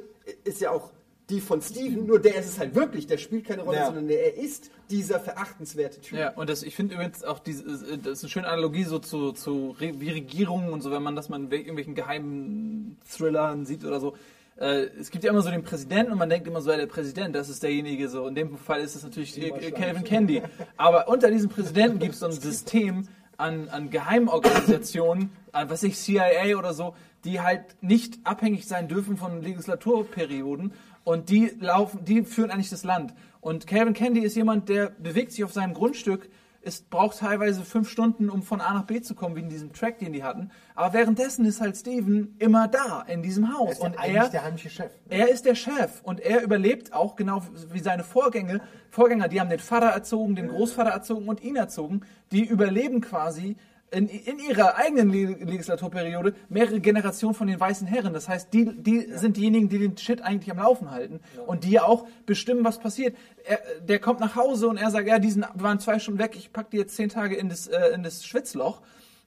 ist 0.45 0.61
ja 0.61 0.70
auch 0.70 0.91
die 1.31 1.41
von 1.41 1.62
Steven, 1.62 2.07
nur 2.07 2.18
der 2.20 2.35
ist 2.37 2.47
es 2.47 2.59
halt 2.59 2.74
wirklich, 2.74 3.07
der 3.07 3.18
spielt 3.18 3.47
keine 3.47 3.62
Rolle, 3.62 3.78
Ja. 3.78 3.87
sondern 3.87 4.09
er 4.11 4.37
ist 4.37 4.70
dieser 4.91 5.20
verachtenswerte 5.20 6.01
Typ. 6.01 6.18
Ja, 6.18 6.31
und 6.35 6.51
das, 6.51 6.62
ich 6.62 6.74
finde 6.74 6.95
übrigens 6.95 7.22
auch 7.24 7.39
diese, 7.39 7.62
das 7.64 7.81
ist 8.18 8.24
eine 8.24 8.31
schöne 8.31 8.49
Analogie 8.49 8.85
so 8.85 8.99
zu, 8.99 9.33
zu 9.33 9.74
Regierungen 9.81 10.70
und 10.70 10.81
so, 10.83 10.91
wenn 10.91 11.03
man 11.03 11.16
das 11.16 11.28
mal 11.28 11.41
in 11.41 11.51
irgendwelchen 11.51 11.95
geheimen 11.95 12.99
Thrillern 13.09 13.64
sieht 13.66 13.85
oder 13.85 14.01
so. 14.01 14.14
Äh, 14.57 14.89
es 15.01 15.11
gibt 15.11 15.24
ja 15.24 15.31
immer 15.31 15.43
so 15.43 15.51
den 15.51 15.62
Präsidenten 15.62 16.12
und 16.12 16.18
man 16.18 16.28
denkt 16.28 16.47
immer 16.47 16.61
so, 16.61 16.70
ja, 16.70 16.76
der 16.76 16.87
Präsident, 16.87 17.35
das 17.35 17.49
ist 17.49 17.62
derjenige 17.62 18.09
so. 18.09 18.26
In 18.26 18.35
dem 18.35 18.59
Fall 18.59 18.81
ist 18.81 18.95
es 18.97 19.03
natürlich 19.05 19.35
Calvin 19.74 20.05
Candy. 20.05 20.43
Aber 20.76 21.09
unter 21.09 21.31
diesem 21.31 21.49
Präsidenten 21.49 21.99
gibt 21.99 22.14
es 22.14 22.20
so 22.20 22.26
ein 22.26 22.33
System 22.49 23.09
an, 23.39 23.68
an 23.70 23.89
Geheimorganisationen, 23.91 25.31
an 25.53 25.70
was 25.70 25.83
ich 25.83 25.97
CIA 25.97 26.57
oder 26.59 26.74
so, 26.74 26.95
die 27.24 27.41
halt 27.41 27.62
nicht 27.83 28.18
abhängig 28.24 28.66
sein 28.66 28.89
dürfen 28.89 29.16
von 29.16 29.43
Legislaturperioden 29.43 30.72
und 31.05 31.30
die 31.30 31.53
laufen, 31.61 32.05
die 32.05 32.22
führen 32.24 32.51
eigentlich 32.51 32.70
das 32.70 32.84
Land. 32.84 33.14
Und 33.40 33.66
Calvin 33.66 33.94
Candy 33.94 34.20
ist 34.20 34.36
jemand, 34.36 34.68
der 34.68 34.90
bewegt 34.90 35.32
sich 35.32 35.44
auf 35.44 35.53
seinem 35.53 35.74
Grundstück, 35.74 36.28
es 36.62 36.82
braucht 36.82 37.20
teilweise 37.20 37.62
fünf 37.62 37.88
Stunden, 37.88 38.28
um 38.28 38.42
von 38.42 38.61
A 38.61 38.74
nach 38.74 38.84
B 38.84 39.01
zu 39.01 39.14
kommen, 39.14 39.34
wie 39.34 39.40
in 39.40 39.48
diesem 39.48 39.72
Track, 39.72 39.98
den 39.98 40.12
die 40.12 40.22
hatten. 40.22 40.51
Aber 40.74 40.92
währenddessen 40.92 41.46
ist 41.46 41.61
halt 41.61 41.74
Steven 41.76 42.34
immer 42.38 42.68
da, 42.68 43.03
in 43.09 43.22
diesem 43.22 43.44
Er 43.44 43.55
Haus. 43.59 43.72
ist 43.72 43.80
ja 43.80 43.86
und 43.86 43.94
er, 44.05 44.28
der 44.28 44.44
heimliche 44.44 44.68
Chef. 44.68 44.92
er 45.09 45.30
ist 45.30 45.46
der 45.46 45.55
Chef 45.55 46.03
und 46.03 46.20
er 46.20 46.42
überlebt 46.42 46.92
auch 46.92 47.16
genau 47.16 47.42
wie 47.72 47.80
seine 47.80 48.05
Vorgänge, 48.05 48.61
Vorgänger. 48.90 49.28
Die 49.28 49.40
haben 49.40 49.48
den 49.48 49.59
Vater 49.59 49.86
erzogen, 49.86 50.36
den 50.36 50.48
Großvater 50.48 50.90
erzogen 50.90 51.28
und 51.28 51.42
ihn 51.42 51.57
erzogen. 51.57 52.03
Die 52.30 52.44
überleben 52.44 53.01
quasi 53.01 53.57
in, 53.91 54.09
in 54.09 54.38
ihrer 54.38 54.76
eigenen 54.76 55.11
Le- 55.11 55.45
Legislaturperiode 55.45 56.34
mehrere 56.49 56.80
Generationen 56.80 57.34
von 57.34 57.49
den 57.49 57.59
weißen 57.59 57.86
Herren. 57.86 58.12
Das 58.12 58.28
heißt, 58.28 58.53
die, 58.53 58.66
die 58.66 59.09
sind 59.14 59.36
diejenigen, 59.36 59.68
die 59.68 59.78
den 59.78 59.97
Shit 59.97 60.22
eigentlich 60.22 60.51
am 60.51 60.59
Laufen 60.59 60.91
halten 60.91 61.20
und 61.47 61.64
die 61.64 61.72
ja 61.72 61.82
auch 61.82 62.07
bestimmen, 62.24 62.64
was 62.64 62.78
passiert. 62.78 63.16
Er, 63.45 63.61
der 63.80 63.99
kommt 63.99 64.20
nach 64.20 64.36
Hause 64.36 64.68
und 64.68 64.76
er 64.76 64.91
sagt, 64.91 65.09
ja, 65.09 65.18
diesen 65.18 65.43
wir 65.55 65.62
waren 65.62 65.80
zwei 65.80 65.99
Stunden 65.99 66.20
weg, 66.20 66.36
ich 66.36 66.53
pack 66.53 66.70
die 66.70 66.76
jetzt 66.76 66.95
zehn 66.95 67.09
Tage 67.09 67.34
in 67.34 67.49
das, 67.49 67.66
äh, 67.66 67.88
in 67.95 68.03
das 68.03 68.24
Schwitzloch. 68.24 68.80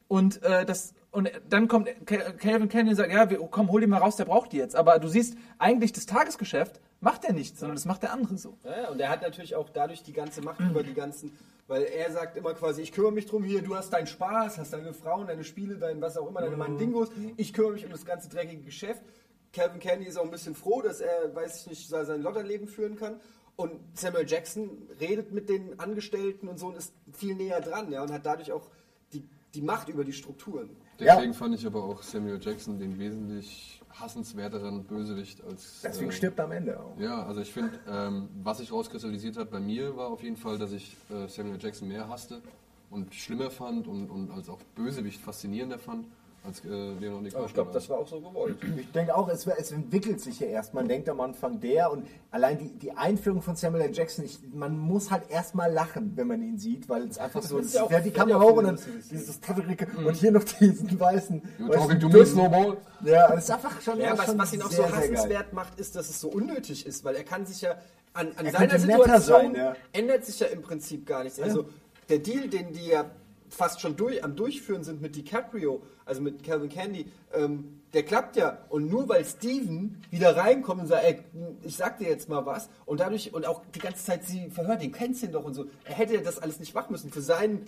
Und 0.08 0.44
äh, 0.44 0.66
das 0.66 0.94
und 1.12 1.30
dann 1.50 1.68
kommt 1.68 1.90
Cal- 2.06 2.34
Calvin 2.38 2.70
Candy 2.70 2.92
und 2.92 2.96
sagt, 2.96 3.12
ja, 3.12 3.30
wir, 3.30 3.38
komm, 3.52 3.70
hol 3.70 3.82
die 3.82 3.88
mal 3.88 3.98
raus, 3.98 4.16
der 4.16 4.26
braucht 4.26 4.52
die 4.52 4.58
jetzt. 4.58 4.76
Aber 4.76 4.98
du 4.98 5.08
siehst, 5.08 5.38
eigentlich 5.60 5.92
das 5.92 6.06
Tagesgeschäft 6.06 6.80
macht 7.04 7.26
er 7.26 7.34
nicht, 7.34 7.58
sondern 7.58 7.76
das 7.76 7.86
macht 7.86 8.04
der 8.04 8.14
andere 8.14 8.38
so. 8.38 8.58
Ja, 8.64 8.90
und 8.90 9.00
er 9.00 9.10
hat 9.10 9.22
natürlich 9.22 9.56
auch 9.56 9.70
dadurch 9.70 10.04
die 10.04 10.14
ganze 10.14 10.42
Macht 10.42 10.60
über 10.60 10.84
die 10.84 10.94
ganzen, 10.94 11.32
weil 11.68 11.84
er 11.84 12.12
sagt 12.12 12.38
immer 12.38 12.54
quasi, 12.54 12.82
ich 12.82 12.92
kümmere 12.92 13.12
mich 13.12 13.26
drum 13.26 13.44
hier, 13.44 13.62
du 13.62 13.76
hast 13.76 13.92
deinen 13.92 14.08
Spaß, 14.08 14.58
hast 14.58 14.74
deine 14.74 14.94
Frauen, 14.94 15.28
deine 15.28 15.44
Spiele, 15.44 15.78
dein 15.78 16.02
was 16.02 16.18
auch 16.18 16.28
immer, 16.28 16.42
deine 16.42 16.58
Mandingos, 16.58 17.10
ich 17.38 17.54
kümmere 17.54 17.74
mich 17.74 17.86
um 17.86 17.92
das 17.92 18.06
ganze 18.06 18.30
dreckige 18.30 18.64
Geschäft. 18.64 19.04
Calvin 19.52 19.80
Candy 19.80 20.06
ist 20.08 20.18
auch 20.18 20.24
ein 20.24 20.32
bisschen 20.32 20.56
froh, 20.56 20.82
dass 20.82 21.00
er, 21.00 21.36
weiß 21.36 21.62
ich 21.62 21.68
nicht, 21.68 21.88
sein 21.88 22.22
Lotterleben 22.24 22.68
führen 22.68 22.96
kann. 22.96 23.20
Und 23.56 23.72
Samuel 23.94 24.28
Jackson 24.28 24.90
redet 25.00 25.32
mit 25.32 25.48
den 25.48 25.80
Angestellten 25.80 26.48
und 26.48 26.58
so 26.58 26.68
und 26.68 26.76
ist 26.76 26.92
viel 27.12 27.36
näher 27.36 27.62
dran, 27.62 27.92
ja, 27.92 28.02
und 28.02 28.12
hat 28.12 28.26
dadurch 28.26 28.52
auch 28.52 28.68
die 29.14 29.24
die 29.54 29.62
Macht 29.62 29.90
über 29.90 30.04
die 30.04 30.14
Strukturen. 30.14 30.70
Deswegen 31.00 31.34
fand 31.34 31.56
ich 31.56 31.66
aber 31.66 31.84
auch 31.84 32.02
Samuel 32.02 32.40
Jackson 32.42 32.80
den 32.80 32.98
wesentlich 32.98 33.82
hassenswerteren 34.00 34.84
Bösewicht 34.84 35.44
als. 35.44 35.82
Deswegen 35.84 36.10
äh, 36.10 36.14
stirbt 36.14 36.40
am 36.40 36.52
Ende 36.52 36.80
auch. 36.80 36.98
Ja, 37.00 37.26
also 37.26 37.42
ich 37.42 37.52
finde, 37.52 37.80
ähm, 37.88 38.30
was 38.44 38.58
sich 38.58 38.72
rauskristallisiert 38.72 39.38
hat 39.38 39.52
bei 39.52 39.60
mir, 39.60 39.96
war 39.96 40.08
auf 40.08 40.24
jeden 40.24 40.38
Fall, 40.38 40.58
dass 40.58 40.72
ich 40.72 40.96
äh, 41.10 41.28
Samuel 41.28 41.60
Jackson 41.62 41.88
mehr 41.88 42.08
hasste 42.08 42.42
und 42.90 43.14
schlimmer 43.14 43.50
fand 43.50 43.88
und, 43.88 44.10
und 44.10 44.32
als 44.32 44.50
auch 44.50 44.60
Bösewicht 44.76 45.22
faszinierender 45.22 45.80
fand 45.80 46.06
als 46.46 46.60
äh, 46.66 46.68
Leonardo 46.68 47.24
DiCaprio. 47.24 47.46
Ich 47.46 47.54
glaube, 47.54 47.72
das 47.72 47.90
war 47.90 48.00
auch 48.00 48.08
so 48.08 48.20
gewollt. 48.20 48.58
Ich 48.78 48.92
denke 48.92 49.16
auch, 49.16 49.30
es, 49.30 49.48
es 49.48 49.72
entwickelt 49.72 50.20
sich 50.20 50.40
ja 50.40 50.48
erst. 50.48 50.74
Man 50.74 50.88
denkt 50.88 51.08
am 51.08 51.22
Anfang 51.22 51.60
der 51.60 51.92
und 51.92 52.06
allein 52.32 52.58
die, 52.58 52.70
die 52.70 52.92
Einführung 52.92 53.42
von 53.42 53.56
Samuel 53.56 53.84
L. 53.84 53.94
Jackson, 53.94 54.26
ich, 54.26 54.40
man 54.54 54.78
muss 54.78 55.10
halt 55.10 55.30
erstmal 55.30 55.72
lachen, 55.72 56.14
wenn 56.16 56.28
man 56.28 56.42
ihn 56.42 56.58
sieht, 56.58 56.90
weil 56.90 57.08
es 57.08 57.18
einfach 57.18 57.42
so 57.44 57.60
ist 57.60 57.74
ja 57.74 58.00
die 58.00 58.12
Kamera 58.12 58.42
hoch 58.42 58.58
und 58.58 58.66
dann 58.66 58.80
dieses 59.10 59.40
Tattericke 59.40 59.88
und 60.06 60.16
hier 60.16 60.32
noch 60.32 60.44
diesen 60.44 61.00
weißen. 61.00 61.42
You're 61.60 61.70
weißen 61.70 61.80
talking 61.80 62.00
to 62.00 62.10
me. 62.10 62.26
Snowball? 62.26 62.78
Ja, 63.04 63.30
das 63.30 63.46
ist 63.46 63.52
einfach 63.52 63.82
schon. 63.82 64.00
Ja, 64.00 64.18
was, 64.18 64.26
schon 64.26 64.38
was 64.38 64.54
ihn 64.54 64.62
auch 64.62 64.72
sehr, 64.72 64.88
so 64.88 64.96
hassenswert 64.96 65.54
macht, 65.54 65.80
ist, 65.80 65.96
dass 65.96 66.10
es 66.10 66.20
so 66.20 66.30
unnötig 66.30 66.86
ist, 66.86 67.04
weil 67.04 67.16
er 67.16 67.24
kann 67.24 67.46
sich 67.46 67.62
ja 67.62 67.76
an, 68.14 68.32
an 68.36 68.46
Er 68.46 68.52
seiner 68.52 68.80
Situation 68.80 69.42
sein, 69.42 69.56
ja. 69.56 69.76
ändert 69.92 70.26
sich 70.26 70.40
ja 70.40 70.48
im 70.48 70.62
Prinzip 70.62 71.06
gar 71.06 71.24
nichts. 71.24 71.40
Also 71.40 71.68
der 72.10 72.20
Deal, 72.20 72.48
den 72.48 72.74
die 72.74 72.88
ja 72.88 73.06
fast 73.54 73.82
schon 73.82 73.96
durch, 73.96 74.24
am 74.24 74.36
Durchführen 74.36 74.84
sind 74.84 75.02
mit 75.02 75.16
DiCaprio, 75.16 75.82
also 76.06 76.22
mit 76.22 76.44
Calvin 76.44 76.70
Candy, 76.70 77.12
ähm, 77.34 77.82
der 77.94 78.04
klappt 78.04 78.36
ja. 78.36 78.58
Und 78.70 78.90
nur 78.90 79.08
weil 79.08 79.24
Steven 79.26 80.02
wieder 80.10 80.36
reinkommt 80.36 80.82
und 80.82 80.88
sagt, 80.88 81.04
ey, 81.04 81.20
ich 81.64 81.76
sag 81.76 81.98
dir 82.00 82.08
jetzt 82.08 82.30
mal 82.30 82.46
was, 82.46 82.70
und 82.86 83.00
dadurch, 83.00 83.34
und 83.34 83.46
auch 83.46 83.62
die 83.74 83.80
ganze 83.80 84.04
Zeit 84.04 84.24
sie 84.26 84.50
verhört, 84.50 84.82
den 84.82 84.92
kennst 84.92 85.22
du 85.22 85.28
ihn 85.28 85.32
doch 85.32 85.46
und 85.46 85.54
so, 85.54 85.66
er 85.86 85.96
hätte 85.96 86.16
ja 86.16 86.22
das 86.22 86.40
alles 86.40 86.60
nicht 86.60 86.74
machen 86.74 86.92
müssen. 86.92 87.12
Für 87.12 87.22
seinen 87.22 87.66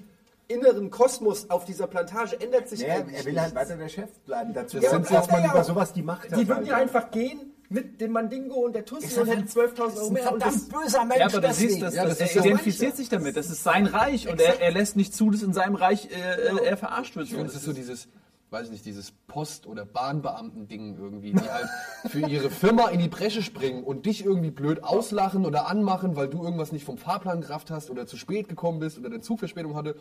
inneren 0.48 0.90
Kosmos 0.92 1.50
auf 1.50 1.66
dieser 1.66 1.88
Plantage 1.88 2.40
ändert 2.40 2.70
sich 2.70 2.82
Ja, 2.82 2.96
eigentlich 2.96 3.20
er 3.20 3.26
will 3.26 3.40
halt 3.40 3.56
weiter 3.56 3.78
der 3.78 3.90
Chef 3.90 4.12
bleiben. 4.26 4.54
Dazu 4.54 4.80
kommt, 4.80 5.08
sind 5.08 5.18
dass 5.18 5.30
man 5.30 5.44
ja 5.44 5.52
über 5.52 5.64
sowas 5.64 5.94
die 5.94 6.04
Macht 6.04 6.32
hat. 6.32 6.40
Die 6.40 6.48
würden 6.48 6.58
halt. 6.58 6.68
ja 6.68 6.78
einfach 6.78 7.10
gehen 7.12 7.55
mit 7.70 7.99
dem 8.01 8.11
Mandingo 8.11 8.55
und 8.55 8.74
der 8.74 8.86
Tussi 8.86 9.20
und 9.20 9.28
doch 9.28 9.34
hätten 9.34 9.47
12.000 9.47 9.97
Euro 9.97 10.09
mehr. 10.11 10.32
Und 10.34 10.41
das, 10.41 10.55
verdammt 10.66 10.84
böser 10.84 11.05
Mensch. 11.05 11.20
Ja, 11.20 11.26
aber 11.28 11.41
du 11.41 11.53
siehst, 11.53 11.82
dass, 11.82 11.95
Ja, 11.95 12.05
das 12.05 12.22
ist 12.22 12.36
er 12.36 12.45
identifiziert 12.45 12.82
mancher. 12.91 12.97
sich 12.97 13.09
damit. 13.09 13.38
Das 13.38 13.49
ist 13.49 13.63
sein 13.63 13.86
Reich 13.88 14.28
und 14.28 14.39
er, 14.39 14.61
er 14.61 14.72
lässt 14.72 14.95
nicht 14.95 15.13
zu, 15.13 15.30
dass 15.32 15.41
in 15.41 15.53
seinem 15.53 15.76
Reich 15.76 16.09
äh, 16.11 16.47
äh, 16.47 16.66
er 16.66 16.78
verarscht 16.78 17.16
wird. 17.16 17.28
Ich 17.28 17.34
finde, 17.34 17.47
es 17.47 17.55
ist 17.55 17.63
so 17.63 17.74
dieses, 17.74 18.07
weiß 18.51 18.68
ich 18.68 18.72
nicht, 18.72 18.86
dieses 18.86 19.11
Post- 19.28 19.66
oder 19.68 19.86
Bahnbeamten-Ding 19.86 20.97
irgendwie, 20.99 21.34
die 21.34 21.49
halt 21.49 21.68
für 22.07 22.28
ihre 22.28 22.49
Firma 22.49 22.89
in 22.89 22.99
die 22.99 23.09
Bresche 23.09 23.41
springen 23.41 23.84
und 23.84 24.05
dich 24.05 24.24
irgendwie 24.24 24.51
blöd 24.51 24.84
auslachen 24.84 25.45
oder 25.45 25.68
anmachen, 25.68 26.16
weil 26.16 26.28
du 26.28 26.43
irgendwas 26.43 26.72
nicht 26.72 26.86
vom 26.86 26.97
Fahrplan 26.97 27.41
gerafft 27.41 27.72
hast 27.72 27.89
oder 27.89 28.05
zu 28.05 28.18
spät 28.18 28.47
gekommen 28.47 28.80
bist 28.80 28.97
oder 28.97 29.09
dein 29.09 29.22
Zug 29.22 29.39
Verspätung 29.39 29.76
hatte. 29.76 29.95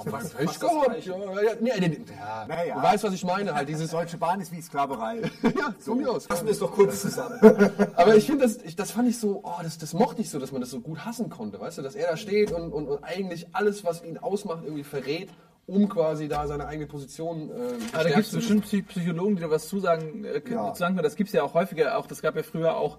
Oh, 0.00 0.12
was 0.12 0.30
Pech 0.30 0.58
gehabt. 0.60 1.04
Ja, 1.04 1.16
ja, 1.42 1.50
nee, 1.60 1.70
nee, 1.80 2.00
ja, 2.18 2.46
Naja. 2.46 2.74
Du 2.76 2.82
weißt, 2.82 3.04
was 3.04 3.14
ich 3.14 3.24
meine, 3.24 3.54
halt 3.54 3.68
dieses, 3.68 3.90
Deutsche 3.90 4.16
Bahn 4.18 4.40
ist 4.40 4.52
wie 4.52 4.60
Sklaverei. 4.62 5.22
ja, 5.42 5.74
von 5.80 5.98
mir 5.98 6.10
aus. 6.10 6.26
fassen 6.26 6.46
wir 6.46 6.52
es 6.52 6.58
doch 6.58 6.72
kurz 6.72 7.02
zusammen. 7.02 7.38
Aber 7.96 8.14
ich 8.16 8.26
finde, 8.26 8.44
das, 8.44 8.58
ich, 8.58 8.76
das 8.76 8.90
fand 8.92 9.08
ich 9.08 9.18
so, 9.18 9.40
oh, 9.44 9.62
das, 9.62 9.78
das 9.78 9.94
mochte 9.94 10.20
ich 10.22 10.30
so, 10.30 10.38
dass 10.38 10.52
man 10.52 10.60
das 10.60 10.70
so 10.70 10.80
gut 10.80 11.04
hassen 11.04 11.28
konnte, 11.30 11.60
weißt 11.60 11.78
du, 11.78 11.82
dass 11.82 11.94
er 11.94 12.10
da 12.10 12.16
steht 12.16 12.52
und, 12.52 12.72
und, 12.72 12.86
und 12.88 13.02
eigentlich 13.04 13.48
alles, 13.54 13.84
was 13.84 14.04
ihn 14.04 14.18
ausmacht, 14.18 14.62
irgendwie 14.64 14.84
verrät, 14.84 15.30
um 15.66 15.88
quasi 15.88 16.28
da 16.28 16.46
seine 16.46 16.66
eigene 16.66 16.86
Position 16.86 17.50
äh, 17.50 17.52
Aber 17.52 17.58
da 17.60 17.70
gestärkt 18.04 18.14
gibt 18.14 18.26
es 18.28 18.32
bestimmt 18.34 18.64
Psy- 18.66 18.86
Psychologen, 18.86 19.36
die 19.36 19.42
da 19.42 19.50
was 19.50 19.68
zusagen, 19.68 20.24
äh, 20.24 20.40
Ja. 20.50 20.74
sagen 20.74 20.94
können. 20.94 21.04
Das 21.04 21.16
gibt 21.16 21.28
es 21.28 21.34
ja 21.34 21.42
auch 21.42 21.54
häufiger. 21.54 21.98
Auch 21.98 22.06
das 22.06 22.22
gab 22.22 22.36
ja 22.36 22.42
früher 22.42 22.76
auch 22.76 22.98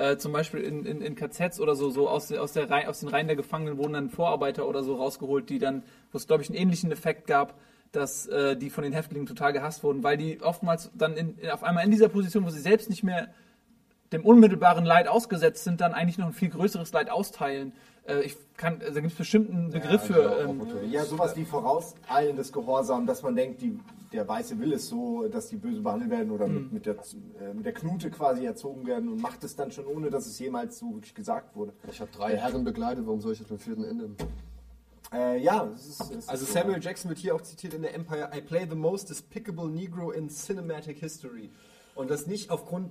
äh, 0.00 0.16
zum 0.16 0.32
Beispiel 0.32 0.60
in, 0.60 0.86
in, 0.86 1.02
in 1.02 1.14
KZs 1.14 1.60
oder 1.60 1.76
so, 1.76 1.90
so 1.90 2.08
aus, 2.08 2.32
aus, 2.32 2.52
der 2.54 2.70
Reihe, 2.70 2.88
aus 2.88 3.00
den 3.00 3.10
Reihen 3.10 3.26
der 3.26 3.36
Gefangenen 3.36 3.76
wurden 3.76 3.92
dann 3.92 4.08
Vorarbeiter 4.08 4.66
oder 4.66 4.82
so 4.82 4.94
rausgeholt, 4.94 5.50
die 5.50 5.58
dann, 5.58 5.82
wo 6.10 6.16
es 6.16 6.26
glaube 6.26 6.42
ich 6.42 6.48
einen 6.48 6.58
ähnlichen 6.58 6.90
Effekt 6.90 7.26
gab, 7.26 7.54
dass 7.92 8.26
äh, 8.26 8.56
die 8.56 8.70
von 8.70 8.82
den 8.82 8.92
Häftlingen 8.92 9.26
total 9.26 9.52
gehasst 9.52 9.84
wurden, 9.84 10.02
weil 10.02 10.16
die 10.16 10.40
oftmals 10.40 10.90
dann 10.94 11.16
in, 11.16 11.38
in, 11.38 11.50
auf 11.50 11.62
einmal 11.62 11.84
in 11.84 11.90
dieser 11.90 12.08
Position, 12.08 12.46
wo 12.46 12.48
sie 12.48 12.60
selbst 12.60 12.88
nicht 12.88 13.02
mehr 13.02 13.28
dem 14.12 14.24
unmittelbaren 14.24 14.84
Leid 14.84 15.06
ausgesetzt 15.06 15.64
sind, 15.64 15.80
dann 15.80 15.92
eigentlich 15.92 16.18
noch 16.18 16.26
ein 16.26 16.32
viel 16.32 16.50
größeres 16.50 16.92
Leid 16.92 17.10
austeilen. 17.10 17.72
Äh, 18.06 18.22
ich 18.22 18.36
kann, 18.56 18.80
also 18.80 18.94
da 18.94 19.00
gibt 19.00 19.12
es 19.12 19.18
bestimmt 19.18 19.50
einen 19.50 19.70
Begriff 19.70 20.08
Ja, 20.08 20.16
für. 20.16 20.40
Ähm, 20.48 20.62
Ja, 20.90 21.04
sowas 21.04 21.36
wie 21.36 21.44
vorauseilendes 21.44 22.52
Gehorsam, 22.52 23.06
dass 23.06 23.22
man 23.22 23.36
denkt, 23.36 23.60
die, 23.60 23.78
der 24.12 24.26
Weiße 24.26 24.58
will 24.58 24.72
es 24.72 24.88
so, 24.88 25.28
dass 25.28 25.48
die 25.48 25.56
böse 25.56 25.80
behandelt 25.80 26.10
werden 26.10 26.30
oder 26.30 26.46
mit, 26.48 26.72
mit, 26.72 26.86
der, 26.86 26.96
äh, 27.40 27.54
mit 27.54 27.64
der 27.64 27.72
Knute 27.72 28.10
quasi 28.10 28.44
erzogen 28.44 28.86
werden 28.86 29.08
und 29.08 29.20
macht 29.20 29.44
es 29.44 29.54
dann 29.54 29.70
schon, 29.70 29.86
ohne 29.86 30.10
dass 30.10 30.26
es 30.26 30.38
jemals 30.38 30.78
so 30.78 30.94
wirklich 30.94 31.14
gesagt 31.14 31.54
wurde. 31.54 31.72
Ich 31.90 32.00
habe 32.00 32.10
drei 32.10 32.36
Herren 32.36 32.64
begleitet, 32.64 33.06
warum 33.06 33.20
soll 33.20 33.32
ich 33.32 33.38
das 33.38 33.48
beim 33.48 33.58
vierten 33.58 33.84
Ende? 33.84 34.10
Äh, 35.12 35.40
ja, 35.40 35.68
es 35.74 35.86
ist, 35.86 36.10
es 36.12 36.28
Also 36.28 36.44
ist 36.44 36.52
Samuel 36.52 36.82
Jackson 36.82 37.08
wird 37.08 37.18
hier 37.18 37.34
auch 37.34 37.40
zitiert 37.40 37.74
in 37.74 37.82
der 37.82 37.94
Empire, 37.94 38.30
I 38.34 38.40
play 38.40 38.66
the 38.68 38.76
most 38.76 39.10
despicable 39.10 39.68
Negro 39.68 40.10
in 40.10 40.28
cinematic 40.28 40.98
history. 40.98 41.50
Und 41.94 42.10
das 42.10 42.26
nicht 42.26 42.50
aufgrund, 42.50 42.90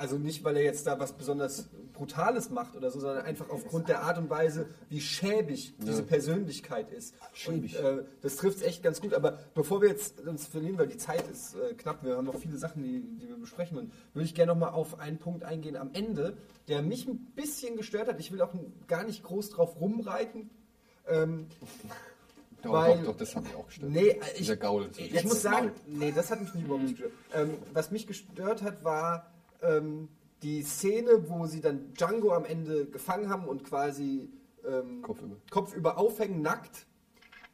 also 0.00 0.16
nicht, 0.16 0.42
weil 0.44 0.56
er 0.56 0.62
jetzt 0.64 0.86
da 0.86 0.98
was 0.98 1.12
besonders 1.12 1.68
Brutales 1.92 2.48
macht 2.48 2.74
oder 2.74 2.90
so, 2.90 2.98
sondern 2.98 3.24
einfach 3.26 3.50
aufgrund 3.50 3.88
der 3.90 4.02
Art 4.02 4.16
und 4.16 4.30
Weise, 4.30 4.66
wie 4.88 5.00
schäbig 5.00 5.74
diese 5.78 6.02
Persönlichkeit 6.02 6.90
ist. 6.90 7.14
Schäbig. 7.34 7.78
Und, 7.78 7.84
äh, 7.84 8.04
das 8.22 8.36
trifft 8.36 8.58
es 8.58 8.62
echt 8.62 8.82
ganz 8.82 9.02
gut. 9.02 9.12
Aber 9.12 9.38
bevor 9.54 9.82
wir 9.82 9.90
jetzt 9.90 10.18
uns 10.26 10.46
verlieren, 10.46 10.78
weil 10.78 10.86
die 10.88 10.96
Zeit 10.96 11.28
ist 11.30 11.54
äh, 11.56 11.74
knapp, 11.74 12.02
wir 12.02 12.16
haben 12.16 12.24
noch 12.24 12.38
viele 12.38 12.56
Sachen, 12.56 12.82
die, 12.82 13.02
die 13.20 13.28
wir 13.28 13.36
besprechen 13.36 13.76
wollen, 13.76 13.92
würde 14.14 14.24
ich 14.24 14.34
gerne 14.34 14.52
noch 14.52 14.58
mal 14.58 14.70
auf 14.70 14.98
einen 14.98 15.18
Punkt 15.18 15.44
eingehen 15.44 15.76
am 15.76 15.90
Ende, 15.92 16.36
der 16.68 16.80
mich 16.80 17.06
ein 17.06 17.18
bisschen 17.36 17.76
gestört 17.76 18.08
hat. 18.08 18.18
Ich 18.18 18.32
will 18.32 18.40
auch 18.40 18.54
gar 18.88 19.04
nicht 19.04 19.22
groß 19.22 19.50
drauf 19.50 19.78
rumreiten. 19.80 20.48
Ähm, 21.06 21.46
Doch, 22.62 22.72
Weil- 22.72 22.98
doch, 22.98 23.04
doch, 23.12 23.16
das 23.16 23.34
hat 23.34 23.44
mich 23.44 23.54
auch 23.54 23.66
gestört. 23.66 23.90
Nee, 23.90 24.08
äh, 24.08 24.18
ich, 24.32 24.38
Dieser 24.38 24.56
Gaul. 24.56 24.90
ich 24.94 25.10
Jetzt 25.12 25.24
muss 25.24 25.40
sagen, 25.40 25.72
nee, 25.86 26.12
das 26.14 26.30
hat 26.30 26.42
mich 26.42 26.52
nicht 26.52 26.64
überhaupt 26.64 26.84
nicht 26.84 26.96
gestört. 26.96 27.12
Ähm, 27.32 27.54
was 27.72 27.90
mich 27.90 28.06
gestört 28.06 28.60
hat, 28.62 28.84
war 28.84 29.32
ähm, 29.62 30.08
die 30.42 30.62
Szene, 30.62 31.28
wo 31.28 31.46
sie 31.46 31.60
dann 31.60 31.92
Django 31.94 32.32
am 32.32 32.44
Ende 32.44 32.86
gefangen 32.86 33.28
haben 33.28 33.46
und 33.46 33.64
quasi 33.64 34.30
ähm, 34.66 35.02
Kopfüber. 35.02 35.36
kopfüber 35.50 35.98
aufhängen, 35.98 36.42
nackt. 36.42 36.86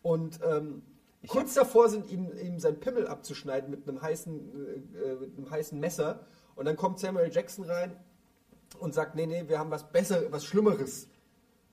Und 0.02 0.40
ähm, 0.44 0.82
kurz 1.26 1.54
davor 1.54 1.88
sind, 1.88 2.10
ihm, 2.10 2.30
ihm 2.40 2.60
sein 2.60 2.78
Pimmel 2.78 3.08
abzuschneiden 3.08 3.70
mit 3.70 3.88
einem, 3.88 4.00
heißen, 4.00 4.94
äh, 4.94 5.12
äh, 5.12 5.14
mit 5.16 5.36
einem 5.36 5.50
heißen 5.50 5.78
Messer. 5.78 6.26
Und 6.54 6.66
dann 6.66 6.76
kommt 6.76 7.00
Samuel 7.00 7.32
Jackson 7.32 7.64
rein 7.64 7.96
und 8.78 8.94
sagt, 8.94 9.14
nee, 9.14 9.26
nee, 9.26 9.44
wir 9.48 9.58
haben 9.58 9.70
was 9.70 9.90
besser, 9.90 10.30
was 10.30 10.44
Schlimmeres 10.44 11.08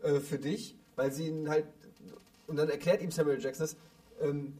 äh, 0.01 0.19
für 0.19 0.39
dich, 0.39 0.77
weil 0.95 1.11
sie 1.11 1.27
ihn 1.27 1.49
halt 1.49 1.65
und 2.47 2.57
dann 2.57 2.69
erklärt 2.69 3.01
ihm 3.01 3.11
Samuel 3.11 3.41
Jackson 3.41 3.65
das, 3.65 3.77
ähm, 4.21 4.57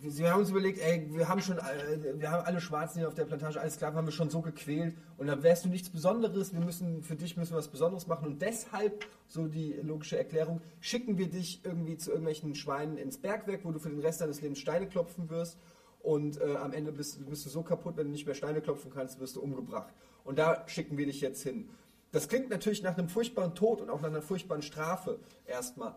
wir 0.00 0.32
haben 0.32 0.40
uns 0.40 0.50
überlegt, 0.50 0.80
ey, 0.80 1.08
wir 1.10 1.28
haben 1.28 1.40
schon, 1.40 1.58
äh, 1.58 2.20
wir 2.20 2.30
haben 2.30 2.44
alle 2.44 2.60
Schwarzen 2.60 2.98
hier 2.98 3.08
auf 3.08 3.14
der 3.14 3.24
Plantage, 3.24 3.60
alles 3.60 3.74
Sklaven 3.74 3.96
haben 3.96 4.06
wir 4.06 4.12
schon 4.12 4.30
so 4.30 4.40
gequält 4.40 4.96
und 5.16 5.26
dann 5.26 5.42
wärst 5.42 5.64
du 5.64 5.68
nichts 5.68 5.90
Besonderes, 5.90 6.52
wir 6.52 6.60
müssen, 6.60 7.02
für 7.02 7.16
dich 7.16 7.36
müssen 7.36 7.52
wir 7.52 7.58
was 7.58 7.68
Besonderes 7.68 8.06
machen 8.06 8.26
und 8.26 8.42
deshalb, 8.42 9.06
so 9.26 9.48
die 9.48 9.72
logische 9.82 10.16
Erklärung, 10.16 10.60
schicken 10.80 11.18
wir 11.18 11.28
dich 11.28 11.64
irgendwie 11.64 11.96
zu 11.96 12.10
irgendwelchen 12.10 12.54
Schweinen 12.54 12.96
ins 12.96 13.18
Bergwerk, 13.18 13.64
wo 13.64 13.72
du 13.72 13.78
für 13.78 13.90
den 13.90 14.00
Rest 14.00 14.20
deines 14.20 14.40
Lebens 14.40 14.60
Steine 14.60 14.86
klopfen 14.86 15.30
wirst 15.30 15.58
und 16.00 16.40
äh, 16.40 16.56
am 16.56 16.72
Ende 16.72 16.92
bist, 16.92 17.28
bist 17.28 17.44
du 17.46 17.50
so 17.50 17.62
kaputt, 17.62 17.96
wenn 17.96 18.06
du 18.06 18.12
nicht 18.12 18.26
mehr 18.26 18.34
Steine 18.34 18.60
klopfen 18.60 18.92
kannst, 18.92 19.18
wirst 19.20 19.36
du 19.36 19.40
umgebracht. 19.40 19.92
Und 20.24 20.38
da 20.38 20.64
schicken 20.68 20.96
wir 20.96 21.06
dich 21.06 21.20
jetzt 21.20 21.42
hin. 21.42 21.68
Das 22.12 22.28
klingt 22.28 22.48
natürlich 22.50 22.82
nach 22.82 22.96
einem 22.96 23.08
furchtbaren 23.08 23.54
Tod 23.54 23.80
und 23.80 23.90
auch 23.90 24.00
nach 24.00 24.08
einer 24.08 24.22
furchtbaren 24.22 24.62
Strafe 24.62 25.18
erstmal. 25.44 25.94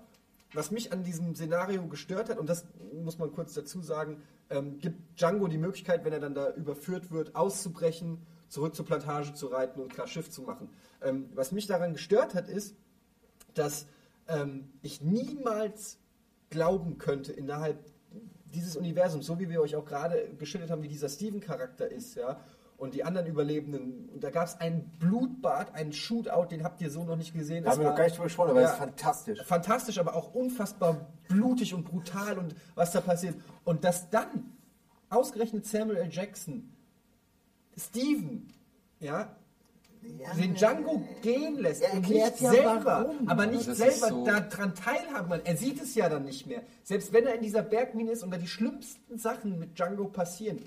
Was 0.53 0.71
mich 0.71 0.91
an 0.91 1.03
diesem 1.03 1.33
Szenario 1.35 1.87
gestört 1.87 2.29
hat, 2.29 2.37
und 2.37 2.49
das 2.49 2.65
muss 2.93 3.17
man 3.17 3.31
kurz 3.31 3.53
dazu 3.53 3.81
sagen, 3.81 4.21
ähm, 4.49 4.79
gibt 4.79 5.19
Django 5.19 5.47
die 5.47 5.57
Möglichkeit, 5.57 6.03
wenn 6.03 6.11
er 6.11 6.19
dann 6.19 6.33
da 6.33 6.53
überführt 6.53 7.11
wird, 7.11 7.35
auszubrechen, 7.35 8.25
zurück 8.49 8.75
zur 8.75 8.85
Plantage 8.85 9.33
zu 9.33 9.47
reiten 9.47 9.79
und 9.79 9.93
klar 9.93 10.07
Schiff 10.07 10.29
zu 10.29 10.41
machen. 10.41 10.69
Ähm, 11.01 11.29
was 11.33 11.53
mich 11.53 11.67
daran 11.67 11.93
gestört 11.93 12.35
hat, 12.35 12.49
ist, 12.49 12.75
dass 13.53 13.87
ähm, 14.27 14.69
ich 14.81 15.01
niemals 15.01 15.97
glauben 16.49 16.97
könnte, 16.97 17.31
innerhalb 17.31 17.79
dieses 18.53 18.75
Universums, 18.75 19.25
so 19.25 19.39
wie 19.39 19.49
wir 19.49 19.61
euch 19.61 19.77
auch 19.77 19.85
gerade 19.85 20.29
geschildert 20.37 20.69
haben, 20.69 20.83
wie 20.83 20.89
dieser 20.89 21.07
Steven-Charakter 21.07 21.89
ist, 21.89 22.15
ja, 22.15 22.41
und 22.81 22.95
die 22.95 23.03
anderen 23.03 23.27
Überlebenden, 23.27 24.09
und 24.09 24.23
da 24.23 24.31
gab 24.31 24.47
es 24.47 24.59
ein 24.59 24.89
Blutbad, 24.97 25.75
einen 25.75 25.93
Shootout, 25.93 26.47
den 26.49 26.63
habt 26.63 26.81
ihr 26.81 26.89
so 26.89 27.03
noch 27.03 27.15
nicht 27.15 27.31
gesehen. 27.33 27.63
Da 27.63 27.71
haben 27.71 27.77
wir 27.79 27.83
noch 27.83 27.91
war- 27.91 27.97
gar 27.97 28.03
nicht 28.05 28.15
drüber 28.15 28.23
gesprochen, 28.25 28.49
aber 28.51 28.61
Ja. 28.61 28.71
ist 28.71 28.77
fantastisch. 28.77 29.43
fantastisch, 29.45 29.97
aber 29.99 30.15
auch 30.15 30.33
unfassbar 30.33 31.07
blutig 31.27 31.75
und 31.75 31.83
brutal 31.83 32.39
und 32.39 32.55
was 32.73 32.91
da 32.91 32.99
passiert. 32.99 33.35
Und 33.65 33.83
dass 33.83 34.09
dann 34.09 34.51
ausgerechnet 35.09 35.65
Samuel 35.67 35.97
L. 35.97 36.09
Jackson 36.11 36.71
Steven, 37.77 38.47
ja, 38.99 39.35
den 40.35 40.55
Django 40.55 41.03
gehen 41.21 41.59
lässt 41.59 41.83
Er 41.83 41.93
und 41.93 41.97
erklärt 42.03 42.31
nicht 42.31 42.41
ja, 42.41 42.51
selber, 42.51 42.81
warum. 42.83 43.27
aber 43.29 43.45
nicht 43.45 43.67
das 43.67 43.77
selber 43.77 44.07
so- 44.09 44.25
daran 44.25 44.73
teilhaben 44.73 45.29
kann. 45.29 45.41
Er 45.45 45.55
sieht 45.55 45.79
es 45.79 45.93
ja 45.93 46.09
dann 46.09 46.25
nicht 46.25 46.47
mehr. 46.47 46.63
Selbst 46.83 47.13
wenn 47.13 47.27
er 47.27 47.35
in 47.35 47.43
dieser 47.43 47.61
Bergmine 47.61 48.11
ist 48.11 48.23
und 48.23 48.31
da 48.31 48.37
die 48.37 48.47
schlimmsten 48.47 49.19
Sachen 49.19 49.59
mit 49.59 49.77
Django 49.77 50.05
passieren, 50.05 50.57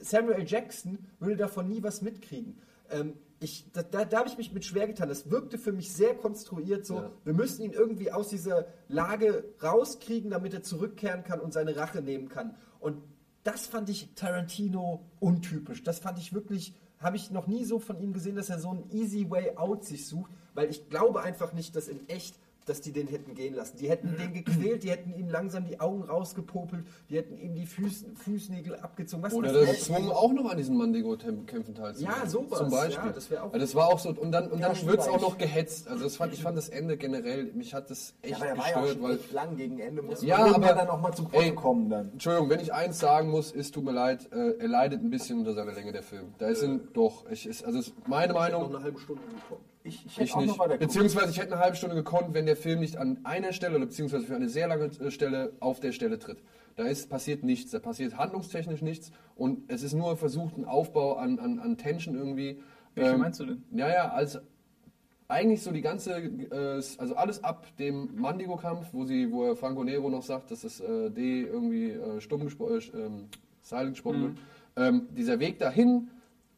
Samuel. 0.00 0.44
Jackson 0.46 0.98
würde 1.18 1.36
davon 1.36 1.68
nie 1.68 1.82
was 1.82 2.02
mitkriegen. 2.02 2.58
Ähm, 2.90 3.14
ich, 3.38 3.70
da, 3.72 3.82
da, 3.82 4.04
da 4.04 4.18
habe 4.18 4.28
ich 4.28 4.38
mich 4.38 4.52
mit 4.52 4.64
schwer 4.64 4.86
getan. 4.86 5.08
Das 5.08 5.30
wirkte 5.30 5.58
für 5.58 5.72
mich 5.72 5.92
sehr 5.92 6.14
konstruiert 6.14 6.86
so. 6.86 6.96
Ja. 6.96 7.10
Wir 7.24 7.34
müssen 7.34 7.62
ihn 7.62 7.72
irgendwie 7.72 8.10
aus 8.10 8.28
dieser 8.28 8.66
Lage 8.88 9.44
rauskriegen, 9.62 10.30
damit 10.30 10.54
er 10.54 10.62
zurückkehren 10.62 11.22
kann 11.24 11.40
und 11.40 11.52
seine 11.52 11.76
Rache 11.76 12.00
nehmen 12.00 12.28
kann. 12.28 12.54
Und 12.80 13.02
das 13.42 13.66
fand 13.66 13.88
ich 13.90 14.14
Tarantino 14.14 15.04
untypisch. 15.20 15.82
Das 15.82 15.98
fand 15.98 16.18
ich 16.18 16.32
wirklich, 16.32 16.74
habe 16.98 17.16
ich 17.16 17.30
noch 17.30 17.46
nie 17.46 17.64
so 17.64 17.78
von 17.78 18.00
ihm 18.00 18.12
gesehen, 18.12 18.36
dass 18.36 18.48
er 18.48 18.58
so 18.58 18.70
einen 18.70 18.90
easy 18.90 19.30
way 19.30 19.56
out 19.56 19.84
sich 19.84 20.06
sucht, 20.06 20.30
weil 20.54 20.70
ich 20.70 20.88
glaube 20.88 21.22
einfach 21.22 21.52
nicht, 21.52 21.76
dass 21.76 21.88
in 21.88 22.08
echt 22.08 22.38
dass 22.66 22.80
die 22.80 22.92
den 22.92 23.06
hätten 23.06 23.34
gehen 23.34 23.54
lassen. 23.54 23.76
Die 23.78 23.88
hätten 23.88 24.16
den 24.18 24.34
gequält, 24.34 24.82
die 24.82 24.90
hätten 24.90 25.14
ihm 25.14 25.30
langsam 25.30 25.66
die 25.66 25.78
Augen 25.80 26.02
rausgepopelt, 26.02 26.84
die 27.08 27.16
hätten 27.16 27.38
ihm 27.38 27.54
die 27.54 27.64
Füß, 27.64 28.04
Fußnägel 28.14 28.74
abgezogen. 28.76 29.22
Was 29.22 29.32
Oder 29.32 29.52
das 29.52 29.70
gezwungen, 29.70 30.10
auch 30.10 30.32
noch 30.32 30.50
an 30.50 30.56
diesen 30.58 30.76
Mandego-Kämpfen 30.76 31.74
teilzunehmen. 31.74 32.16
Ja, 32.22 32.28
sowas, 32.28 32.58
Zum 32.58 32.70
Beispiel. 32.70 33.06
ja, 33.06 33.12
das 33.12 33.32
auch- 33.32 33.44
Also 33.52 33.58
das 33.58 33.74
war 33.76 33.86
auch 33.88 33.98
so, 34.00 34.10
und 34.10 34.32
dann, 34.32 34.50
und 34.50 34.58
Ja, 34.58 34.68
dann 34.72 34.86
wird 34.86 35.00
es 35.00 35.08
auch 35.08 35.16
ich- 35.16 35.22
noch 35.22 35.38
gehetzt. 35.38 35.88
Also 35.88 36.04
das 36.04 36.16
fand, 36.16 36.34
ich 36.34 36.42
fand 36.42 36.58
das 36.58 36.68
Ende 36.68 36.96
generell, 36.96 37.44
mich 37.54 37.72
hat 37.72 37.88
das 37.90 38.14
echt 38.22 38.32
Ja, 38.32 38.36
aber 38.38 38.46
der 38.46 38.58
war 38.58 38.68
ja 38.70 38.76
auch 38.76 38.82
gestört, 38.82 39.02
weil 39.02 39.18
lang 39.32 39.56
gegen 39.56 39.78
Ende. 39.78 40.02
Muss 40.02 40.22
Ja, 40.22 40.38
man 40.38 40.54
aber- 40.56 40.74
dann 40.74 40.88
auch 40.88 41.00
mal 41.00 41.12
zum 41.14 41.28
Punkt 41.28 41.54
kommen 41.56 41.88
dann. 41.88 42.10
Entschuldigung, 42.12 42.50
wenn 42.50 42.60
ich 42.60 42.74
eins 42.74 42.98
sagen 42.98 43.30
muss, 43.30 43.52
ist, 43.52 43.74
tut 43.74 43.84
mir 43.84 43.92
leid, 43.92 44.28
äh, 44.32 44.58
er 44.58 44.68
leidet 44.68 45.02
ein 45.02 45.10
bisschen 45.10 45.38
unter 45.38 45.54
seiner 45.54 45.72
Länge 45.72 45.92
der 45.92 46.02
Film. 46.02 46.34
Da 46.38 46.52
sind 46.54 46.96
doch, 46.96 47.30
ich, 47.30 47.46
ist, 47.46 47.64
also 47.64 47.78
ist 47.78 47.92
meine 48.08 48.32
noch 48.32 48.40
Meinung, 48.40 48.74
eine 48.74 48.82
halbe 48.82 48.98
Stunde 48.98 49.22
gekommen. 49.22 49.60
Ich, 49.86 50.04
ich 50.06 50.16
hätte 50.18 50.24
ich 50.24 50.36
nicht. 50.36 50.78
Beziehungsweise 50.78 51.30
ich 51.30 51.38
hätte 51.38 51.52
eine 51.52 51.62
halbe 51.62 51.76
Stunde 51.76 51.94
gekonnt, 51.94 52.34
wenn 52.34 52.46
der 52.46 52.56
Film 52.56 52.80
nicht 52.80 52.96
an 52.96 53.20
einer 53.24 53.52
Stelle 53.52 53.76
oder 53.76 53.86
beziehungsweise 53.86 54.26
für 54.26 54.34
eine 54.34 54.48
sehr 54.48 54.68
lange 54.68 54.86
äh, 54.86 55.10
Stelle 55.10 55.52
auf 55.60 55.80
der 55.80 55.92
Stelle 55.92 56.18
tritt. 56.18 56.42
Da 56.76 56.84
ist, 56.84 57.08
passiert 57.08 57.42
nichts, 57.42 57.70
da 57.70 57.78
passiert 57.78 58.18
handlungstechnisch 58.18 58.82
nichts 58.82 59.10
und 59.34 59.70
es 59.70 59.82
ist 59.82 59.94
nur 59.94 60.16
versucht, 60.16 60.58
ein 60.58 60.64
Aufbau 60.64 61.14
an, 61.14 61.38
an, 61.38 61.58
an 61.58 61.78
Tension 61.78 62.14
irgendwie. 62.14 62.60
Welche 62.94 63.12
Ähm, 63.12 63.20
meinst 63.20 63.40
du 63.40 63.46
denn? 63.46 63.62
Ja, 63.72 63.88
ja, 63.88 64.10
als 64.10 64.38
eigentlich 65.28 65.62
so 65.62 65.72
die 65.72 65.80
ganze, 65.80 66.16
äh, 66.16 66.82
also 66.98 67.16
alles 67.16 67.42
ab 67.42 67.66
dem 67.78 68.20
Mandigo-Kampf, 68.20 68.88
wo 68.92 69.04
sie, 69.04 69.32
wo 69.32 69.54
Franco 69.54 69.84
Nero 69.84 70.10
noch 70.10 70.22
sagt, 70.22 70.50
dass 70.50 70.62
das 70.62 70.80
äh, 70.80 71.10
D 71.10 71.42
irgendwie 71.42 71.90
äh, 71.90 72.20
stumm 72.20 72.44
gesprochen, 72.44 72.80
äh, 72.94 72.98
ähm, 72.98 73.28
silent 73.62 73.94
gesprochen 73.94 74.22
wird. 74.22 74.36
Ähm, 74.76 75.08
dieser 75.16 75.40
Weg 75.40 75.58
dahin 75.58 76.08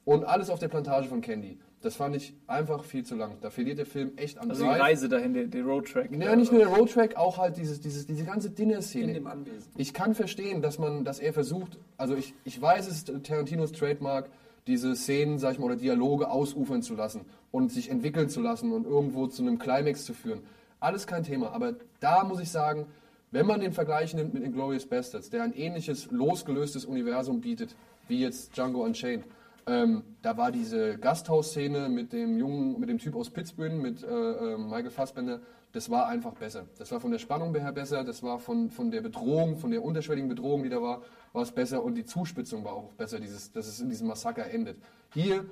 und 0.05 0.25
alles 0.25 0.51
auf 0.51 0.59
der 0.59 0.69
Plantage 0.69 1.09
von 1.09 1.21
Candy. 1.21 1.59
Das 1.81 1.95
fand 1.95 2.17
ich 2.17 2.35
einfach 2.49 2.83
viel 2.83 3.05
zu 3.05 3.15
lang. 3.15 3.37
Da 3.41 3.51
verliert 3.51 3.79
der 3.79 3.87
Film 3.87 4.13
echt 4.17 4.39
an 4.39 4.51
Also 4.51 4.65
die 4.65 4.69
Drive. 4.69 4.81
Reise 4.81 5.09
dahin, 5.09 5.33
der, 5.33 5.47
der 5.47 5.65
Roadtrack. 5.65 6.11
Ja, 6.11 6.35
nicht 6.35 6.51
nur 6.51 6.61
der 6.61 6.71
Roadtrack, 6.71 7.17
auch 7.17 7.39
halt 7.39 7.57
dieses, 7.57 7.81
dieses, 7.81 8.07
diese 8.07 8.25
ganze 8.25 8.51
Dinner-Szene. 8.51 9.09
In 9.09 9.15
dem 9.15 9.27
Anwesen. 9.29 9.71
Ich 9.77 9.95
kann 9.95 10.15
verstehen, 10.17 10.61
dass 10.61 10.81
man, 10.81 11.05
dass 11.05 11.21
er 11.21 11.33
versucht, 11.33 11.79
also 11.97 12.17
ich, 12.17 12.35
ich 12.45 12.61
weiß, 12.61 12.89
es 12.89 12.97
ist 12.99 13.13
Tarantinos 13.23 13.71
Trademark, 13.71 14.29
diese 14.67 14.97
Szenen, 14.97 15.39
sag 15.39 15.53
ich 15.53 15.59
mal, 15.61 15.67
oder 15.67 15.77
Dialoge 15.77 16.29
ausufern 16.31 16.83
zu 16.83 16.95
lassen 16.95 17.21
und 17.53 17.71
sich 17.73 17.91
entwickeln 17.91 18.29
zu 18.29 18.41
lassen 18.41 18.73
und 18.73 18.85
irgendwo 18.85 19.29
zu 19.29 19.43
einem 19.43 19.59
Climax 19.59 20.05
zu 20.05 20.15
führen. 20.15 20.41
Alles 20.81 21.07
kein 21.07 21.23
Thema, 21.23 21.53
aber 21.53 21.75
da 22.01 22.25
muss 22.25 22.41
ich 22.41 22.51
sagen, 22.51 22.87
wenn 23.31 23.47
man 23.47 23.61
den 23.61 23.73
Vergleich 23.73 24.15
nimmt 24.15 24.35
mit 24.35 24.43
Inglourious 24.43 24.87
Bastards, 24.87 25.31
der 25.31 25.43
ein 25.43 25.53
ähnliches 25.55 26.11
losgelöstes 26.11 26.85
Universum 26.85 27.41
bietet, 27.41 27.75
wie 28.09 28.21
jetzt 28.21 28.57
Django 28.57 28.83
Unchained, 28.85 29.25
ähm, 29.69 30.03
da 30.23 30.37
war 30.37 30.51
diese 30.51 30.99
Gasthaus-Szene 30.99 31.91
mit 31.91 32.13
dem 32.13 32.39
Jungen, 32.39 32.81
mit 32.81 32.89
dem 32.89 32.99
Typ 32.99 33.15
aus 33.15 33.29
Pittsburgh, 33.29 33.75
mit 33.75 34.03
äh, 34.03 34.07
äh, 34.07 34.57
Michael 34.57 34.91
Fassbender, 34.91 35.41
das 35.73 35.91
war 35.91 36.09
einfach 36.09 36.33
besser. 36.33 36.67
Das 36.79 36.91
war 36.91 37.01
von 37.01 37.11
der 37.11 37.19
Spannung 37.19 37.55
her 37.55 37.73
besser, 37.73 38.03
das 38.03 38.23
war 38.23 38.39
von, 38.39 38.71
von 38.71 38.91
der 38.91 39.03
Bedrohung, 39.03 39.59
von 39.59 39.71
der 39.71 39.85
unterschwelligen 39.85 40.29
Bedrohung, 40.29 40.63
die 40.63 40.71
da 40.71 40.81
war, 40.81 41.03
war 41.35 41.43
es 41.43 41.53
besser 41.53 41.85
und 41.85 41.97
die 41.97 42.07
Zuspitzung 42.07 42.65
war 42.65 42.73
auch 42.73 42.93
besser, 42.95 43.21
dieses, 43.21 43.53
dass 43.53 43.67
es 43.67 43.79
in 43.81 43.91
diesem 43.91 44.09
Massaker 44.09 44.51
endet. 44.51 44.79
Hier, 45.13 45.45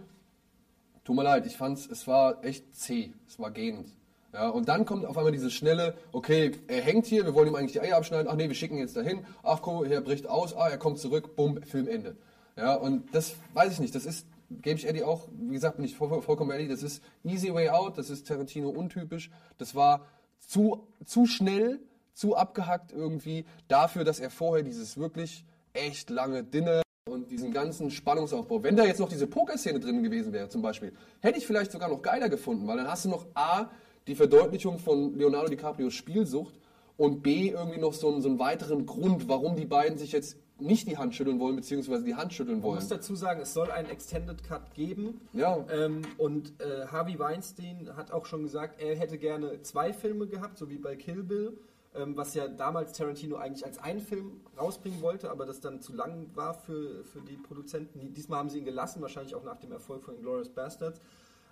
tut 1.04 1.14
mir 1.14 1.22
leid, 1.22 1.44
ich 1.44 1.56
fand's, 1.56 1.86
es 1.86 2.06
war 2.06 2.42
echt 2.42 2.74
zäh, 2.74 3.12
es 3.28 3.38
war 3.38 3.50
gähnend. 3.50 3.88
Ja, 4.32 4.48
und 4.48 4.68
dann 4.68 4.86
kommt 4.86 5.04
auf 5.04 5.16
einmal 5.18 5.32
dieses 5.32 5.52
schnelle, 5.52 5.94
okay, 6.12 6.52
er 6.68 6.80
hängt 6.80 7.06
hier, 7.06 7.24
wir 7.24 7.34
wollen 7.34 7.48
ihm 7.48 7.54
eigentlich 7.54 7.72
die 7.72 7.80
Eier 7.80 7.98
abschneiden, 7.98 8.28
ach 8.30 8.36
nee, 8.36 8.48
wir 8.48 8.54
schicken 8.54 8.76
ihn 8.76 8.80
jetzt 8.80 8.96
dahin, 8.96 9.26
ach 9.42 9.60
guck, 9.60 9.86
er 9.86 10.00
bricht 10.00 10.26
aus, 10.26 10.54
ah, 10.56 10.68
er 10.68 10.78
kommt 10.78 10.98
zurück, 10.98 11.36
bumm, 11.36 11.62
Filmende. 11.62 12.16
Ja, 12.56 12.74
und 12.74 13.14
das 13.14 13.34
weiß 13.52 13.74
ich 13.74 13.80
nicht, 13.80 13.94
das 13.94 14.06
ist, 14.06 14.26
gebe 14.50 14.78
ich 14.78 14.88
Eddie 14.88 15.04
auch, 15.04 15.28
wie 15.30 15.52
gesagt, 15.52 15.76
bin 15.76 15.84
ich 15.84 15.94
voll, 15.94 16.22
vollkommen 16.22 16.50
ehrlich, 16.50 16.70
das 16.70 16.82
ist 16.82 17.02
easy 17.22 17.52
way 17.52 17.68
out, 17.68 17.98
das 17.98 18.08
ist 18.08 18.26
Tarantino 18.26 18.70
untypisch, 18.70 19.30
das 19.58 19.74
war 19.74 20.06
zu, 20.38 20.86
zu 21.04 21.26
schnell, 21.26 21.80
zu 22.14 22.34
abgehackt 22.34 22.92
irgendwie, 22.92 23.44
dafür, 23.68 24.04
dass 24.04 24.20
er 24.20 24.30
vorher 24.30 24.64
dieses 24.64 24.96
wirklich 24.96 25.44
echt 25.74 26.08
lange 26.08 26.44
Dinner 26.44 26.80
und 27.10 27.30
diesen 27.30 27.52
ganzen 27.52 27.90
Spannungsaufbau. 27.90 28.62
Wenn 28.62 28.74
da 28.74 28.84
jetzt 28.84 29.00
noch 29.00 29.10
diese 29.10 29.26
Pokerszene 29.26 29.78
drin 29.78 30.02
gewesen 30.02 30.32
wäre, 30.32 30.48
zum 30.48 30.62
Beispiel, 30.62 30.94
hätte 31.20 31.38
ich 31.38 31.46
vielleicht 31.46 31.72
sogar 31.72 31.90
noch 31.90 32.00
geiler 32.00 32.30
gefunden, 32.30 32.66
weil 32.66 32.78
dann 32.78 32.88
hast 32.88 33.04
du 33.04 33.10
noch 33.10 33.26
A, 33.34 33.70
die 34.06 34.14
Verdeutlichung 34.14 34.78
von 34.78 35.14
Leonardo 35.14 35.48
DiCaprios 35.48 35.92
Spielsucht 35.92 36.54
und 36.96 37.22
B, 37.22 37.50
irgendwie 37.50 37.80
noch 37.80 37.92
so 37.92 38.18
so 38.20 38.28
einen 38.28 38.38
weiteren 38.38 38.86
Grund, 38.86 39.28
warum 39.28 39.56
die 39.56 39.66
beiden 39.66 39.98
sich 39.98 40.12
jetzt 40.12 40.38
nicht 40.58 40.88
die 40.88 40.96
Hand 40.96 41.14
schütteln 41.14 41.38
wollen, 41.38 41.56
beziehungsweise 41.56 42.04
die 42.04 42.14
Hand 42.14 42.32
schütteln 42.32 42.62
wollen. 42.62 42.76
muss 42.76 42.88
dazu 42.88 43.14
sagen, 43.14 43.40
es 43.40 43.52
soll 43.52 43.70
einen 43.70 43.90
Extended 43.90 44.42
Cut 44.42 44.72
geben. 44.74 45.20
Ja. 45.34 45.64
Ähm, 45.70 46.02
und 46.18 46.52
äh, 46.60 46.86
Harvey 46.86 47.18
Weinstein 47.18 47.90
hat 47.96 48.10
auch 48.10 48.24
schon 48.26 48.42
gesagt, 48.42 48.80
er 48.80 48.96
hätte 48.96 49.18
gerne 49.18 49.60
zwei 49.62 49.92
Filme 49.92 50.26
gehabt, 50.26 50.56
so 50.56 50.70
wie 50.70 50.78
bei 50.78 50.96
Kill 50.96 51.22
Bill, 51.22 51.58
ähm, 51.94 52.16
was 52.16 52.32
ja 52.34 52.48
damals 52.48 52.92
Tarantino 52.94 53.36
eigentlich 53.36 53.66
als 53.66 53.78
einen 53.78 54.00
Film 54.00 54.40
rausbringen 54.58 55.02
wollte, 55.02 55.30
aber 55.30 55.44
das 55.44 55.60
dann 55.60 55.80
zu 55.82 55.92
lang 55.92 56.30
war 56.34 56.54
für, 56.54 57.04
für 57.04 57.20
die 57.20 57.36
Produzenten. 57.36 58.00
Die- 58.00 58.10
Diesmal 58.10 58.38
haben 58.38 58.48
sie 58.50 58.58
ihn 58.58 58.64
gelassen, 58.64 59.02
wahrscheinlich 59.02 59.34
auch 59.34 59.44
nach 59.44 59.56
dem 59.58 59.72
Erfolg 59.72 60.02
von 60.04 60.16
Inglourious 60.16 60.48
Bastards. 60.48 61.00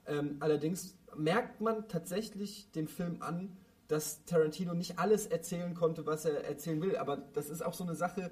Ähm, 0.06 0.36
allerdings 0.40 0.96
merkt 1.16 1.60
man 1.60 1.88
tatsächlich 1.88 2.70
dem 2.72 2.88
Film 2.88 3.16
an, 3.20 3.56
dass 3.88 4.24
Tarantino 4.24 4.72
nicht 4.72 4.98
alles 4.98 5.26
erzählen 5.26 5.74
konnte, 5.74 6.06
was 6.06 6.24
er 6.24 6.44
erzählen 6.46 6.80
will. 6.80 6.96
Aber 6.96 7.18
das 7.34 7.50
ist 7.50 7.62
auch 7.64 7.74
so 7.74 7.84
eine 7.84 7.94
Sache, 7.94 8.30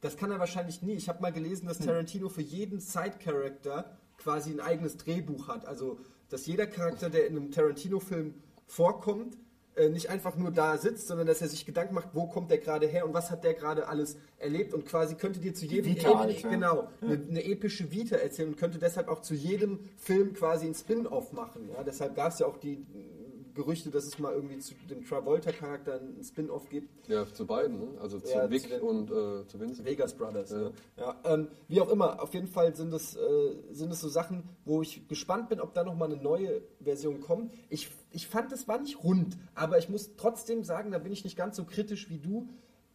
das 0.00 0.16
kann 0.16 0.30
er 0.30 0.38
wahrscheinlich 0.38 0.82
nie. 0.82 0.94
Ich 0.94 1.08
habe 1.08 1.20
mal 1.22 1.32
gelesen, 1.32 1.66
dass 1.66 1.78
Tarantino 1.78 2.28
für 2.28 2.42
jeden 2.42 2.80
Side-Character 2.80 3.96
quasi 4.16 4.50
ein 4.50 4.60
eigenes 4.60 4.96
Drehbuch 4.96 5.48
hat. 5.48 5.66
Also, 5.66 5.98
dass 6.28 6.46
jeder 6.46 6.66
Charakter, 6.66 7.10
der 7.10 7.26
in 7.26 7.36
einem 7.36 7.50
Tarantino-Film 7.50 8.34
vorkommt, 8.66 9.36
äh, 9.78 9.88
nicht 9.88 10.10
einfach 10.10 10.36
nur 10.36 10.50
da 10.50 10.76
sitzt, 10.76 11.06
sondern 11.06 11.26
dass 11.26 11.40
er 11.40 11.48
sich 11.48 11.64
Gedanken 11.64 11.94
macht, 11.94 12.08
wo 12.12 12.26
kommt 12.26 12.50
der 12.50 12.58
gerade 12.58 12.86
her 12.86 13.06
und 13.06 13.14
was 13.14 13.30
hat 13.30 13.44
der 13.44 13.54
gerade 13.54 13.86
alles 13.88 14.16
erlebt 14.38 14.74
und 14.74 14.86
quasi 14.86 15.14
könnte 15.14 15.38
dir 15.40 15.54
zu 15.54 15.66
jedem 15.66 15.94
Vita 15.94 16.18
halt, 16.18 16.40
ja. 16.40 16.48
genau 16.48 16.88
eine, 17.00 17.14
eine 17.14 17.44
epische 17.44 17.90
Vita 17.92 18.16
erzählen 18.16 18.48
und 18.48 18.56
könnte 18.56 18.78
deshalb 18.78 19.08
auch 19.08 19.22
zu 19.22 19.34
jedem 19.34 19.78
Film 19.96 20.34
quasi 20.34 20.66
ein 20.66 20.74
Spin-off 20.74 21.32
machen. 21.32 21.68
Ja? 21.72 21.84
Deshalb 21.84 22.16
gab 22.16 22.32
es 22.32 22.40
ja 22.40 22.46
auch 22.46 22.56
die 22.56 22.84
Gerüchte, 23.58 23.90
dass 23.90 24.04
es 24.04 24.20
mal 24.20 24.32
irgendwie 24.32 24.60
zu 24.60 24.72
dem 24.88 25.04
Travolta-Charakter 25.04 26.00
ein 26.00 26.22
Spin-off 26.22 26.68
gibt. 26.68 27.08
Ja, 27.08 27.26
zu 27.26 27.44
beiden, 27.44 27.80
ne? 27.80 28.00
also 28.00 28.20
zu 28.20 28.32
Ja, 28.32 28.48
Vic 28.48 28.68
zu 28.68 28.80
und 28.84 29.10
äh, 29.10 29.48
zu 29.48 29.58
Vincent. 29.58 29.84
Vegas 29.84 30.14
Brothers. 30.14 30.50
Ja. 30.52 30.60
Ja. 30.60 30.70
Ja, 30.96 31.20
ähm, 31.24 31.48
wie 31.66 31.80
auch 31.80 31.88
immer, 31.88 32.22
auf 32.22 32.32
jeden 32.34 32.46
Fall 32.46 32.76
sind 32.76 32.92
es, 32.92 33.16
äh, 33.16 33.20
sind 33.72 33.90
es 33.90 34.00
so 34.00 34.08
Sachen, 34.08 34.44
wo 34.64 34.80
ich 34.80 35.08
gespannt 35.08 35.48
bin, 35.48 35.60
ob 35.60 35.74
da 35.74 35.82
nochmal 35.82 36.12
eine 36.12 36.22
neue 36.22 36.62
Version 36.80 37.20
kommt. 37.20 37.52
Ich, 37.68 37.90
ich 38.12 38.28
fand, 38.28 38.52
es 38.52 38.68
war 38.68 38.78
nicht 38.78 39.02
rund, 39.02 39.36
aber 39.56 39.76
ich 39.78 39.88
muss 39.88 40.14
trotzdem 40.16 40.62
sagen, 40.62 40.92
da 40.92 40.98
bin 40.98 41.10
ich 41.10 41.24
nicht 41.24 41.36
ganz 41.36 41.56
so 41.56 41.64
kritisch 41.64 42.08
wie 42.10 42.20
du, 42.20 42.48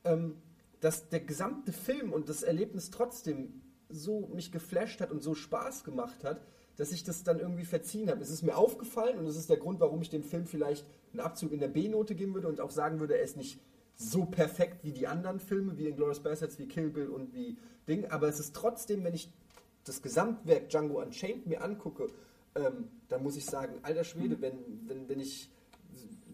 ähm, 0.05 0.38
dass 0.80 1.09
der 1.09 1.20
gesamte 1.20 1.74
Film 1.74 2.14
und 2.14 2.30
das 2.30 2.41
Erlebnis 2.41 2.89
trotzdem 2.89 3.61
so 3.89 4.30
mich 4.34 4.53
geflasht 4.53 5.01
hat 5.01 5.11
und 5.11 5.22
so 5.22 5.36
Spaß 5.36 5.84
gemacht 5.84 6.24
hat, 6.24 6.39
dass 6.78 6.91
ich 6.91 7.03
das 7.03 7.24
dann 7.24 7.39
irgendwie 7.39 7.65
verziehen 7.65 8.09
habe. 8.09 8.21
Es 8.21 8.30
ist 8.30 8.41
mir 8.43 8.57
aufgefallen 8.57 9.19
und 9.19 9.28
es 9.28 9.36
ist 9.36 9.49
der 9.49 9.57
Grund, 9.57 9.80
warum 9.80 10.01
ich 10.01 10.09
dem 10.09 10.24
Film 10.24 10.45
vielleicht 10.45 10.86
einen 11.11 11.21
Abzug 11.21 11.51
in 11.51 11.59
der 11.59 11.67
B-Note 11.67 12.15
geben 12.15 12.34
würde 12.34 12.47
und 12.47 12.59
auch 12.59 12.71
sagen 12.71 12.99
würde, 12.99 13.17
er 13.17 13.24
ist 13.24 13.38
nicht 13.38 13.59
so 13.95 14.26
perfekt 14.26 14.84
wie 14.84 14.91
die 14.91 15.07
anderen 15.07 15.39
Filme, 15.39 15.78
wie 15.78 15.88
Inglourious 15.88 16.19
Bastards, 16.21 16.57
wie 16.57 16.67
Kill 16.67 16.89
Bill 16.89 17.09
und 17.09 17.34
wie 17.34 17.57
Ding, 17.88 18.05
aber 18.09 18.28
es 18.28 18.39
ist 18.39 18.55
trotzdem, 18.55 19.03
wenn 19.03 19.13
ich 19.13 19.30
das 19.84 20.01
Gesamtwerk 20.01 20.69
Django 20.69 21.01
Unchained 21.01 21.45
mir 21.45 21.63
angucke, 21.63 22.07
ähm, 22.55 22.88
dann 23.09 23.21
muss 23.21 23.36
ich 23.36 23.45
sagen, 23.45 23.74
alter 23.84 24.03
Schwede, 24.03 24.41
wenn, 24.41 24.53
wenn, 24.88 25.09
wenn 25.09 25.19
ich 25.19 25.49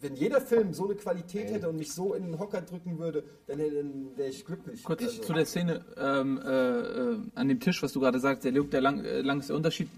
wenn 0.01 0.15
jeder 0.15 0.39
Film 0.39 0.73
so 0.73 0.85
eine 0.85 0.95
Qualität 0.95 1.51
hätte 1.51 1.67
und 1.67 1.77
mich 1.77 1.91
so 1.91 2.13
in 2.13 2.23
den 2.23 2.39
Hocker 2.39 2.61
drücken 2.61 2.99
würde, 2.99 3.23
dann, 3.47 3.57
dann 3.59 4.11
wäre 4.15 4.29
ich 4.29 4.45
glücklich. 4.45 4.83
Kurz 4.83 5.01
Also- 5.03 5.21
zu 5.21 5.33
der 5.33 5.45
Szene 5.45 5.83
ähm, 5.97 6.39
äh, 6.41 6.79
äh, 6.79 7.17
an 7.35 7.49
dem 7.49 7.59
Tisch, 7.59 7.83
was 7.83 7.91
du 7.93 7.99
gerade 7.99 8.19
sagst, 8.19 8.45
der 8.45 8.51
Luke, 8.51 8.69
der 8.69 8.81
lang, 8.81 9.03
äh, 9.03 9.21
langste 9.21 9.55
Unterschied, 9.55 9.89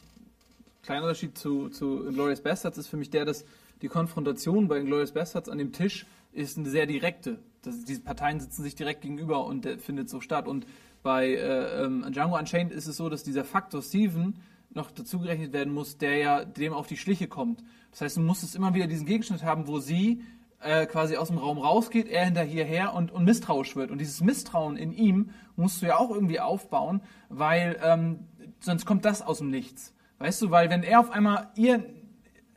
kleiner 0.83 1.03
Unterschied 1.03 1.37
zu, 1.37 1.69
zu 1.69 2.05
Inglourious 2.07 2.41
Bastards 2.41 2.77
ist 2.77 2.87
für 2.87 2.97
mich 2.97 3.09
der, 3.09 3.25
dass 3.25 3.45
die 3.81 3.87
Konfrontation 3.87 4.67
bei 4.67 4.79
Inglourious 4.79 5.11
Bastards 5.11 5.49
an 5.49 5.57
dem 5.57 5.71
Tisch 5.71 6.05
ist 6.33 6.57
eine 6.57 6.69
sehr 6.69 6.85
direkte. 6.85 7.39
Das, 7.61 7.83
diese 7.83 8.01
Parteien 8.01 8.39
sitzen 8.39 8.63
sich 8.63 8.75
direkt 8.75 9.01
gegenüber 9.01 9.45
und 9.45 9.65
der 9.65 9.79
findet 9.79 10.09
so 10.09 10.21
statt. 10.21 10.47
Und 10.47 10.65
bei 11.03 11.27
äh, 11.29 11.83
ähm, 11.83 12.05
Django 12.11 12.37
Unchained 12.37 12.71
ist 12.71 12.87
es 12.87 12.97
so, 12.97 13.09
dass 13.09 13.23
dieser 13.23 13.43
Faktor 13.43 13.81
Steven 13.81 14.35
noch 14.73 14.91
dazugerechnet 14.91 15.51
werden 15.53 15.73
muss, 15.73 15.97
der 15.97 16.17
ja 16.17 16.45
dem 16.45 16.73
auf 16.73 16.87
die 16.87 16.97
Schliche 16.97 17.27
kommt. 17.27 17.63
Das 17.91 18.01
heißt, 18.01 18.17
du 18.17 18.21
musst 18.21 18.43
es 18.43 18.55
immer 18.55 18.73
wieder 18.73 18.87
diesen 18.87 19.05
Gegenschnitt 19.05 19.43
haben, 19.43 19.67
wo 19.67 19.79
sie 19.79 20.23
äh, 20.61 20.85
quasi 20.85 21.17
aus 21.17 21.27
dem 21.27 21.37
Raum 21.37 21.57
rausgeht, 21.57 22.07
er 22.07 22.25
hinterher 22.25 22.93
und, 22.93 23.11
und 23.11 23.25
misstrauisch 23.25 23.75
wird. 23.75 23.91
Und 23.91 23.97
dieses 23.97 24.21
Misstrauen 24.21 24.77
in 24.77 24.93
ihm 24.93 25.31
musst 25.55 25.81
du 25.81 25.87
ja 25.87 25.97
auch 25.97 26.11
irgendwie 26.11 26.39
aufbauen, 26.39 27.01
weil 27.29 27.79
ähm, 27.83 28.19
sonst 28.59 28.85
kommt 28.85 29.03
das 29.05 29.21
aus 29.21 29.39
dem 29.39 29.49
Nichts. 29.49 29.93
Weißt 30.21 30.41
du, 30.41 30.51
weil 30.51 30.69
wenn 30.69 30.83
er 30.83 30.99
auf 30.99 31.11
einmal 31.11 31.49
ihr 31.55 31.83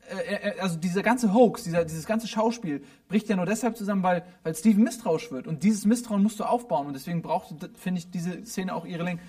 äh, 0.08 0.34
äh, 0.34 0.60
also 0.60 0.76
dieser 0.76 1.02
ganze 1.02 1.32
Hoax, 1.32 1.64
dieser, 1.64 1.84
dieses 1.84 2.06
ganze 2.06 2.28
Schauspiel 2.28 2.82
bricht 3.08 3.28
ja 3.28 3.36
nur 3.36 3.46
deshalb 3.46 3.76
zusammen, 3.76 4.02
weil, 4.02 4.22
weil 4.42 4.54
Steven 4.54 4.82
misstrauisch 4.82 5.30
wird. 5.30 5.46
Und 5.46 5.62
dieses 5.62 5.86
Misstrauen 5.86 6.22
musst 6.22 6.38
du 6.40 6.44
aufbauen. 6.44 6.86
Und 6.86 6.94
deswegen 6.94 7.22
braucht, 7.22 7.54
finde 7.76 7.98
ich, 8.00 8.10
diese 8.10 8.44
Szene 8.44 8.74
auch 8.74 8.84
ihre 8.84 9.02
Länge. 9.04 9.20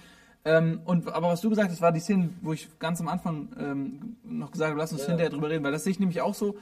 Ähm, 0.44 0.82
und, 0.86 1.08
aber 1.08 1.30
was 1.30 1.42
du 1.42 1.50
gesagt 1.50 1.72
hast, 1.72 1.82
war 1.82 1.92
die 1.92 2.00
Szene, 2.02 2.30
wo 2.42 2.54
ich 2.54 2.68
ganz 2.78 3.00
am 3.00 3.08
Anfang 3.08 3.50
ähm, 3.60 4.16
noch 4.24 4.52
gesagt 4.52 4.70
habe, 4.72 4.80
lass 4.80 4.92
uns 4.92 5.02
Ja. 5.04 5.08
hinterher 5.08 5.30
drüber 5.30 5.50
reden, 5.50 5.64
weil 5.64 5.72
das 5.72 5.84
sehe 5.86 5.92
ich 5.92 6.00
nämlich 6.00 6.22
auch 6.22 6.36
so, 6.36 6.56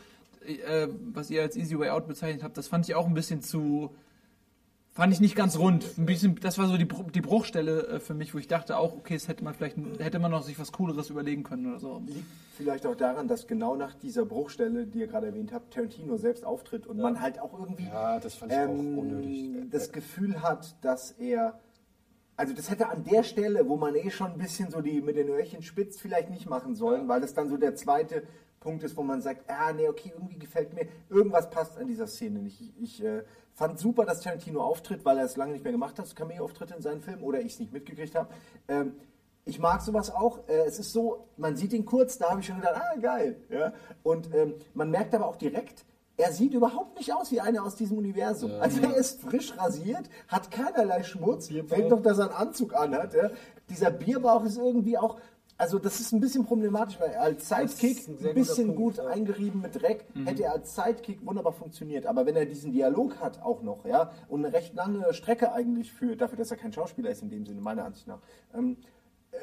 äh, 0.46 0.88
was 1.14 1.30
ihr 1.30 1.42
als 1.42 1.58
Easy 1.58 1.78
Way 1.78 1.90
Out 1.90 2.08
bezeichnet 2.08 2.44
habt, 2.44 2.58
das 2.58 2.68
fand 2.68 2.88
ich 2.88 2.96
auch 2.96 3.08
ein 3.08 3.14
bisschen 3.14 3.42
zu, 3.42 3.94
fand 4.94 5.12
ich 5.14 5.20
nicht 5.20 5.36
ganz 5.36 5.58
rund. 5.58 5.86
Ein 5.98 6.06
bisschen, 6.06 6.36
das 6.42 6.58
war 6.58 6.68
so 6.68 6.78
die, 6.78 6.88
die 7.14 7.22
Bruchstelle 7.22 7.88
äh, 7.88 8.00
für 8.00 8.14
mich, 8.14 8.34
wo 8.34 8.38
ich 8.38 8.48
dachte 8.48 8.78
auch, 8.78 8.96
okay, 8.96 9.16
es 9.16 9.28
hätte 9.28 9.44
man 9.44 9.54
vielleicht, 9.54 9.78
hätte 10.00 10.20
man 10.20 10.32
noch 10.32 10.44
sich 10.44 10.58
was 10.60 10.72
Cooleres 10.72 11.10
überlegen 11.10 11.44
können 11.44 11.68
oder 11.68 11.80
so. 11.80 12.02
Liegt 12.06 12.26
vielleicht 12.56 12.86
auch 12.86 12.96
daran, 12.96 13.28
dass 13.28 13.48
genau 13.48 13.76
nach 13.76 13.96
dieser 13.96 14.26
Bruchstelle, 14.26 14.86
die 14.86 15.00
ihr 15.00 15.08
gerade 15.08 15.28
erwähnt 15.28 15.52
habt, 15.52 15.74
Tarantino 15.74 16.18
selbst 16.18 16.46
auftritt 16.46 16.86
und 16.88 17.00
man 17.00 17.20
halt 17.20 17.40
auch 17.40 17.60
irgendwie 17.60 17.86
Ja, 17.88 18.20
das 18.20 18.36
fand 18.36 18.52
ich 18.52 18.58
auch 18.58 18.70
unnötig. 18.70 19.40
ähm, 19.40 19.70
das 19.72 19.92
Gefühl 19.92 20.42
hat, 20.42 20.76
dass 20.84 21.12
er. 21.12 21.60
Also 22.36 22.56
das 22.56 22.72
hätte 22.72 22.90
an 22.90 23.04
der 23.04 23.22
Stelle, 23.22 23.70
wo 23.70 23.76
man 23.78 23.94
eh 23.96 24.10
schon 24.10 24.32
ein 24.32 24.38
bisschen 24.40 24.72
so 24.72 24.82
die 24.82 25.02
mit 25.02 25.18
den 25.18 25.30
Öhrchen 25.30 25.62
spitzt, 25.62 26.02
vielleicht 26.02 26.32
nicht 26.32 26.50
machen 26.50 26.74
sollen, 26.76 27.08
weil 27.08 27.22
das 27.22 27.36
dann 27.36 27.48
so 27.48 27.58
der 27.58 27.76
zweite 27.76 28.24
Punkt 28.60 28.82
ist, 28.84 28.98
wo 28.98 29.04
man 29.04 29.22
sagt, 29.22 29.48
ah 29.52 29.72
nee, 29.72 29.88
okay, 29.88 30.12
irgendwie 30.16 30.40
gefällt 30.40 30.74
mir, 30.74 30.88
irgendwas 31.12 31.52
passt 31.52 31.78
an 31.78 31.86
dieser 31.86 32.08
Szene 32.08 32.40
nicht. 32.40 32.60
Ich, 32.60 32.74
ich 32.82 33.04
äh, 33.04 33.24
fand 33.54 33.80
super, 33.80 34.06
dass 34.06 34.22
Tarantino 34.22 34.62
auftritt, 34.62 35.06
weil 35.06 35.18
er 35.18 35.26
es 35.26 35.38
lange 35.38 35.54
nicht 35.54 35.64
mehr 35.64 35.74
gemacht 35.74 36.00
hat, 36.00 36.16
Cameo-Auftritte 36.16 36.76
in 36.76 36.82
seinen 36.82 37.02
Filmen, 37.02 37.24
oder 37.24 37.40
ich 37.40 37.54
es 37.54 37.60
nicht 37.60 37.72
mitgekriegt 37.72 38.16
habe. 38.16 38.30
Ähm, 38.68 38.94
ich 39.46 39.60
mag 39.60 39.82
sowas 39.82 40.14
auch. 40.14 40.40
Äh, 40.48 40.66
es 40.68 40.80
ist 40.80 40.94
so, 40.94 41.28
man 41.38 41.56
sieht 41.56 41.74
ihn 41.74 41.86
kurz, 41.86 42.18
da 42.18 42.30
habe 42.30 42.40
ich 42.40 42.48
schon 42.48 42.58
gedacht, 42.58 42.76
ah, 42.76 43.00
geil. 43.00 43.38
Ja? 43.50 43.74
Und 44.02 44.34
ähm, 44.34 44.56
man 44.74 44.90
merkt 44.90 45.14
aber 45.14 45.28
auch 45.28 45.36
direkt, 45.36 45.86
er 46.16 46.32
sieht 46.32 46.54
überhaupt 46.54 46.98
nicht 46.98 47.14
aus 47.14 47.32
wie 47.32 47.42
einer 47.42 47.64
aus 47.64 47.76
diesem 47.76 47.98
Universum. 47.98 48.52
Also 48.60 48.82
er 48.82 48.96
ist 48.96 49.22
frisch 49.22 49.58
rasiert, 49.58 50.10
hat 50.28 50.52
keinerlei 50.52 51.02
Schmutz, 51.04 51.48
fällt 51.48 51.90
noch, 51.90 52.02
dass 52.02 52.20
er 52.20 52.26
einen 52.26 52.36
Anzug 52.36 52.76
anhat. 52.76 53.16
Ja? 53.16 53.32
Dieser 53.70 53.90
Bierbauch 53.90 54.46
ist 54.46 54.58
irgendwie 54.58 54.98
auch, 54.98 55.20
also 55.64 55.80
das 55.80 56.02
ist 56.02 56.12
ein 56.12 56.20
bisschen 56.20 56.46
problematisch, 56.46 57.00
weil 57.00 57.12
er 57.12 57.22
als 57.22 57.48
Sidekick 57.48 58.06
ein 58.10 58.28
ein, 58.28 58.36
bisschen 58.36 58.76
Punkt, 58.76 58.82
gut 58.82 58.98
ja. 58.98 59.06
eingerieben 59.06 59.62
mit 59.62 59.82
Dreck, 59.82 60.06
hätte 60.26 60.44
er 60.44 60.52
als 60.52 60.76
Sidekick 60.76 61.26
wunderbar 61.26 61.54
funktioniert. 61.54 62.06
Aber 62.06 62.26
wenn 62.26 62.36
er 62.36 62.46
diesen 62.46 62.74
Dialog 62.74 63.22
hat 63.22 63.42
auch 63.42 63.62
noch, 63.62 63.86
ja, 63.86 64.12
und 64.28 64.44
eine 64.44 64.54
recht 64.54 64.76
lange 64.76 65.14
Strecke 65.14 65.54
eigentlich 65.54 65.94
führt, 65.94 66.20
dafür, 66.20 66.38
dass 66.38 66.52
er 66.52 66.58
kein 66.58 66.74
Schauspieler 66.74 67.12
ist 67.12 67.22
in 67.22 67.30
dem 67.30 67.46
Sinne, 67.46 67.62
meiner 67.62 67.86
Ansicht 67.86 68.08
nach, 68.08 68.20
ähm, 68.54 68.76
äh, 69.32 69.38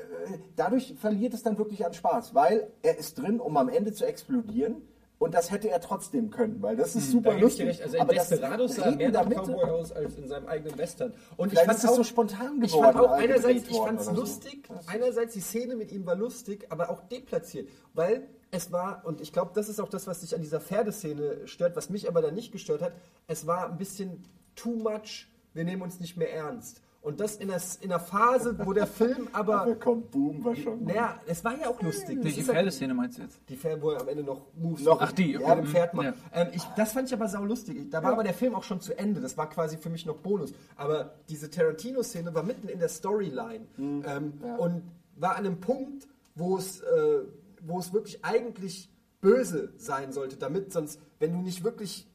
dadurch 0.56 0.94
verliert 0.98 1.32
es 1.32 1.42
dann 1.42 1.56
wirklich 1.56 1.86
an 1.86 1.94
Spaß, 1.94 2.34
weil 2.34 2.70
er 2.82 2.98
ist 2.98 3.18
drin, 3.18 3.40
um 3.40 3.56
am 3.56 3.70
Ende 3.70 3.94
zu 3.94 4.04
explodieren. 4.04 4.82
Und 5.20 5.34
das 5.34 5.50
hätte 5.50 5.68
er 5.68 5.82
trotzdem 5.82 6.30
können, 6.30 6.62
weil 6.62 6.76
das 6.76 6.96
ist 6.96 7.10
super 7.10 7.32
Da 7.32 7.36
ich 7.36 7.42
lustig. 7.42 7.66
recht. 7.66 7.82
Also 7.82 7.96
in 7.96 8.00
aber 8.00 8.14
das 8.14 8.30
Desperados 8.30 8.74
sah 8.76 8.90
mehr 8.90 9.10
nach 9.10 9.28
Cowboy 9.28 9.64
aus 9.64 9.92
als 9.92 10.16
in 10.16 10.26
seinem 10.26 10.46
eigenen 10.46 10.78
Western. 10.78 11.12
Und 11.36 11.50
Vielleicht 11.50 11.70
ist 11.72 11.84
es 11.84 11.94
so 11.94 12.04
spontan 12.04 12.58
Ich 12.62 12.72
geworden, 12.72 12.94
fand 12.94 13.06
auch 13.06 13.10
einerseits, 13.12 13.68
ich 13.68 13.76
fand 13.76 14.00
es 14.00 14.06
oder 14.06 14.16
so. 14.16 14.20
lustig, 14.22 14.66
einerseits 14.86 15.34
die 15.34 15.40
Szene 15.42 15.76
mit 15.76 15.92
ihm 15.92 16.06
war 16.06 16.14
lustig, 16.16 16.66
aber 16.70 16.88
auch 16.88 17.02
deplatziert, 17.02 17.68
weil 17.92 18.28
es 18.50 18.72
war, 18.72 19.02
und 19.04 19.20
ich 19.20 19.30
glaube, 19.30 19.50
das 19.54 19.68
ist 19.68 19.78
auch 19.78 19.90
das, 19.90 20.06
was 20.06 20.20
dich 20.20 20.34
an 20.34 20.40
dieser 20.40 20.58
Pferdeszene 20.58 21.46
stört, 21.46 21.76
was 21.76 21.90
mich 21.90 22.08
aber 22.08 22.22
dann 22.22 22.34
nicht 22.34 22.50
gestört 22.50 22.80
hat, 22.80 22.94
es 23.26 23.46
war 23.46 23.70
ein 23.70 23.76
bisschen 23.76 24.24
too 24.56 24.74
much, 24.74 25.28
wir 25.52 25.64
nehmen 25.64 25.82
uns 25.82 26.00
nicht 26.00 26.16
mehr 26.16 26.32
ernst. 26.32 26.80
Und 27.02 27.18
das 27.18 27.36
in 27.36 27.50
einer, 27.50 27.60
in 27.80 27.90
einer 27.90 27.98
Phase, 28.00 28.54
wo 28.62 28.74
der 28.74 28.86
Film 28.86 29.28
Aber 29.32 29.62
aber, 29.62 29.74
kommt, 29.76 30.10
boom, 30.10 30.44
war 30.44 30.54
schon. 30.54 30.80
gut. 30.80 30.88
naja, 30.88 31.18
es 31.26 31.42
war 31.42 31.58
ja 31.58 31.68
auch 31.70 31.80
lustig. 31.80 32.18
Das 32.22 32.34
halt- 32.36 32.46
Pferdeszene 32.46 32.92
meinst 32.92 33.16
du 33.16 33.22
jetzt? 33.22 33.40
die 33.48 33.56
Fan, 33.56 33.80
wo 33.80 33.90
er 33.92 34.02
am 34.02 34.08
Ende 34.08 34.22
noch 34.22 34.42
Moves 34.54 34.84
Noch- 34.84 35.00
Ach, 35.00 35.10
die, 35.12 35.32
ja, 35.32 35.40
okay. 35.40 35.48
mit 35.56 35.64
dem 35.64 35.66
Pferd 35.70 35.94
macht. 35.94 36.06
Ja. 36.06 36.14
Ähm, 36.34 36.48
ich, 36.52 36.62
das 36.76 36.92
fand 36.92 37.08
ich 37.08 37.14
aber 37.14 37.26
sau 37.28 37.42
lustig. 37.44 37.90
Da 37.90 38.02
war 38.02 38.12
aber 38.12 38.22
der 38.22 38.34
Film 38.34 38.54
auch 38.54 38.64
schon 38.64 38.82
zu 38.82 38.98
Ende. 38.98 39.22
Das 39.22 39.38
war 39.38 39.48
quasi 39.48 39.78
für 39.78 39.88
mich 39.88 40.04
noch 40.04 40.16
Bonus. 40.18 40.52
Aber 40.76 41.14
diese 41.30 41.48
Tarantino-Szene 41.48 42.34
war 42.34 42.42
mitten 42.42 42.68
in 42.68 42.78
der 42.78 42.88
Storyline 42.90 43.64
Mhm. 43.78 44.04
ähm, 44.06 44.32
und 44.58 44.82
war 45.16 45.36
an 45.36 45.46
einem 45.46 45.58
Punkt, 45.60 46.06
wo 46.34 46.58
es, 46.58 46.80
äh, 46.80 47.20
wo 47.62 47.78
es 47.78 47.94
wirklich 47.94 48.22
eigentlich 48.26 48.90
böse 49.22 49.72
sein 49.78 50.12
sollte, 50.12 50.36
damit 50.36 50.70
sonst, 50.72 51.00
wenn 51.18 51.32
du 51.32 51.38
nicht 51.38 51.64
wirklich 51.64 52.06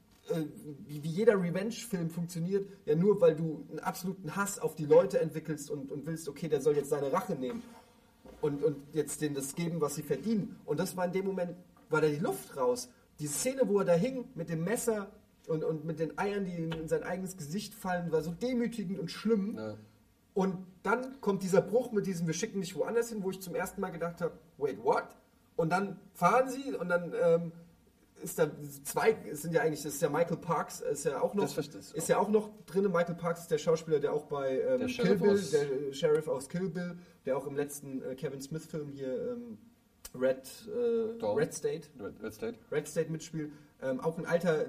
wie, 0.88 1.04
wie 1.04 1.10
jeder 1.10 1.42
Revenge-Film 1.42 2.10
funktioniert, 2.10 2.68
ja 2.86 2.96
nur 2.96 3.22
weil 3.22 3.36
du 3.36 3.66
einen 3.70 3.80
absoluten 3.80 4.36
Hass 4.36 4.60
auf 4.60 4.76
die 4.76 4.86
Leute 4.86 5.20
entwickelst 5.20 5.70
und, 5.70 5.92
und 5.92 6.06
willst, 6.06 6.28
okay, 6.28 6.48
der 6.48 6.62
soll 6.62 6.76
jetzt 6.76 6.90
seine 6.90 7.12
Rache 7.12 7.36
nehmen 7.36 7.62
und, 8.42 8.64
und 8.64 8.78
jetzt 8.94 9.22
denen 9.22 9.36
das 9.36 9.56
geben, 9.56 9.82
was 9.82 9.96
sie 9.96 10.04
verdienen. 10.04 10.60
Und 10.66 10.80
das 10.80 10.98
war 10.98 11.06
in 11.06 11.12
dem 11.12 11.26
Moment, 11.26 11.56
war 11.90 12.02
da 12.02 12.08
die 12.08 12.18
Luft 12.18 12.58
raus. 12.58 12.90
Die 13.20 13.28
Szene, 13.28 13.62
wo 13.66 13.80
er 13.80 13.86
da 13.86 13.94
hing 13.94 14.26
mit 14.36 14.50
dem 14.50 14.64
Messer 14.64 15.12
und, 15.48 15.64
und 15.64 15.86
mit 15.86 16.00
den 16.00 16.18
Eiern, 16.18 16.46
die 16.46 16.56
in 16.56 16.88
sein 16.88 17.04
eigenes 17.04 17.38
Gesicht 17.38 17.74
fallen, 17.74 18.12
war 18.12 18.22
so 18.22 18.32
demütigend 18.32 19.00
und 19.00 19.10
schlimm. 19.10 19.56
Ja. 19.58 19.76
Und 20.34 20.58
dann 20.84 21.22
kommt 21.22 21.44
dieser 21.44 21.62
Bruch 21.62 21.92
mit 21.92 22.08
diesem, 22.08 22.28
wir 22.28 22.34
schicken 22.34 22.60
dich 22.62 22.76
woanders 22.76 23.10
hin, 23.10 23.24
wo 23.24 23.30
ich 23.30 23.42
zum 23.42 23.56
ersten 23.56 23.80
Mal 23.80 23.92
gedacht 23.92 24.22
habe, 24.22 24.34
wait, 24.58 24.84
what? 24.84 25.06
Und 25.56 25.72
dann 25.72 25.98
fahren 26.14 26.50
sie 26.50 26.74
und 26.74 26.90
dann 26.90 27.14
ähm, 27.24 27.52
ist 28.26 28.40
da 28.40 28.52
zwei, 28.84 29.16
sind 29.32 29.54
ja 29.54 29.62
eigentlich, 29.62 29.84
das 29.84 29.94
ist 29.94 30.02
ja 30.02 30.10
Michael 30.10 30.38
Parks, 30.38 30.82
ist 30.82 31.06
ja 31.06 31.22
auch 31.22 31.36
noch, 31.36 31.44
Das 31.44 31.94
ist 31.94 32.10
ja 32.10 32.18
auch 32.18 32.28
noch 32.28 32.50
drin. 32.66 32.84
Michael 32.92 33.16
Parks 33.16 33.42
ist 33.42 33.52
der 33.52 33.60
Schauspieler, 33.60 34.00
der 34.00 34.14
auch 34.14 34.26
bei 34.26 34.60
ähm, 34.60 34.80
Der 34.80 34.88
Kill 34.88 35.16
Bill, 35.16 35.40
der 35.40 35.94
Sheriff 35.94 36.28
aus 36.28 36.50
Kill 36.50 36.70
Bill, 36.70 36.98
der 37.26 37.38
auch 37.38 37.46
im 37.46 37.56
letzten 37.56 38.02
äh, 38.02 38.16
Kevin 38.16 38.42
Smith 38.42 38.66
Film 38.66 38.90
hier 38.90 39.32
ähm, 39.32 39.58
Red, 40.20 40.50
äh. 40.68 41.24
Red 41.24 41.54
State 41.54 41.88
Red, 42.00 42.14
Red 42.22 42.34
State. 42.34 42.58
Red 42.72 42.88
State 42.88 43.12
mitspielt. 43.12 43.52
Ähm, 43.82 44.00
auch 44.00 44.18
ein 44.18 44.26
alter, 44.26 44.66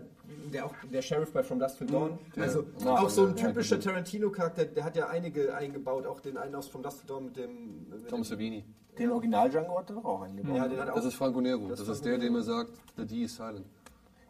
der 0.52 0.66
auch 0.66 0.74
der 0.92 1.00
Sheriff 1.00 1.32
bei 1.32 1.42
From 1.42 1.58
Dusk 1.58 1.78
Till 1.78 1.86
Dawn. 1.86 2.18
Ja. 2.34 2.42
Also 2.42 2.64
Ja. 2.84 2.98
auch 2.98 3.08
so 3.08 3.26
ein 3.26 3.36
typischer 3.36 3.76
genau. 3.76 3.90
Tarantino-Charakter, 3.90 4.64
der 4.64 4.84
hat 4.84 4.96
ja 4.96 5.06
einige 5.08 5.54
eingebaut, 5.54 6.06
auch 6.06 6.20
den 6.20 6.36
einen 6.36 6.54
aus 6.54 6.68
From 6.68 6.82
Dusk 6.82 6.98
Till 7.00 7.08
Dawn 7.08 7.24
mit 7.26 7.36
dem. 7.36 7.88
Mit 7.88 8.08
Tom 8.08 8.24
Savini. 8.24 8.64
Den 8.98 9.10
Original 9.12 9.48
Django 9.50 9.78
hat 9.78 9.90
er 9.90 9.96
doch 9.96 10.04
auch 10.04 10.22
eingebaut. 10.22 10.56
ja, 10.56 10.68
den 10.68 10.80
hat 10.80 10.90
auch. 10.90 10.94
Das 10.96 11.04
ist 11.04 11.14
Franco 11.14 11.40
Nero. 11.40 11.68
Das 11.68 11.78
Das, 11.80 11.88
ist 11.88 12.04
der, 12.04 12.18
dem 12.18 12.34
er 12.34 12.42
sagt, 12.42 12.70
the 12.96 13.04
D 13.06 13.22
is 13.22 13.36
silent. 13.36 13.64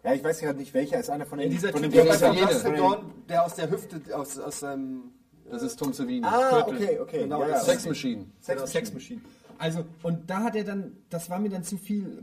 Ja, 0.05 0.12
ich 0.12 0.22
weiß 0.22 0.41
gerade 0.41 0.59
nicht 0.59 0.72
welcher, 0.74 1.01
ist 1.01 1.11
einer 1.11 1.27
von 1.27 1.39
den 1.39 1.49
ja, 1.51 1.55
dieser 1.57 1.72
von 1.72 1.83
Typ, 1.83 1.93
der 1.93 2.05
bei 2.05 2.12
From 2.18 2.37
Dusk 2.37 2.64
Till 2.64 2.77
Dawn, 2.77 2.99
der 3.29 3.45
aus 3.45 3.55
der 3.55 3.70
Hüfte, 3.70 4.01
aus, 4.16 4.39
aus 4.39 4.61
seinem. 4.61 5.12
Das 5.51 5.62
ist 5.62 5.79
Tom 5.79 5.93
Savini. 5.93 6.27
Ah, 6.27 6.62
Gürtel. 6.62 6.74
okay, 6.85 6.99
okay. 7.01 7.18
Genau, 7.20 7.43
ja. 7.47 7.61
Sex 7.61 7.87
Machine. 7.87 8.27
Sex, 8.41 8.57
genau, 8.57 8.66
Sex 8.66 8.93
Machine. 8.93 9.20
Also, 9.59 9.85
und 10.03 10.29
da 10.29 10.43
hat 10.43 10.55
er 10.57 10.64
dann, 10.64 10.97
das 11.09 11.31
war 11.31 11.39
mir 11.39 11.49
dann 11.49 11.62
zu 11.62 11.79
viel, 11.79 12.22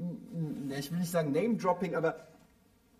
ich 0.77 0.91
will 0.91 0.99
nicht 0.99 1.09
sagen 1.11 1.31
Name-Dropping, 1.31 1.95
aber 1.95 2.15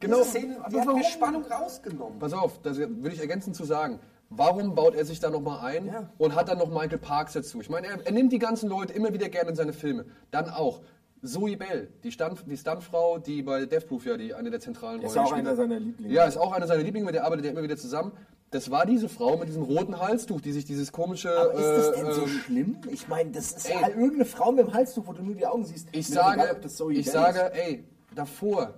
Genau, 0.04 0.18
diese 0.20 0.30
Szene, 0.30 0.58
aber 0.60 0.70
die 0.70 0.80
hat 0.80 0.88
mir 0.88 1.04
Spannung 1.04 1.44
rausgenommen. 1.46 2.20
Pass 2.20 2.34
auf, 2.34 2.62
das 2.62 2.78
will 2.78 3.12
ich 3.12 3.20
ergänzend 3.20 3.56
zu 3.56 3.64
sagen. 3.64 4.00
Warum 4.30 4.74
baut 4.74 4.96
er 4.96 5.06
sich 5.06 5.20
da 5.20 5.30
nochmal 5.30 5.60
ein 5.66 5.86
Ja. 5.86 6.10
und 6.18 6.34
hat 6.36 6.48
dann 6.50 6.58
noch 6.58 6.70
Michael 6.70 6.98
Parks 6.98 7.34
dazu? 7.34 7.62
Ich 7.62 7.70
meine, 7.70 7.88
er, 7.88 8.06
er 8.06 8.12
nimmt 8.12 8.32
die 8.32 8.40
ganzen 8.40 8.68
Leute 8.68 8.94
immer 8.94 9.14
wieder 9.14 9.30
gerne 9.30 9.52
in 9.52 9.56
seine 9.56 9.74
Filme. 9.74 10.06
Dann 10.32 10.50
auch 10.50 10.82
Zoe 11.24 11.56
Bell, 11.56 11.90
die, 12.04 12.12
Stand, 12.12 12.44
die 12.50 12.58
Stuntfrau, 12.58 13.18
die 13.20 13.44
bei 13.44 13.66
Death 13.66 13.88
Proof 13.88 14.06
ja 14.06 14.18
die, 14.18 14.34
eine 14.34 14.50
der 14.50 14.60
zentralen 14.60 15.02
Ist 15.02 15.16
Rollen 15.16 15.28
auch 15.28 15.32
einer 15.34 15.56
seiner 15.56 15.80
Lieblinge. 15.80 16.14
Ja, 16.14 16.26
ist 16.26 16.38
auch 16.38 16.52
einer 16.52 16.68
seiner 16.68 16.84
Lieblinge, 16.84 17.06
mit 17.06 17.16
der 17.16 17.26
arbeitet 17.26 17.46
er 17.46 17.52
immer 17.52 17.64
wieder 17.64 17.78
zusammen. 17.78 18.12
Das 18.52 18.70
war 18.70 18.86
diese 18.86 19.08
Frau 19.10 19.38
mit 19.38 19.48
diesem 19.48 19.64
roten 19.64 20.00
Halstuch, 20.00 20.42
die 20.42 20.52
sich 20.52 20.66
dieses 20.66 20.92
komische... 20.92 21.32
Aber 21.36 21.54
ist 21.54 21.88
das 21.88 21.96
denn 21.96 22.06
äh, 22.06 22.14
so 22.14 22.22
ähm, 22.24 22.28
schlimm? 22.28 22.78
Ich 22.92 23.08
meine, 23.08 23.32
das 23.32 23.52
ist 23.54 23.70
ey. 23.70 23.82
ja 23.82 23.88
irgendeine 23.90 24.26
Frau 24.26 24.52
mit 24.52 24.68
dem 24.68 24.74
Halstuch, 24.74 25.08
wo 25.08 25.14
du 25.14 25.24
nur 25.24 25.34
die 25.34 25.46
Augen 25.46 25.66
siehst. 25.66 25.88
Ich 25.92 26.08
sage, 26.08 26.42
egal, 26.42 26.56
ob 26.56 26.62
das 26.62 26.76
Zoe 26.76 26.94
ich 26.94 27.06
Bell 27.06 27.14
sage, 27.14 27.40
ist. 27.40 27.60
ey, 27.60 27.84
davor, 28.14 28.74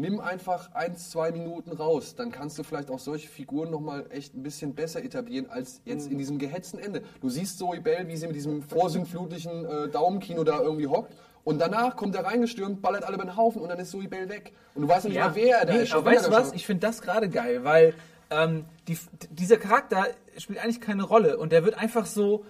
nimm 0.00 0.20
einfach 0.20 0.72
ein, 0.74 0.96
zwei 0.96 1.32
Minuten 1.32 1.72
raus. 1.72 2.14
Dann 2.16 2.30
kannst 2.30 2.58
du 2.58 2.62
vielleicht 2.62 2.90
auch 2.90 2.98
solche 2.98 3.28
Figuren 3.28 3.70
nochmal 3.70 4.06
echt 4.10 4.34
ein 4.34 4.42
bisschen 4.42 4.74
besser 4.74 5.02
etablieren 5.02 5.48
als 5.50 5.80
Mhm. 5.84 5.92
jetzt 5.92 6.10
in 6.10 6.18
diesem 6.18 6.38
gehetzten 6.38 6.78
Ende. 6.78 7.02
Du 7.20 7.28
siehst 7.28 7.58
Zoe 7.58 7.80
Bell, 7.80 8.08
wie 8.08 8.16
sie 8.16 8.26
mit 8.26 8.36
diesem 8.36 8.62
vorsintflutlichen 8.62 9.64
äh, 9.64 9.88
Daumenkino 9.88 10.44
da 10.44 10.60
irgendwie 10.60 10.86
hockt. 10.86 11.12
Und 11.44 11.60
danach 11.60 11.94
kommt 11.96 12.16
er 12.16 12.24
reingestürmt, 12.24 12.82
ballert 12.82 13.04
alle 13.04 13.14
über 13.14 13.24
den 13.24 13.36
Haufen 13.36 13.62
und 13.62 13.68
dann 13.68 13.78
ist 13.78 13.90
Zoe 13.92 14.08
Bell 14.08 14.28
weg. 14.28 14.52
Und 14.74 14.82
du 14.82 14.88
weißt 14.88 15.06
nicht 15.06 15.18
mal, 15.18 15.34
wer 15.34 15.58
er 15.60 15.66
da 15.66 15.74
nee, 15.74 15.82
ist. 15.84 15.92
aber 15.92 16.04
weißt 16.10 16.26
du 16.26 16.30
was? 16.32 16.52
Ich 16.54 16.66
finde 16.66 16.86
das 16.86 17.00
gerade 17.02 17.28
geil, 17.28 17.62
weil 17.62 17.94
ähm, 18.30 18.64
die, 18.88 18.98
dieser 19.30 19.56
Charakter 19.56 20.06
spielt 20.38 20.58
eigentlich 20.58 20.80
keine 20.80 21.04
Rolle 21.04 21.38
und 21.38 21.52
der 21.52 21.64
wird 21.64 21.78
einfach 21.78 22.06
so. 22.06 22.44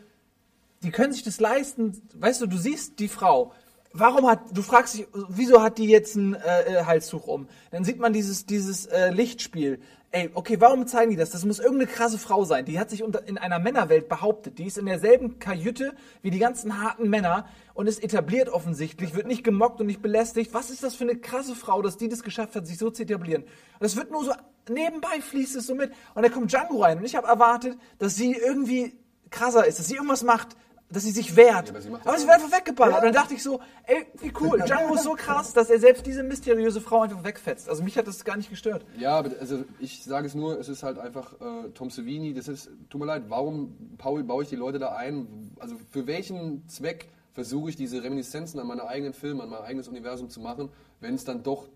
Die 0.82 0.90
können 0.90 1.12
sich 1.12 1.22
das 1.22 1.40
leisten. 1.40 2.00
Weißt 2.14 2.40
du, 2.40 2.46
du 2.46 2.56
siehst 2.56 2.98
die 2.98 3.08
Frau. 3.08 3.52
Warum 3.98 4.26
hat, 4.26 4.40
du 4.52 4.62
fragst 4.62 4.94
dich, 4.94 5.06
wieso 5.28 5.62
hat 5.62 5.78
die 5.78 5.86
jetzt 5.86 6.16
ein 6.16 6.34
äh, 6.34 6.80
äh, 6.80 6.84
Halstuch 6.84 7.26
um? 7.26 7.48
Dann 7.70 7.82
sieht 7.84 7.98
man 7.98 8.12
dieses, 8.12 8.44
dieses 8.44 8.86
äh, 8.86 9.10
Lichtspiel. 9.10 9.80
Ey, 10.10 10.30
okay, 10.34 10.60
warum 10.60 10.86
zeigen 10.86 11.10
die 11.10 11.16
das? 11.16 11.30
Das 11.30 11.44
muss 11.44 11.58
irgendeine 11.58 11.90
krasse 11.90 12.18
Frau 12.18 12.44
sein. 12.44 12.64
Die 12.66 12.78
hat 12.78 12.90
sich 12.90 13.02
unter, 13.02 13.26
in 13.26 13.38
einer 13.38 13.58
Männerwelt 13.58 14.08
behauptet. 14.08 14.58
Die 14.58 14.66
ist 14.66 14.76
in 14.76 14.86
derselben 14.86 15.38
Kajüte 15.38 15.94
wie 16.22 16.30
die 16.30 16.38
ganzen 16.38 16.82
harten 16.82 17.08
Männer 17.08 17.48
und 17.74 17.86
ist 17.86 18.02
etabliert 18.02 18.48
offensichtlich, 18.48 19.14
wird 19.14 19.26
nicht 19.26 19.44
gemockt 19.44 19.80
und 19.80 19.86
nicht 19.86 20.02
belästigt. 20.02 20.52
Was 20.52 20.70
ist 20.70 20.82
das 20.82 20.94
für 20.94 21.04
eine 21.04 21.16
krasse 21.16 21.54
Frau, 21.54 21.80
dass 21.80 21.96
die 21.96 22.08
das 22.08 22.22
geschafft 22.22 22.54
hat, 22.54 22.66
sich 22.66 22.78
so 22.78 22.90
zu 22.90 23.02
etablieren? 23.02 23.44
Das 23.80 23.96
wird 23.96 24.10
nur 24.10 24.24
so, 24.24 24.32
nebenbei 24.68 25.20
fließt 25.20 25.56
es 25.56 25.66
so 25.66 25.74
mit. 25.74 25.90
Und 26.14 26.22
da 26.22 26.28
kommt 26.28 26.52
Django 26.52 26.82
rein 26.82 26.98
und 26.98 27.04
ich 27.04 27.16
habe 27.16 27.26
erwartet, 27.26 27.76
dass 27.98 28.14
sie 28.14 28.32
irgendwie 28.32 28.94
krasser 29.30 29.66
ist, 29.66 29.78
dass 29.78 29.88
sie 29.88 29.94
irgendwas 29.94 30.22
macht, 30.22 30.56
dass 30.88 31.02
sie 31.02 31.10
sich 31.10 31.34
wehrt. 31.34 31.68
Ja, 31.68 31.74
aber 31.74 31.80
sie 31.80 31.88
aber 31.90 32.16
wird 32.18 32.30
einfach 32.30 32.52
weggeballert. 32.52 32.98
Und 32.98 33.04
dann 33.04 33.12
dachte 33.12 33.34
ich 33.34 33.42
so, 33.42 33.60
ey, 33.84 34.06
wie 34.20 34.32
cool. 34.40 34.60
Django 34.66 34.94
ist 34.94 35.02
so 35.02 35.14
krass, 35.14 35.52
dass 35.52 35.68
er 35.68 35.80
selbst 35.80 36.06
diese 36.06 36.22
mysteriöse 36.22 36.80
Frau 36.80 37.00
einfach 37.00 37.24
wegfetzt. 37.24 37.68
Also 37.68 37.82
mich 37.82 37.98
hat 37.98 38.06
das 38.06 38.24
gar 38.24 38.36
nicht 38.36 38.50
gestört. 38.50 38.84
Ja, 38.98 39.18
aber 39.18 39.30
also 39.40 39.64
ich 39.80 40.04
sage 40.04 40.26
es 40.26 40.34
nur, 40.34 40.58
es 40.60 40.68
ist 40.68 40.84
halt 40.84 40.98
einfach 40.98 41.32
äh, 41.34 41.70
Tom 41.74 41.90
Savini, 41.90 42.34
das 42.34 42.46
ist, 42.46 42.70
tut 42.88 43.00
mir 43.00 43.06
leid, 43.06 43.24
warum 43.28 43.96
Paul, 43.98 44.22
baue 44.22 44.44
ich 44.44 44.48
die 44.48 44.56
Leute 44.56 44.78
da 44.78 44.94
ein? 44.94 45.50
Also 45.58 45.76
für 45.90 46.06
welchen 46.06 46.68
Zweck 46.68 47.08
versuche 47.32 47.70
ich 47.70 47.76
diese 47.76 48.02
Reminiszenzen 48.02 48.60
an 48.60 48.66
meine 48.66 48.86
eigenen 48.86 49.12
Filme, 49.12 49.42
an 49.42 49.50
mein 49.50 49.62
eigenes 49.62 49.88
Universum 49.88 50.30
zu 50.30 50.40
machen, 50.40 50.70
wenn 51.00 51.14
es 51.14 51.24
dann 51.24 51.42
doch 51.42 51.68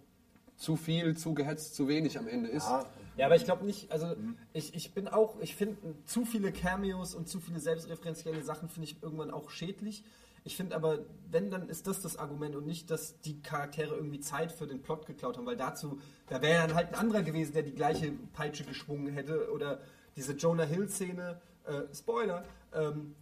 zu 0.57 0.77
viel, 0.77 1.17
zu 1.17 1.35
gehetzt, 1.35 1.75
zu 1.75 1.89
wenig 1.89 2.19
am 2.19 2.29
Ende 2.29 2.49
ist? 2.49 2.67
Ja, 2.67 2.85
aber 3.27 3.37
ich 3.37 3.45
glaube 3.45 3.65
nicht, 3.65 3.91
also 3.91 4.15
ich, 4.53 4.75
ich 4.75 4.95
bin 4.95 5.09
auch, 5.09 5.41
ich 5.41 5.55
finde 5.55 5.77
zu 6.07 6.25
viele 6.25 6.53
Cameos 6.53 7.15
und 7.15 7.29
zu 7.29 7.41
viele 7.41 7.61
selbstreferenzielle 7.61 8.43
Sachen 8.43 8.69
finde 8.69 8.89
ich 8.89 9.03
irgendwann 9.03 9.31
auch 9.31 9.51
schädlich. 9.51 10.05
Ich 10.45 10.57
finde 10.57 10.75
aber, 10.75 11.01
wenn, 11.31 11.51
dann 11.51 11.69
ist 11.69 11.87
das 11.87 12.01
das 12.01 12.17
Argument 12.17 12.57
und 12.57 12.67
nicht, 12.67 12.91
dass 12.91 13.21
die 13.21 13.43
Charaktere 13.43 13.95
irgendwie 13.95 14.21
Zeit 14.21 14.53
für 14.53 14.67
den 14.67 14.81
Plot 14.81 15.07
geklaut 15.07 15.37
haben, 15.37 15.47
weil 15.47 15.57
dazu, 15.57 16.01
da 16.29 16.41
wäre 16.41 16.67
dann 16.67 16.75
halt 16.75 16.89
ein 16.89 16.95
anderer 16.95 17.23
gewesen, 17.23 17.53
der 17.53 17.63
die 17.63 17.75
gleiche 17.75 18.13
Peitsche 18.33 18.65
geschwungen 18.65 19.13
hätte 19.13 19.51
oder 19.53 19.81
diese 20.17 20.33
Jonah 20.33 20.65
Hill-Szene, 20.65 21.41
äh, 21.67 21.95
Spoiler, 21.95 22.45
ähm, 22.73 23.15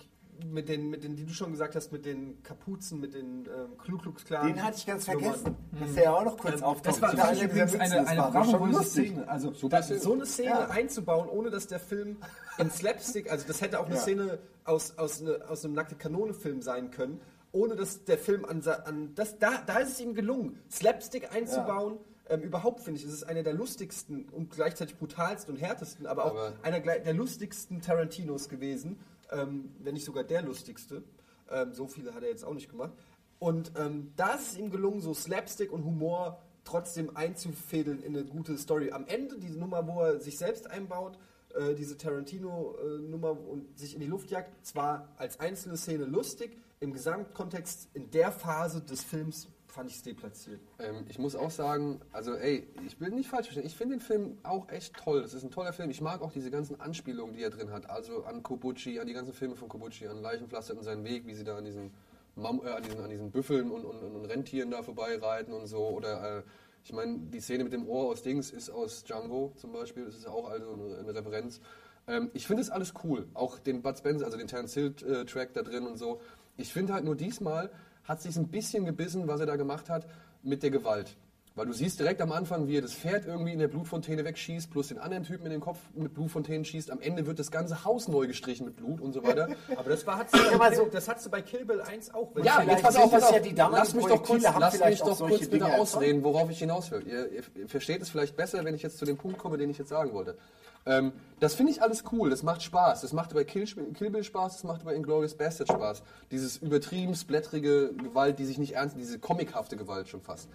mit 0.45 0.69
den, 0.69 0.89
mit 0.91 1.05
den, 1.05 1.17
die 1.17 1.25
du 1.25 1.33
schon 1.33 1.51
gesagt 1.53 1.75
hast, 1.75 1.93
mit 1.93 2.05
den 2.05 2.43
Kapuzen, 2.43 3.01
mit 3.01 3.15
den 3.15 3.47
ähm, 3.47 3.77
Klu 3.79 3.99
Klux 3.99 4.25
Klan. 4.25 4.47
Den 4.47 4.63
hatte 4.63 4.77
ich 4.79 4.87
ganz 4.87 5.05
vergessen. 5.05 5.57
Dass 5.81 5.95
der 5.95 6.05
ja 6.05 6.13
auch 6.15 6.25
noch 6.25 6.37
kurz 6.39 6.57
Ähm, 6.59 6.65
auftaucht. 6.65 6.87
Das 6.87 7.03
war, 7.03 7.29
einer 7.29 7.43
übrigens 7.43 7.75
eine, 7.75 8.07
eine 8.07 8.23
bravouröse. 8.23 8.85
Szene. 8.85 9.29
Also 9.29 9.53
Super 9.53 9.79
da, 9.79 9.83
Szene. 9.83 10.01
so 10.01 10.13
eine 10.13 10.27
Szene 10.27 10.49
Ja. 10.51 10.69
einzubauen, 10.69 11.29
ohne 11.29 11.51
dass 11.51 11.67
der 11.67 11.81
Film 11.81 12.17
in 12.59 12.71
Slapstick, 12.71 13.31
also 13.31 13.47
das 13.47 13.61
hätte 13.61 13.81
auch 13.81 13.87
eine 13.87 13.97
Ja. 13.97 14.01
Szene 14.01 14.39
aus, 14.65 14.97
aus, 14.99 15.21
ne, 15.21 15.41
aus 15.49 15.65
einem 15.65 15.75
nackte 15.75 15.95
Kanone-Film 15.97 16.63
sein 16.63 16.91
können, 16.91 17.21
ohne 17.53 17.77
dass 17.77 18.05
der 18.05 18.19
Film 18.19 18.45
an, 18.45 18.63
an 18.85 19.15
das, 19.15 19.39
da, 19.39 19.63
da 19.67 19.79
ist 19.79 19.93
es 19.93 20.01
ihm 20.01 20.15
gelungen, 20.15 20.59
Slapstick 20.71 21.35
einzubauen. 21.35 21.99
Ähm, 22.31 22.43
überhaupt 22.43 22.81
finde 22.81 23.01
ich, 23.01 23.07
es 23.07 23.13
ist 23.15 23.23
einer 23.25 23.43
der 23.43 23.55
lustigsten 23.55 24.29
und 24.29 24.51
gleichzeitig 24.51 24.99
brutalsten 24.99 25.55
und 25.55 25.61
härtesten, 25.63 26.07
aber 26.07 26.27
auch 26.27 26.31
Aber- 26.33 26.53
einer 26.63 26.81
der 26.81 27.15
lustigsten 27.15 27.81
Tarantinos 27.81 28.51
gewesen, 28.51 28.99
ähm, 29.31 29.75
wenn 29.81 29.95
nicht 29.95 30.05
sogar 30.05 30.25
der 30.25 30.43
lustigste. 30.43 31.03
Ähm, 31.51 31.73
so 31.73 31.87
viele 31.87 32.15
hat 32.15 32.23
er 32.23 32.31
jetzt 32.31 32.45
auch 32.45 32.55
nicht 32.55 32.71
gemacht. 32.71 32.93
Und 33.39 33.73
ähm, 33.77 34.13
da 34.17 34.35
ist 34.35 34.53
es 34.53 34.59
ihm 34.59 34.71
gelungen, 34.71 35.01
so 35.01 35.15
Slapstick 35.15 35.73
und 35.73 35.85
Humor 35.85 36.43
trotzdem 36.65 37.17
einzufädeln 37.17 38.03
in 38.03 38.17
eine 38.17 38.27
gute 38.27 38.59
Story. 38.59 38.91
Am 38.91 39.07
Ende 39.07 39.39
diese 39.39 39.59
Nummer, 39.59 39.87
wo 39.87 40.03
er 40.03 40.21
sich 40.21 40.37
selbst 40.37 40.71
einbaut, 40.71 41.19
äh, 41.55 41.75
diese 41.75 41.97
Tarantino-Nummer 41.97 43.31
und 43.31 43.79
sich 43.79 43.95
in 43.95 44.01
die 44.01 44.07
Luft 44.07 44.31
jagt, 44.31 44.67
zwar 44.67 45.09
als 45.17 45.41
einzelne 45.41 45.77
Szene 45.77 46.05
lustig, 46.05 46.59
im 46.81 46.93
Gesamtkontext 46.93 47.89
in 47.95 48.11
der 48.11 48.33
Phase 48.33 48.83
des 48.83 49.03
Films 49.03 49.49
fand 49.79 49.91
ich 49.91 49.97
es 49.97 50.03
deplatziert. 50.03 50.61
Ähm, 50.81 51.05
ich 51.09 51.21
muss 51.21 51.37
auch 51.37 51.53
sagen, 51.53 52.01
also 52.11 52.35
ey, 52.35 52.67
ich 52.85 53.01
will 53.01 53.11
nicht 53.11 53.29
falsch 53.29 53.47
verstehen, 53.47 53.65
ich 53.65 53.77
finde 53.77 53.95
den 53.95 54.01
Film 54.01 54.37
auch 54.43 54.69
echt 54.71 54.97
toll. 54.97 55.23
Das 55.23 55.35
ist 55.35 55.45
ein 55.45 55.53
toller 55.53 55.73
Film. 55.73 55.89
Ich 55.89 56.01
mag 56.01 56.21
auch 56.21 56.33
diese 56.33 56.51
ganzen 56.51 56.81
Anspielungen, 56.81 57.33
die 57.33 57.45
er 57.45 57.51
drin 57.51 57.71
hat. 57.71 57.89
Also 57.89 58.25
an 58.25 58.43
Kobuchi, 58.43 58.99
an 58.99 59.07
die 59.07 59.13
ganzen 59.13 59.33
Filme 59.33 59.55
von 59.55 59.69
Kobuchi, 59.69 60.09
an 60.09 60.21
Leichenpflaster 60.21 60.77
und 60.77 60.83
seinen 60.83 61.05
Weg, 61.05 61.29
wie 61.29 61.35
sie 61.35 61.45
da 61.45 61.57
an 61.59 61.65
diesen, 61.65 61.93
Mam 62.35 62.61
äh, 62.65 62.71
an 62.71 62.83
diesen, 62.83 63.01
an 63.01 63.09
diesen 63.09 63.31
Büffeln 63.31 63.71
und, 63.71 63.85
und, 63.85 64.03
und 64.03 64.25
Rentieren 64.25 64.73
da 64.73 64.83
vorbeireiten 64.83 65.55
und 65.55 65.69
so. 65.69 65.79
Oder 65.79 66.39
äh, 66.39 66.43
ich 66.83 66.93
meine, 66.93 67.17
die 67.17 67.39
Szene 67.39 67.63
mit 67.63 67.73
dem 67.73 67.87
Ohr 67.87 68.09
aus 68.09 68.25
Dings 68.25 68.51
ist 68.51 68.71
aus 68.71 69.05
Django 69.05 69.53
zum 69.59 69.71
Beispiel. 69.71 70.07
Das 70.07 70.17
ist 70.17 70.27
auch 70.27 70.51
also 70.51 70.73
eine, 70.73 70.99
eine 70.99 71.15
Referenz. 71.15 71.61
Ähm, 72.09 72.33
ich 72.35 72.49
finde 72.49 72.63
das 72.65 72.71
alles 72.71 72.95
cool. 73.05 73.29
Auch 73.33 73.61
den 73.61 73.83
Bud 73.83 73.97
Spencer, 73.97 74.25
also 74.25 74.39
den 74.39 74.49
Terence 74.49 74.75
Hill-Track 74.75 75.55
da 75.55 75.63
drin 75.63 75.87
und 75.87 75.99
so. 75.99 76.21
Ich 76.57 76.73
finde 76.73 76.95
halt 76.95 77.05
nur 77.05 77.15
diesmal 77.15 77.71
hat 78.09 78.23
sich 78.23 78.37
ein 78.37 78.49
bisschen 78.49 78.85
gebissen, 78.87 79.29
was 79.29 79.39
er 79.41 79.47
da 79.47 79.57
gemacht 79.57 79.89
hat, 79.91 80.07
mit 80.43 80.63
der 80.63 80.71
Gewalt. 80.71 81.15
Weil 81.55 81.67
du 81.67 81.73
siehst 81.73 81.99
direkt 81.99 82.21
am 82.21 82.31
Anfang, 82.31 82.69
wie 82.69 82.77
er 82.79 82.83
das 82.83 82.95
Pferd 82.95 83.27
irgendwie 83.27 83.53
in 83.53 83.59
der 83.59 83.67
Blutfontäne 83.67 84.25
wegschießt, 84.25 84.71
plus 84.71 84.89
den 84.89 84.99
anderen 84.99 85.25
Typen 85.25 85.45
in 85.47 85.51
den 85.51 85.61
Kopf 85.61 85.79
mit 85.93 86.15
Blutfontänen 86.15 86.65
schießt. 86.65 86.89
Am 86.93 87.01
Ende 87.01 87.27
wird 87.27 87.41
das 87.41 87.51
ganze 87.51 87.85
Haus 87.85 88.07
neu 88.07 88.29
gestrichen 88.29 88.65
mit 88.65 88.77
Blut 88.77 89.01
und 89.01 89.13
so 89.13 89.25
weiter. 89.25 89.49
Aber 89.77 89.91
das, 89.91 90.07
war, 90.07 90.19
hat's 90.19 90.31
bei 90.31 90.39
Kill- 90.39 90.77
so- 90.77 90.87
das 90.87 91.09
hast 91.09 91.27
du 91.27 91.31
bei 91.31 91.43
Kill 91.43 91.65
Bill 91.65 91.81
1 91.81 92.15
auch. 92.15 92.31
Ja, 92.45 92.63
jetzt 92.63 92.83
pass 92.85 92.95
auf, 92.95 93.11
pass 93.11 93.25
auf. 93.25 93.45
ja 93.45 93.69
lass 93.73 93.93
mich 93.93 94.07
doch 94.07 94.23
kurz, 94.23 94.45
lass 94.45 94.79
mich 94.85 95.01
doch 95.01 95.19
kurz 95.19 95.49
bitte 95.49 95.67
ausreden, 95.67 96.23
worauf 96.23 96.49
ich 96.49 96.61
hinaus 96.61 96.93
will. 96.93 97.03
Ihr, 97.05 97.33
ihr 97.57 97.69
versteht 97.69 98.03
es 98.03 98.09
vielleicht 98.09 98.37
besser, 98.37 98.65
wenn 98.65 98.77
ich 98.77 98.83
jetzt 98.83 98.99
zu 98.99 99.05
dem 99.05 99.17
Punkt 99.17 99.39
komme, 99.39 99.59
den 99.59 99.69
ich 99.69 99.79
jetzt 99.79 99.89
sagen 99.91 100.13
wollte. 100.13 100.39
Ähm, 100.89 101.13
das 101.39 101.55
finde 101.55 101.71
ich 101.71 101.83
alles 101.83 102.03
cool, 102.11 102.31
das 102.31 102.43
macht 102.43 102.63
Spaß. 102.63 103.03
Das 103.03 103.13
macht 103.13 103.33
bei 103.35 103.45
Kill, 103.45 103.67
Kill 103.95 104.11
Bill 104.11 104.25
Spaß, 104.25 104.55
das 104.55 104.65
macht 104.65 104.85
bei 104.85 104.95
Inglourious 104.95 105.37
Bastard 105.37 105.69
Spaß. 105.69 106.03
Dieses 106.33 106.57
übertrieben 106.57 107.15
splättrige 107.15 107.93
Gewalt, 107.93 108.39
die 108.39 108.45
sich 108.45 108.59
nicht 108.59 108.75
ernst, 108.75 108.97
diese 108.99 109.19
comichafte 109.19 109.77
Gewalt 109.77 110.09
schon 110.09 110.23
fast. 110.23 110.49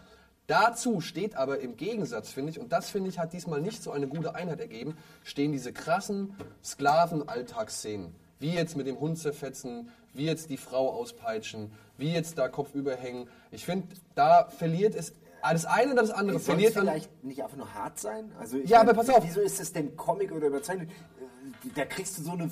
Dazu 0.47 0.99
steht 0.99 1.35
aber 1.38 1.61
im 1.61 1.77
Gegensatz, 1.77 2.30
finde 2.30 2.51
ich, 2.51 2.60
und 2.60 2.73
das 2.73 2.89
finde 2.89 3.10
ich 3.10 3.18
hat 3.18 3.31
diesmal 3.31 3.61
nicht 3.61 3.81
so 3.81 3.91
eine 3.91 4.07
gute 4.07 4.35
Einheit 4.35 4.60
ergeben, 4.60 4.97
stehen 5.23 5.53
diese 5.53 5.72
krassen 5.72 6.35
Sklaven-Alltagsszenen. 6.64 8.14
Wie 8.39 8.51
jetzt 8.51 8.76
mit 8.76 8.88
dem 8.88 8.99
Hund 8.99 9.18
zerfetzen, 9.18 9.89
wie 10.14 10.26
jetzt 10.26 10.49
die 10.49 10.57
Frau 10.57 10.89
auspeitschen, 10.89 11.72
wie 11.97 12.11
jetzt 12.11 12.38
da 12.38 12.49
Kopf 12.49 12.76
überhängen. 12.76 13.30
Ich 13.51 13.64
finde, 13.64 13.88
da 14.15 14.49
verliert 14.49 14.95
es 14.95 15.14
das 15.52 15.65
eine 15.65 15.91
oder 15.91 16.02
das 16.03 16.11
andere. 16.11 16.40
Soll 16.40 16.56
verliert 16.56 16.78
an, 16.78 16.84
vielleicht 16.84 17.24
nicht 17.24 17.44
einfach 17.44 17.57
nur 17.57 17.74
hart 17.74 17.99
sein? 17.99 18.32
Also 18.40 18.57
ich 18.57 18.70
Ja, 18.70 18.78
meine, 18.80 18.91
aber 18.91 19.03
pass 19.03 19.10
auf. 19.10 19.24
Wieso 19.26 19.41
ist 19.41 19.60
es 19.60 19.74
denn 19.74 19.98
Comic 19.98 20.32
oder 20.32 20.48
überzeichnet? 20.48 20.90
Äh, 20.90 21.70
Da 21.76 21.84
kriegst 21.86 22.18
du 22.18 22.24
so 22.24 22.32
eine 22.32 22.49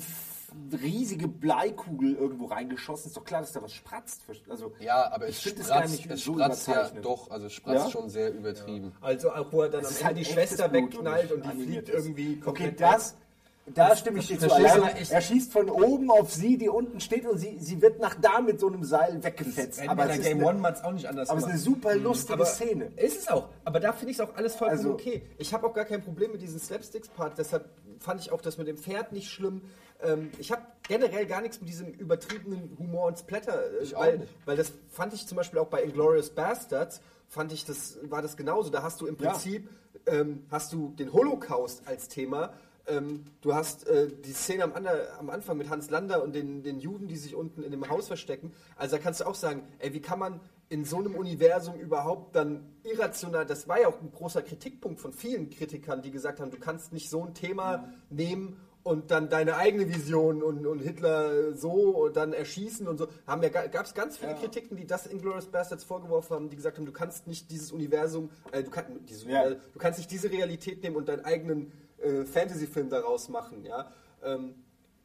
riesige 0.72 1.28
Bleikugel 1.28 2.14
irgendwo 2.14 2.46
reingeschossen. 2.46 3.08
Ist 3.08 3.16
doch 3.16 3.24
klar, 3.24 3.40
dass 3.40 3.52
da 3.52 3.62
was 3.62 3.72
spratzt. 3.72 4.22
Also, 4.48 4.72
ja, 4.80 5.10
aber 5.10 5.28
ich 5.28 5.36
es 5.36 5.42
find 5.42 5.58
es 5.60 5.68
gar 5.68 5.78
spratzt, 5.78 5.92
nicht 5.92 6.10
es 6.10 6.24
so 6.24 6.34
spratzt 6.34 6.68
ja 6.68 6.90
doch, 7.00 7.30
also 7.30 7.46
es 7.46 7.52
spratzt 7.54 7.84
Ja? 7.86 7.90
schon 7.90 8.10
sehr 8.10 8.32
übertrieben. 8.34 8.92
Also 9.00 9.32
auch 9.32 9.50
wo 9.50 9.62
er 9.62 9.70
dann 9.70 9.80
am 9.80 9.86
ist 9.86 9.92
Ende 9.96 10.04
halt 10.06 10.16
die 10.18 10.24
Schwester 10.26 10.70
wegknallt 10.72 11.32
und 11.32 11.42
und 11.46 11.54
die 11.54 11.62
fliegt 11.64 11.88
ist. 11.88 11.94
irgendwie 11.94 12.32
Okay, 12.32 12.44
komplett 12.44 12.80
das, 12.80 13.16
da 13.66 13.94
stimme 13.96 14.18
ich 14.18 14.26
dir 14.26 14.38
zu. 14.38 14.46
Ich- 15.00 15.10
er 15.10 15.20
schießt 15.20 15.52
von 15.52 15.70
oben 15.70 16.10
auf 16.10 16.32
sie, 16.32 16.58
die 16.58 16.68
unten 16.68 17.00
steht 17.00 17.26
und 17.26 17.38
sie, 17.38 17.56
sie 17.60 17.80
wird 17.80 18.00
nach 18.00 18.14
da 18.20 18.40
mit 18.40 18.58
so 18.58 18.66
einem 18.66 18.82
Seil 18.84 19.22
weggefetzt. 19.22 19.80
weg. 19.80 19.88
Aber 19.88 20.10
ist 20.12 20.22
Game 20.22 20.38
eine, 20.38 20.46
One 20.48 20.58
man 20.58 20.72
es 20.74 20.82
auch 20.82 20.92
nicht 20.92 21.06
anders 21.06 21.28
aber 21.30 21.38
es 21.38 21.44
ist 21.46 21.50
eine 21.50 21.58
super 21.60 21.94
lustige 21.94 22.32
Aber 22.34 22.44
Szene. 22.44 22.86
Ist 22.96 23.18
es 23.22 23.28
auch. 23.28 23.48
Aber 23.64 23.78
da 23.80 23.92
finde 23.92 24.10
ich 24.12 24.18
es 24.18 24.20
auch 24.20 24.34
alles 24.34 24.56
vollkommen 24.56 24.78
Also- 24.80 24.92
okay. 24.92 25.22
Ich 25.38 25.54
habe 25.54 25.66
auch 25.66 25.74
gar 25.74 25.84
kein 25.84 26.02
Problem 26.02 26.32
mit 26.32 26.42
diesem 26.42 26.58
Slapsticks-Part. 26.58 27.38
Deshalb 27.38 27.68
fand 28.00 28.20
ich 28.20 28.32
auch 28.32 28.40
das 28.40 28.58
mit 28.58 28.66
dem 28.66 28.76
Pferd 28.76 29.12
nicht 29.12 29.30
schlimm. 29.30 29.62
Ähm, 30.02 30.30
ich 30.38 30.50
habe 30.50 30.62
generell 30.88 31.26
gar 31.26 31.40
nichts 31.40 31.60
mit 31.60 31.68
diesem 31.68 31.86
übertriebenen 31.92 32.76
Humor 32.78 33.06
und 33.06 33.18
Splatter. 33.18 33.54
äh, 33.80 33.92
weil, 33.94 34.26
weil 34.44 34.56
das 34.56 34.72
fand 34.90 35.14
ich 35.14 35.26
zum 35.28 35.36
Beispiel 35.36 35.60
auch 35.60 35.68
bei 35.68 35.84
Inglourious 35.84 36.30
Bastards, 36.30 37.00
fand 37.28 37.52
ich, 37.52 37.64
das 37.64 37.98
war 38.02 38.20
das 38.22 38.36
genauso. 38.36 38.70
Da 38.70 38.82
hast 38.82 39.00
du 39.00 39.06
im 39.06 39.16
Ja. 39.20 39.30
Prinzip 39.30 39.68
ähm, 40.06 40.44
hast 40.50 40.72
du 40.72 40.88
den 40.98 41.12
Holocaust 41.12 41.82
als 41.86 42.08
Thema. 42.08 42.52
Ähm, 42.86 43.24
du 43.40 43.54
hast 43.54 43.86
äh, 43.86 44.08
die 44.08 44.32
Szene 44.32 44.64
am, 44.64 44.72
Ander, 44.74 45.18
am 45.18 45.30
Anfang 45.30 45.56
mit 45.56 45.70
Hans 45.70 45.90
Lander 45.90 46.22
und 46.22 46.34
den, 46.34 46.62
den 46.62 46.80
Juden, 46.80 47.08
die 47.08 47.16
sich 47.16 47.34
unten 47.34 47.62
in 47.62 47.70
dem 47.70 47.88
Haus 47.88 48.08
verstecken. 48.08 48.52
Also 48.76 48.96
da 48.96 49.02
kannst 49.02 49.20
du 49.20 49.26
auch 49.26 49.34
sagen, 49.34 49.62
ey, 49.78 49.92
wie 49.94 50.00
kann 50.00 50.18
man 50.18 50.40
in 50.68 50.86
so 50.86 50.96
einem 50.96 51.14
Universum 51.14 51.74
überhaupt 51.78 52.34
dann 52.34 52.64
irrational, 52.82 53.44
das 53.44 53.68
war 53.68 53.80
ja 53.80 53.88
auch 53.88 54.00
ein 54.00 54.10
großer 54.10 54.40
Kritikpunkt 54.40 55.00
von 55.00 55.12
vielen 55.12 55.50
Kritikern, 55.50 56.00
die 56.00 56.10
gesagt 56.10 56.40
haben, 56.40 56.50
du 56.50 56.58
kannst 56.58 56.94
nicht 56.94 57.10
so 57.10 57.24
ein 57.24 57.34
Thema 57.34 57.92
nehmen 58.08 58.56
und 58.82 59.10
dann 59.10 59.28
deine 59.28 59.56
eigene 59.56 59.86
Vision 59.88 60.42
und, 60.42 60.66
und 60.66 60.80
Hitler 60.80 61.52
so 61.54 61.72
und 62.04 62.16
dann 62.16 62.32
erschießen 62.32 62.88
und 62.88 62.98
so. 62.98 63.06
Haben 63.26 63.42
ja, 63.42 63.48
gab 63.48 63.86
es 63.86 63.94
ganz 63.94 64.16
viele 64.16 64.34
Kritiken, 64.34 64.76
die 64.76 64.86
das 64.86 65.06
Inglourious 65.06 65.46
Bastards 65.46 65.84
vorgeworfen 65.84 66.34
haben, 66.34 66.48
die 66.48 66.56
gesagt 66.56 66.78
haben, 66.78 66.86
du 66.86 66.92
kannst 66.92 67.26
nicht 67.26 67.50
dieses 67.50 67.70
Universum, 67.70 68.30
äh, 68.50 68.62
du, 68.62 68.70
kann, 68.70 68.84
dieses 69.08 69.24
Ja. 69.24 69.42
Universum, 69.42 69.60
du 69.74 69.78
kannst 69.78 69.98
nicht 69.98 70.10
diese 70.10 70.30
Realität 70.30 70.82
nehmen 70.82 70.96
und 70.96 71.08
deinen 71.08 71.24
eigenen 71.24 71.70
äh, 72.02 72.24
Fantasy-Film 72.24 72.90
daraus 72.90 73.28
machen, 73.28 73.64
ja. 73.64 73.90
Ähm, 74.22 74.54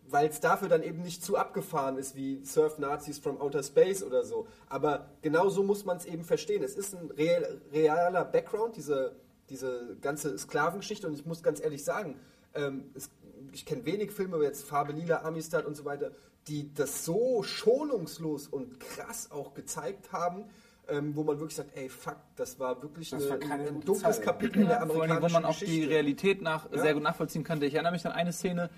weil 0.10 0.30
es 0.30 0.40
dafür 0.40 0.69
dann 0.69 0.84
eben 0.84 1.02
nicht 1.02 1.24
zu 1.24 1.36
abgefahren 1.36 1.98
ist 1.98 2.15
wie 2.15 2.44
Surf 2.45 2.78
Nazis 2.78 3.19
from 3.19 3.41
Outer 3.41 3.61
Space 3.61 4.03
oder 4.03 4.24
so. 4.24 4.48
Aber 4.69 5.10
genau 5.22 5.49
so 5.49 5.64
muss 5.64 5.84
man 5.84 5.98
es 5.98 6.06
eben 6.06 6.24
verstehen. 6.24 6.64
Es 6.64 6.76
ist 6.76 6.95
ein 6.95 7.11
real, 7.11 7.61
realer 7.74 8.24
Background, 8.24 8.78
diese, 8.78 9.15
diese 9.49 9.98
ganze 10.02 10.38
Sklavengeschichte. 10.38 11.07
Und 11.07 11.14
ich 11.14 11.26
muss 11.26 11.44
ganz 11.44 11.61
ehrlich 11.61 11.84
sagen, 11.84 12.18
ähm, 12.53 12.90
es, 12.95 13.10
ich 13.52 13.65
kenne 13.65 13.86
wenig 13.86 14.11
Filme, 14.11 14.41
jetzt 14.44 14.64
Farbe 14.64 14.94
Lila, 14.94 15.24
Amistad 15.24 15.65
und 15.65 15.76
so 15.76 15.84
weiter, 15.84 16.11
die 16.48 16.74
das 16.74 17.03
so 17.03 17.44
schonungslos 17.44 18.48
und 18.48 18.80
krass 18.80 19.32
auch 19.32 19.53
gezeigt 19.53 20.14
haben, 20.14 20.45
ähm, 20.89 21.15
wo 21.15 21.23
man 21.23 21.39
wirklich 21.39 21.55
sagt, 21.55 21.76
ey, 21.76 21.89
fuck, 21.89 22.18
das 22.35 22.59
war 22.59 22.81
wirklich 22.81 23.09
Das 23.09 23.30
eine, 23.30 23.41
war 23.49 23.51
ein 23.51 23.81
dunkles 23.81 24.15
Zeit. 24.18 24.22
Kapitel 24.23 24.61
in 24.61 24.68
der 24.68 24.77
Vor 24.77 25.01
allem, 25.03 25.11
amerikanischen 25.11 25.30
wo 25.30 25.34
man 25.34 25.45
auch 25.45 25.57
die 25.59 25.65
Geschichte. 25.65 25.89
Realität 25.89 26.41
nach 26.41 26.72
Ja. 26.72 26.81
sehr 26.81 26.93
gut 26.93 27.03
nachvollziehen 27.03 27.43
kann. 27.43 27.61
Ich 27.61 27.73
erinnere 27.73 27.91
mich 27.93 28.05
an 28.05 28.11
eine 28.14 28.31
Szene, 28.34 28.69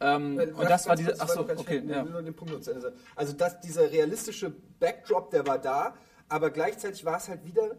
ähm, 0.00 0.38
und 0.38 0.56
sag 0.56 0.68
das 0.68 0.88
war 0.88 0.96
diese. 0.96 1.20
Achso, 1.20 1.40
okay, 1.40 1.82
ja. 1.86 2.04
Also 3.16 3.32
das, 3.32 3.60
dieser 3.60 3.90
realistische 3.90 4.52
Backdrop, 4.80 5.30
der 5.30 5.46
war 5.46 5.58
da, 5.58 5.94
aber 6.28 6.50
gleichzeitig 6.50 7.04
war 7.04 7.16
es 7.18 7.28
halt 7.28 7.44
wieder 7.44 7.76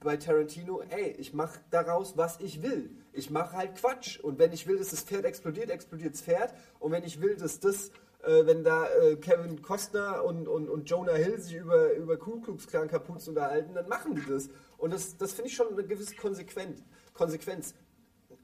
bei 0.00 0.16
Tarantino, 0.16 0.82
ey, 0.90 1.16
ich 1.18 1.32
mache 1.34 1.58
daraus, 1.70 2.16
was 2.16 2.38
ich 2.40 2.62
will. 2.62 2.90
Ich 3.12 3.30
mache 3.30 3.56
halt 3.56 3.74
Quatsch. 3.76 4.20
Und 4.20 4.38
wenn 4.38 4.52
ich 4.52 4.66
will, 4.66 4.78
dass 4.78 4.90
das 4.90 5.00
Pferd 5.00 5.24
explodiert, 5.24 5.70
explodiert 5.70 6.14
das 6.14 6.20
Pferd. 6.22 6.54
Und 6.78 6.92
wenn 6.92 7.02
ich 7.02 7.20
will, 7.20 7.34
dass 7.36 7.58
das 7.60 7.90
äh, 8.26 8.46
wenn 8.46 8.64
da 8.64 8.88
äh, 8.88 9.16
Kevin 9.16 9.62
Costner 9.62 10.24
und, 10.24 10.48
und, 10.48 10.68
und 10.68 10.90
Jonah 10.90 11.14
Hill 11.14 11.40
sich 11.40 11.54
über, 11.54 11.92
über 11.92 12.16
Ku 12.16 12.40
Klux 12.40 12.66
Klan 12.66 12.88
Kapuzen 12.88 13.30
unterhalten, 13.30 13.74
dann 13.74 13.88
machen 13.88 14.14
die 14.14 14.24
das. 14.30 14.48
Und 14.78 14.92
das, 14.92 15.16
das 15.16 15.32
finde 15.32 15.48
ich 15.48 15.56
schon 15.56 15.68
eine 15.72 15.84
gewisse 15.84 16.16
Konsequenz. 16.16 16.82
Konsequenz. 17.14 17.74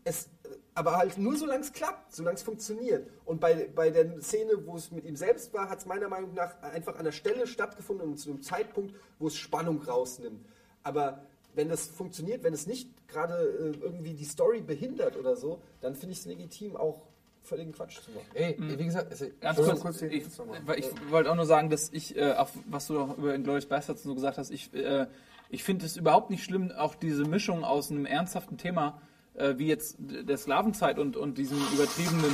Es, 0.05 0.29
aber 0.75 0.97
halt 0.97 1.19
nur 1.19 1.37
solange 1.37 1.61
es 1.61 1.73
klappt, 1.73 2.15
solange 2.15 2.37
es 2.37 2.43
funktioniert. 2.43 3.09
Und 3.25 3.41
bei, 3.41 3.69
bei 3.75 3.91
der 3.91 4.21
Szene, 4.21 4.67
wo 4.67 4.77
es 4.77 4.91
mit 4.91 5.05
ihm 5.05 5.17
selbst 5.17 5.53
war, 5.53 5.69
hat 5.69 5.81
es 5.81 5.87
meiner 5.87 6.09
Meinung 6.09 6.35
nach 6.35 6.61
einfach 6.63 6.97
an 6.97 7.05
der 7.05 7.13
Stelle 7.13 7.47
stattgefunden 7.47 8.09
und 8.09 8.17
zu 8.19 8.31
einem 8.31 8.43
Zeitpunkt, 8.43 8.95
wo 9.19 9.27
es 9.27 9.37
Spannung 9.37 9.83
rausnimmt. 9.83 10.45
Aber 10.83 11.25
wenn 11.55 11.69
das 11.69 11.87
funktioniert, 11.87 12.43
wenn 12.43 12.55
es 12.55 12.67
nicht 12.67 13.09
gerade 13.09 13.35
äh, 13.35 13.85
irgendwie 13.85 14.15
die 14.15 14.25
Story 14.25 14.61
behindert 14.61 15.17
oder 15.17 15.37
so, 15.37 15.61
dann 15.81 15.95
finde 15.95 16.13
ich 16.13 16.21
es 16.21 16.27
legitim, 16.27 16.77
auch 16.77 17.03
völligen 17.43 17.73
Quatsch 17.73 18.01
zu 18.01 18.11
machen. 18.13 18.27
Ey, 18.35 18.57
wie 18.59 18.85
gesagt, 18.85 19.13
es, 19.13 19.25
Ganz 19.41 19.59
kurz, 19.59 20.03
ich 20.03 20.25
kurz 20.25 20.53
ich, 20.77 20.87
ich 20.87 21.11
wollte 21.11 21.31
auch 21.31 21.35
nur 21.35 21.47
sagen, 21.47 21.71
dass 21.71 21.91
ich, 21.93 22.17
äh, 22.17 22.33
auf, 22.33 22.53
was 22.67 22.87
du 22.87 23.01
auch 23.01 23.19
über 23.19 23.35
Inglourious 23.35 23.67
Bastards 23.67 24.03
so 24.03 24.15
gesagt 24.15 24.39
hast, 24.39 24.51
ich, 24.51 24.73
äh, 24.75 25.07
ich 25.51 25.65
finde 25.65 25.87
es 25.87 25.97
überhaupt 25.97 26.31
nicht 26.31 26.45
schlimm, 26.45 26.71
auch 26.71 26.95
diese 26.95 27.25
Mischung 27.25 27.65
aus 27.65 27.91
einem 27.91 28.07
ernsthaften 28.07 28.57
Thema, 28.57 29.01
äh, 29.35 29.55
wie 29.57 29.67
jetzt 29.67 29.97
der 29.99 30.37
Sklavenzeit 30.37 30.99
und, 30.99 31.17
und 31.17 31.39
diesen 31.39 31.59
übertriebenen 31.73 32.33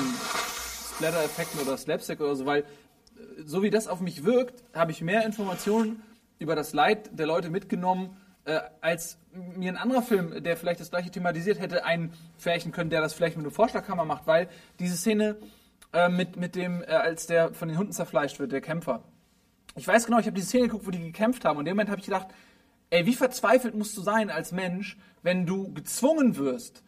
Splatter-Effekten 0.94 1.60
oder 1.60 1.76
Slapstick 1.76 2.20
oder 2.20 2.36
so, 2.36 2.46
weil 2.46 2.60
äh, 2.60 2.64
so 3.44 3.62
wie 3.62 3.70
das 3.70 3.88
auf 3.88 4.00
mich 4.00 4.24
wirkt, 4.24 4.62
habe 4.74 4.92
ich 4.92 5.00
mehr 5.00 5.24
Informationen 5.24 6.02
über 6.38 6.54
das 6.54 6.72
Leid 6.72 7.18
der 7.18 7.26
Leute 7.26 7.50
mitgenommen, 7.50 8.16
äh, 8.48 8.60
als 8.80 9.18
mir 9.32 9.70
ein 9.70 9.76
anderer 9.76 10.02
Film, 10.02 10.42
der 10.42 10.56
vielleicht 10.56 10.80
das 10.80 10.90
gleiche 10.90 11.10
thematisiert 11.10 11.60
hätte, 11.60 11.84
einfärchen 11.84 12.72
können, 12.72 12.90
der 12.90 13.00
das 13.00 13.12
vielleicht 13.12 13.36
mit 13.36 13.44
einem 13.44 13.54
Vorschlaghammer 13.54 14.04
macht, 14.04 14.26
weil 14.26 14.48
diese 14.78 14.96
Szene 14.96 15.36
äh, 15.92 16.08
mit, 16.08 16.36
mit 16.36 16.54
dem, 16.54 16.82
äh, 16.82 16.86
als 16.86 17.26
der 17.26 17.52
von 17.52 17.68
den 17.68 17.76
Hunden 17.76 17.92
zerfleischt 17.92 18.38
wird, 18.38 18.52
der 18.52 18.60
Kämpfer. 18.60 19.02
Ich 19.76 19.86
weiß 19.86 20.06
genau, 20.06 20.18
ich 20.18 20.26
habe 20.26 20.34
diese 20.34 20.48
Szene 20.48 20.64
geguckt, 20.64 20.86
wo 20.86 20.90
die 20.90 20.98
gekämpft 20.98 21.44
haben 21.44 21.58
und 21.58 21.62
in 21.62 21.66
dem 21.66 21.76
Moment 21.76 21.90
habe 21.90 22.00
ich 22.00 22.06
gedacht, 22.06 22.28
ey, 22.90 23.04
wie 23.06 23.14
verzweifelt 23.14 23.74
musst 23.74 23.96
du 23.96 24.00
sein 24.00 24.30
als 24.30 24.50
Mensch, 24.50 24.96
wenn 25.22 25.44
du 25.44 25.72
gezwungen 25.74 26.36
wirst, 26.36 26.82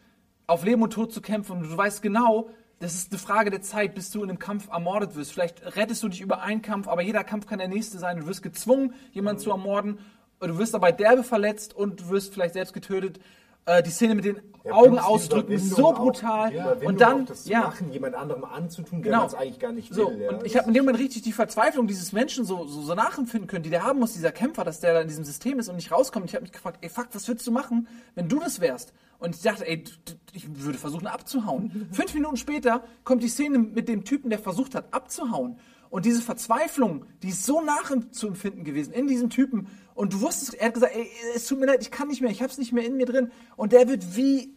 auf 0.46 0.64
Leben 0.64 0.82
und 0.82 0.94
Tod 0.94 1.12
zu 1.12 1.20
kämpfen 1.20 1.58
und 1.58 1.62
du 1.70 1.76
weißt 1.76 2.00
genau, 2.00 2.50
das 2.80 2.94
ist 2.94 3.12
eine 3.12 3.18
Frage 3.18 3.50
der 3.50 3.60
Zeit, 3.60 3.94
bis 3.94 4.10
du 4.10 4.22
in 4.22 4.30
einem 4.30 4.38
Kampf 4.38 4.70
ermordet 4.70 5.14
wirst. 5.14 5.32
Vielleicht 5.32 5.76
rettest 5.76 6.02
du 6.02 6.08
dich 6.08 6.22
über 6.22 6.40
einen 6.40 6.62
Kampf, 6.62 6.88
aber 6.88 7.02
jeder 7.02 7.22
Kampf 7.22 7.46
kann 7.46 7.58
der 7.58 7.68
nächste 7.68 7.98
sein. 7.98 8.16
Du 8.16 8.26
wirst 8.26 8.42
gezwungen, 8.42 8.94
jemanden 9.12 9.42
zu 9.42 9.50
ermorden. 9.50 9.98
Du 10.40 10.58
wirst 10.58 10.72
dabei 10.74 10.90
derbe 10.92 11.22
verletzt 11.22 11.74
und 11.74 12.00
du 12.00 12.08
wirst 12.10 12.32
vielleicht 12.32 12.54
selbst 12.54 12.72
getötet. 12.72 13.20
Äh, 13.66 13.82
die 13.82 13.90
Szene 13.90 14.14
mit 14.14 14.24
den 14.24 14.40
Ja, 14.64 14.72
Augen 14.72 14.98
ausdrücken 14.98 15.58
so 15.58 15.92
brutal. 15.92 16.50
Überwindung 16.52 16.86
und 16.86 17.00
dann, 17.00 17.26
das 17.26 17.44
zu 17.44 17.50
ja, 17.50 17.60
machen, 17.60 17.92
jemand 17.92 18.14
anderem 18.14 18.44
anzutun, 18.44 19.02
der 19.02 19.12
Genau. 19.12 19.26
es 19.26 19.34
eigentlich 19.34 19.58
gar 19.58 19.72
nicht 19.72 19.92
so, 19.92 20.08
will. 20.10 20.22
ja. 20.22 20.30
und 20.30 20.46
ich 20.46 20.56
habe 20.56 20.68
in 20.68 20.74
dem 20.74 20.84
Moment 20.86 20.98
richtig 20.98 21.22
die 21.22 21.32
Verzweiflung 21.32 21.86
dieses 21.86 22.12
Menschen 22.12 22.46
so, 22.46 22.66
so, 22.66 22.80
so 22.80 22.94
nachempfinden 22.94 23.48
können, 23.48 23.62
die 23.62 23.70
der 23.70 23.84
haben 23.84 23.98
muss, 23.98 24.14
dieser 24.14 24.32
Kämpfer, 24.32 24.64
dass 24.64 24.80
der 24.80 24.94
da 24.94 25.00
in 25.02 25.08
diesem 25.08 25.24
System 25.24 25.58
ist 25.58 25.68
und 25.68 25.76
nicht 25.76 25.92
rauskommt. 25.92 26.24
Ich 26.26 26.34
habe 26.34 26.42
mich 26.42 26.52
gefragt, 26.52 26.78
ey, 26.80 26.88
fuck, 26.88 27.08
was 27.12 27.28
würdest 27.28 27.46
du 27.46 27.50
machen, 27.52 27.86
wenn 28.14 28.28
du 28.28 28.38
das 28.40 28.60
wärst? 28.60 28.94
Und 29.18 29.36
ich 29.36 29.42
dachte, 29.42 29.66
ey, 29.68 29.84
ich 30.32 30.46
würde 30.64 30.78
versuchen 30.78 31.06
abzuhauen. 31.06 31.86
Fünf 31.92 32.14
Minuten 32.14 32.38
später 32.38 32.82
kommt 33.04 33.22
die 33.22 33.28
Szene 33.28 33.58
mit 33.58 33.88
dem 33.88 34.04
Typen, 34.04 34.30
der 34.30 34.38
versucht 34.38 34.74
hat 34.74 34.86
abzuhauen. 34.94 35.58
Und 35.90 36.06
diese 36.06 36.22
Verzweiflung, 36.22 37.04
die 37.22 37.28
ist 37.30 37.44
so 37.44 37.60
nachzuempfinden 37.60 38.64
gewesen 38.64 38.92
in 38.94 39.06
diesem 39.08 39.28
Typen. 39.28 39.66
Und 40.00 40.14
du 40.14 40.22
wusstest, 40.22 40.54
er 40.54 40.68
hat 40.68 40.74
gesagt, 40.74 40.96
ey, 40.96 41.10
es 41.34 41.46
tut 41.46 41.60
mir 41.60 41.66
leid, 41.66 41.82
ich 41.82 41.90
kann 41.90 42.08
nicht 42.08 42.22
mehr, 42.22 42.30
ich 42.30 42.40
hab's 42.40 42.56
nicht 42.56 42.72
mehr 42.72 42.86
in 42.86 42.96
mir 42.96 43.04
drin. 43.04 43.30
Und 43.54 43.72
der 43.72 43.86
wird 43.86 44.16
wie 44.16 44.54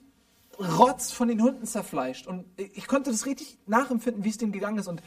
Rotz 0.58 1.12
von 1.12 1.28
den 1.28 1.42
Hunden 1.42 1.66
zerfleischt. 1.66 2.28
Und 2.28 2.46
ich 2.56 2.88
konnte 2.88 3.12
das 3.12 3.26
richtig 3.26 3.58
nachempfinden, 3.66 4.24
wie 4.24 4.30
es 4.30 4.38
dem 4.38 4.54
gegangen 4.54 4.78
ist. 4.78 4.88
Und, 4.88 5.02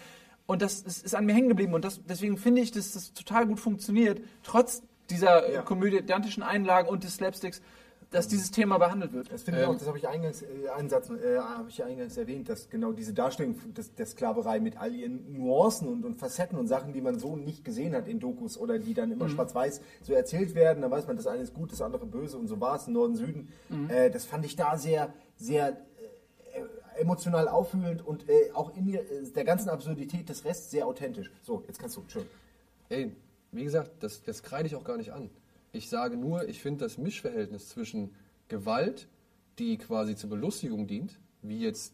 und 0.45 0.61
das 0.61 0.83
ist, 0.83 1.07
ist 1.07 1.15
an 1.15 1.25
mir 1.25 1.33
hängen 1.33 1.49
geblieben. 1.49 1.73
Und 1.73 1.87
das, 1.87 2.03
deswegen 2.07 2.37
finde 2.37 2.61
ich, 2.61 2.71
dass 2.71 2.93
das 2.93 3.15
total 3.15 3.47
gut 3.47 3.61
funktioniert, 3.61 4.21
trotz 4.43 4.83
dieser 5.09 5.51
Ja. 5.51 5.61
äh, 5.61 5.65
komödiantischen 5.65 6.43
Einlagen 6.43 6.91
und 6.91 7.03
des 7.03 7.15
Slapsticks, 7.15 7.63
dass 8.17 8.29
dieses 8.29 8.51
Thema 8.51 8.79
behandelt 8.79 9.13
wird. 9.13 9.31
Das 9.31 9.43
finde 9.43 9.61
ich 9.61 9.67
auch, 9.67 9.75
das 9.75 9.87
habe 9.87 9.99
ich 9.99 10.09
eingangs, 10.09 10.41
äh, 10.41 10.71
einen 10.75 10.89
Satz, 10.89 11.11
äh, 11.11 11.39
habe 11.39 11.69
ich 11.69 11.85
eingangs 11.85 12.17
erwähnt, 12.17 12.49
dass 12.49 12.71
genau 12.71 12.93
diese 12.93 13.13
Darstellung 13.13 13.57
des, 13.75 13.95
der 13.95 14.07
Sklaverei 14.07 14.59
mit 14.59 14.79
all 14.79 14.95
ihren 14.95 15.37
Nuancen 15.37 15.87
und, 15.87 16.03
und 16.03 16.17
Facetten 16.17 16.59
und 16.59 16.67
Sachen, 16.67 16.95
die 16.95 17.03
man 17.03 17.19
so 17.19 17.37
nicht 17.37 17.63
gesehen 17.63 17.95
hat 17.95 18.09
in 18.09 18.19
Dokus 18.19 18.57
oder 18.57 18.79
die 18.79 18.95
dann 18.95 19.13
immer 19.13 19.29
schwarz-weiß 19.29 19.83
so 20.03 20.15
erzählt 20.15 20.55
werden, 20.55 20.81
dann 20.81 20.91
weiß 20.91 21.07
man, 21.07 21.17
das 21.17 21.27
eine 21.27 21.43
ist 21.43 21.53
gut, 21.53 21.73
das 21.73 21.83
andere 21.83 22.07
böse 22.07 22.39
und 22.39 22.47
so 22.49 22.59
war 22.59 22.77
es 22.77 22.87
im 22.87 22.95
Norden, 22.95 23.17
Süden. 23.17 23.53
Äh, 23.89 24.11
das 24.11 24.25
fand 24.25 24.47
ich 24.47 24.57
da 24.57 24.79
sehr, 24.79 25.13
sehr 25.37 25.77
äh, 26.55 27.01
emotional 27.01 27.49
aufwühlend 27.49 28.07
und 28.07 28.31
äh, 28.31 28.51
auch 28.55 28.75
in 28.75 28.95
äh, 28.95 29.03
der 29.35 29.45
ganzen 29.45 29.69
Absurdität 29.69 30.31
des 30.31 30.47
Rests 30.47 30.71
sehr 30.71 30.87
authentisch. 30.87 31.31
So, 31.43 31.63
jetzt 31.67 31.79
kannst 31.79 31.99
du, 31.99 32.03
schön. 32.09 32.25
Ey, 32.89 33.13
wie 33.53 33.65
gesagt, 33.65 33.91
das, 34.01 34.23
das 34.23 34.43
kreide 34.43 34.67
ich 34.67 34.75
auch 34.75 34.85
gar 34.85 34.97
nicht 34.97 35.13
an. 35.13 35.29
Ich 35.77 35.91
sage 35.91 36.17
nur, 36.17 36.49
ich 36.49 36.63
finde 36.63 36.85
das 36.85 36.97
Mischverhältnis 36.97 37.69
zwischen 37.69 38.15
Gewalt, 38.49 39.09
die 39.59 39.77
quasi 39.77 40.17
zur 40.17 40.31
Belustigung 40.31 40.87
dient, 40.87 41.19
wie 41.43 41.61
jetzt 41.61 41.93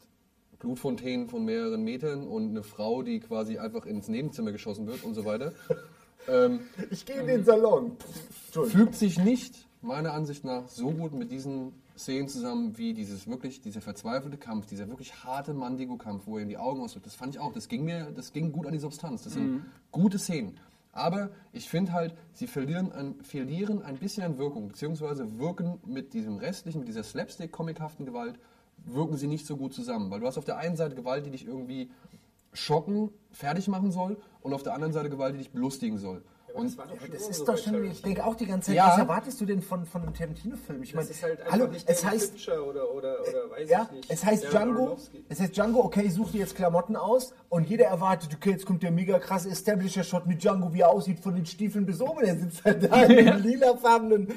Blutfontänen 0.60 1.28
von 1.28 1.44
mehreren 1.44 1.82
Metern 1.82 2.28
und 2.28 2.50
eine 2.50 2.62
Frau, 2.62 3.02
die 3.02 3.18
quasi 3.18 3.58
einfach 3.58 3.84
ins 3.84 4.06
Nebenzimmer 4.06 4.52
geschossen 4.52 4.86
wird 4.86 5.02
und 5.02 5.14
so 5.14 5.24
weiter, 5.24 5.52
ähm, 6.28 6.60
Ich 6.90 7.04
gehe 7.04 7.16
in 7.16 7.26
den 7.26 7.44
Salon. 7.44 7.96
Fügt 8.52 8.94
sich 8.94 9.18
nicht 9.18 9.66
meiner 9.80 10.12
Ansicht 10.12 10.44
nach 10.44 10.68
so 10.68 10.92
gut 10.92 11.12
mit 11.12 11.32
diesen 11.32 11.72
Szenen 11.98 12.28
zusammen, 12.28 12.78
wie 12.78 12.94
dieses 12.94 13.26
wirklich, 13.26 13.60
dieser 13.60 13.80
verzweifelte 13.80 14.36
Kampf, 14.36 14.66
dieser 14.66 14.88
wirklich 14.88 15.24
harte 15.24 15.52
Mandigo-Kampf, 15.54 16.26
wo 16.26 16.36
er 16.36 16.44
in 16.44 16.48
die 16.48 16.58
Augen 16.58 16.80
ausdrückt. 16.80 17.06
Das 17.06 17.16
fand 17.16 17.34
ich 17.34 17.40
auch, 17.40 17.52
das 17.52 17.68
ging 17.68 17.84
mir, 17.84 18.12
das 18.14 18.32
ging 18.32 18.52
gut 18.52 18.66
an 18.66 18.72
die 18.72 18.78
Substanz. 18.78 19.24
Das 19.24 19.32
sind 19.32 19.64
gute 19.90 20.20
Szenen. 20.20 20.56
Aber 20.92 21.30
ich 21.52 21.68
finde 21.68 21.92
halt, 21.92 22.14
sie 22.34 22.46
verlieren 22.46 22.92
ein, 22.92 23.14
verlieren 23.22 23.82
ein 23.82 23.96
bisschen 23.96 24.24
an 24.24 24.38
Wirkung, 24.38 24.68
beziehungsweise 24.68 25.38
wirken 25.38 25.80
mit 25.86 26.12
diesem 26.12 26.36
restlichen, 26.36 26.80
mit 26.80 26.88
dieser 26.88 27.02
Slapstick-comichaften 27.02 28.04
Gewalt, 28.04 28.38
wirken 28.84 29.16
sie 29.16 29.26
nicht 29.26 29.46
so 29.46 29.56
gut 29.56 29.72
zusammen. 29.72 30.10
Weil 30.10 30.20
du 30.20 30.26
hast 30.26 30.36
auf 30.36 30.44
der 30.44 30.58
einen 30.58 30.76
Seite 30.76 30.94
Gewalt, 30.94 31.24
die 31.24 31.30
dich 31.30 31.46
irgendwie 31.46 31.90
schocken, 32.52 33.10
fertig 33.30 33.68
machen 33.68 33.90
soll, 33.90 34.20
und 34.42 34.52
auf 34.52 34.62
der 34.62 34.74
anderen 34.74 34.92
Seite 34.92 35.08
Gewalt, 35.08 35.34
die 35.34 35.38
dich 35.38 35.50
belustigen 35.50 35.98
soll. 35.98 36.22
Und 36.54 36.76
war 36.78 36.86
doch 36.86 37.00
schon 37.00 37.10
Das 37.10 37.20
immer 37.22 37.30
ist 37.30 37.38
so 37.38 37.44
doch 37.46 37.58
schon, 37.58 37.84
ich 37.84 38.02
denke 38.02 38.24
auch 38.24 38.34
die 38.34 38.46
ganze 38.46 38.66
Zeit, 38.66 38.76
Ja. 38.76 38.88
was 38.88 38.98
erwartest 38.98 39.40
du 39.40 39.46
denn 39.46 39.62
von, 39.62 39.86
von 39.86 40.02
einem 40.02 40.14
Tarantino-Film? 40.14 40.82
Ich 40.82 40.94
meine, 40.94 41.06
Das 41.08 41.16
ist 41.16 41.22
halt 41.22 41.40
einfach 41.40 41.52
hallo, 41.52 41.66
nicht 41.68 41.88
es 41.88 42.04
heißt, 42.04 42.48
oder, 42.48 42.92
oder, 42.92 43.16
oder 43.20 43.50
weiß 43.50 43.68
ja, 43.70 43.82
ich 43.90 43.96
nicht. 43.96 44.10
es 44.10 44.24
heißt 44.24 44.44
Darren 44.52 44.74
Django, 44.74 44.96
es 45.28 45.40
heißt 45.40 45.56
Django, 45.56 45.80
okay, 45.84 46.08
such 46.08 46.32
dir 46.32 46.38
jetzt 46.40 46.54
Klamotten 46.56 46.96
aus 46.96 47.34
und 47.48 47.68
jeder 47.68 47.86
erwartet, 47.86 48.30
okay, 48.34 48.50
jetzt 48.50 48.66
kommt 48.66 48.82
der 48.82 48.90
mega 48.90 49.18
krasse 49.18 49.48
Establisher-Shot 49.50 50.26
mit 50.26 50.42
Django, 50.42 50.72
wie 50.74 50.80
er 50.80 50.90
aussieht, 50.90 51.20
von 51.20 51.34
den 51.34 51.46
Stiefeln 51.46 51.86
bis 51.86 52.00
oben. 52.00 52.22
Er 52.24 52.36
sitzt 52.36 52.64
halt 52.64 52.82
da 52.90 53.02
in 53.04 53.28
einem 53.28 53.42
lilafarbenen 53.42 54.28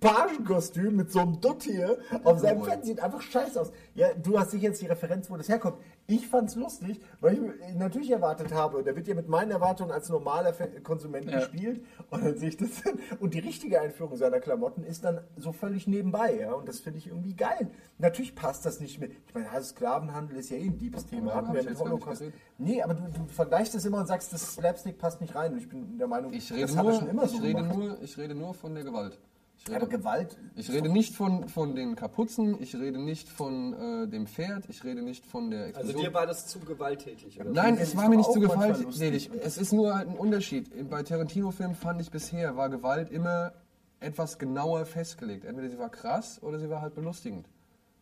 Pagenkostüm 0.00 0.96
mit 0.96 1.10
so 1.12 1.20
einem 1.20 1.40
Dutt 1.40 1.62
hier 1.64 1.98
auf 2.24 2.38
seinem 2.40 2.62
Fett, 2.64 2.84
sieht 2.84 3.00
einfach 3.00 3.22
scheiße 3.22 3.60
aus. 3.60 3.72
Ja, 3.94 4.12
du 4.14 4.38
hast 4.38 4.50
sicher 4.50 4.64
jetzt 4.64 4.82
die 4.82 4.86
Referenz, 4.86 5.30
wo 5.30 5.36
das 5.36 5.48
herkommt. 5.48 5.76
Ich 6.06 6.28
fand's 6.28 6.54
lustig, 6.54 7.00
weil 7.20 7.34
ich 7.34 7.74
natürlich 7.76 8.10
erwartet 8.10 8.52
habe, 8.52 8.82
da 8.82 8.94
wird 8.94 9.08
ja 9.08 9.14
mit 9.14 9.26
meinen 9.28 9.50
Erwartungen 9.50 9.90
als 9.90 10.10
normaler 10.10 10.52
Konsument 10.82 11.30
Ja. 11.30 11.38
gespielt 11.38 11.82
und 12.10 12.22
dann 12.22 12.36
sehe 12.36 12.50
ich 12.50 12.58
das 12.58 12.82
und 13.20 13.32
die 13.32 13.38
richtige 13.38 13.80
Einführung 13.80 14.16
seiner 14.16 14.38
Klamotten 14.40 14.84
ist 14.84 15.04
dann 15.04 15.20
so 15.36 15.52
völlig 15.52 15.86
nebenbei, 15.86 16.40
ja, 16.40 16.52
und 16.52 16.68
das 16.68 16.80
finde 16.80 16.98
ich 16.98 17.06
irgendwie 17.06 17.34
geil. 17.34 17.70
Natürlich 17.98 18.34
passt 18.34 18.66
das 18.66 18.80
nicht 18.80 19.00
mit, 19.00 19.12
ich 19.26 19.34
meine, 19.34 19.48
also 19.50 19.68
Sklavenhandel 19.70 20.36
ist 20.36 20.50
ja 20.50 20.58
eh 20.58 20.64
ein 20.68 20.76
Diebesthema, 20.76 21.32
Aber 21.32 21.36
hatten 21.36 21.54
wir 21.54 21.60
ich 21.62 21.68
mit 21.70 21.78
Holocaust. 21.78 22.22
Nee, 22.58 22.82
aber 22.82 22.94
du, 22.94 23.02
du 23.04 23.26
vergleichst 23.28 23.74
das 23.74 23.84
immer 23.86 23.98
und 24.00 24.06
sagst, 24.06 24.30
das 24.32 24.54
Slapstick 24.54 24.98
passt 24.98 25.22
nicht 25.22 25.34
rein 25.34 25.52
und 25.52 25.58
ich 25.58 25.68
bin 25.70 25.96
der 25.96 26.06
Meinung, 26.06 26.34
ich 26.34 26.52
rede, 26.52 26.62
das 26.62 26.76
hat 26.76 26.84
er 26.84 26.90
nur, 26.90 27.00
schon 27.00 27.08
immer 27.08 27.24
ich, 27.24 27.30
so 27.30 27.38
rede 27.38 27.54
gemacht. 27.62 27.78
nur, 27.78 28.02
ich 28.02 28.18
rede 28.18 28.34
nur 28.34 28.52
von 28.52 28.74
der 28.74 28.84
Gewalt. 28.84 29.18
Ich 29.66 29.70
rede, 29.70 29.80
aber 29.80 29.88
Gewalt, 29.88 30.36
ich 30.56 30.70
rede 30.70 30.90
nicht 30.90 31.14
von, 31.14 31.48
von 31.48 31.74
den 31.74 31.96
Kapuzen, 31.96 32.60
ich 32.60 32.74
rede 32.74 32.98
nicht 32.98 33.30
von 33.30 33.72
äh, 33.72 34.06
dem 34.06 34.26
Pferd, 34.26 34.66
ich 34.68 34.84
rede 34.84 35.00
nicht 35.00 35.24
von 35.24 35.50
der 35.50 35.64
Also 35.66 35.78
Explosion. 35.78 36.02
dir 36.02 36.14
war 36.14 36.26
das 36.26 36.46
zu 36.46 36.58
gewalttätig, 36.60 37.40
oder? 37.40 37.50
Nein, 37.50 37.78
es 37.78 37.96
war 37.96 38.10
mir 38.10 38.16
nicht 38.16 38.30
zu 38.30 38.40
gewalttätig. 38.40 39.30
Es 39.42 39.56
ist 39.56 39.72
nur 39.72 39.94
halt 39.94 40.08
ein 40.08 40.16
Unterschied. 40.16 40.68
Bei 40.90 41.02
Tarantino-Filmen 41.02 41.74
fand 41.74 42.02
ich 42.02 42.10
bisher, 42.10 42.56
war 42.58 42.68
Gewalt 42.68 43.10
immer 43.10 43.54
etwas 44.00 44.38
genauer 44.38 44.84
festgelegt. 44.84 45.46
Entweder 45.46 45.70
sie 45.70 45.78
war 45.78 45.88
krass 45.88 46.42
oder 46.42 46.58
sie 46.58 46.68
war 46.68 46.82
halt 46.82 46.94
belustigend. 46.94 47.48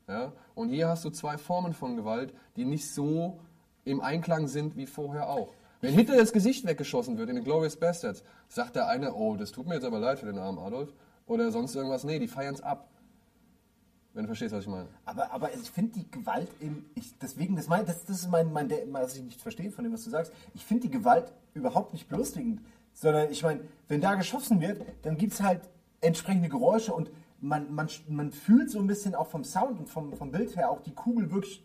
Ja? 0.09 0.33
Und 0.57 0.71
hier 0.71 0.89
hast 0.89 1.05
du 1.05 1.11
zwei 1.11 1.39
Formen 1.39 1.75
von 1.75 1.95
Gewalt, 1.97 2.35
die 2.57 2.65
nicht 2.65 2.93
so 2.93 3.39
im 3.85 4.01
Einklang 4.01 4.49
sind 4.49 4.77
wie 4.77 4.87
vorher 4.87 5.29
auch. 5.29 5.49
Wenn 5.81 5.95
Hitler 5.95 6.17
das 6.17 6.33
Gesicht 6.33 6.67
weggeschossen 6.67 7.19
wird 7.19 7.29
in 7.29 7.37
den 7.37 7.45
Glorious 7.45 7.77
Bastards, 7.77 8.23
sagt 8.49 8.75
der 8.75 8.89
eine, 8.89 9.15
oh, 9.15 9.37
das 9.37 9.53
tut 9.53 9.67
mir 9.69 9.75
jetzt 9.75 9.85
aber 9.85 10.01
leid 10.01 10.19
für 10.19 10.27
den 10.27 10.39
armen 10.39 10.59
Adolf. 10.59 10.93
Oder 11.33 11.51
sonst 11.51 11.75
irgendwas. 11.75 12.05
Nee, 12.05 12.19
die 12.19 12.29
feiern 12.29 12.55
es 12.55 12.61
ab. 12.61 12.91
Wenn 14.13 14.25
du 14.25 14.27
verstehst, 14.27 14.55
was 14.55 14.65
ich 14.65 14.71
meine. 14.71 14.89
aber, 15.07 15.33
aber 15.33 15.55
ich 15.55 15.71
finde 15.71 15.93
die 15.93 16.11
Gewalt 16.11 16.51
im, 16.61 16.85
ich, 16.95 17.19
deswegen, 17.19 17.57
das, 17.57 17.69
mein, 17.69 17.87
das, 17.87 18.05
das 18.05 18.19
ist 18.19 18.31
mein, 18.31 18.53
mein, 18.53 18.71
was 18.91 19.17
ich 19.17 19.23
nicht 19.23 19.41
verstehe 19.41 19.71
von 19.71 19.83
dem, 19.83 19.95
was 19.95 20.05
du 20.05 20.11
sagst. 20.11 20.31
Ich 20.53 20.63
finde 20.67 20.83
die 20.83 20.91
Gewalt 20.91 21.33
überhaupt 21.55 21.95
nicht 21.95 22.11
belustigend, 22.11 22.61
sondern 22.93 23.31
ich 23.31 23.43
meine, 23.43 23.61
wenn 23.89 24.03
da 24.03 24.15
geschossen 24.17 24.61
wird, 24.61 24.85
dann 25.01 25.17
gibt 25.17 25.33
es 25.33 25.41
halt 25.41 25.63
entsprechende 26.03 26.51
Geräusche 26.51 26.93
und 26.93 27.11
man, 27.41 27.73
man, 27.73 27.89
man 28.09 28.31
fühlt 28.31 28.71
so 28.71 28.79
ein 28.79 28.87
bisschen 28.87 29.15
auch 29.15 29.29
vom 29.29 29.43
Sound 29.43 29.79
und 29.81 29.89
vom, 29.89 30.13
vom 30.13 30.31
Bild 30.31 30.55
her 30.55 30.71
auch 30.71 30.83
die 30.83 30.93
Kugel 30.93 31.31
wirklich 31.31 31.65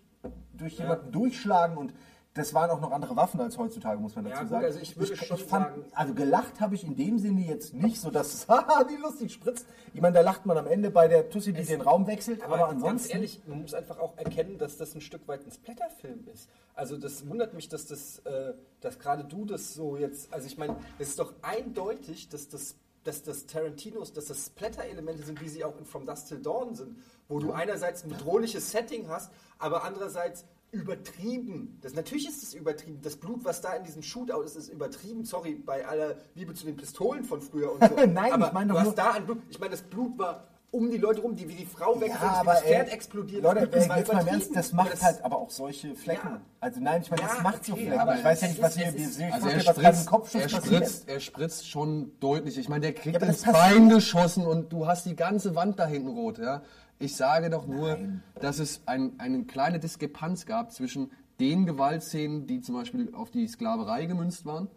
durch 0.53 0.79
jemanden 0.79 1.11
durchschlagen 1.11 1.75
und 1.75 1.93
das 2.37 2.53
waren 2.53 2.69
auch 2.69 2.79
noch 2.79 2.91
andere 2.91 3.15
Waffen 3.15 3.39
als 3.41 3.57
heutzutage, 3.57 3.99
muss 3.99 4.15
man 4.15 4.25
dazu 4.25 4.35
Ja, 4.35 4.41
gut, 4.43 4.49
sagen. 4.51 4.65
also 4.65 4.79
ich 4.79 4.95
würde 4.97 5.15
schon 5.17 5.37
fand, 5.37 5.49
sagen- 5.67 5.85
also 5.93 6.13
gelacht 6.13 6.61
habe 6.61 6.75
ich 6.75 6.83
in 6.83 6.95
dem 6.95 7.19
Sinne 7.19 7.41
jetzt 7.41 7.73
nicht, 7.73 7.99
so 7.99 8.09
dass 8.11 8.33
es, 8.33 8.47
haha, 8.47 8.85
wie 8.89 8.95
lustig 8.95 9.33
spritzt. 9.33 9.65
Ich 9.93 10.01
meine, 10.01 10.13
da 10.15 10.21
lacht 10.21 10.45
man 10.45 10.57
am 10.57 10.67
Ende 10.67 10.91
bei 10.91 11.07
der 11.07 11.29
Tussi, 11.29 11.51
die 11.53 11.63
den 11.65 11.81
Raum 11.81 12.07
wechselt, 12.07 12.43
aber, 12.43 12.55
Aber, 12.55 12.69
ansonsten. 12.69 12.87
ganz 13.09 13.13
ehrlich, 13.13 13.41
man 13.47 13.61
muss 13.63 13.73
einfach 13.73 13.99
auch 13.99 14.17
erkennen, 14.17 14.57
dass 14.57 14.77
das 14.77 14.93
ein 14.95 15.01
Stück 15.01 15.27
weit 15.27 15.45
ein 15.45 15.51
Splatterfilm 15.51 16.27
ist. 16.33 16.47
Also 16.75 16.95
das 16.97 17.27
wundert 17.27 17.53
mich, 17.53 17.69
dass 17.69 17.87
das, 17.87 18.19
äh, 18.19 18.53
dass 18.81 18.99
gerade 18.99 19.23
du 19.23 19.45
das 19.45 19.73
so 19.73 19.97
jetzt, 19.97 20.31
also 20.33 20.45
ich 20.47 20.57
meine, 20.57 20.75
es 20.99 21.09
ist 21.09 21.19
doch 21.19 21.33
eindeutig, 21.41 22.29
dass 22.29 22.47
das 22.49 22.75
dass 23.03 23.23
das 23.23 23.45
Tarantinos, 23.45 24.11
dass 24.11 24.25
das 24.25 24.47
Splatter-Elemente 24.47 25.23
sind, 25.23 25.39
wie 25.39 25.47
sie 25.47 25.63
auch 25.63 25.77
in 25.79 25.85
From 25.85 26.05
Dust 26.05 26.27
Till 26.27 26.39
Dawn 26.41 26.75
sind, 26.75 26.97
wo 27.29 27.39
du 27.39 27.53
einerseits 27.53 28.03
ein 28.03 28.09
bedrohliches 28.09 28.69
Setting 28.71 29.07
hast, 29.07 29.31
aber 29.59 29.85
andererseits 29.85 30.43
übertrieben. 30.71 31.77
Das, 31.81 31.93
natürlich 31.93 32.27
ist 32.27 32.43
es 32.43 32.53
übertrieben. 32.53 32.99
Das 33.01 33.15
Blut, 33.15 33.43
was 33.45 33.61
da 33.61 33.73
in 33.73 33.83
diesem 33.83 34.03
Shootout 34.03 34.41
ist, 34.43 34.55
ist 34.55 34.69
übertrieben. 34.69 35.23
Sorry, 35.25 35.55
bei 35.55 35.85
aller 35.85 36.15
Liebe 36.35 36.53
zu 36.53 36.65
den 36.65 36.75
Pistolen 36.75 37.23
von 37.23 37.41
früher 37.41 37.71
und 37.73 37.83
so. 37.83 37.95
Nein, 38.07 38.31
aber 38.33 38.47
ich 38.47 38.53
meine 38.53 38.67
du 38.67 38.73
doch 38.73 38.79
hast 38.81 38.85
nur- 38.87 38.95
da 38.95 39.11
ein 39.11 39.25
Blut. 39.25 39.41
Ich 39.49 39.59
meine, 39.59 39.71
das 39.71 39.81
Blut 39.81 40.17
war 40.17 40.43
um 40.69 40.91
die 40.91 40.97
Leute 40.97 41.21
rum, 41.21 41.33
die 41.35 41.47
wie 41.47 41.53
die 41.55 41.65
Frau 41.65 41.95
wegfällt, 41.99 42.21
Ja, 42.21 42.41
aber 42.41 42.51
das 42.55 42.63
Pferd 42.63 42.87
ey, 42.89 42.93
explodiert. 42.93 43.41
Leute, 43.41 43.67
das 43.69 43.87
ey, 43.87 43.97
jetzt 43.99 44.11
mal. 44.13 44.27
Ernst, 44.27 44.53
das 44.53 44.73
macht 44.73 45.01
halt 45.01 45.23
aber 45.23 45.37
auch 45.37 45.49
solche 45.49 45.95
Flecken. 45.95 46.27
Ja. 46.27 46.41
Also 46.59 46.81
nein, 46.81 47.01
ich 47.01 47.09
meine, 47.09 47.21
das 47.23 47.37
Ja, 47.37 47.41
macht 47.41 47.63
so 47.65 47.71
okay, 47.73 47.85
Flecken. 47.85 47.99
aber 48.01 48.15
ich 48.17 48.23
weiß 48.25 48.41
ja 48.41 48.47
nicht, 48.49 48.61
was 48.61 48.75
hier, 48.77 48.93
ist- 48.93 49.17
ich 49.19 49.33
Also 49.33 49.47
weiß 49.47 49.53
er 49.53 49.73
spritzt, 49.73 50.07
Kopfschuss 50.07 50.41
er, 50.41 50.49
spritzt, 50.49 51.07
er 51.09 51.19
spritzt 51.21 51.69
schon 51.69 52.11
deutlich. 52.19 52.57
Ich 52.57 52.67
meine, 52.67 52.81
der 52.81 52.93
kriegt 52.93 53.19
Ja, 53.21 53.25
ins 53.27 53.43
das 53.43 53.53
Bein 53.53 53.87
geschossen 53.87 54.45
und 54.45 54.71
du 54.73 54.85
hast 54.87 55.05
die 55.05 55.15
ganze 55.15 55.55
Wand 55.55 55.79
da 55.79 55.87
hinten 55.87 56.09
rot. 56.09 56.37
Ja? 56.37 56.61
Ich 56.99 57.15
sage 57.15 57.49
doch 57.49 57.67
nur, 57.67 57.89
Nein. 57.89 58.23
dass 58.39 58.59
es 58.59 58.81
ein, 58.85 59.19
eine 59.19 59.43
kleine 59.43 59.79
Diskrepanz 59.79 60.45
gab 60.45 60.71
zwischen 60.71 61.11
den 61.39 61.65
Gewaltszenen, 61.65 62.47
die 62.47 62.61
zum 62.61 62.75
Beispiel 62.75 63.13
auf 63.13 63.29
die 63.29 63.47
Sklaverei 63.47 64.05
gemünzt 64.05 64.45
waren, 64.45 64.67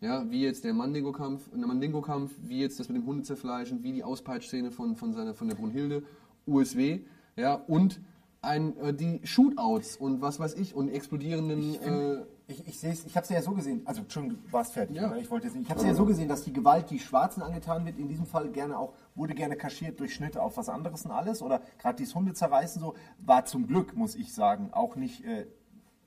ja, 0.00 0.30
wie 0.30 0.42
jetzt 0.42 0.64
der 0.64 0.74
Mandingo-Kampf, 0.74 1.50
der 1.50 1.66
Mandingo-Kampf, 1.66 2.32
wie 2.42 2.60
jetzt 2.60 2.78
das 2.78 2.88
mit 2.88 2.98
dem 2.98 3.06
Hundezerfleischen, 3.06 3.82
wie 3.82 3.92
die 3.92 4.04
Auspeitschszene 4.04 4.70
von, 4.70 4.94
von, 4.94 5.12
seiner, 5.12 5.34
von 5.34 5.48
der 5.48 5.56
Brunhilde, 5.56 6.04
USW, 6.46 7.00
ja, 7.34 7.54
und 7.54 8.00
ein, 8.40 8.76
äh, 8.78 8.94
die 8.94 9.20
Shootouts 9.24 9.96
und 9.96 10.20
was 10.20 10.38
weiß 10.38 10.54
ich 10.54 10.74
und 10.74 10.88
explodierenden 10.88 11.74
äh, 11.74 12.24
Ich, 12.50 12.66
ich 12.66 12.80
sehe 12.80 12.92
es, 12.92 13.04
ich 13.04 13.14
habe 13.14 13.24
es 13.24 13.28
ja 13.30 13.42
so 13.42 13.50
gesehen, 13.52 13.82
also 13.84 14.00
Entschuldigung, 14.00 14.38
du 14.42 14.52
warst 14.52 14.72
fertig, 14.72 14.96
Ja. 14.96 15.08
oder? 15.08 15.18
ich 15.18 15.30
wollte 15.30 15.46
jetzt 15.46 15.54
nicht. 15.54 15.64
Ich 15.66 15.70
habe 15.70 15.80
es 15.80 15.86
ja 15.86 15.92
so 15.94 16.06
gesehen, 16.06 16.28
dass 16.28 16.44
die 16.44 16.52
Gewalt, 16.52 16.88
die 16.88 16.98
Schwarzen 16.98 17.42
angetan 17.42 17.84
wird, 17.84 17.98
in 17.98 18.08
diesem 18.08 18.24
Fall 18.24 18.48
gerne 18.48 18.78
auch, 18.78 18.94
wurde 19.14 19.34
gerne 19.34 19.54
kaschiert 19.54 20.00
durch 20.00 20.14
Schnitte 20.14 20.42
auf 20.42 20.56
was 20.56 20.70
anderes 20.70 21.04
und 21.04 21.10
alles, 21.10 21.42
oder 21.42 21.60
gerade 21.78 21.96
dieses 21.96 22.14
Hundezerreißen 22.14 22.80
so, 22.80 22.94
war 23.18 23.44
zum 23.44 23.66
Glück, 23.66 23.94
muss 23.94 24.14
ich 24.14 24.32
sagen, 24.32 24.70
auch 24.72 24.96
nicht 24.96 25.26
äh, 25.26 25.46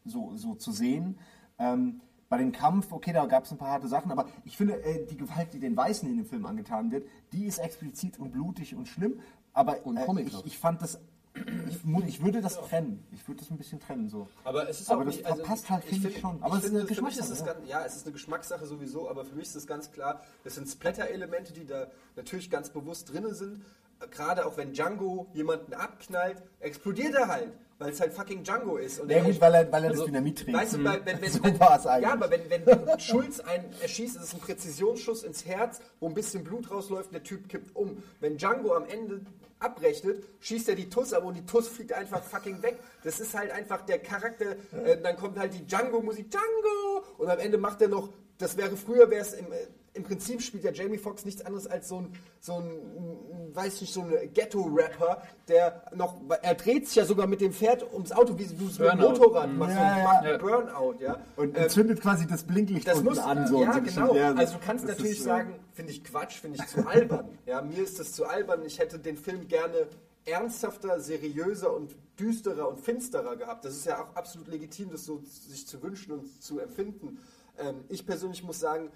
so, 0.04 0.36
so 0.36 0.56
zu 0.56 0.72
sehen. 0.72 1.20
Ähm, 1.60 2.02
bei 2.28 2.40
dem 2.40 2.52
Kampf, 2.52 2.92
okay, 2.92 3.14
da 3.14 3.28
gab 3.28 3.44
es 3.44 3.52
ein 3.52 3.60
paar 3.60 3.70
harte 3.70 3.88
Sachen, 3.88 4.12
aber 4.12 4.26
ich 4.44 4.58
finde, 4.58 4.82
äh, 4.84 5.06
die 5.06 5.18
Gewalt, 5.18 5.54
die 5.54 5.60
den 5.60 5.78
Weißen 5.78 6.10
in 6.10 6.18
dem 6.18 6.26
Film 6.26 6.48
angetan 6.48 6.90
wird, 6.92 7.06
die 7.34 7.46
ist 7.46 7.60
explizit 7.60 8.18
und 8.18 8.32
blutig 8.32 8.74
und 8.74 8.88
schlimm, 8.88 9.20
aber 9.54 9.86
Und 9.86 9.98
äh, 9.98 10.22
ich, 10.22 10.46
ich 10.46 10.58
fand 10.58 10.82
das, 10.82 11.00
ich, 11.34 12.08
ich 12.08 12.24
würde 12.24 12.42
das 12.42 12.60
trennen, 12.60 13.06
ich 13.12 13.28
würde 13.28 13.40
das 13.40 13.50
ein 13.52 13.58
bisschen 13.58 13.80
trennen 13.80 14.10
so. 14.10 14.28
Aber 14.44 14.68
es 14.70 14.82
ist 14.82 14.90
Aber 14.90 15.02
auch 15.02 15.06
das 15.06 15.16
nicht, 15.16 15.26
also 15.26 15.38
verpasst 15.38 15.70
halt, 15.70 15.84
finde 15.86 16.10
ich 16.10 16.20
schon. 16.20 16.44
Aber 16.44 16.48
ich 16.48 16.54
es 16.54 16.58
ist 16.58 16.64
finde, 16.66 16.80
eine 16.80 16.84
ist 16.84 16.90
Geschmackssache, 16.90 17.34
es 17.34 17.40
ja. 17.40 17.46
ganz, 17.46 17.70
ja, 17.70 17.86
es 17.86 17.96
ist 17.96 18.06
eine 18.06 18.14
Geschmackssache 18.14 18.66
sowieso, 18.66 19.10
aber 19.10 19.26
für 19.26 19.36
mich 19.36 19.48
ist 19.48 19.56
es 19.56 19.68
ganz 19.68 19.92
klar, 19.92 20.22
das 20.44 20.56
sind 20.56 20.68
Splatter-Elemente, 20.68 21.54
die 21.54 21.66
da 21.66 21.88
natürlich 22.16 22.50
ganz 22.50 22.70
bewusst 22.70 23.12
drin 23.14 23.34
sind. 23.34 23.64
Gerade 24.10 24.46
auch 24.46 24.58
wenn 24.58 24.74
Django 24.74 25.28
jemanden 25.34 25.74
abknallt, 25.74 26.42
explodiert 26.60 27.14
er 27.14 27.28
halt, 27.28 27.54
weil 27.82 27.92
es 27.92 28.00
halt 28.00 28.14
fucking 28.14 28.44
Django 28.44 28.78
ist. 28.78 29.00
Und 29.00 29.10
Ja 29.10 29.18
er- 29.18 29.24
gut, 29.24 29.42
weil 29.42 29.56
er, 29.56 29.72
weil 29.72 29.84
er 29.84 29.90
also, 29.90 30.04
das 30.04 30.12
Dynamit 30.12 30.40
trägt. 30.40 30.58
Weißt 30.58 30.74
du, 30.74 30.84
weil, 30.84 31.06
wenn, 31.06 31.22
wenn, 31.22 31.32
So 31.32 31.44
wenn, 31.44 31.60
war's 31.60 31.88
eigentlich. 31.88 32.08
Ja, 32.08 32.14
aber 32.14 32.30
wenn, 32.30 32.50
wenn, 32.50 32.66
wenn 32.66 33.00
Schulz 33.00 33.40
einen 33.40 33.66
erschießt, 33.82 34.16
ist 34.18 34.24
es 34.24 34.34
ein 34.34 34.40
Präzisionsschuss 34.40 35.24
ins 35.24 35.46
Herz, 35.46 35.82
wo 36.00 36.08
ein 36.08 36.14
bisschen 36.14 36.44
Blut 36.44 36.70
rausläuft 36.70 37.08
und 37.08 37.14
der 37.14 37.24
Typ 37.24 37.50
kippt 37.50 37.76
um. 37.76 38.04
Wenn 38.20 38.38
Django 38.38 38.76
am 38.76 38.86
Ende 38.86 39.22
abrechnet, 39.60 40.28
schießt 40.40 40.70
er 40.70 40.76
die 40.76 40.90
Tuss 40.90 41.12
ab 41.14 41.24
und 41.24 41.36
die 41.36 41.46
Tuss 41.46 41.68
fliegt 41.68 41.94
einfach 41.94 42.24
fucking 42.24 42.62
weg. 42.62 42.80
Das 43.04 43.20
ist 43.20 43.34
halt 43.38 43.52
einfach 43.52 43.82
der 43.86 44.00
Charakter. 44.00 44.52
Äh, 44.86 44.98
dann 45.02 45.16
kommt 45.18 45.38
halt 45.40 45.54
die 45.54 45.66
Django-Musik, 45.66 46.30
Django! 46.30 47.06
Und 47.18 47.30
am 47.30 47.40
Ende 47.40 47.58
macht 47.58 47.82
er 47.82 47.88
noch, 47.88 48.10
das 48.38 48.58
wäre 48.58 48.76
früher, 48.78 49.10
wäre 49.10 49.22
es 49.22 49.34
im, 49.34 49.52
äh, 49.52 49.68
im 49.94 50.04
Prinzip 50.04 50.42
spielt 50.42 50.64
ja 50.64 50.72
Jamie 50.72 50.98
Foxx 50.98 51.26
nichts 51.26 51.42
anderes 51.46 51.68
als 51.68 51.90
so 51.90 51.98
ein, 51.98 52.14
so 52.40 52.54
ein, 52.54 53.54
weiß 53.54 53.82
nicht, 53.82 53.94
so 53.94 54.02
ein 54.02 54.34
Ghetto-Rapper, 54.34 55.22
der 55.48 55.84
noch, 55.94 56.16
er 56.42 56.56
dreht 56.56 56.88
sich 56.88 56.96
ja 56.96 57.06
sogar 57.06 57.28
mit 57.28 57.42
dem 57.42 57.52
Pferd 57.52 57.84
ums 57.92 58.12
Auto, 58.12 58.38
wie 58.38 58.46
du 58.46 58.68
es 58.68 58.80
mit 58.80 58.90
dem 58.90 59.00
Burnout. 59.00 59.20
Motorrad 59.20 59.54
machst, 59.54 59.76
Ja, 59.76 59.94
so 59.94 60.00
ja. 60.00 60.04
macht 60.06 60.24
einen 60.26 60.40
Burnout, 60.40 60.96
ja. 61.00 61.18
und 61.36 61.58
Ähm, 61.58 61.64
entzündet 61.64 62.02
quasi 62.02 62.26
das 62.26 62.44
Blinklicht 62.44 62.88
das 62.88 63.00
unten 63.00 63.10
muss 63.10 63.20
an. 63.20 63.48
So, 63.48 63.62
ja, 63.62 63.80
genau. 63.80 64.16
Ja, 64.16 64.34
also 64.34 64.54
du 64.54 64.60
kannst 64.66 64.86
natürlich 64.86 65.18
ist, 65.18 65.24
sagen, 65.24 65.56
finde 65.74 65.92
ich 65.92 66.04
Quatsch, 66.04 66.40
finde 66.40 66.60
ich 66.62 66.68
zu 66.68 66.88
albern. 66.88 67.28
Ja, 67.46 67.62
mir 67.62 67.84
ist 67.84 68.00
das 68.00 68.14
zu 68.14 68.26
albern. 68.26 68.64
Ich 68.66 68.80
hätte 68.80 68.98
den 68.98 69.18
Film 69.18 69.48
gerne 69.50 69.88
ernsthafter, 70.26 71.00
seriöser 71.02 71.74
und 71.76 71.96
düsterer 72.18 72.70
und 72.70 72.80
finsterer 72.80 73.36
gehabt. 73.36 73.66
Das 73.66 73.76
ist 73.76 73.86
ja 73.86 74.02
auch 74.02 74.16
absolut 74.16 74.48
legitim, 74.48 74.90
das 74.92 75.06
so 75.06 75.22
sich 75.26 75.68
zu 75.68 75.82
wünschen 75.82 76.14
und 76.14 76.42
zu 76.42 76.60
empfinden. 76.60 77.18
Ähm, 77.58 77.84
ich 77.90 78.06
persönlich 78.06 78.44
muss 78.44 78.60
sagen, 78.60 78.90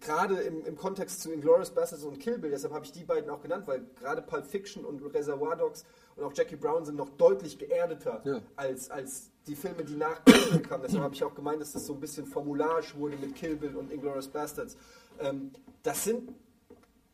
gerade 0.00 0.36
im, 0.40 0.64
im 0.64 0.76
Kontext 0.76 1.20
zu 1.20 1.32
Inglourious 1.32 1.70
Basterds 1.70 2.04
und 2.04 2.18
Kill 2.20 2.38
Bill, 2.38 2.50
deshalb 2.50 2.72
habe 2.72 2.84
ich 2.84 2.92
die 2.92 3.04
beiden 3.04 3.28
auch 3.30 3.40
genannt, 3.42 3.66
weil 3.66 3.82
gerade 3.98 4.22
Pulp 4.22 4.46
Fiction 4.46 4.84
und 4.84 5.02
Reservoir 5.14 5.56
Dogs 5.56 5.84
und 6.16 6.24
auch 6.24 6.32
Jackie 6.34 6.56
Brown 6.56 6.84
sind 6.84 6.96
noch 6.96 7.10
deutlich 7.10 7.58
geerdeter 7.58 8.20
Ja. 8.24 8.40
als, 8.56 8.90
als 8.90 9.30
die 9.46 9.56
Filme, 9.56 9.84
die 9.84 9.96
nach 9.96 10.24
Kill 10.24 10.40
Bill 10.50 10.60
kamen. 10.62 10.84
Deshalb 10.84 11.02
habe 11.02 11.14
ich 11.14 11.24
auch 11.24 11.34
gemeint, 11.34 11.60
dass 11.60 11.72
das 11.72 11.86
so 11.86 11.94
ein 11.94 12.00
bisschen 12.00 12.26
Formularisch 12.26 12.94
wurde 12.94 13.16
mit 13.16 13.34
Kill 13.34 13.56
Bill 13.56 13.74
und 13.76 13.90
Inglourious 13.92 14.28
Basterds. 14.28 14.76
Ähm, 15.18 15.50
das 15.82 16.04
sind 16.04 16.30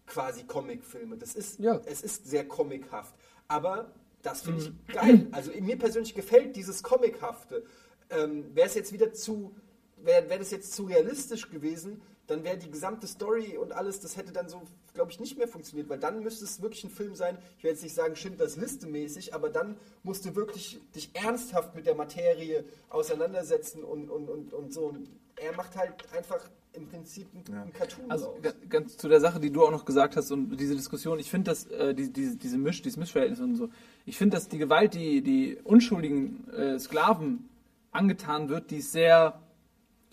quasi 0.07 0.45
Comicfilme. 0.45 1.17
Das 1.17 1.35
ist, 1.35 1.59
Ja. 1.59 1.81
es 1.87 2.03
ist 2.03 2.27
sehr 2.29 2.47
comichaft. 2.47 3.15
Aber 3.49 3.91
das 4.23 4.43
finde 4.43 4.63
ich 4.63 4.95
geil. 4.95 5.27
Also 5.33 5.51
mir 5.61 5.79
persönlich 5.79 6.15
gefällt 6.15 6.57
dieses 6.57 6.83
Comichafte. 6.83 7.65
Ähm, 8.11 8.55
wäre 8.55 8.67
es 8.69 8.75
jetzt 8.75 8.93
wieder 8.93 9.13
zu, 9.13 9.55
wäre 9.97 10.29
wär 10.29 10.39
das 10.39 10.51
jetzt 10.51 10.73
zu 10.75 10.85
realistisch 10.85 11.51
gewesen, 11.51 12.01
dann 12.27 12.45
wäre 12.45 12.57
die 12.57 12.71
gesamte 12.71 13.07
Story 13.07 13.57
und 13.57 13.73
alles, 13.73 14.01
das 14.01 14.17
hätte 14.17 14.33
dann 14.33 14.49
so, 14.49 14.63
glaube 14.95 15.11
ich, 15.11 15.21
nicht 15.21 15.39
mehr 15.39 15.49
funktioniert, 15.49 15.89
weil 15.89 15.99
dann 15.99 16.23
müsste 16.23 16.45
es 16.45 16.61
wirklich 16.61 16.85
ein 16.85 16.91
Film 16.91 17.15
sein, 17.15 17.39
ich 17.59 17.65
will 17.65 17.71
jetzt 17.71 17.83
nicht 17.83 17.95
sagen 17.95 18.17
Schindlers 18.17 18.57
Liste 18.57 18.87
mäßig, 18.87 19.35
aber 19.35 19.49
dann 19.49 19.77
musst 20.03 20.25
du 20.25 20.35
wirklich 20.35 20.81
dich 20.95 21.11
ernsthaft 21.15 21.75
mit 21.75 21.87
der 21.87 21.95
Materie 21.95 22.65
auseinandersetzen 22.89 23.85
und, 23.85 24.11
und, 24.11 24.29
und, 24.29 24.53
und 24.53 24.73
so. 24.73 24.87
Und 24.87 25.09
er 25.37 25.55
macht 25.55 25.77
halt 25.77 25.93
einfach 26.17 26.41
im 26.73 26.87
Prinzip 26.87 27.27
ein, 27.35 27.55
ein 27.55 27.73
Cartoon 27.73 28.11
Also 28.11 28.35
ganz 28.69 28.97
zu 28.97 29.09
der 29.09 29.21
Sache, 29.21 29.41
die 29.41 29.51
du 29.51 29.65
auch 29.65 29.71
noch 29.71 29.85
gesagt 29.85 30.17
hast 30.17 30.31
und 30.31 30.57
diese 30.57 30.75
Diskussion, 30.75 31.19
ich 31.19 31.31
finde, 31.31 31.51
dass 31.51 31.67
äh, 31.67 31.95
die, 31.95 32.13
diese, 32.13 32.37
diese 32.37 32.59
Misch, 32.59 32.83
dieses 32.83 32.99
Mischverhältnis 32.99 33.41
und 33.41 33.57
so, 33.57 33.71
ich 34.05 34.17
finde, 34.17 34.37
dass 34.37 34.49
die 34.49 34.59
Gewalt, 34.59 34.95
die 34.95 35.23
die 35.23 35.59
unschuldigen 35.65 36.49
äh, 36.51 36.79
Sklaven 36.79 37.49
angetan 37.93 38.49
wird, 38.49 38.71
die 38.71 38.79
ist 38.79 38.93
sehr 38.93 39.41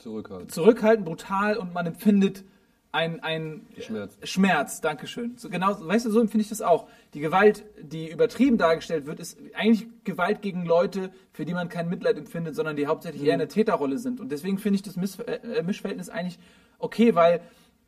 zurückhaltend. 0.04 0.52
zurückhaltend, 0.52 1.06
brutal 1.06 1.58
und 1.58 1.74
man 1.74 1.88
empfindet 1.88 2.44
ein, 2.94 3.24
ein 3.24 3.66
Schmerz. 3.80 4.18
Schmerz, 4.22 4.80
Dankeschön. 4.80 5.34
So, 5.36 5.50
genau, 5.50 5.76
weißt 5.80 6.06
du, 6.06 6.12
so 6.12 6.20
empfinde 6.20 6.44
ich 6.44 6.50
das 6.50 6.62
auch. 6.62 6.88
Die 7.16 7.22
Gewalt, 7.22 7.66
die 7.82 8.12
übertrieben 8.12 8.60
dargestellt 8.60 9.08
wird, 9.08 9.20
ist 9.20 9.40
eigentlich 9.56 9.88
Gewalt 10.04 10.44
gegen 10.44 10.64
Leute, 10.64 11.10
für 11.32 11.44
die 11.44 11.56
man 11.56 11.70
kein 11.70 11.90
Mitleid 11.90 12.20
empfindet, 12.20 12.56
sondern 12.56 12.76
die 12.76 12.86
hauptsächlich 12.86 13.24
eher 13.24 13.34
eine 13.34 13.48
Täterrolle 13.48 13.98
sind. 13.98 14.22
Und 14.22 14.32
deswegen 14.32 14.60
finde 14.60 14.76
ich 14.76 14.84
das 14.84 14.96
Miss 14.96 15.18
äh, 15.20 15.40
äh, 15.58 15.64
Mischverhältnis 15.64 16.10
eigentlich 16.10 16.38
okay, 16.78 17.16
weil 17.16 17.42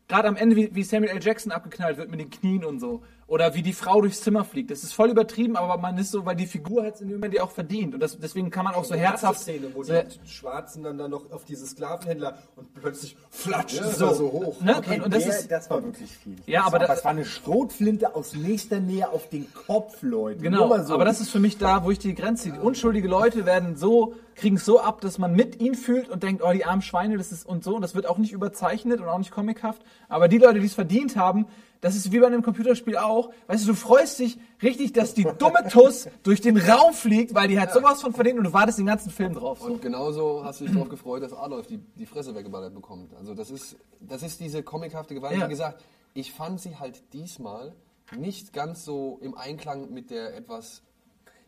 gerade 0.07 0.27
am 0.27 0.37
Ende, 0.37 0.55
wie, 0.55 0.73
wie 0.73 0.83
Samuel 0.83 1.11
L. 1.11 1.23
Jackson 1.23 1.51
abgeknallt 1.51 1.97
wird 1.97 2.09
mit 2.09 2.19
den 2.19 2.31
Knien 2.31 2.65
und 2.65 2.79
so, 2.79 3.03
oder 3.27 3.55
wie 3.55 3.63
die 3.63 3.73
Frau 3.73 4.01
durchs 4.01 4.21
Zimmer 4.21 4.43
fliegt, 4.45 4.69
das 4.69 4.83
ist 4.83 4.93
voll 4.93 5.09
übertrieben, 5.09 5.55
aber 5.55 5.77
man 5.77 5.97
ist 5.97 6.11
so, 6.11 6.25
weil 6.27 6.35
die 6.35 6.45
Figur 6.45 6.85
hat 6.85 6.95
es 6.95 7.01
in 7.01 7.07
dem 7.07 7.17
Moment 7.17 7.33
ja 7.33 7.41
auch 7.43 7.49
verdient. 7.49 7.95
Und 7.95 7.99
das, 7.99 8.19
deswegen 8.19 8.51
kann 8.51 8.65
man 8.65 8.75
auch 8.75 8.83
so 8.85 8.93
Die 8.93 8.99
herzhaft. 8.99 9.39
Szene, 9.39 9.67
wo 9.73 9.81
so, 9.83 9.93
die 9.93 10.29
Schwarzen 10.29 10.83
dann, 10.83 10.99
dann 10.99 11.09
noch 11.09 11.31
auf 11.31 11.43
diese 11.43 11.65
Sklavenhändler 11.65 12.37
und 12.55 12.71
plötzlich 12.75 13.17
flatscht 13.31 13.77
Ja, 13.77 13.89
so. 13.89 14.13
so 14.13 14.31
hoch. 14.31 14.61
ne? 14.61 14.75
Okay, 14.77 14.97
und, 14.97 15.05
und 15.05 15.13
das 15.15 15.23
der, 15.23 15.39
ist, 15.39 15.51
das 15.51 15.69
war 15.71 15.83
wirklich 15.83 16.11
viel. 16.15 16.35
Ja, 16.45 16.59
das 16.59 16.67
aber 16.67 16.73
war, 16.73 16.87
da- 16.87 16.93
das 16.93 17.03
war 17.03 17.11
eine 17.11 17.25
Schrotflinte 17.25 18.13
aus 18.15 18.35
nächster 18.35 18.79
Nähe 18.79 19.09
auf 19.09 19.27
den 19.29 19.51
Kopf, 19.53 20.03
Leute. 20.03 20.41
Genau, 20.41 20.67
mal 20.67 20.85
so. 20.85 20.93
aber 20.93 21.05
das 21.05 21.19
ist 21.19 21.31
für 21.31 21.39
mich 21.39 21.57
da, 21.57 21.83
wo 21.83 21.89
ich 21.89 21.97
die 21.97 22.13
Grenze 22.13 22.43
ziehe. 22.43 22.53
Die 22.53 22.59
unschuldige 22.59 23.07
Leute 23.07 23.47
werden 23.47 23.75
so, 23.75 24.13
kriegen 24.35 24.57
es 24.57 24.65
so 24.65 24.79
ab, 24.79 25.01
dass 25.01 25.17
man 25.17 25.33
mit 25.33 25.59
ihnen 25.59 25.73
fühlt 25.75 26.09
und 26.09 26.21
denkt, 26.21 26.43
oh, 26.45 26.51
die 26.51 26.65
armen 26.65 26.83
Schweine, 26.83 27.17
das 27.17 27.31
ist 27.31 27.47
und 27.47 27.63
so. 27.63 27.75
Und 27.75 27.81
das 27.81 27.95
wird 27.95 28.05
auch 28.07 28.19
nicht 28.19 28.33
überzeichnet 28.33 28.99
und 29.01 29.07
auch 29.07 29.17
nicht 29.17 29.31
comichaft. 29.31 29.81
Aber 30.09 30.27
die 30.27 30.37
Leute, 30.37 30.59
die 30.59 30.65
es 30.67 30.75
verdient 30.75 31.15
haben, 31.15 31.47
das 31.81 31.95
ist 31.95 32.11
wie 32.11 32.19
bei 32.19 32.27
einem 32.27 32.41
Computerspiel 32.41 32.97
auch. 32.97 33.31
Weißt 33.47 33.63
du, 33.63 33.69
du 33.69 33.75
freust 33.75 34.19
dich 34.19 34.37
richtig, 34.61 34.93
dass 34.93 35.13
die 35.13 35.23
dumme 35.23 35.67
Tuss 35.69 36.07
durch 36.23 36.41
den 36.41 36.57
Raum 36.57 36.93
fliegt, 36.93 37.33
weil 37.33 37.47
die 37.47 37.59
hat 37.59 37.73
sowas 37.73 38.01
von 38.01 38.13
verdient 38.13 38.39
und 38.39 38.45
du 38.45 38.53
wartest 38.53 38.79
den 38.79 38.85
ganzen 38.85 39.11
Film 39.11 39.33
drauf. 39.33 39.59
So. 39.59 39.67
Und 39.67 39.81
genauso 39.81 40.43
hast 40.43 40.61
du 40.61 40.65
dich 40.65 40.73
darauf 40.73 40.89
gefreut, 40.89 41.23
dass 41.23 41.33
Adolf 41.33 41.67
die, 41.67 41.79
die 41.95 42.05
Fresse 42.05 42.33
weggeballert 42.35 42.73
bekommt. 42.73 43.13
Also 43.15 43.33
das 43.33 43.51
ist, 43.51 43.75
das 43.99 44.23
ist 44.23 44.39
diese 44.39 44.63
comichafte 44.63 45.13
Gewalt. 45.13 45.37
Ja. 45.37 45.45
Wie 45.45 45.49
gesagt, 45.49 45.83
ich 46.13 46.31
fand 46.31 46.61
sie 46.61 46.77
halt 46.77 47.13
diesmal 47.13 47.73
nicht 48.15 48.53
ganz 48.53 48.85
so 48.85 49.19
im 49.21 49.35
Einklang 49.37 49.91
mit 49.91 50.11
der 50.11 50.35
etwas 50.35 50.81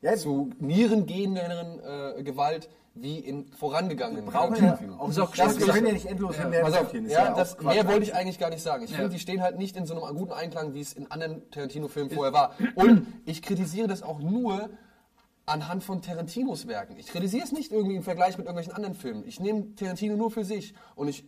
Ja, 0.02 0.16
zu 0.16 0.52
Nieren 0.60 1.06
gehenden 1.06 1.80
äh, 1.80 2.24
Gewalt, 2.24 2.70
wie 3.02 3.20
in 3.20 3.48
vorangegangenen 3.52 4.26
Brauchen 4.26 4.56
ja 4.64 4.80
auch 4.98 5.10
Ist 5.10 5.20
auch 5.20 5.36
das, 5.36 5.60
wir 5.60 5.68
können 5.68 5.88
ja 5.88 5.94
nicht 5.94 6.06
endlos 6.06 6.36
Ja, 6.38 6.50
diskutieren, 6.50 7.06
ist 7.06 7.12
ja, 7.12 7.32
auch 7.34 7.38
das, 7.38 7.60
mehr 7.62 7.88
wollte 7.88 8.04
ich 8.04 8.16
eigentlich 8.16 8.40
gar 8.40 8.50
nicht 8.50 8.62
sagen. 8.62 8.84
Ich 8.84 8.92
Ja. 8.92 8.98
finde, 8.98 9.12
die 9.12 9.20
stehen 9.20 9.42
halt 9.42 9.58
nicht 9.58 9.76
in 9.76 9.86
so 9.86 10.02
einem 10.02 10.16
guten 10.18 10.34
Einklang, 10.34 10.74
wie 10.74 10.82
es 10.82 10.94
in 10.94 11.10
anderen 11.12 11.50
Tarantino-Filmen 11.52 12.12
vorher 12.12 12.34
war. 12.34 12.54
Und 12.76 13.08
ich 13.26 13.42
kritisiere 13.42 13.88
das 13.88 14.04
auch 14.04 14.20
nur 14.20 14.70
anhand 15.46 15.84
von 15.84 16.02
Tarantinos 16.02 16.68
Werken. 16.68 16.98
Ich 16.98 17.08
kritisiere 17.08 17.44
es 17.44 17.52
nicht 17.52 17.72
irgendwie 17.72 17.96
im 17.96 18.04
Vergleich 18.04 18.38
mit 18.38 18.46
irgendwelchen 18.48 18.74
anderen 18.74 18.96
Filmen. 18.96 19.24
Ich 19.26 19.40
nehme 19.40 19.76
Tarantino 19.76 20.16
nur 20.16 20.30
für 20.32 20.44
sich. 20.44 20.74
Und 20.96 21.08
ich 21.08 21.26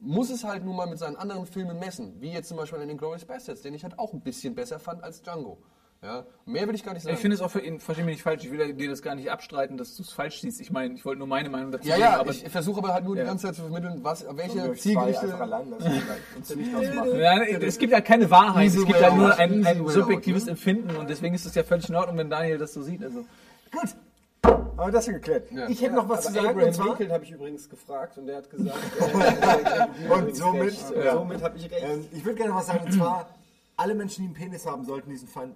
muss 0.00 0.30
es 0.30 0.44
halt 0.44 0.64
nun 0.64 0.74
mal 0.76 0.86
mit 0.86 0.98
seinen 0.98 1.16
anderen 1.16 1.46
Filmen 1.46 1.78
messen. 1.78 2.20
Wie 2.20 2.30
jetzt 2.30 2.48
zum 2.48 2.56
Beispiel 2.56 2.80
in 2.80 2.88
den 2.88 2.96
Glorious 2.98 3.24
Bastards, 3.24 3.62
den 3.62 3.74
ich 3.74 3.84
halt 3.84 3.98
auch 3.98 4.12
ein 4.12 4.20
bisschen 4.22 4.54
besser 4.54 4.78
fand 4.78 5.04
als 5.04 5.22
Django. 5.22 5.58
Ja, 6.02 6.24
mehr 6.46 6.66
will 6.66 6.74
ich 6.74 6.82
gar 6.82 6.94
nicht 6.94 7.02
sagen. 7.02 7.14
Ich 7.14 7.20
finde 7.20 7.34
es 7.34 7.42
auch 7.42 7.50
für 7.50 7.60
ihn, 7.60 7.78
verstehe 7.78 8.06
mich 8.06 8.14
nicht 8.14 8.22
falsch, 8.22 8.42
ich 8.42 8.50
will 8.50 8.72
dir 8.72 8.88
das 8.88 9.02
gar 9.02 9.14
nicht 9.14 9.30
abstreiten, 9.30 9.76
dass 9.76 9.96
du 9.96 10.02
es 10.02 10.10
falsch 10.10 10.40
siehst. 10.40 10.58
Ich 10.58 10.70
meine, 10.70 10.94
ich 10.94 11.04
wollte 11.04 11.18
nur 11.18 11.28
meine 11.28 11.50
Meinung 11.50 11.72
dazu 11.72 11.86
ja, 11.86 11.96
geben, 11.96 12.08
ja, 12.08 12.18
aber 12.20 12.30
ich 12.30 12.48
versuche 12.48 12.78
aber 12.78 12.94
halt 12.94 13.04
nur 13.04 13.16
Ja. 13.16 13.22
die 13.24 13.28
ganze 13.28 13.46
Zeit 13.48 13.56
zu 13.56 13.62
vermitteln, 13.62 14.00
was, 14.02 14.24
welche 14.34 14.54
zwei 14.60 14.74
Zielgerichte... 14.74 15.34
allein 15.38 15.66
ja. 15.78 17.36
Ja, 17.36 17.42
es 17.42 17.76
gibt 17.78 17.92
ja 17.92 18.00
keine 18.00 18.30
Wahrheit, 18.30 18.68
es 18.68 18.86
gibt 18.86 18.98
ja 18.98 19.14
nur 19.14 19.30
out, 19.32 19.38
ein, 19.38 19.66
ein 19.66 19.86
subjektives 19.88 20.46
ne? 20.46 20.52
Empfinden 20.52 20.96
und 20.96 21.10
deswegen 21.10 21.34
ist 21.34 21.44
es 21.44 21.54
ja 21.54 21.64
völlig 21.64 21.88
in 21.88 21.94
Ordnung, 21.94 22.16
wenn 22.16 22.30
Daniel 22.30 22.56
das 22.58 22.72
so 22.72 22.82
sieht. 22.82 23.04
Also. 23.04 23.24
Gut. 23.70 23.94
Aber 24.42 24.90
das 24.90 25.06
ist 25.06 25.12
geklärt. 25.14 25.52
Ja. 25.52 25.68
Ich 25.68 25.82
hätte 25.82 25.94
noch 25.96 26.08
was 26.08 26.26
Aber 26.26 26.28
zu 26.28 26.32
sagen. 26.32 26.48
Abraham 26.48 26.66
Und 26.68 26.74
zwar, 26.74 26.86
Lincoln 26.86 27.12
habe 27.12 27.24
ich 27.24 27.30
übrigens 27.30 27.68
gefragt 27.68 28.16
und 28.16 28.26
der 28.26 28.38
hat 28.38 28.48
gesagt, 28.50 28.78
äh, 28.98 30.12
Und 30.12 30.34
somit- 30.34 30.62
recht. 30.68 30.84
ja. 31.04 31.12
somit 31.12 31.42
habe 31.42 31.58
ich 31.58 31.70
recht. 31.70 31.84
ähm, 31.86 32.06
ich 32.10 32.24
würde 32.24 32.38
gerne 32.38 32.54
was 32.54 32.66
sagen. 32.66 32.84
Und 32.86 32.92
zwar, 32.92 33.28
alle 33.76 33.94
Menschen, 33.94 34.22
die 34.22 34.26
einen 34.28 34.34
Penis 34.34 34.64
haben, 34.66 34.84
sollten 34.86 35.10
diesen 35.10 35.28
Fall, 35.28 35.50
F- 35.50 35.54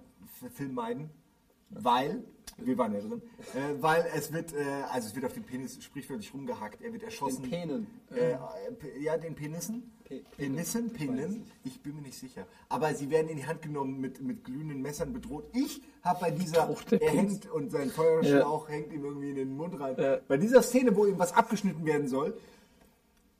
Film 0.50 0.74
meiden. 0.74 1.10
Weil, 1.70 2.22
wir 2.58 2.78
waren 2.78 2.92
ja 2.92 3.00
drin, 3.00 3.20
äh, 3.54 3.82
weil 3.82 4.06
es 4.14 4.32
wird, 4.32 4.52
äh, 4.52 4.62
also 4.92 5.08
es 5.08 5.14
wird 5.16 5.24
auf 5.24 5.32
den 5.32 5.42
Penis 5.42 5.82
sprichwörtlich 5.82 6.32
rumgehackt. 6.32 6.82
Er 6.82 6.92
wird 6.92 7.02
erschossen. 7.02 7.42
Den 7.42 7.50
Penen. 7.50 7.86
Äh, 8.14 8.32
äh, 8.32 8.36
ja, 9.02 9.16
den 9.16 9.34
Penissen. 9.34 9.90
Pe- 10.04 10.22
Penissen, 10.36 10.92
Penen, 10.92 11.42
ich 11.64 11.82
bin 11.82 11.96
mir 11.96 12.02
nicht 12.02 12.18
sicher. 12.18 12.46
Aber 12.68 12.94
sie 12.94 13.10
werden 13.10 13.28
in 13.28 13.38
die 13.38 13.46
Hand 13.46 13.62
genommen, 13.62 14.00
mit, 14.00 14.20
mit 14.20 14.44
glühenden 14.44 14.82
Messern 14.82 15.12
bedroht. 15.12 15.46
Ich 15.52 15.80
habe 16.02 16.20
bei 16.20 16.30
dieser, 16.30 16.68
er 16.90 17.10
hängt 17.10 17.50
und 17.50 17.72
sein 17.72 17.88
Feuerschlauch 17.90 18.68
hängt 18.68 18.92
ihm 18.92 19.04
irgendwie 19.04 19.30
in 19.30 19.36
den 19.36 19.56
Mund 19.56 19.80
rein. 19.80 19.96
Ja. 19.98 20.18
Bei 20.28 20.36
dieser 20.36 20.62
Szene, 20.62 20.94
wo 20.94 21.06
ihm 21.06 21.18
was 21.18 21.32
abgeschnitten 21.32 21.84
werden 21.86 22.06
soll, 22.06 22.36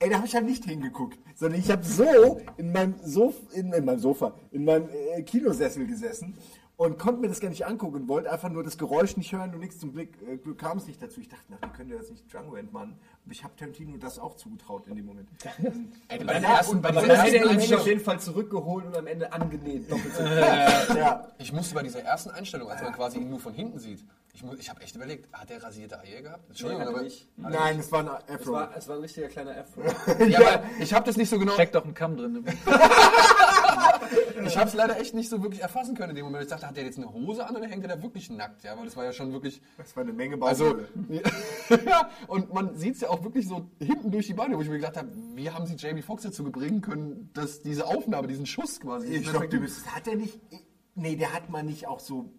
Ey, 0.01 0.11
da 0.11 0.17
habe 0.17 0.27
ich 0.27 0.35
halt 0.35 0.45
nicht 0.45 0.65
hingeguckt, 0.65 1.19
sondern 1.37 1.61
ich 1.61 1.71
habe 1.71 1.85
so 1.85 2.41
in 2.57 2.73
meinem, 2.73 2.95
Sof 3.05 3.35
in, 3.55 3.73
in 3.73 3.85
meinem 3.85 4.01
Sofa, 4.01 4.35
in 4.51 4.65
meinem 4.65 4.89
äh, 4.91 5.23
Kinosessel 5.23 5.87
gesessen 5.87 6.37
und 6.77 6.99
konnte 6.99 7.21
mir 7.21 7.29
das 7.29 7.39
gar 7.41 7.49
nicht 7.51 7.65
angucken, 7.67 8.09
wollte 8.09 8.31
einfach 8.33 8.49
nur 8.49 8.65
das 8.65 8.77
Geräusch 8.79 9.17
nicht 9.17 9.33
hören 9.33 9.55
und 9.55 9.61
nichts 9.61 9.79
zum 9.79 9.93
Glück, 9.93 10.09
äh, 10.29 10.37
Glück 10.39 10.59
kam 10.59 10.79
es 10.79 10.87
nicht 10.87 11.01
dazu. 11.01 11.21
Ich 11.21 11.29
dachte, 11.29 11.45
na, 11.49 11.57
wie 11.63 11.73
könnt 11.77 11.91
ihr 11.91 11.99
das 11.99 12.11
nicht 12.11 12.31
Django 12.33 12.57
entmannen? 12.57 12.97
Aber 13.25 13.33
ich 13.33 13.45
habe 13.45 13.55
Tarantino 13.57 13.97
das 13.97 14.19
auch 14.19 14.35
zugetraut 14.35 14.87
in 14.89 14.97
dem 14.97 15.07
Moment. 15.07 15.29
Bei 16.09 16.17
Ja, 16.19 16.25
der 16.41 16.43
ersten, 16.43 16.83
bei 16.83 16.91
dann 16.91 17.05
hätte 17.05 17.15
ersten 17.15 17.35
er 17.49 17.53
ihn 17.53 17.61
sich 17.61 17.75
auf 17.75 17.87
jeden 17.87 18.01
Fall 18.01 18.19
zurückgeholt 18.21 18.87
und 18.87 18.97
am 18.97 19.07
Ende 19.07 19.33
angenäht. 19.33 19.91
Doppelt 19.91 20.15
so 20.15 20.23
viel. 20.27 20.97
ja. 20.99 21.29
ich 21.39 21.53
musste 21.53 21.75
bei 21.75 21.83
dieser 21.83 22.01
ersten 22.03 22.31
Einstellung, 22.31 22.69
als 22.69 22.83
man 22.83 22.93
quasi 22.93 23.19
ihn 23.19 23.31
nur 23.31 23.39
von 23.41 23.55
hinten 23.55 23.79
sieht, 23.79 24.05
ich, 24.35 24.43
ich 24.59 24.69
habe 24.69 24.81
echt 24.81 24.97
überlegt, 24.97 25.33
hat 25.33 25.49
der 25.49 25.63
rasierte 25.63 26.01
Eier 26.01 26.21
gehabt? 26.21 26.49
Entschuldigung, 26.49 26.83
Nee, 26.83 26.89
er 26.91 26.95
aber, 26.95 27.03
nicht. 27.05 27.29
Nein, 27.37 27.79
es 27.79 27.93
war 27.93 28.01
ein 28.01 28.11
Es 28.27 28.41
Afro. 28.41 28.53
war, 28.53 28.77
es 28.77 28.89
war 28.89 28.97
ein 28.97 29.03
richtiger 29.03 29.29
kleiner 29.29 29.53
Afro. 29.57 29.83
ja, 30.27 30.39
aber 30.41 30.65
ich 30.81 30.93
habe 30.93 31.07
das 31.07 31.17
nicht 31.17 31.31
so 31.31 31.39
genau, 31.39 31.53
Steckt 31.53 31.77
doch 31.77 31.85
ein 31.85 31.95
Kamm 31.95 32.17
drin. 32.17 32.45
ich 34.47 34.57
habe 34.57 34.69
es 34.69 34.75
leider 34.75 34.99
echt 35.01 35.15
nicht 35.15 35.29
so 35.29 35.43
wirklich 35.43 35.63
erfassen 35.63 35.95
können 35.97 36.11
in 36.11 36.17
dem 36.17 36.25
Moment. 36.25 36.45
Ich 36.45 36.51
dachte, 36.51 36.67
hat 36.67 36.77
der 36.77 36.85
jetzt 36.85 36.99
eine 36.99 37.13
Hose 37.13 37.47
an 37.47 37.57
oder 37.57 37.67
hängt 37.67 37.83
der 37.85 37.97
da 37.97 38.03
wirklich 38.03 38.31
nackt? 38.31 38.65
Ja, 38.65 38.77
weil 38.77 38.85
das 38.85 38.97
war 38.97 39.05
ja 39.05 39.13
schon 39.13 39.33
wirklich, 39.33 39.61
Das 39.77 39.97
war 39.97 40.03
eine 40.03 40.13
Menge 40.13 40.41
also, 40.43 40.75
Baumwolle. 40.75 41.23
ja, 41.87 42.09
und 42.27 42.53
man 42.53 42.77
sieht 42.77 42.97
es 42.97 43.01
ja 43.03 43.11
auch 43.11 43.23
wirklich 43.25 43.47
so 43.49 43.69
hinten 43.79 44.11
durch 44.11 44.27
die 44.27 44.35
Beine, 44.35 44.57
wo 44.57 44.63
ich 44.63 44.69
mir 44.69 44.77
gedacht 44.77 44.97
habe, 44.97 45.09
wie 45.35 45.51
haben 45.51 45.67
sie 45.67 45.77
Jamie 45.77 46.03
Foxx 46.03 46.25
dazu 46.25 46.45
bringen 46.45 46.81
können, 46.81 47.31
dass 47.35 47.63
diese 47.63 47.87
Aufnahme, 47.87 48.27
diesen 48.29 48.47
Schuss 48.47 48.81
quasi, 48.81 49.09
ich 49.09 49.29
glaube, 49.29 49.49
du 49.49 49.61
bist, 49.61 49.87
hat 49.95 50.07
er 50.07 50.17
nicht, 50.17 50.39
nee, 50.95 51.17
der 51.17 51.33
hat 51.33 51.51
mal 51.51 51.63
nicht 51.63 51.87
auch 51.87 52.01
so 52.01 52.31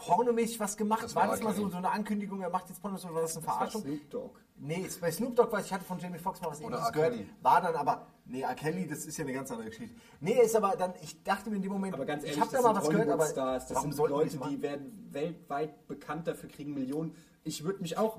pornomäßig 0.00 0.58
was 0.58 0.76
gemacht? 0.76 1.04
Das 1.04 1.14
war 1.14 1.24
war 1.24 1.30
das 1.30 1.42
mal 1.42 1.54
so, 1.54 1.68
so 1.68 1.76
eine 1.76 1.90
Ankündigung, 1.90 2.40
er 2.40 2.50
macht 2.50 2.68
jetzt 2.68 2.80
Pornos 2.80 3.04
oder 3.04 3.14
war 3.14 3.22
das 3.22 3.36
eine 3.36 3.44
Verarschung? 3.44 3.82
Snoop 3.82 4.10
Dogg. 4.10 4.40
Nee, 4.56 4.88
bei 5.00 5.10
Snoop 5.10 5.36
Dogg 5.36 5.52
weiß 5.52 5.60
ich, 5.60 5.66
ich 5.66 5.72
hatte 5.72 5.84
von 5.84 5.98
Jamie 5.98 6.18
Foxx 6.18 6.40
mal 6.40 6.50
was 6.50 6.60
ähnliches 6.60 6.92
gehört. 6.92 7.14
War 7.42 7.60
dann 7.62 7.74
aber, 7.76 8.06
nee, 8.26 8.42
R. 8.42 8.54
Kelly, 8.54 8.86
das 8.86 9.06
ist 9.06 9.16
ja 9.16 9.24
eine 9.24 9.32
ganz 9.32 9.50
andere 9.50 9.68
Geschichte. 9.68 9.94
Nee, 10.20 10.40
ist 10.42 10.56
aber 10.56 10.76
dann, 10.76 10.92
ich 11.02 11.22
dachte 11.22 11.48
mir 11.50 11.56
in 11.56 11.62
dem 11.62 11.72
Moment, 11.72 11.94
Aber 11.94 12.04
ganz 12.04 12.24
ehrlich, 12.24 12.36
ich 12.36 12.42
habe 12.42 12.50
da 12.50 12.58
das 12.58 12.64
mal 12.64 12.76
was 12.76 12.88
gehört, 12.88 13.08
aber 13.08 13.28
das 13.28 13.74
warum 13.74 13.92
sind 13.92 14.08
Leute, 14.08 14.36
das 14.36 14.48
die 14.48 14.62
werden 14.62 15.08
weltweit 15.12 15.86
bekannt 15.86 16.26
dafür, 16.26 16.48
kriegen 16.48 16.74
Millionen. 16.74 17.14
Ich 17.42 17.64
würde 17.64 17.80
mich 17.80 17.96
auch, 17.96 18.18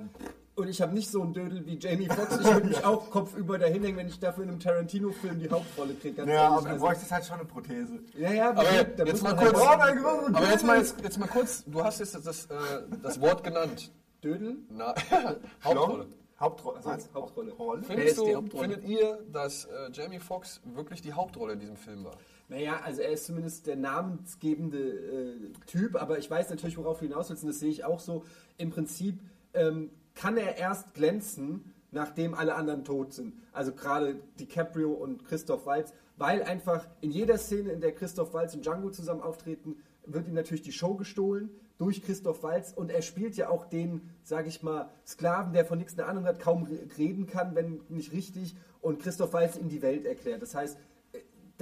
und 0.55 0.67
ich 0.67 0.81
habe 0.81 0.93
nicht 0.93 1.09
so 1.11 1.21
einen 1.21 1.33
Dödel 1.33 1.65
wie 1.65 1.77
Jamie 1.77 2.07
Foxx, 2.07 2.37
ich 2.41 2.45
würde 2.45 2.67
mich 2.67 2.83
auch 2.83 3.09
kopfüber 3.11 3.57
dahin 3.59 3.83
hängen, 3.83 3.97
wenn 3.97 4.07
ich 4.07 4.19
dafür 4.19 4.43
in 4.43 4.49
einem 4.49 4.59
Tarantino-Film 4.59 5.39
die 5.39 5.49
Hauptrolle 5.49 5.93
kriege. 5.93 6.21
Ja, 6.23 6.27
ehrlich. 6.27 6.39
aber 6.41 6.61
du 6.61 6.67
Also- 6.69 6.85
bräuchtest 6.85 7.11
halt 7.11 7.25
schon 7.25 7.35
eine 7.39 7.45
Prothese. 7.45 7.99
ja, 8.17 8.31
ja, 8.31 8.49
Aber 8.49 8.63
da 8.63 9.03
jetzt 9.05 9.21
mal 9.23 9.37
halt 9.37 9.53
kurz- 9.53 9.63
Oh, 9.63 9.77
mein 9.77 10.01
Gott, 10.01 10.35
Aber 10.35 10.49
jetzt 10.49 10.65
mal, 10.65 10.77
jetzt, 10.77 10.95
jetzt 11.01 11.19
mal 11.19 11.27
kurz, 11.27 11.63
du 11.65 11.83
hast 11.83 11.99
jetzt 11.99 12.15
das, 12.25 12.45
äh, 12.47 12.55
das 13.03 13.21
Wort 13.21 13.43
genannt. 13.43 13.91
Dödel? 14.23 14.57
Na, 14.69 14.93
Hauptrolle. 15.63 16.07
Hauptrolle. 16.39 16.79
Also, 16.83 17.07
Hauptrolle. 17.13 17.51
Rolle? 17.53 17.81
Wer 17.87 17.97
Findest 17.97 18.17
du, 18.17 18.35
Hauptrolle? 18.35 18.69
findet 18.73 18.83
ihr, 18.89 19.19
dass 19.31 19.65
äh, 19.65 19.91
Jamie 19.93 20.19
Foxx 20.19 20.59
wirklich 20.65 21.01
die 21.03 21.13
Hauptrolle 21.13 21.53
in 21.53 21.59
diesem 21.59 21.75
Film 21.77 22.03
war? 22.05 22.17
Naja, 22.51 22.81
also 22.83 23.01
er 23.01 23.11
ist 23.11 23.25
zumindest 23.27 23.65
der 23.65 23.77
namensgebende 23.77 24.77
äh, 24.77 25.35
Typ, 25.67 25.95
aber 25.95 26.19
ich 26.19 26.29
weiß 26.29 26.49
natürlich, 26.49 26.77
worauf 26.77 26.99
du 26.99 27.05
hinaus 27.05 27.29
willst, 27.29 27.43
und 27.43 27.49
das 27.49 27.61
sehe 27.61 27.69
ich 27.69 27.85
auch 27.85 28.01
so. 28.01 28.25
Im 28.57 28.71
Prinzip 28.71 29.21
ähm, 29.53 29.89
kann 30.15 30.35
er 30.35 30.57
erst 30.57 30.93
glänzen, 30.93 31.73
nachdem 31.91 32.33
alle 32.33 32.55
anderen 32.55 32.83
tot 32.83 33.13
sind. 33.13 33.35
Also 33.53 33.71
gerade 33.71 34.15
DiCaprio 34.37 34.91
und 34.91 35.23
Christoph 35.23 35.65
Waltz, 35.65 35.93
weil 36.17 36.43
einfach 36.43 36.85
in 36.99 37.11
jeder 37.11 37.37
Szene, 37.37 37.71
in 37.71 37.79
der 37.79 37.95
Christoph 37.95 38.33
Waltz 38.33 38.53
und 38.53 38.65
Django 38.65 38.89
zusammen 38.89 39.21
auftreten, 39.21 39.77
wird 40.05 40.27
ihm 40.27 40.33
natürlich 40.33 40.61
die 40.61 40.73
Show 40.73 40.95
gestohlen 40.95 41.51
durch 41.77 42.03
Christoph 42.03 42.43
Waltz 42.43 42.73
und 42.73 42.91
er 42.91 43.01
spielt 43.01 43.37
ja 43.37 43.47
auch 43.47 43.63
den, 43.63 44.09
sage 44.23 44.49
ich 44.49 44.61
mal, 44.61 44.89
Sklaven, 45.07 45.53
der 45.53 45.63
von 45.63 45.77
nichts 45.77 45.97
eine 45.97 46.05
Ahnung 46.05 46.25
hat, 46.25 46.41
kaum 46.41 46.63
re- 46.63 46.79
reden 46.97 47.27
kann, 47.27 47.55
wenn 47.55 47.79
nicht 47.87 48.11
richtig 48.11 48.55
und 48.81 48.99
Christoph 49.01 49.31
Waltz 49.31 49.55
ihm 49.55 49.69
die 49.69 49.81
Welt 49.81 50.05
erklärt. 50.05 50.41
Das 50.41 50.53
heißt, 50.53 50.77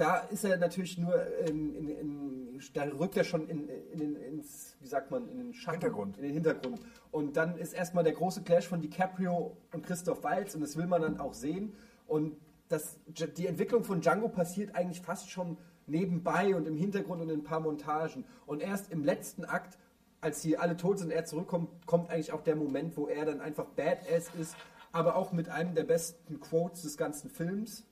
da 0.00 0.16
ist 0.18 0.44
er 0.44 0.56
natürlich 0.56 0.96
nur 0.98 1.14
in, 1.46 1.74
in, 1.74 1.88
in 1.88 2.60
da 2.74 2.84
rückt 2.84 3.16
er 3.16 3.24
schon 3.24 3.48
in, 3.48 3.68
in, 3.68 3.98
den- 3.98 4.16
ins, 4.16 4.76
wie 4.80 4.86
sagt 4.86 5.10
man, 5.10 5.28
in 5.28 5.38
den 5.38 5.54
Schatten, 5.54 5.80
Hintergrund. 5.80 6.16
in 6.18 6.22
den 6.24 6.32
Hintergrund. 6.32 6.80
Und 7.10 7.36
dann 7.36 7.56
ist 7.56 7.72
erstmal 7.72 8.04
der 8.04 8.12
große 8.12 8.42
Clash 8.42 8.66
von 8.68 8.80
DiCaprio 8.80 9.56
und 9.72 9.84
Christoph 9.84 10.22
Waltz 10.22 10.54
und 10.54 10.60
das 10.62 10.76
will 10.76 10.86
man 10.86 11.02
dann 11.02 11.20
auch 11.20 11.34
sehen. 11.34 11.72
Und 12.06 12.36
das, 12.68 12.98
die 13.36 13.46
Entwicklung 13.46 13.82
von 13.84 14.00
Django 14.00 14.28
passiert 14.28 14.74
eigentlich 14.74 15.00
fast 15.00 15.30
schon 15.30 15.56
nebenbei 15.86 16.54
und 16.54 16.66
im 16.66 16.76
Hintergrund 16.76 17.20
und 17.22 17.30
in 17.30 17.40
ein 17.40 17.44
paar 17.44 17.60
Montagen. 17.60 18.24
Und 18.46 18.62
erst 18.62 18.92
im 18.92 19.04
letzten 19.04 19.44
Akt, 19.44 19.78
als 20.20 20.42
sie 20.42 20.56
alle 20.56 20.76
tot 20.76 20.98
sind 20.98 21.08
und 21.08 21.12
er 21.12 21.24
zurückkommt, 21.24 21.86
kommt 21.86 22.10
eigentlich 22.10 22.32
auch 22.32 22.42
der 22.42 22.56
Moment, 22.56 22.96
wo 22.96 23.06
er 23.08 23.24
dann 23.24 23.40
einfach 23.40 23.64
Badass 23.66 24.30
ist, 24.38 24.54
aber 24.92 25.16
auch 25.16 25.32
mit 25.32 25.48
einem 25.48 25.74
der 25.74 25.84
besten 25.84 26.40
Quotes 26.40 26.82
des 26.82 26.96
ganzen 26.96 27.30
Films. 27.30 27.84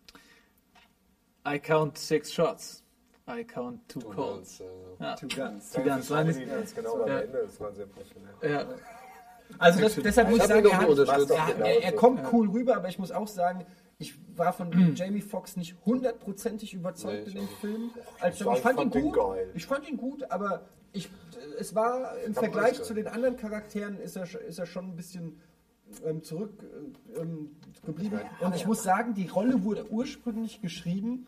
I 1.54 1.58
count 1.58 1.98
six 1.98 2.32
shots. 2.32 2.82
I 3.28 3.44
count 3.44 3.86
two 3.88 4.00
calls. 4.00 4.62
Ja. 5.00 5.14
Two 5.16 5.28
Guns. 5.28 5.70
Two 5.72 5.82
guns. 5.82 6.10
War 6.10 6.24
nicht, 6.24 6.48
Ganz 6.48 6.74
genau 6.74 7.02
am 7.02 7.08
Ja. 7.08 7.20
Ende, 7.20 7.38
das 7.46 7.60
war 7.60 7.72
sehr 7.72 7.86
professionell. 7.86 8.34
ja. 8.42 8.66
Also 9.58 9.80
das, 9.80 9.94
deshalb 9.94 10.28
muss 10.28 10.40
ich 10.40 10.44
sagen, 10.44 10.66
er, 10.66 10.76
hat, 10.78 11.30
er, 11.30 11.66
er, 11.66 11.82
er 11.84 11.92
kommt 11.92 12.20
cool 12.32 12.50
rüber, 12.50 12.76
aber 12.76 12.88
ich 12.88 12.98
muss 12.98 13.10
auch 13.10 13.28
sagen, 13.28 13.64
ich 13.98 14.14
war 14.36 14.52
von 14.52 14.70
Jamie 14.94 15.22
Foxx 15.22 15.56
nicht 15.56 15.74
hundertprozentig 15.86 16.74
überzeugt 16.74 17.26
Nee, 17.28 17.32
in 17.32 17.38
dem 17.38 17.48
Film. 17.60 17.90
Als 18.20 18.34
Ich 18.36 18.40
ich, 18.42 18.46
fand, 18.60 18.78
fand 18.78 18.94
ihn 18.94 19.02
gut. 19.02 19.14
geil. 19.14 19.50
Ich 19.54 19.66
fand 19.66 19.88
ihn 19.88 19.96
gut, 19.96 20.30
aber 20.30 20.66
ich, 20.92 21.10
es 21.58 21.74
war 21.74 22.16
im 22.26 22.34
Vergleich 22.34 22.82
zu 22.82 22.92
den 22.92 23.06
anderen 23.06 23.36
Charakteren 23.38 23.98
ist 23.98 24.16
er, 24.16 24.24
ist 24.46 24.58
er 24.58 24.66
schon 24.66 24.84
ein 24.90 24.96
bisschen 24.96 25.40
ähm, 26.04 26.22
zurück 26.22 26.52
ähm. 27.16 27.56
Und 28.40 28.54
ich 28.54 28.66
muss 28.66 28.82
sagen, 28.82 29.14
die 29.14 29.28
Rolle 29.28 29.64
wurde 29.64 29.90
ursprünglich 29.90 30.60
geschrieben 30.60 31.26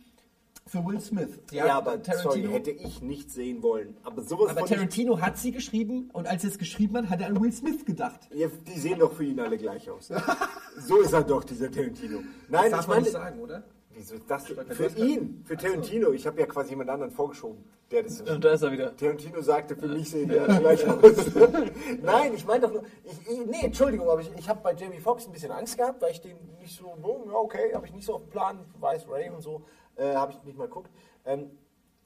für 0.70 0.86
Will 0.86 1.00
Smith. 1.00 1.40
Die 1.50 1.56
Ja, 1.56 1.76
aber 1.78 1.98
sorry, 2.22 2.42
hätte 2.48 2.70
ich 2.70 3.02
nicht 3.02 3.30
sehen 3.30 3.62
wollen. 3.62 3.96
Aber 4.04 4.22
sowas 4.22 4.56
aber 4.56 4.64
Tarantino 4.64 5.20
hat 5.20 5.36
sie 5.36 5.50
geschrieben 5.50 6.10
und 6.12 6.28
als 6.28 6.44
er 6.44 6.50
es 6.50 6.58
geschrieben 6.58 6.96
hat, 6.96 7.10
hat 7.10 7.20
er 7.20 7.26
an 7.26 7.42
Will 7.42 7.52
Smith 7.52 7.84
gedacht. 7.84 8.20
Ja, 8.32 8.46
die 8.66 8.78
sehen 8.78 9.00
doch 9.00 9.12
für 9.12 9.24
ihn 9.24 9.40
alle 9.40 9.58
gleich 9.58 9.90
aus. 9.90 10.12
so 10.78 11.00
ist 11.00 11.12
er 11.12 11.24
doch, 11.24 11.42
dieser 11.42 11.70
Tarantino. 11.70 12.20
Nein, 12.48 12.70
Darf 12.70 12.82
ich 12.82 12.86
man 12.86 12.96
meine, 12.96 13.02
nicht 13.02 13.12
sagen, 13.12 13.40
oder? 13.40 13.64
wieso 14.00 14.14
ist 14.14 14.30
das? 14.30 14.46
Für 14.46 14.86
ihn, 14.96 15.42
für 15.44 15.56
Tarantino. 15.56 16.12
Ich 16.12 16.26
habe 16.26 16.40
ja 16.40 16.46
quasi 16.46 16.70
jemand 16.70 16.90
anderen 16.90 17.10
vorgeschoben, 17.10 17.64
der 17.90 18.04
das 18.04 18.20
Und 18.20 18.44
da 18.44 18.52
ist 18.52 18.62
er 18.62 18.72
wieder. 18.72 18.96
Tarantino 18.96 19.40
sagte, 19.40 19.76
für 19.76 19.88
mich 19.88 20.10
sehen 20.10 20.28
die 20.28 20.38
alle 20.38 20.58
gleich 20.60 20.86
aus. 20.88 21.34
Nein, 22.02 22.34
ich 22.34 22.46
meine 22.46 22.60
doch 22.60 22.72
nur, 22.72 22.84
ich, 23.04 23.28
ich, 23.28 23.46
nee, 23.46 23.64
Entschuldigung, 23.64 24.08
aber 24.08 24.20
ich, 24.20 24.30
ich 24.38 24.48
habe 24.48 24.60
bei 24.62 24.72
Jamie 24.74 25.00
Foxx 25.00 25.26
ein 25.26 25.32
bisschen 25.32 25.50
Angst 25.50 25.76
gehabt, 25.76 26.00
weil 26.00 26.12
ich 26.12 26.20
den 26.20 26.36
nicht 26.60 26.76
so, 26.76 26.94
oh, 27.02 27.24
ja, 27.26 27.34
okay, 27.34 27.74
habe 27.74 27.86
ich 27.86 27.92
nicht 27.92 28.06
so 28.06 28.14
auf 28.14 28.22
dem 28.22 28.30
Plan, 28.30 28.58
weiß 28.78 29.08
Ray 29.08 29.30
und 29.30 29.42
so, 29.42 29.62
äh, 30.00 30.14
habe 30.14 30.32
ich 30.32 30.42
nicht 30.44 30.56
mal 30.58 30.66
geguckt. 30.66 30.90
Ähm, 31.24 31.50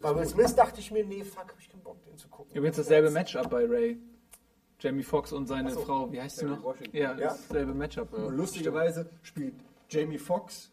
bei 0.00 0.14
Will 0.14 0.26
Smith 0.26 0.54
dachte 0.54 0.80
ich 0.80 0.90
mir, 0.90 1.04
nee, 1.04 1.24
fuck, 1.24 1.48
habe 1.48 1.60
ich 1.60 1.70
keinen 1.70 1.82
Bock, 1.82 2.02
den 2.04 2.16
zu 2.18 2.28
gucken. 2.28 2.54
Übrigens 2.54 2.76
dasselbe 2.76 3.10
Matchup 3.10 3.48
bei 3.48 3.64
Ray. 3.64 3.98
Jamie 4.80 5.02
Foxx 5.04 5.32
und 5.32 5.46
seine 5.46 5.70
so. 5.70 5.80
Frau, 5.80 6.12
wie 6.12 6.20
heißt 6.20 6.38
sie 6.38 6.46
noch? 6.46 6.62
Washington. 6.62 6.96
Ja, 6.96 7.12
Ja. 7.12 7.28
dasselbe 7.28 7.72
Matchup. 7.72 8.12
Und 8.12 8.36
lustigerweise 8.36 9.08
spielt 9.22 9.54
Jamie 9.88 10.18
Foxx 10.18 10.70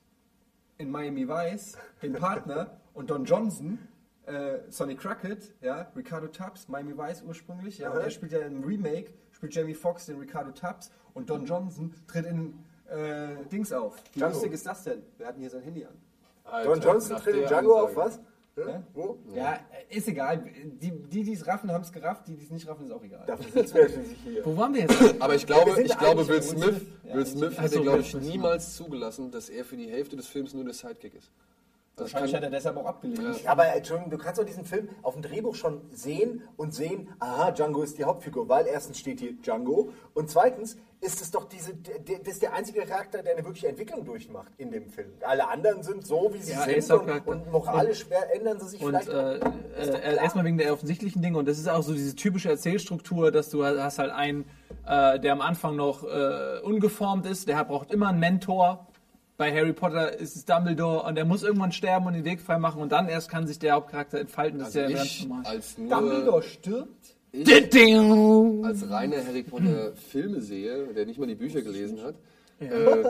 in 0.80 0.90
Miami 0.90 1.28
Vice 1.28 1.78
den 2.02 2.14
Partner 2.14 2.82
und 2.94 3.10
Don 3.10 3.24
Johnson, 3.24 3.78
äh, 4.26 4.60
Sonny 4.70 4.96
Crockett, 4.96 5.54
ja, 5.62 5.92
Ricardo 5.96 6.28
Tubbs, 6.28 6.68
Miami 6.68 6.98
Vice 6.98 7.22
ursprünglich, 7.22 7.78
ja, 7.78 7.92
und 7.92 8.00
er 8.02 8.10
spielt 8.10 8.32
ja 8.34 8.40
im 8.40 8.64
Remake, 8.64 9.14
spielt 9.32 9.54
Jamie 9.54 9.76
Foxx 9.76 10.08
den 10.08 10.20
Ricardo 10.20 10.52
Tubbs 10.52 10.92
und 11.14 11.30
Don 11.30 11.46
Johnson 11.46 11.94
tritt 12.08 12.26
in 12.26 12.56
äh, 12.90 13.46
Dings 13.52 13.72
auf. 13.72 13.96
Wie 14.14 14.20
lustig 14.22 14.52
ist 14.52 14.66
das 14.66 14.84
denn? 14.84 15.04
Wir 15.18 15.28
hatten 15.28 15.40
hier 15.40 15.50
sein 15.50 15.62
Handy 15.62 15.86
an. 15.86 15.96
Alter, 16.44 16.70
Don 16.70 16.82
Johnson 16.82 17.14
nach 17.14 17.24
tritt 17.24 17.36
in 17.36 17.40
der 17.42 17.50
Django 17.50 17.80
auf 17.80 17.96
was? 17.96 18.20
Ja? 18.58 18.84
Wo? 18.94 19.18
Ja, 19.34 19.60
ist 19.90 20.08
egal. 20.08 20.44
Die, 20.64 20.92
die 20.92 21.34
es 21.34 21.48
raffen, 21.48 21.72
haben 21.72 21.84
es 21.84 21.92
gerafft, 21.92 22.28
die, 22.28 22.36
die 22.36 22.44
es 22.44 22.52
nicht 22.52 22.68
raffen, 22.68 22.86
ist 22.86 22.92
auch 22.92 23.04
egal. 23.04 23.24
Dafür 23.26 23.52
sitzen 23.52 23.76
wir 23.76 23.90
schließlich 23.90 24.18
hier. 24.24 24.46
Wo 24.46 24.58
waren 24.58 24.74
wir 24.74 24.82
jetzt? 24.82 25.16
Aber 25.22 25.36
ich 25.36 25.46
glaube, 25.46 25.82
ich 25.82 25.98
glaube 25.98 26.28
Will 26.28 26.42
Smith, 26.42 26.64
Will 26.64 26.74
Smith. 26.74 26.88
Ja, 27.04 27.16
Will 27.16 27.26
Smith 27.26 27.62
hätte, 27.62 27.76
so, 27.76 27.82
glaube 27.82 28.00
ich, 28.02 28.14
niemals 28.16 28.76
zugelassen, 28.76 29.32
dass 29.32 29.50
er 29.50 29.64
für 29.64 29.78
die 29.78 29.90
Hälfte 29.90 30.18
des 30.18 30.28
Films 30.28 30.54
nur 30.54 30.66
der 30.66 30.74
Sidekick 30.74 31.16
ist. 31.16 31.32
Das 31.96 32.14
Wahrscheinlich 32.14 32.34
hat 32.34 32.42
kann, 32.42 32.54
er 32.54 32.58
deshalb 32.58 32.78
auch 32.78 32.86
abgelehnt. 32.86 33.44
Ja. 33.44 33.52
Aber 33.52 33.68
Entschuldigung, 33.68 34.12
du 34.12 34.18
kannst 34.18 34.40
doch 34.40 34.46
diesen 34.46 34.66
Film 34.66 34.90
auf 35.02 35.14
dem 35.14 35.22
Drehbuch 35.22 35.56
schon 35.56 35.82
sehen 35.92 36.44
und 36.58 36.74
sehen, 36.74 37.10
aha, 37.20 37.52
Django 37.52 37.84
ist 37.84 37.98
die 37.98 38.06
Hauptfigur, 38.06 38.50
weil 38.50 38.66
erstens 38.66 38.98
steht 38.98 39.20
hier 39.20 39.34
Django 39.34 39.92
und 40.14 40.30
zweitens 40.30 40.78
ist 41.04 41.20
es 41.20 41.32
doch 41.32 41.46
diese, 41.50 41.74
der, 41.74 42.20
das 42.20 42.34
ist 42.36 42.44
der 42.44 42.54
einzige 42.54 42.82
Charakter, 42.82 43.24
der 43.24 43.34
eine 43.34 43.44
wirkliche 43.44 43.68
Entwicklung 43.70 44.06
durchmacht 44.06 44.52
in 44.58 44.70
dem 44.72 44.88
Film. 44.88 45.10
Alle 45.22 45.50
anderen 45.50 45.82
sind 45.82 46.06
so, 46.06 46.30
wie 46.32 46.38
sie 46.42 46.52
Ja, 46.54 46.62
sind 46.80 46.92
und, 46.92 47.28
und 47.28 47.52
moralisch 47.52 48.06
wer- 48.08 48.36
ändern 48.36 48.60
sie 48.60 48.70
sich 48.70 48.82
Und 48.82 48.90
vielleicht. 49.04 49.10
äh, 49.10 49.38
äh, 49.98 50.16
erstmal 50.18 50.46
wegen 50.46 50.60
der 50.60 50.72
offensichtlichen 50.72 51.24
Dinge 51.24 51.40
und 51.40 51.48
das 51.48 51.58
ist 51.58 51.68
auch 51.68 51.82
so 51.82 51.94
diese 51.94 52.16
typische 52.16 52.50
Erzählstruktur, 52.50 53.32
dass 53.32 53.50
du 53.50 53.66
hast 53.66 53.98
halt 53.98 54.12
einen, 54.12 54.46
äh, 54.86 55.20
der 55.20 55.34
am 55.34 55.42
Anfang 55.42 55.76
noch 55.76 56.04
äh, 56.04 56.60
ungeformt 56.62 57.26
ist, 57.26 57.48
der 57.48 57.64
braucht 57.66 57.92
immer 57.92 58.10
einen 58.10 58.20
Mentor. 58.20 58.86
Bei 59.38 59.52
Harry 59.52 59.74
Potter 59.74 60.14
ist 60.20 60.36
es 60.36 60.46
Dumbledore 60.46 61.02
und 61.08 61.16
der 61.16 61.26
muss 61.26 61.42
irgendwann 61.42 61.72
sterben 61.72 62.06
und 62.06 62.14
den 62.14 62.26
Weg 62.26 62.42
frei 62.42 62.60
machen 62.60 62.80
und 62.80 62.92
dann 62.92 63.10
erst 63.10 63.28
kann 63.28 63.48
sich 63.48 63.58
der 63.58 63.74
Hauptcharakter 63.74 64.20
entfalten. 64.20 64.60
Das 64.60 64.68
also 64.76 64.82
ist 64.82 64.92
ja 64.92 64.98
ganz 64.98 65.22
normal. 65.24 65.46
als 65.48 65.76
Dumbledore 65.78 66.44
stirbt? 66.44 67.16
Ich 67.32 68.66
als 68.66 68.90
reiner 68.90 69.26
Harry 69.26 69.44
Potter 69.44 69.94
Filme 69.96 70.42
sehe, 70.42 70.88
der 70.94 71.06
nicht 71.06 71.20
mal 71.20 71.28
die 71.28 71.36
Bücher 71.36 71.62
gelesen 71.62 72.02
hat, 72.02 72.16
äh, 72.60 73.04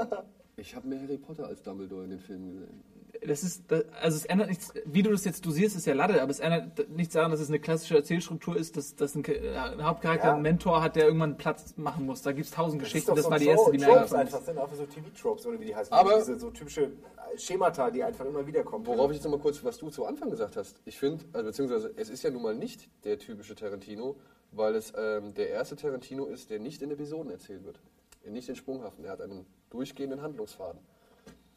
ich 0.58 0.76
habe 0.76 0.88
mehr 0.88 1.02
Harry 1.02 1.18
Potter 1.18 1.48
als 1.48 1.62
Dumbledore 1.64 2.04
in 2.04 2.12
den 2.12 2.20
Filmen 2.20 2.52
gesehen. 2.52 2.84
Das 3.26 3.44
ist, 3.44 3.72
das, 3.72 3.84
also 4.02 4.18
es 4.18 4.26
ändert 4.26 4.50
nichts, 4.50 4.74
wie 4.86 5.04
du 5.04 5.12
das 5.12 5.26
jetzt 5.26 5.46
dosierst, 5.46 5.76
ist 5.76 5.86
ja 5.86 5.94
Latte, 5.94 6.20
aber 6.24 6.32
es 6.32 6.40
ändert 6.40 6.90
nichts 6.90 7.14
daran, 7.14 7.30
dass 7.30 7.40
es 7.40 7.50
eine 7.50 7.60
klassische 7.60 7.96
Erzählstruktur 7.96 8.56
ist, 8.58 8.78
dass, 8.78 8.96
dass 8.96 9.14
ein, 9.14 9.24
äh, 9.26 9.56
ein 9.58 9.84
Hauptcharakter 9.86 10.28
Ja. 10.30 10.34
einen 10.34 10.42
Mentor 10.42 10.82
hat, 10.82 10.96
der 10.96 11.06
irgendwann 11.06 11.38
Platz 11.38 11.76
machen 11.78 12.08
muss. 12.08 12.24
Da 12.24 12.32
gibt 12.32 12.48
es 12.48 12.52
tausend 12.52 12.82
Das 12.82 12.88
Geschichten, 12.90 13.14
das 13.16 13.26
so 13.26 13.30
war 13.32 13.38
die 13.38 13.46
erste, 13.46 13.72
die 13.72 13.78
mir 13.78 13.86
Tropes 13.86 14.14
einfach 14.14 14.40
ist. 14.40 14.46
sind 14.48 14.58
einfach 14.58 14.76
so 14.76 14.86
TV-Tropes 14.88 15.46
oder 15.46 15.60
wie 15.60 15.66
die 15.66 15.76
heißen. 15.76 15.94
Aber- 15.94 16.18
diese 16.18 16.40
so 16.40 16.50
typische 16.50 16.86
äh, 16.86 17.38
Schemata, 17.38 17.92
die 17.92 18.04
einfach 18.04 18.26
immer 18.26 18.46
wieder 18.48 18.64
kommen. 18.64 18.88
Worauf 18.88 19.12
ich 19.12 19.18
jetzt 19.18 19.24
noch 19.26 19.32
mal 19.32 19.40
kurz, 19.40 19.64
was 19.64 19.78
du 19.78 19.92
zu 19.92 20.06
Anfang 20.06 20.32
gesagt 20.32 20.58
hast. 20.58 20.82
Ich 20.86 20.98
finde, 20.98 21.24
also 21.34 21.46
beziehungsweise 21.46 21.94
es 21.98 22.10
ist 22.10 22.24
ja 22.24 22.32
nun 22.32 22.42
mal 22.42 22.56
nicht 22.56 22.90
der 23.04 23.20
typische 23.20 23.54
Tarantino, 23.54 24.16
weil 24.52 24.74
es 24.74 24.94
ähm, 24.98 25.36
der 25.36 25.50
erste 25.52 25.76
Tarantino 25.76 26.26
ist, 26.26 26.50
der 26.50 26.58
nicht 26.60 26.82
in 26.82 26.90
Episoden 26.90 27.30
erzählt 27.32 27.64
wird. 27.66 27.80
Nicht 28.28 28.50
in 28.50 28.56
Sprunghaften. 28.56 29.06
Er 29.06 29.12
hat 29.12 29.22
einen 29.22 29.46
durchgehenden 29.70 30.24
Handlungsfaden. 30.24 30.80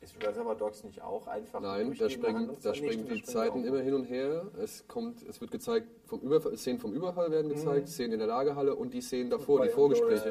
Ist 0.04 0.22
Reservoir 0.22 0.54
Dogs 0.54 0.84
nicht 0.84 1.00
auch 1.02 1.26
einfach 1.26 1.60
Nein, 1.60 1.94
da 1.98 2.10
springen, 2.10 2.50
da 2.62 2.74
springen 2.74 3.08
die 3.08 3.22
da 3.22 3.26
Zeiten 3.26 3.64
immer 3.64 3.80
hin 3.80 3.94
und 3.94 4.04
her. 4.04 4.46
Es 4.62 4.86
kommt, 4.86 5.22
es 5.26 5.40
wird 5.40 5.50
gezeigt, 5.50 5.86
vom 6.04 6.20
Überfall, 6.20 6.56
Szenen 6.58 6.78
vom 6.78 6.92
Überfall 6.92 7.30
werden 7.30 7.46
Mhm. 7.50 7.54
gezeigt, 7.54 7.88
Szenen 7.88 8.12
in 8.12 8.18
der 8.18 8.28
Lagerhalle 8.28 8.74
und 8.74 8.92
die 8.92 9.00
Szenen 9.00 9.30
davor, 9.30 9.62
die 9.62 9.70
Vorgespräche. 9.70 10.28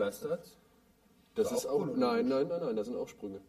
Das 1.35 1.51
Ist 1.51 1.65
auch 1.65 1.87
nein, 1.87 2.27
nein, 2.27 2.47
nein, 2.47 2.61
nein, 2.61 2.75
das 2.75 2.85
sind 2.85 2.95
auch 2.95 3.07
Sprünge. 3.07 3.41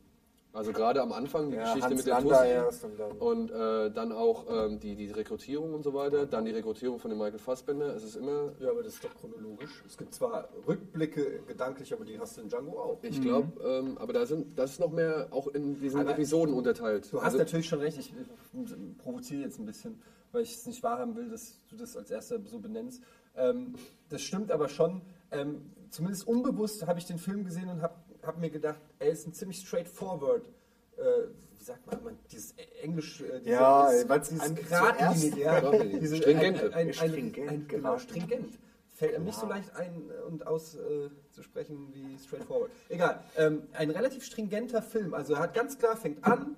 Also 0.54 0.72
gerade 0.72 1.02
am 1.02 1.12
Anfang 1.12 1.50
die 1.50 1.56
Ja, 1.56 1.64
Geschichte 1.64 1.86
Hans 1.88 1.96
mit 1.96 2.06
der 2.06 2.18
Tussi 2.20 2.46
erst 2.46 2.84
und 2.84 2.96
dann- 3.00 3.12
und 3.18 3.50
äh, 3.50 3.90
dann 3.90 4.12
auch 4.12 4.44
ähm, 4.48 4.78
die, 4.78 4.94
die 4.94 5.10
Rekrutierung 5.10 5.74
und 5.74 5.82
so 5.82 5.92
weiter, 5.94 6.26
dann 6.26 6.44
die 6.44 6.52
Rekrutierung 6.52 7.00
von 7.00 7.10
dem 7.10 7.18
Michael 7.18 7.40
Fassbender. 7.40 7.92
Es 7.96 8.04
ist 8.04 8.14
immer, 8.14 8.52
Ja, 8.60 8.70
aber 8.70 8.84
das 8.84 8.94
ist 8.94 9.04
doch 9.04 9.12
chronologisch. 9.16 9.82
Es 9.84 9.96
gibt 9.98 10.14
zwar 10.14 10.48
Rückblicke 10.68 11.40
gedanklich, 11.48 11.92
aber 11.92 12.04
die 12.04 12.20
hast 12.20 12.36
du 12.36 12.42
in 12.42 12.48
Django 12.48 12.78
auch. 12.78 12.98
ich 13.02 13.20
glaube, 13.20 13.48
ähm, 13.68 13.98
aber 13.98 14.12
da 14.12 14.24
sind, 14.26 14.56
das 14.56 14.70
ist 14.74 14.80
noch 14.80 14.92
mehr 14.92 15.26
auch 15.32 15.48
in 15.48 15.80
diesen 15.80 16.00
Aber 16.00 16.10
Episoden 16.12 16.54
unterteilt. 16.54 17.12
Du 17.12 17.18
hast 17.18 17.24
Also- 17.24 17.38
natürlich 17.38 17.66
schon 17.68 17.80
recht, 17.80 17.98
ich 17.98 18.14
provoziere 18.98 19.42
jetzt 19.42 19.58
ein 19.58 19.66
bisschen, 19.66 20.00
weil 20.30 20.42
ich 20.42 20.54
es 20.54 20.66
nicht 20.66 20.84
wahrhaben 20.84 21.16
will, 21.16 21.30
dass 21.30 21.58
du 21.68 21.74
das 21.76 21.96
als 21.96 22.12
erster 22.12 22.38
so 22.46 22.60
benennst. 22.60 23.02
Ähm, 23.36 23.74
das 24.08 24.22
stimmt 24.22 24.52
aber 24.52 24.68
schon. 24.68 25.02
Ähm, 25.32 25.72
zumindest 25.90 26.28
unbewusst 26.28 26.86
habe 26.86 27.00
ich 27.00 27.06
den 27.06 27.18
Film 27.18 27.44
gesehen 27.44 27.68
und 27.68 27.82
habe 27.82 27.94
hab 28.26 28.38
mir 28.38 28.50
gedacht, 28.50 28.80
er 28.98 29.10
ist 29.10 29.26
ein 29.26 29.32
ziemlich 29.34 29.60
straightforward. 29.60 30.42
Äh, 30.96 31.02
wie 31.58 31.64
sagt 31.64 31.86
man, 31.86 32.02
man 32.04 32.18
dieses 32.30 32.54
Englisch, 32.82 33.20
äh, 33.20 33.38
diese, 33.40 33.50
Ja, 33.50 33.86
an- 33.88 34.54
geradlinig, 34.54 35.36
ja, 35.36 35.60
diese. 35.98 36.26
Ein, 36.26 36.36
ein, 36.58 36.72
ein, 36.74 36.92
Stringent, 36.94 37.38
ein, 37.50 37.68
genau, 37.68 37.94
geradlinig. 37.96 38.02
stringent. 38.24 38.58
Fällt 38.96 39.14
einem 39.16 39.24
nicht 39.24 39.38
so 39.38 39.46
leicht 39.46 39.74
ein 39.74 40.08
äh, 40.10 40.22
und 40.28 40.46
auszusprechen 40.46 41.88
wie 41.92 42.16
straightforward. 42.18 42.70
Egal, 42.88 43.20
ähm, 43.36 43.62
ein 43.72 43.90
relativ 43.90 44.24
stringenter 44.24 44.82
Film. 44.82 45.14
Also 45.14 45.34
er 45.34 45.40
hat 45.40 45.54
ganz 45.54 45.76
klar, 45.78 45.96
fängt 45.96 46.24
an 46.24 46.56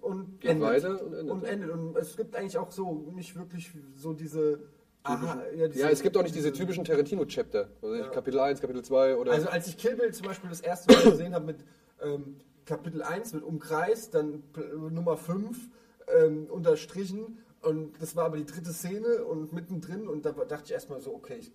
und 0.00 0.40
Geht 0.40 0.52
endet. 0.52 0.68
weiter 0.68 1.02
und 1.02 1.12
endet. 1.12 1.30
Und 1.30 1.44
endet. 1.44 1.70
Und 1.70 1.96
es 1.98 2.16
gibt 2.16 2.34
eigentlich 2.34 2.56
auch 2.56 2.70
so 2.72 2.92
nicht 3.14 3.36
wirklich 3.36 3.70
so 3.96 4.12
diese. 4.14 4.60
Aha, 5.02 5.42
ja, 5.56 5.66
ja, 5.66 5.88
es 5.88 6.02
gibt 6.02 6.16
auch 6.16 6.22
nicht 6.22 6.34
diese 6.34 6.52
typischen 6.52 6.84
Tarantino-Chapter. 6.84 7.68
Also 7.80 7.94
Ja. 7.94 8.08
Kapitel 8.08 8.38
1, 8.38 8.60
Kapitel 8.60 8.82
2 8.84 9.16
oder. 9.16 9.32
Also 9.32 9.48
als 9.48 9.66
ich 9.66 9.78
Kill 9.78 9.96
Bill 9.96 10.12
zum 10.12 10.26
Beispiel 10.26 10.50
das 10.50 10.60
erste 10.60 10.92
Mal 10.92 11.10
gesehen 11.10 11.34
habe 11.34 11.46
mit 11.46 11.64
ähm, 12.02 12.36
Kapitel 12.66 13.02
1 13.02 13.32
mit 13.32 13.42
Umkreis, 13.42 14.10
dann 14.10 14.42
Nummer 14.90 15.16
5 15.16 15.56
ähm, 16.18 16.46
unterstrichen 16.50 17.38
und 17.62 18.00
das 18.00 18.14
war 18.14 18.26
aber 18.26 18.36
die 18.36 18.46
dritte 18.46 18.72
Szene 18.72 19.24
und 19.24 19.52
mittendrin 19.52 20.06
und 20.06 20.24
da 20.24 20.32
dachte 20.32 20.64
ich 20.66 20.72
erstmal 20.72 21.00
so, 21.00 21.14
okay, 21.14 21.36
ich 21.38 21.52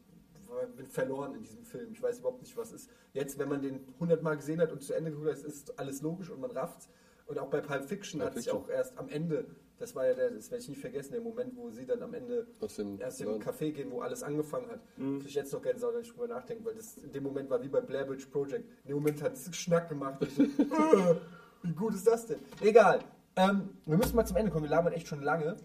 bin 0.76 0.88
verloren 0.88 1.36
in 1.36 1.42
diesem 1.44 1.64
Film. 1.66 1.92
Ich 1.92 2.02
weiß 2.02 2.20
überhaupt 2.20 2.42
nicht, 2.42 2.56
was 2.58 2.72
ist. 2.72 2.90
Jetzt, 3.14 3.38
wenn 3.40 3.50
man 3.50 3.62
den 3.62 3.86
100 3.96 4.24
Mal 4.24 4.36
gesehen 4.38 4.62
hat 4.62 4.72
und 4.72 4.82
zu 4.82 4.94
Ende 4.94 5.12
geguckt 5.12 5.30
hat, 5.30 5.44
ist 5.44 5.78
alles 5.78 6.02
logisch 6.02 6.30
und 6.30 6.40
man 6.40 6.52
rafft's. 6.52 6.88
Und 7.28 7.40
auch 7.40 7.50
bei 7.50 7.62
Pulp 7.62 7.86
Fiction 7.86 8.20
Pulp 8.20 8.32
hat 8.32 8.38
sich 8.38 8.46
Fiction. 8.46 8.64
auch 8.64 8.70
erst 8.70 8.98
am 8.98 9.10
Ende, 9.10 9.46
das 9.78 9.96
war 9.96 10.06
ja 10.06 10.14
der, 10.14 10.32
das 10.32 10.52
werde 10.52 10.64
ich 10.64 10.70
nie 10.70 10.76
vergessen, 10.76 11.14
der 11.14 11.22
Moment, 11.22 11.56
wo 11.56 11.70
sie 11.70 11.86
dann 11.86 12.02
am 12.02 12.14
Ende 12.14 12.48
Aus 12.62 12.76
dem 12.76 13.00
erst 13.00 13.22
im. 13.22 13.40
Café 13.40 13.72
gehen, 13.72 13.92
wo 13.92 14.02
alles 14.02 14.24
angefangen 14.24 14.70
hat. 14.70 14.80
Mhm. 14.98 15.20
Krieg 15.20 15.30
ich 15.30 15.36
jetzt 15.36 15.52
noch 15.52 15.62
Gänsehaut, 15.62 15.96
wenn 15.96 16.02
ich 16.02 16.12
drüber 16.12 16.28
nachdenke, 16.28 16.66
weil 16.66 16.76
das 16.76 16.98
in 16.98 17.12
dem 17.12 17.24
Moment 17.24 17.50
war 17.50 17.62
wie 17.62 17.68
bei 17.68 17.82
Blair 17.82 18.10
Witch 18.10 18.26
Project. 18.28 18.66
In 18.84 18.90
dem 18.90 18.98
Moment 18.98 19.22
hat 19.22 19.34
es 19.34 19.56
Schnack 19.56 19.90
gemacht. 19.90 20.26
So, 20.36 20.44
äh, 20.64 21.16
wie 21.64 21.74
gut 21.74 21.96
ist 21.96 22.08
das 22.08 22.28
denn? 22.28 22.40
Egal. 22.62 23.00
Ähm, 23.36 23.70
wir 23.86 23.98
müssen 23.98 24.16
mal 24.16 24.26
zum 24.26 24.38
Ende 24.38 24.52
kommen, 24.52 24.64
wir 24.64 24.70
labern 24.70 24.94
echt 24.94 25.08
schon 25.08 25.22
lange. 25.22 25.58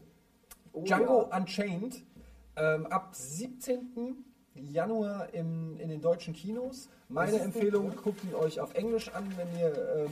Oh 0.72 0.82
Django 0.82 1.28
Unchained 1.34 2.02
ähm, 2.56 2.86
ab 2.86 3.14
17. 3.14 4.24
Januar 4.54 5.32
im, 5.32 5.78
in 5.78 5.88
den 5.88 6.00
deutschen 6.00 6.34
Kinos. 6.34 6.88
Meine 7.08 7.38
Empfehlung, 7.40 7.92
guckt 8.02 8.22
ihn 8.24 8.34
euch 8.34 8.60
auf 8.60 8.74
Englisch 8.74 9.08
an, 9.14 9.24
wenn 9.36 9.48
ihr, 9.58 9.96
ähm, 9.96 10.10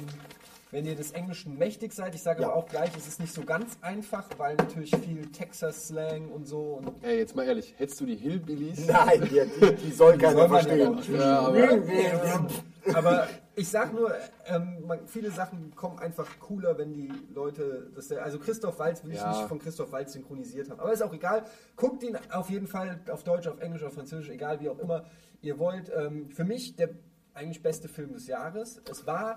wenn 0.70 0.85
ihr 0.85 0.95
des 0.95 1.12
Englischen 1.12 1.57
mächtig 1.59 1.93
seid. 1.93 2.15
Ich 2.15 2.23
sage 2.23 2.43
Ja. 2.43 2.49
aber 2.49 2.57
auch 2.57 2.66
gleich, 2.69 2.90
es 2.97 3.07
ist 3.09 3.20
nicht 3.20 3.32
so 3.32 3.43
ganz 3.43 3.77
einfach, 3.81 4.28
weil 4.36 4.55
natürlich 4.57 4.95
viel 4.97 5.27
Texas-Slang 5.31 6.28
und 6.31 6.47
so. 6.47 6.81
Und 6.85 6.93
Ey, 7.03 7.19
jetzt 7.19 7.35
mal 7.35 7.47
ehrlich, 7.47 7.74
hättest 7.78 8.01
du 8.01 8.07
die 8.07 8.16
Hillbillies? 8.16 8.86
Nein, 8.86 9.23
die, 9.23 9.40
die, 9.66 9.74
die 9.77 9.90
soll 9.93 10.19
keiner 10.19 10.32
soll 10.32 10.49
man 10.49 10.62
verstehen. 10.62 10.99
ja 11.19 11.39
aber 11.40 12.49
Aber 12.95 13.27
ich 13.55 13.69
sag 13.69 13.93
nur, 13.93 14.12
ähm, 14.47 14.78
viele 15.07 15.31
Sachen 15.31 15.74
kommen 15.74 15.99
einfach 15.99 16.27
cooler, 16.40 16.78
wenn 16.78 16.93
die 16.93 17.12
Leute 17.35 17.90
das. 17.95 18.11
Also 18.12 18.39
Christoph 18.39 18.78
Walz 18.78 19.05
will 19.05 19.12
ich 19.12 19.19
Ja. 19.19 19.28
nicht 19.31 19.43
von 19.49 19.59
Christoph 19.59 19.93
Walz 19.93 20.12
synchronisiert 20.12 20.70
haben. 20.70 20.81
Aber 20.81 20.93
ist 20.93 21.03
auch 21.03 21.12
egal. 21.12 21.45
Guckt 21.77 22.03
ihn 22.03 22.16
auf 22.31 22.51
jeden 22.51 22.66
Fall 22.66 23.01
auf 23.11 23.24
Deutsch, 23.24 23.47
auf 23.47 23.61
Englisch, 23.61 23.82
auf 23.82 23.95
Französisch, 23.95 24.28
egal 24.31 24.61
wie 24.61 24.69
auch 24.69 24.78
immer 24.78 25.05
ihr 25.43 25.59
wollt. 25.59 25.90
Ähm, 25.95 26.31
für 26.31 26.45
mich 26.45 26.77
der 26.77 26.90
eigentlich 27.35 27.62
beste 27.62 27.89
Film 27.89 28.12
des 28.12 28.27
Jahres. 28.27 28.81
Es 28.90 29.07
war, 29.07 29.36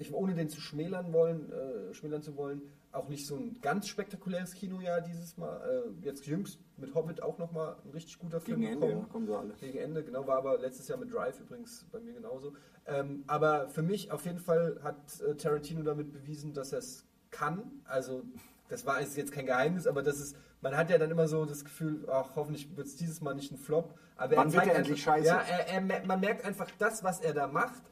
ich, 0.00 0.12
ohne 0.14 0.34
den 0.34 0.48
zu 0.48 0.60
schmälern 0.60 1.12
wollen, 1.12 1.52
äh, 1.52 1.94
schmälern 1.94 2.22
zu 2.22 2.36
wollen, 2.36 2.62
auch 2.92 3.08
nicht 3.08 3.26
so 3.26 3.36
ein 3.36 3.60
ganz 3.60 3.86
spektakuläres 3.86 4.54
Kinojahr 4.54 5.00
dieses 5.00 5.36
Mal. 5.36 5.60
Äh, 5.86 6.04
jetzt 6.04 6.26
jüngst 6.26 6.58
mit 6.76 6.94
Hobbit 6.94 7.22
auch 7.22 7.38
nochmal 7.38 7.76
ein 7.84 7.90
richtig 7.90 8.18
guter 8.18 8.40
Film 8.40 8.60
Gegen 8.60 8.72
Ende 8.72 8.90
ja, 8.90 9.06
kommen 9.12 9.26
sie 9.26 9.36
alle. 9.36 9.54
Gegen 9.54 9.78
Ende, 9.78 10.02
genau, 10.02 10.26
war 10.26 10.38
aber 10.38 10.58
letztes 10.58 10.88
Jahr 10.88 10.98
mit 10.98 11.12
Drive 11.12 11.38
übrigens 11.40 11.86
bei 11.92 12.00
mir 12.00 12.14
genauso. 12.14 12.54
Ähm, 12.86 13.24
aber 13.26 13.68
für 13.68 13.82
mich 13.82 14.10
auf 14.10 14.24
jeden 14.24 14.38
Fall 14.40 14.80
hat 14.82 15.20
äh, 15.20 15.34
Tarantino 15.36 15.82
damit 15.82 16.12
bewiesen, 16.12 16.52
dass 16.54 16.72
er 16.72 16.78
es 16.78 17.06
kann. 17.30 17.62
Also, 17.84 18.22
das 18.68 18.86
war 18.86 19.00
ist 19.00 19.16
jetzt 19.16 19.32
kein 19.32 19.46
Geheimnis, 19.46 19.86
aber 19.86 20.02
das 20.02 20.18
ist, 20.20 20.36
man 20.60 20.76
hat 20.76 20.90
ja 20.90 20.98
dann 20.98 21.10
immer 21.10 21.28
so 21.28 21.44
das 21.44 21.64
Gefühl, 21.64 22.08
ach, 22.10 22.34
hoffentlich 22.36 22.76
wird 22.76 22.86
es 22.86 22.96
dieses 22.96 23.20
Mal 23.20 23.34
nicht 23.34 23.52
ein 23.52 23.58
Flop. 23.58 23.94
Aber 24.16 24.36
Wann 24.36 24.52
wird 24.52 24.64
zeigt 24.64 24.72
er 24.72 24.78
endlich 24.78 25.06
einfach- 25.08 25.16
scheiße? 25.18 25.28
Ja, 25.28 25.40
er, 25.40 25.68
er, 25.68 26.06
man 26.06 26.20
merkt 26.20 26.44
einfach, 26.44 26.68
das, 26.78 27.04
was 27.04 27.20
er 27.20 27.34
da 27.34 27.46
macht, 27.46 27.82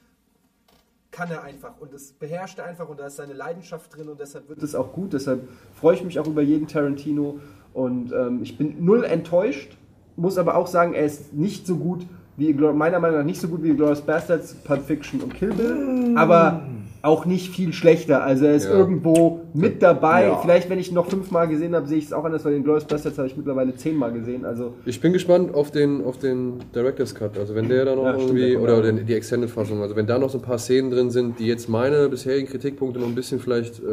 kann 1.11 1.31
er 1.31 1.43
einfach 1.43 1.73
und 1.81 1.93
es 1.93 2.13
beherrscht 2.13 2.59
er 2.59 2.67
einfach 2.67 2.89
und 2.89 3.01
da 3.01 3.07
ist 3.07 3.17
seine 3.17 3.33
Leidenschaft 3.33 3.97
drin 3.97 4.09
und 4.09 4.21
deshalb 4.21 4.49
wird 4.49 4.63
es 4.63 4.75
auch 4.75 4.93
gut. 4.93 5.13
Deshalb 5.13 5.49
freue 5.75 5.95
ich 5.95 6.05
mich 6.05 6.19
auch 6.19 6.27
über 6.27 6.43
jeden 6.43 6.69
Tarantino 6.69 7.41
und 7.73 8.13
ähm, 8.13 8.41
ich 8.43 8.59
bin 8.59 8.85
null 8.85 9.05
enttäuscht, 9.05 9.77
muss 10.17 10.39
aber 10.39 10.57
auch 10.57 10.67
sagen, 10.67 10.95
er 10.95 11.05
ist 11.05 11.33
nicht 11.33 11.67
so 11.67 11.77
gut 11.77 12.07
wie 12.37 12.53
meiner 12.55 13.01
Meinung 13.01 13.19
nach 13.19 13.25
nicht 13.25 13.41
so 13.41 13.49
gut 13.49 13.63
wie 13.65 13.75
Glorious 13.75 14.01
Bastards, 14.01 14.55
Pulp 14.55 14.85
Fiction 14.85 15.21
und 15.21 15.35
Kill 15.35 15.53
Bill, 15.53 16.15
aber 16.17 16.63
auch 17.03 17.25
nicht 17.27 17.51
viel 17.55 17.73
schlechter. 17.73 18.23
Also 18.25 18.47
er 18.47 18.55
ist 18.55 18.65
Ja. 18.67 18.73
irgendwo 18.73 19.41
mit 19.55 19.83
dabei. 19.83 20.27
Ja. 20.27 20.37
Vielleicht, 20.39 20.69
wenn 20.69 20.79
ich 20.79 20.89
ihn 20.89 20.95
noch 20.95 21.07
fünfmal 21.07 21.47
gesehen 21.49 21.75
habe, 21.75 21.87
sehe 21.87 21.99
ich 21.99 22.07
es 22.07 22.13
auch 22.13 22.25
anders, 22.25 22.45
weil 22.45 22.53
den 22.53 22.65
Glorious 22.65 22.85
Bastards 22.85 23.19
habe 23.19 23.29
ich 23.29 23.37
mittlerweile 23.37 23.75
zehnmal 23.77 24.13
gesehen. 24.13 24.45
Also 24.45 24.75
Ich 24.85 25.01
bin 25.01 25.13
gespannt 25.13 25.55
auf 25.55 25.71
den, 25.71 26.05
auf 26.05 26.19
den 26.19 26.55
Director's 26.75 27.15
Cut. 27.15 27.39
Also 27.39 27.55
wenn 27.55 27.69
der 27.69 27.85
da 27.85 27.95
noch 27.95 28.05
Ja, 28.05 28.15
stimmt, 28.15 28.31
irgendwie, 28.31 28.55
kommt 28.55 28.65
oder 28.65 28.83
den, 28.83 29.07
die 29.07 29.15
Extended-Fassung, 29.15 29.81
also 29.81 29.95
wenn 29.97 30.07
da 30.07 30.19
noch 30.19 30.31
so 30.31 30.39
ein 30.39 30.43
paar 30.43 30.59
Szenen 30.59 30.91
drin 30.91 31.11
sind, 31.11 31.39
die 31.39 31.47
jetzt 31.47 31.69
meine 31.69 32.09
bisherigen 32.09 32.49
Kritikpunkte 32.49 32.99
noch 33.01 33.07
ein 33.09 33.15
bisschen 33.15 33.39
vielleicht 33.39 33.79
äh, 33.81 33.85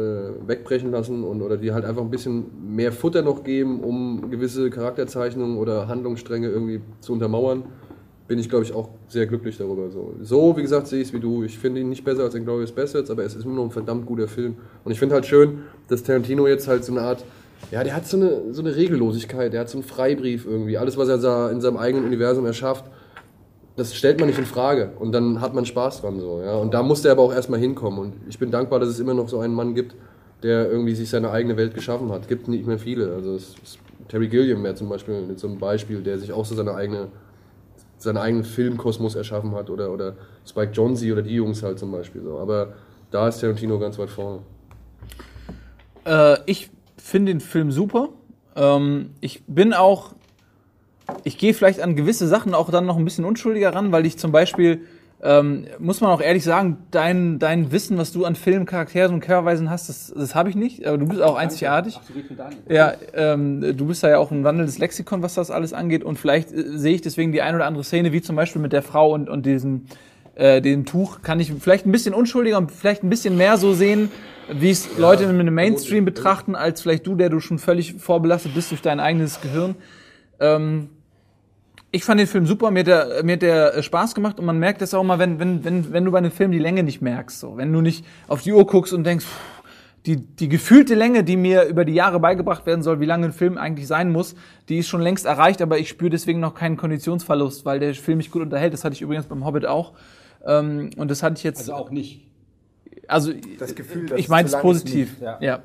wegbrechen 0.46 0.90
lassen 0.90 1.22
und 1.24 1.42
oder 1.42 1.56
die 1.56 1.72
halt 1.72 1.84
einfach 1.84 2.02
ein 2.02 2.10
bisschen 2.10 2.46
mehr 2.74 2.92
Futter 2.92 3.22
noch 3.22 3.44
geben, 3.44 3.80
um 3.80 4.30
gewisse 4.30 4.68
Charakterzeichnungen 4.70 5.58
oder 5.58 5.88
Handlungsstränge 5.88 6.48
irgendwie 6.48 6.80
zu 7.00 7.12
untermauern, 7.12 7.64
bin 8.28 8.38
ich 8.38 8.48
glaube 8.48 8.64
ich 8.64 8.72
auch 8.72 8.88
sehr 9.08 9.26
glücklich 9.26 9.56
darüber. 9.56 9.90
So, 9.90 10.14
so 10.22 10.56
wie 10.56 10.62
gesagt, 10.62 10.86
sehe 10.88 11.00
ich 11.00 11.08
es 11.08 11.14
wie 11.14 11.20
du. 11.20 11.44
Ich 11.44 11.58
finde 11.58 11.80
ihn 11.80 11.88
nicht 11.88 12.04
besser 12.04 12.24
als 12.24 12.34
in 12.34 12.44
Glorious 12.44 12.72
Bastards, 12.72 13.10
aber 13.10 13.24
es 13.24 13.34
ist 13.34 13.44
immer 13.44 13.54
noch 13.54 13.64
ein 13.64 13.70
verdammt 13.70 14.06
guter 14.06 14.28
Film. 14.28 14.56
Und 14.84 14.92
ich 14.92 14.98
finde 14.98 15.14
halt 15.14 15.26
schön, 15.26 15.62
dass 15.88 16.02
Tarantino 16.02 16.46
jetzt 16.46 16.68
halt 16.68 16.84
so 16.84 16.92
eine 16.92 17.02
Art 17.02 17.24
ja, 17.70 17.82
der 17.82 17.96
hat 17.96 18.06
so 18.06 18.16
eine, 18.16 18.52
so 18.52 18.62
eine 18.62 18.76
Regellosigkeit, 18.76 19.52
der 19.52 19.60
hat 19.60 19.68
so 19.68 19.78
einen 19.78 19.84
Freibrief 19.84 20.46
irgendwie. 20.46 20.78
Alles, 20.78 20.96
was 20.96 21.08
er 21.08 21.50
in 21.50 21.60
seinem 21.60 21.76
eigenen 21.76 22.04
Universum 22.04 22.46
erschafft, 22.46 22.84
das 23.76 23.94
stellt 23.94 24.18
man 24.18 24.28
nicht 24.28 24.38
in 24.38 24.46
Frage. 24.46 24.92
Und 24.98 25.12
dann 25.12 25.40
hat 25.40 25.54
man 25.54 25.66
Spaß 25.66 26.00
dran 26.00 26.20
so. 26.20 26.40
Ja? 26.42 26.56
Und 26.56 26.74
da 26.74 26.82
muss 26.82 27.02
der 27.02 27.12
aber 27.12 27.22
auch 27.22 27.32
erstmal 27.32 27.60
hinkommen. 27.60 27.98
Und 27.98 28.14
ich 28.28 28.38
bin 28.38 28.50
dankbar, 28.50 28.80
dass 28.80 28.88
es 28.88 29.00
immer 29.00 29.14
noch 29.14 29.28
so 29.28 29.40
einen 29.40 29.54
Mann 29.54 29.74
gibt, 29.74 29.94
der 30.42 30.70
irgendwie 30.70 30.94
sich 30.94 31.10
seine 31.10 31.30
eigene 31.30 31.56
Welt 31.56 31.74
geschaffen 31.74 32.12
hat. 32.12 32.28
Gibt 32.28 32.48
nicht 32.48 32.66
mehr 32.66 32.78
viele. 32.78 33.12
Also 33.12 33.34
es, 33.34 33.54
es, 33.62 33.78
Terry 34.08 34.28
Gilliam 34.28 34.62
wäre 34.62 34.74
zum 34.74 34.88
Beispiel 34.88 35.26
so 35.36 35.48
einem 35.48 35.58
Beispiel, 35.58 36.02
der 36.02 36.18
sich 36.18 36.32
auch 36.32 36.44
so 36.44 36.54
seine 36.54 36.74
eigene 36.74 37.08
seinen 38.06 38.16
eigenen 38.16 38.44
Filmkosmos 38.44 39.14
erschaffen 39.14 39.54
hat 39.54 39.68
oder, 39.68 39.92
oder 39.92 40.14
Spike 40.46 40.72
Jonze 40.72 41.12
oder 41.12 41.22
die 41.22 41.34
Jungs 41.34 41.62
halt 41.62 41.78
zum 41.78 41.92
Beispiel 41.92 42.22
so. 42.22 42.38
Aber 42.38 42.72
da 43.10 43.28
ist 43.28 43.40
Tarantino 43.40 43.78
ganz 43.78 43.98
weit 43.98 44.10
vorne. 44.10 44.40
Äh, 46.06 46.38
ich 46.46 46.70
finde 46.96 47.32
den 47.32 47.40
Film 47.40 47.70
super. 47.70 48.08
Ähm, 48.54 49.10
ich 49.20 49.42
bin 49.46 49.74
auch, 49.74 50.14
ich 51.24 51.36
gehe 51.36 51.52
vielleicht 51.52 51.80
an 51.80 51.96
gewisse 51.96 52.26
Sachen 52.26 52.54
auch 52.54 52.70
dann 52.70 52.86
noch 52.86 52.96
ein 52.96 53.04
bisschen 53.04 53.24
unschuldiger 53.24 53.74
ran, 53.74 53.92
weil 53.92 54.06
ich 54.06 54.18
zum 54.18 54.32
Beispiel, 54.32 54.80
ähm, 55.22 55.66
muss 55.78 56.00
man 56.00 56.10
auch 56.10 56.20
ehrlich 56.20 56.44
sagen, 56.44 56.78
dein, 56.90 57.38
dein 57.38 57.72
Wissen, 57.72 57.96
was 57.96 58.12
du 58.12 58.24
an 58.26 58.36
Filmen, 58.36 58.66
Charakteren 58.66 59.14
und 59.14 59.20
Charakterweisen 59.20 59.70
hast, 59.70 59.88
das, 59.88 60.12
das 60.14 60.34
habe 60.34 60.50
ich 60.50 60.56
nicht. 60.56 60.86
Aber 60.86 60.98
du 60.98 61.06
bist 61.06 61.22
auch 61.22 61.36
einzigartig. 61.36 61.98
Ach, 61.98 62.14
mit. 62.14 62.52
Ja, 62.68 62.92
ähm, 63.14 63.76
du 63.76 63.86
bist 63.86 64.02
da 64.02 64.10
ja 64.10 64.18
auch 64.18 64.30
ein 64.30 64.44
wandelndes 64.44 64.78
Lexikon, 64.78 65.22
was 65.22 65.34
das 65.34 65.50
alles 65.50 65.72
angeht. 65.72 66.04
Und 66.04 66.18
vielleicht 66.18 66.52
äh, 66.52 66.78
sehe 66.78 66.94
ich 66.94 67.00
deswegen 67.00 67.32
die 67.32 67.40
ein 67.40 67.54
oder 67.54 67.66
andere 67.66 67.82
Szene, 67.82 68.12
wie 68.12 68.20
zum 68.20 68.36
Beispiel 68.36 68.60
mit 68.60 68.72
der 68.72 68.82
Frau 68.82 69.14
und, 69.14 69.30
und 69.30 69.46
diesem 69.46 69.86
äh, 70.36 70.60
dem 70.60 70.84
Tuch, 70.84 71.22
kann 71.22 71.40
ich 71.40 71.52
vielleicht 71.58 71.86
ein 71.86 71.92
bisschen 71.92 72.12
unschuldiger 72.12 72.58
und 72.58 72.70
vielleicht 72.70 73.02
ein 73.02 73.08
bisschen 73.08 73.38
mehr 73.38 73.56
so 73.56 73.72
sehen, 73.72 74.10
wie 74.52 74.70
es 74.70 74.98
Leute 74.98 75.24
in 75.24 75.30
einem 75.30 75.54
Mainstream 75.54 76.04
betrachten, 76.04 76.54
als 76.54 76.82
vielleicht 76.82 77.06
du, 77.06 77.16
der 77.16 77.30
du 77.30 77.40
schon 77.40 77.58
völlig 77.58 77.94
vorbelastet 77.94 78.54
bist 78.54 78.70
durch 78.70 78.82
dein 78.82 79.00
eigenes 79.00 79.40
Gehirn. 79.40 79.76
Ähm, 80.38 80.90
ich 81.96 82.04
fand 82.04 82.20
den 82.20 82.26
Film 82.26 82.46
super, 82.46 82.70
mir 82.70 82.80
hat 82.80 82.86
der, 82.86 83.24
mir 83.24 83.32
hat 83.32 83.42
der 83.42 83.74
äh, 83.74 83.82
Spaß 83.82 84.14
gemacht 84.14 84.38
und 84.38 84.44
man 84.44 84.58
merkt 84.58 84.82
das 84.82 84.94
auch 84.94 85.02
mal, 85.02 85.18
wenn, 85.18 85.38
wenn, 85.40 85.64
wenn, 85.64 85.92
wenn 85.92 86.04
du 86.04 86.12
bei 86.12 86.18
einem 86.18 86.30
Film 86.30 86.52
die 86.52 86.58
Länge 86.58 86.82
nicht 86.82 87.02
merkst. 87.02 87.40
So. 87.40 87.56
Wenn 87.56 87.72
du 87.72 87.80
nicht 87.80 88.04
auf 88.28 88.42
die 88.42 88.52
Uhr 88.52 88.66
guckst 88.66 88.92
und 88.92 89.04
denkst, 89.04 89.24
pff, 89.24 89.56
die, 90.06 90.16
die 90.16 90.48
gefühlte 90.48 90.94
Länge, 90.94 91.24
die 91.24 91.36
mir 91.36 91.64
über 91.64 91.84
die 91.84 91.94
Jahre 91.94 92.20
beigebracht 92.20 92.64
werden 92.64 92.82
soll, 92.82 93.00
wie 93.00 93.06
lange 93.06 93.26
ein 93.26 93.32
Film 93.32 93.58
eigentlich 93.58 93.88
sein 93.88 94.12
muss, 94.12 94.36
die 94.68 94.78
ist 94.78 94.88
schon 94.88 95.00
längst 95.00 95.26
erreicht, 95.26 95.60
aber 95.60 95.78
ich 95.78 95.88
spüre 95.88 96.10
deswegen 96.10 96.38
noch 96.38 96.54
keinen 96.54 96.76
Konditionsverlust, 96.76 97.64
weil 97.64 97.80
der 97.80 97.92
Film 97.94 98.18
mich 98.18 98.30
gut 98.30 98.42
unterhält. 98.42 98.72
Das 98.72 98.84
hatte 98.84 98.94
ich 98.94 99.02
übrigens 99.02 99.26
beim 99.26 99.44
Hobbit 99.44 99.66
auch. 99.66 99.94
Ähm, 100.46 100.90
und 100.96 101.10
das 101.10 101.24
hatte 101.24 101.36
ich 101.38 101.42
jetzt. 101.42 101.58
Also 101.58 101.74
auch 101.74 101.90
nicht. 101.90 102.22
Also 103.08 103.32
Das 103.58 103.74
Gefühl, 103.74 104.06
dass 104.06 104.18
ich 104.18 104.28
meine 104.28 104.46
es 104.46 104.56
positiv. 104.56 105.12
nicht, 105.12 105.22
ja. 105.22 105.38
ja. 105.40 105.62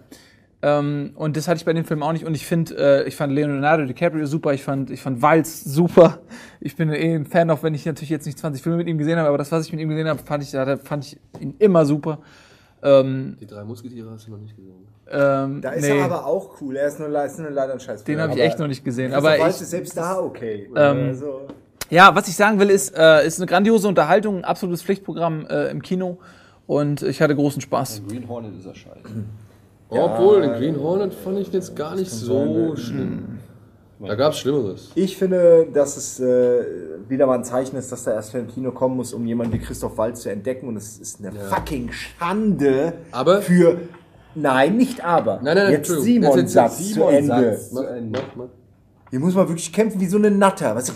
Ähm, 0.64 1.12
und 1.16 1.38
das 1.38 1.48
hatte 1.48 1.58
ich 1.58 1.66
bei 1.66 1.74
dem 1.74 1.86
Film 1.86 2.04
auch 2.04 2.12
nicht. 2.14 2.26
Und 2.26 2.36
ich 2.36 2.46
finde, 2.46 2.76
äh, 3.04 3.08
ich 3.08 3.16
fand 3.16 3.34
Leonardo 3.34 3.86
DiCaprio 3.86 4.26
super. 4.28 4.54
Ich 4.54 4.64
fand, 4.64 4.92
ich 4.92 5.02
fand 5.02 5.22
Walz 5.22 5.64
super. 5.64 6.20
Ich 6.60 6.76
bin 6.76 6.92
eh 6.94 7.16
ein 7.16 7.26
Fan, 7.26 7.50
auch 7.50 7.64
wenn 7.64 7.74
ich 7.74 7.86
natürlich 7.86 8.10
jetzt 8.12 8.26
nicht 8.26 8.38
20 8.38 8.62
Filme 8.62 8.78
mit 8.78 8.88
ihm 8.88 8.98
gesehen 8.98 9.18
habe, 9.18 9.28
aber 9.28 9.38
das, 9.40 9.52
was 9.52 9.66
ich 9.66 9.72
mit 9.72 9.82
ihm 9.82 9.90
gesehen 9.90 10.08
habe, 10.08 10.20
fand 10.24 10.44
ich, 10.44 10.52
da 10.52 10.78
fand 10.78 11.06
ich 11.06 11.20
ihn 11.40 11.56
immer 11.58 11.86
super. 11.86 12.20
Ähm, 12.84 13.38
Die 13.40 13.48
drei 13.48 13.64
Musketiere 13.64 14.10
hast 14.12 14.28
du 14.28 14.32
noch 14.32 14.38
nicht 14.40 14.56
gesehen. 14.56 14.88
ähm, 15.10 15.62
Da 15.62 15.72
ist 15.72 15.82
nee, 15.88 15.98
er 15.98 16.06
aber 16.06 16.26
auch 16.26 16.62
cool. 16.62 16.76
Er 16.76 16.88
ist 16.88 17.00
nur, 17.00 17.08
ist 17.24 17.40
nur 17.40 17.50
leider 17.50 17.74
ein 17.74 17.80
Scheiß. 17.80 18.04
den 18.04 18.20
habe 18.20 18.34
ich 18.34 18.40
echt 18.40 18.60
noch 18.60 18.68
nicht 18.68 18.84
gesehen. 18.84 19.14
Aber 19.14 19.32
Aber 19.32 19.44
weiß 19.44 19.56
ich, 19.58 19.62
ist 19.64 19.70
selbst 19.72 19.98
da 19.98 20.20
okay. 20.20 20.68
Ähm, 20.76 21.08
also, 21.10 21.42
Ja, 21.90 22.16
was 22.16 22.28
ich 22.28 22.36
sagen 22.36 22.60
will, 22.60 22.70
ist, 22.70 22.96
äh, 22.96 23.26
ist 23.26 23.40
eine 23.40 23.46
grandiose 23.48 23.88
Unterhaltung, 23.88 24.38
ein 24.38 24.46
absolutes 24.46 24.82
Pflichtprogramm 24.84 25.46
äh, 25.48 25.70
im 25.70 25.82
Kino 25.82 26.20
und 26.68 27.02
ich 27.04 27.22
hatte 27.22 27.36
großen 27.36 27.62
Spaß. 27.62 28.04
Green 28.08 28.28
Hornet 28.28 28.56
ist 28.58 28.66
er 28.66 28.76
scheiße. 28.76 29.00
Obwohl, 29.92 30.42
den 30.42 30.54
Green 30.54 30.80
Hornet 30.82 31.14
fand 31.14 31.38
ich 31.40 31.52
jetzt 31.52 31.76
gar 31.76 31.96
nicht 31.96 32.10
so 32.10 32.76
schlimm. 32.76 33.40
Da 34.00 34.16
gab 34.16 34.32
es 34.34 34.40
Schlimmeres. 34.40 34.90
ich 34.96 35.16
finde, 35.16 35.68
dass 35.72 35.96
es 35.96 36.20
äh, 36.20 36.64
wieder 37.08 37.28
mal 37.28 37.36
ein 37.36 37.44
Zeichen 37.44 37.76
ist, 37.76 37.92
dass 37.92 38.04
da 38.06 38.14
erst 38.14 38.32
Tarantino 38.32 38.72
kommen 38.72 38.96
muss, 38.96 39.14
um 39.14 39.24
jemanden 39.28 39.54
wie 39.54 39.60
Christoph 39.60 39.96
Waltz 39.98 40.22
zu 40.22 40.30
entdecken. 40.32 40.68
Und 40.68 40.76
es 40.78 40.98
ist 40.98 41.20
eine 41.24 41.32
fucking 41.32 41.92
Schande 41.92 42.94
Aber- 43.12 43.42
für. 43.44 43.78
Nein, 44.34 44.78
nicht 44.78 45.04
aber. 45.04 45.36
Nein, 45.44 45.56
nein, 45.56 45.64
nein, 45.66 45.72
Jetzt. 45.74 45.90
Simon 45.90 46.38
Jetzt- 46.40 46.54
Satz 46.54 46.80
jetzt 46.80 46.94
zu 46.96 47.04
Ende. 47.04 47.60
Mach, 47.74 47.84
mach, 48.12 48.36
mach. 48.38 48.46
Hier 49.12 49.20
muss 49.20 49.36
man 49.36 49.48
wirklich 49.50 49.72
kämpfen 49.74 50.00
wie 50.00 50.08
so 50.08 50.18
eine 50.18 50.32
Natter. 50.32 50.74
Weißt 50.76 50.90
du? 50.90 50.94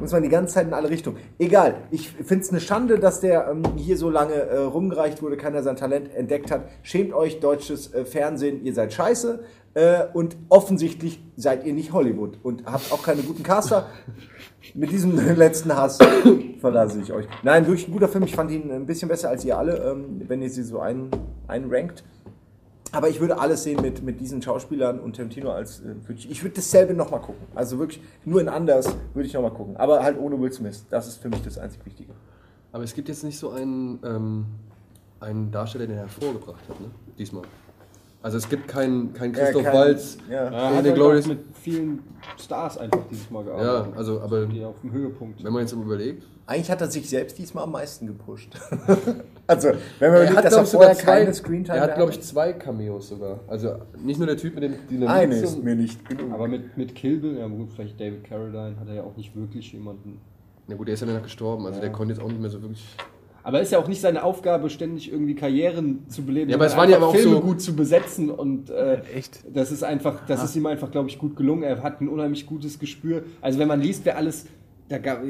Muss 0.00 0.12
man 0.12 0.22
die 0.22 0.28
ganze 0.28 0.54
Zeit 0.54 0.66
in 0.66 0.74
alle 0.74 0.90
Richtungen. 0.90 1.18
Egal. 1.38 1.74
Ich 1.90 2.10
finde 2.10 2.44
es 2.44 2.50
eine 2.50 2.60
Schande, 2.60 2.98
dass 2.98 3.20
der 3.20 3.48
ähm, 3.50 3.62
hier 3.76 3.96
so 3.96 4.10
lange 4.10 4.34
äh, 4.34 4.58
rumgereicht 4.58 5.22
wurde, 5.22 5.36
keiner 5.36 5.62
sein 5.62 5.76
Talent 5.76 6.14
entdeckt 6.14 6.50
hat. 6.50 6.68
Schämt 6.82 7.12
euch, 7.12 7.40
deutsches 7.40 7.92
äh, 7.92 8.04
Fernsehen, 8.04 8.64
ihr 8.64 8.74
seid 8.74 8.92
scheiße. 8.92 9.40
Äh, 9.74 10.06
und 10.12 10.36
offensichtlich 10.48 11.22
seid 11.36 11.64
ihr 11.64 11.72
nicht 11.72 11.92
Hollywood 11.92 12.38
und 12.42 12.64
habt 12.66 12.90
auch 12.90 13.02
keine 13.02 13.22
guten 13.22 13.42
Caster. 13.42 13.86
Mit 14.74 14.90
diesem 14.90 15.16
letzten 15.36 15.76
Hass 15.76 15.98
verlasse 16.60 17.00
ich 17.00 17.12
euch. 17.12 17.26
Nein, 17.42 17.66
wirklich 17.66 17.88
ein 17.88 17.92
guter 17.92 18.08
Film. 18.08 18.24
Ich 18.24 18.34
fand 18.34 18.50
ihn 18.50 18.70
ein 18.70 18.86
bisschen 18.86 19.08
besser 19.08 19.28
als 19.28 19.44
ihr 19.44 19.56
alle, 19.56 19.76
ähm, 19.90 20.22
wenn 20.26 20.42
ihr 20.42 20.50
sie 20.50 20.62
so 20.62 20.80
ein, 20.80 21.10
einrankt. 21.46 22.04
Aber 22.92 23.08
ich 23.08 23.20
würde 23.20 23.38
alles 23.38 23.64
sehen 23.64 23.80
mit, 23.82 24.02
mit 24.02 24.18
diesen 24.20 24.40
Schauspielern 24.40 24.98
und 25.00 25.16
Tarantino 25.16 25.50
als. 25.52 25.80
Äh, 25.80 25.94
ich 26.12 26.42
würde 26.42 26.56
dasselbe 26.56 26.94
nochmal 26.94 27.20
gucken. 27.20 27.46
Also 27.54 27.78
wirklich 27.78 28.02
nur 28.24 28.40
in 28.40 28.48
anders 28.48 28.88
würde 29.14 29.26
ich 29.26 29.34
nochmal 29.34 29.50
gucken. 29.52 29.76
Aber 29.76 30.02
halt 30.02 30.18
ohne 30.18 30.40
Will 30.40 30.52
Smith. 30.52 30.84
Das 30.90 31.06
ist 31.06 31.18
für 31.20 31.28
mich 31.28 31.42
das 31.42 31.58
einzig 31.58 31.84
Wichtige. 31.84 32.12
Aber 32.72 32.84
es 32.84 32.94
gibt 32.94 33.08
jetzt 33.08 33.24
nicht 33.24 33.38
so 33.38 33.50
einen, 33.50 33.98
ähm, 34.04 34.46
einen 35.20 35.50
Darsteller, 35.50 35.86
den 35.86 35.96
er 35.96 36.02
hervorgebracht 36.02 36.60
hat, 36.68 36.80
ne? 36.80 36.90
Diesmal. 37.18 37.42
Also 38.22 38.36
es 38.38 38.48
gibt 38.48 38.66
keinen 38.68 39.12
keinen 39.12 39.32
Christoph 39.32 39.62
kein- 39.62 39.74
Waltz 39.74 40.18
ja. 40.28 40.48
in 40.48 40.52
Er 40.52 40.60
hat 40.64 40.70
der 40.72 40.82
halt 40.82 40.94
Glorious. 40.94 41.26
mit 41.26 41.38
vielen 41.54 42.00
Stars 42.36 42.76
einfach 42.78 43.00
dieses 43.10 43.30
Mal 43.30 43.46
Ja, 43.46 43.56
gearbeitet. 43.56 43.96
also, 43.96 44.20
aber 44.20 44.46
Die 44.46 44.64
auf 44.64 44.80
dem 44.80 44.92
Höhepunkt. 44.92 45.44
wenn 45.44 45.52
man 45.52 45.62
jetzt 45.62 45.74
mal 45.76 45.84
überlegt. 45.84 46.24
Eigentlich 46.48 46.70
hat 46.70 46.80
er 46.80 46.90
sich 46.90 47.06
selbst 47.06 47.36
diesmal 47.36 47.64
am 47.64 47.72
meisten 47.72 48.06
gepusht. 48.06 48.48
also, 49.46 49.68
wenn 49.98 50.12
man 50.12 50.22
Er 50.22 50.30
überlegt, 50.30 50.36
hat, 50.36 50.44
dass 50.46 50.70
glaube 50.70 50.86
er 50.86 50.92
ich, 50.92 51.02
vorher 51.02 51.16
keine 51.22 51.34
Screentime 51.34 51.76
er 51.76 51.82
hat, 51.82 51.94
glaube 51.96 52.12
ich, 52.12 52.22
zwei 52.22 52.54
Cameos 52.54 53.10
sogar. 53.10 53.40
Also 53.48 53.74
nicht 54.02 54.16
nur 54.16 54.26
der 54.26 54.38
Typ 54.38 54.54
mit 54.54 54.62
dem 54.64 54.74
Dynamit. 54.90 55.10
Eine 55.10 55.34
ist 55.36 55.62
mir 55.62 55.74
nicht 55.76 56.08
genug. 56.08 56.32
Aber 56.32 56.48
mit, 56.48 56.74
mit 56.78 56.94
Kill 56.94 57.18
Bill, 57.18 57.36
ja 57.36 57.46
gut, 57.48 57.70
vielleicht 57.74 58.00
David 58.00 58.24
Carradine, 58.24 58.76
hat 58.80 58.88
er 58.88 58.94
ja 58.94 59.02
auch 59.02 59.14
nicht 59.14 59.36
wirklich 59.36 59.70
jemanden. 59.74 60.22
Na 60.68 60.74
gut, 60.74 60.86
der 60.86 60.94
ist 60.94 61.00
ja 61.00 61.06
danach 61.06 61.22
gestorben, 61.22 61.66
also 61.66 61.82
der 61.82 61.92
konnte 61.92 62.14
jetzt 62.14 62.22
auch 62.22 62.28
nicht 62.28 62.40
mehr 62.40 62.48
so 62.48 62.62
wirklich. 62.62 62.82
Aber 63.42 63.60
ist 63.60 63.70
ja 63.72 63.78
auch 63.78 63.88
nicht 63.88 64.00
seine 64.00 64.24
Aufgabe, 64.24 64.68
ständig 64.70 65.12
irgendwie 65.12 65.34
Karrieren 65.34 66.08
zu 66.08 66.22
beleben, 66.22 66.50
Ja, 66.50 66.56
aber 66.56 66.66
es 66.66 66.76
waren 66.76 66.90
ja 66.90 66.98
auch 66.98 67.14
Filme 67.14 67.36
so- 67.36 67.40
gut 67.40 67.60
zu 67.60 67.74
besetzen 67.76 68.30
und 68.30 68.68
äh, 68.70 69.00
Echt? 69.14 69.40
das 69.54 69.70
ist 69.70 69.82
einfach, 69.84 70.26
das 70.26 70.44
ist 70.44 70.56
ihm 70.56 70.66
einfach, 70.66 70.90
glaube 70.90 71.08
ich, 71.08 71.18
gut 71.18 71.36
gelungen. 71.36 71.62
Er 71.62 71.82
hat 71.82 72.00
ein 72.00 72.08
unheimlich 72.08 72.46
gutes 72.46 72.78
Gespür. 72.78 73.22
Also 73.40 73.58
wenn 73.58 73.68
man 73.68 73.80
liest, 73.80 74.04
wer 74.04 74.16
alles, 74.16 74.46
da 74.88 74.98
gab, 74.98 75.22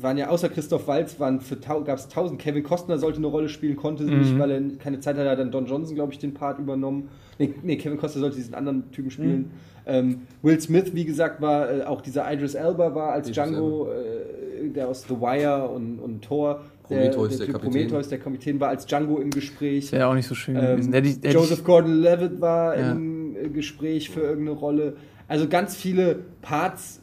waren 0.00 0.18
ja 0.18 0.28
außer 0.28 0.48
Christoph 0.48 0.88
Waltz, 0.88 1.20
waren 1.20 1.40
für 1.40 1.56
gab 1.56 1.98
es 1.98 2.08
tausend. 2.08 2.40
Kevin 2.40 2.62
Costner 2.64 2.98
sollte 2.98 3.18
eine 3.18 3.28
Rolle 3.28 3.48
spielen, 3.48 3.76
konnte 3.76 4.04
sie 4.04 4.10
nicht, 4.14 4.38
weil 4.38 4.50
er 4.50 4.60
keine 4.78 4.98
Zeit 5.00 5.16
hatte, 5.16 5.30
hat 5.30 5.38
dann 5.38 5.50
Don 5.52 5.66
Johnson, 5.66 5.94
glaube 5.94 6.12
ich, 6.12 6.18
den 6.18 6.34
Part 6.34 6.58
übernommen. 6.58 7.08
Nee, 7.38 7.54
nee, 7.62 7.76
Kevin 7.76 7.98
Costner 7.98 8.20
sollte 8.20 8.36
diesen 8.36 8.54
anderen 8.54 8.90
Typen 8.90 9.10
spielen. 9.10 9.50
Ähm, 9.86 10.22
Will 10.42 10.60
Smith, 10.60 10.92
wie 10.94 11.04
gesagt, 11.04 11.40
war 11.40 11.70
äh, 11.70 11.82
auch 11.84 12.00
dieser 12.00 12.30
Idris 12.32 12.54
Elba 12.54 12.94
war 12.94 13.12
als 13.12 13.28
Idris 13.28 13.50
Django, 13.50 13.88
äh, 13.88 14.68
der 14.70 14.88
aus 14.88 15.02
The 15.04 15.14
Wire 15.20 15.68
und, 15.68 16.00
und 16.00 16.22
Thor. 16.24 16.62
Prometheus, 16.82 17.36
der 17.36 17.46
Typ 17.46 17.54
Kapitän. 17.54 17.72
Prometheus, 17.72 18.08
der 18.08 18.18
Kapitän, 18.18 18.58
war 18.60 18.68
als 18.70 18.86
Django 18.86 19.18
im 19.18 19.30
Gespräch. 19.30 19.92
Wäre 19.92 20.08
auch 20.08 20.14
nicht 20.14 20.26
so 20.26 20.34
schön 20.34 20.56
Ähm, 20.56 20.62
gewesen. 20.62 20.92
Hätte 20.92 21.08
ich, 21.08 21.32
Joseph 21.32 21.62
Gordon-Levitt 21.62 22.40
war 22.40 22.76
Ja. 22.76 22.92
im 22.92 23.52
Gespräch 23.52 24.10
für 24.10 24.20
irgendeine 24.20 24.58
Rolle. 24.58 24.96
Also 25.28 25.48
ganz 25.48 25.76
viele 25.76 26.20
Parts. 26.42 27.00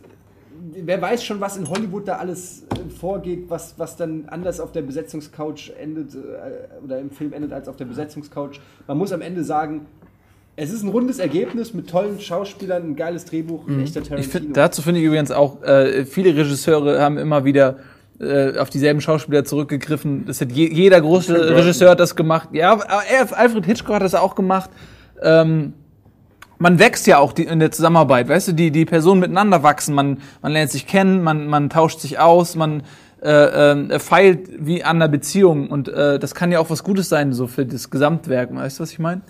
Wer 0.85 1.01
weiß 1.01 1.23
schon, 1.23 1.39
was 1.41 1.57
in 1.57 1.69
Hollywood 1.69 2.07
da 2.07 2.17
alles 2.17 2.63
äh, 2.73 2.89
vorgeht, 2.99 3.45
was, 3.49 3.75
was 3.77 3.95
dann 3.95 4.25
anders 4.27 4.59
auf 4.59 4.71
der 4.71 4.81
Besetzungscouch 4.81 5.71
endet 5.79 6.15
äh, 6.15 6.17
oder 6.83 6.99
im 6.99 7.11
Film 7.11 7.33
endet 7.33 7.53
als 7.53 7.67
auf 7.67 7.75
der 7.77 7.85
Besetzungscouch. 7.85 8.59
Man 8.87 8.97
muss 8.97 9.11
am 9.11 9.21
Ende 9.21 9.43
sagen, 9.43 9.85
es 10.55 10.71
ist 10.71 10.83
ein 10.83 10.89
rundes 10.89 11.17
Ergebnis 11.19 11.73
mit 11.73 11.89
tollen 11.89 12.19
Schauspielern, 12.19 12.83
ein 12.91 12.95
geiles 12.95 13.25
Drehbuch, 13.25 13.67
ein 13.67 13.81
echter 13.81 14.01
Ich 14.01 14.07
Tarantino. 14.07 14.31
find, 14.31 14.57
dazu 14.57 14.81
finde 14.81 14.99
ich 14.99 15.05
übrigens 15.07 15.31
auch, 15.31 15.63
äh, 15.63 16.05
viele 16.05 16.35
Regisseure 16.35 17.01
haben 17.01 17.17
immer 17.17 17.43
wieder 17.43 17.77
äh, 18.19 18.57
auf 18.59 18.69
dieselben 18.69 19.01
Schauspieler 19.01 19.43
zurückgegriffen. 19.43 20.25
Das 20.27 20.39
hat 20.41 20.51
je, 20.51 20.71
jeder 20.71 21.01
große 21.01 21.55
Regisseur 21.55 21.89
hat 21.89 21.99
das 21.99 22.15
gemacht. 22.15 22.49
Ja, 22.51 22.79
er- 22.79 23.35
Alfred 23.37 23.65
Hitchcock 23.65 23.95
hat 23.95 24.03
das 24.03 24.13
auch 24.13 24.35
gemacht. 24.35 24.69
Ähm, 25.23 25.73
man 26.63 26.79
wächst 26.79 27.07
ja 27.07 27.19
auch 27.19 27.33
die, 27.33 27.43
in 27.43 27.59
der 27.59 27.71
Zusammenarbeit, 27.71 28.29
weißt 28.29 28.47
du, 28.47 28.51
die, 28.53 28.71
die 28.71 28.85
Personen 28.85 29.19
miteinander 29.19 29.63
wachsen, 29.63 29.93
man, 29.93 30.19
man 30.41 30.53
lernt 30.53 30.71
sich 30.71 30.87
kennen, 30.87 31.21
man, 31.21 31.45
man 31.47 31.69
tauscht 31.69 31.99
sich 31.99 32.19
aus, 32.19 32.55
man 32.55 32.83
äh, 33.21 33.71
äh, 33.73 33.99
feilt 33.99 34.49
wie 34.65 34.81
an 34.81 34.95
einer 34.95 35.09
Beziehung. 35.09 35.69
Und 35.69 35.89
äh, 35.89 36.19
das 36.19 36.33
kann 36.33 36.53
ja 36.53 36.59
auch 36.59 36.69
was 36.69 36.85
Gutes 36.85 37.09
sein, 37.09 37.33
so 37.33 37.47
für 37.47 37.65
das 37.65 37.89
Gesamtwerk, 37.89 38.55
weißt 38.55 38.79
du, 38.79 38.83
was 38.83 38.91
ich 38.93 38.99
meine? 38.99 39.23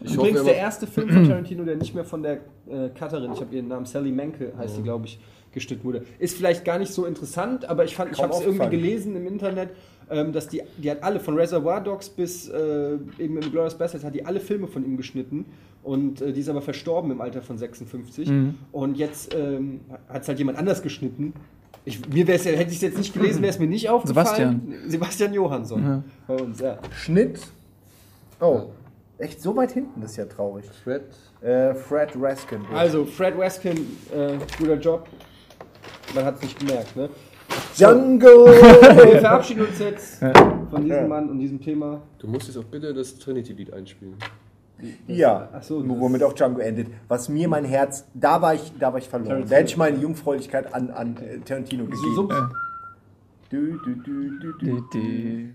Ich 0.00 0.14
Übrigens 0.14 0.40
hoffe, 0.40 0.50
der 0.50 0.56
erste 0.56 0.88
Film 0.88 1.08
von 1.10 1.28
Tarantino, 1.28 1.64
der 1.64 1.76
nicht 1.76 1.94
mehr 1.94 2.04
von 2.04 2.24
der 2.24 2.38
äh, 2.68 2.88
Cutterin, 2.98 3.32
ich 3.34 3.40
habe 3.40 3.54
ihren 3.54 3.68
Namen, 3.68 3.86
Sally 3.86 4.10
Menke 4.10 4.52
heißt 4.58 4.74
sie, 4.74 4.82
glaube 4.82 5.06
ich, 5.06 5.20
geschnitten 5.52 5.84
wurde. 5.84 6.02
Ist 6.18 6.36
vielleicht 6.36 6.64
gar 6.64 6.80
nicht 6.80 6.92
so 6.92 7.06
interessant, 7.06 7.68
aber 7.68 7.84
ich 7.84 7.94
fand, 7.94 8.10
ich 8.12 8.20
habe 8.20 8.32
es 8.32 8.40
irgendwie 8.40 8.68
gelesen 8.68 9.14
im 9.14 9.28
Internet, 9.28 9.70
ähm, 10.10 10.32
dass 10.32 10.48
die, 10.48 10.62
die 10.76 10.90
hat 10.90 11.04
alle 11.04 11.20
von 11.20 11.36
Reservoir 11.36 11.80
Dogs 11.80 12.08
bis 12.08 12.48
äh, 12.48 12.98
eben 13.18 13.36
im 13.36 13.52
Glorious 13.52 13.78
Bastards 13.78 14.04
hat 14.04 14.14
die 14.14 14.26
alle 14.26 14.40
Filme 14.40 14.66
von 14.66 14.84
ihm 14.84 14.96
geschnitten 14.96 15.46
und 15.82 16.20
äh, 16.20 16.32
die 16.32 16.40
ist 16.40 16.48
aber 16.48 16.62
verstorben 16.62 17.10
im 17.10 17.20
Alter 17.20 17.42
von 17.42 17.56
56 17.58 18.30
und 18.72 18.96
jetzt 18.96 19.34
ähm, 19.34 19.80
hat 20.08 20.22
es 20.22 20.28
halt 20.28 20.38
jemand 20.38 20.58
anders 20.58 20.82
geschnitten. 20.82 21.32
Ich, 21.84 22.06
mir 22.08 22.26
wär's 22.26 22.44
ja, 22.44 22.52
hätte 22.52 22.70
ich 22.70 22.76
es 22.76 22.82
jetzt 22.82 22.98
nicht 22.98 23.14
gelesen, 23.14 23.40
wäre 23.42 23.50
es 23.50 23.58
mir 23.58 23.66
nicht 23.66 23.88
aufgefallen. 23.88 24.26
Sebastian. 24.26 24.90
Sebastian 24.90 25.32
Johansson 25.34 26.04
bei 26.26 26.34
uns, 26.34 26.60
ja. 26.60 26.78
Schnitt. 26.92 27.40
Oh, 28.40 28.64
echt 29.18 29.40
so 29.40 29.56
weit 29.56 29.72
hinten, 29.72 30.00
das 30.00 30.12
ist 30.12 30.16
ja 30.18 30.26
traurig. 30.26 30.66
Fred, 30.84 31.04
Äh, 31.40 31.74
Fred 31.74 32.10
Raskin. 32.20 32.60
Also, 32.74 33.04
Fred 33.06 33.38
Weskin, 33.38 33.76
äh, 34.14 34.36
guter 34.58 34.74
Job. 34.78 35.06
Man 36.14 36.24
hat 36.24 36.36
es 36.36 36.42
nicht 36.42 36.58
gemerkt, 36.58 36.96
ne? 36.96 37.08
Django! 37.76 38.46
Wir 38.46 39.20
verabschieden 39.20 39.66
uns 39.66 39.78
jetzt 39.78 40.18
von 40.70 40.84
diesem 40.84 41.08
Mann 41.08 41.30
und 41.30 41.38
diesem 41.38 41.60
Thema. 41.60 42.02
du 42.18 42.26
musst 42.28 42.46
jetzt 42.48 42.56
auch 42.58 42.64
bitte 42.64 42.92
das 42.92 43.18
Trinity-Lied 43.18 43.72
einspielen. 43.72 44.14
Ja, 45.06 45.48
so, 45.62 45.82
womit 45.86 46.22
auch 46.22 46.32
Django 46.32 46.60
endet. 46.60 46.88
Was 47.08 47.28
mir 47.28 47.48
mein 47.48 47.64
Herz, 47.64 48.04
da 48.14 48.40
war 48.42 48.54
ich, 48.54 48.72
da 48.78 48.92
war 48.92 48.98
ich 48.98 49.08
verloren. 49.08 49.28
Tarantino. 49.28 49.50
Da 49.50 49.56
hätte 49.56 49.70
ich 49.70 49.76
meine 49.76 49.98
Jungfräulichkeit 49.98 50.74
an, 50.74 50.90
an 50.90 51.16
äh, 51.16 51.38
Tarantino 51.40 51.84
gegeben. 51.84 52.14
So, 52.14 52.28
Du, 53.50 53.78
du, 53.78 53.96
du, 53.96 54.80
du, 54.92 55.54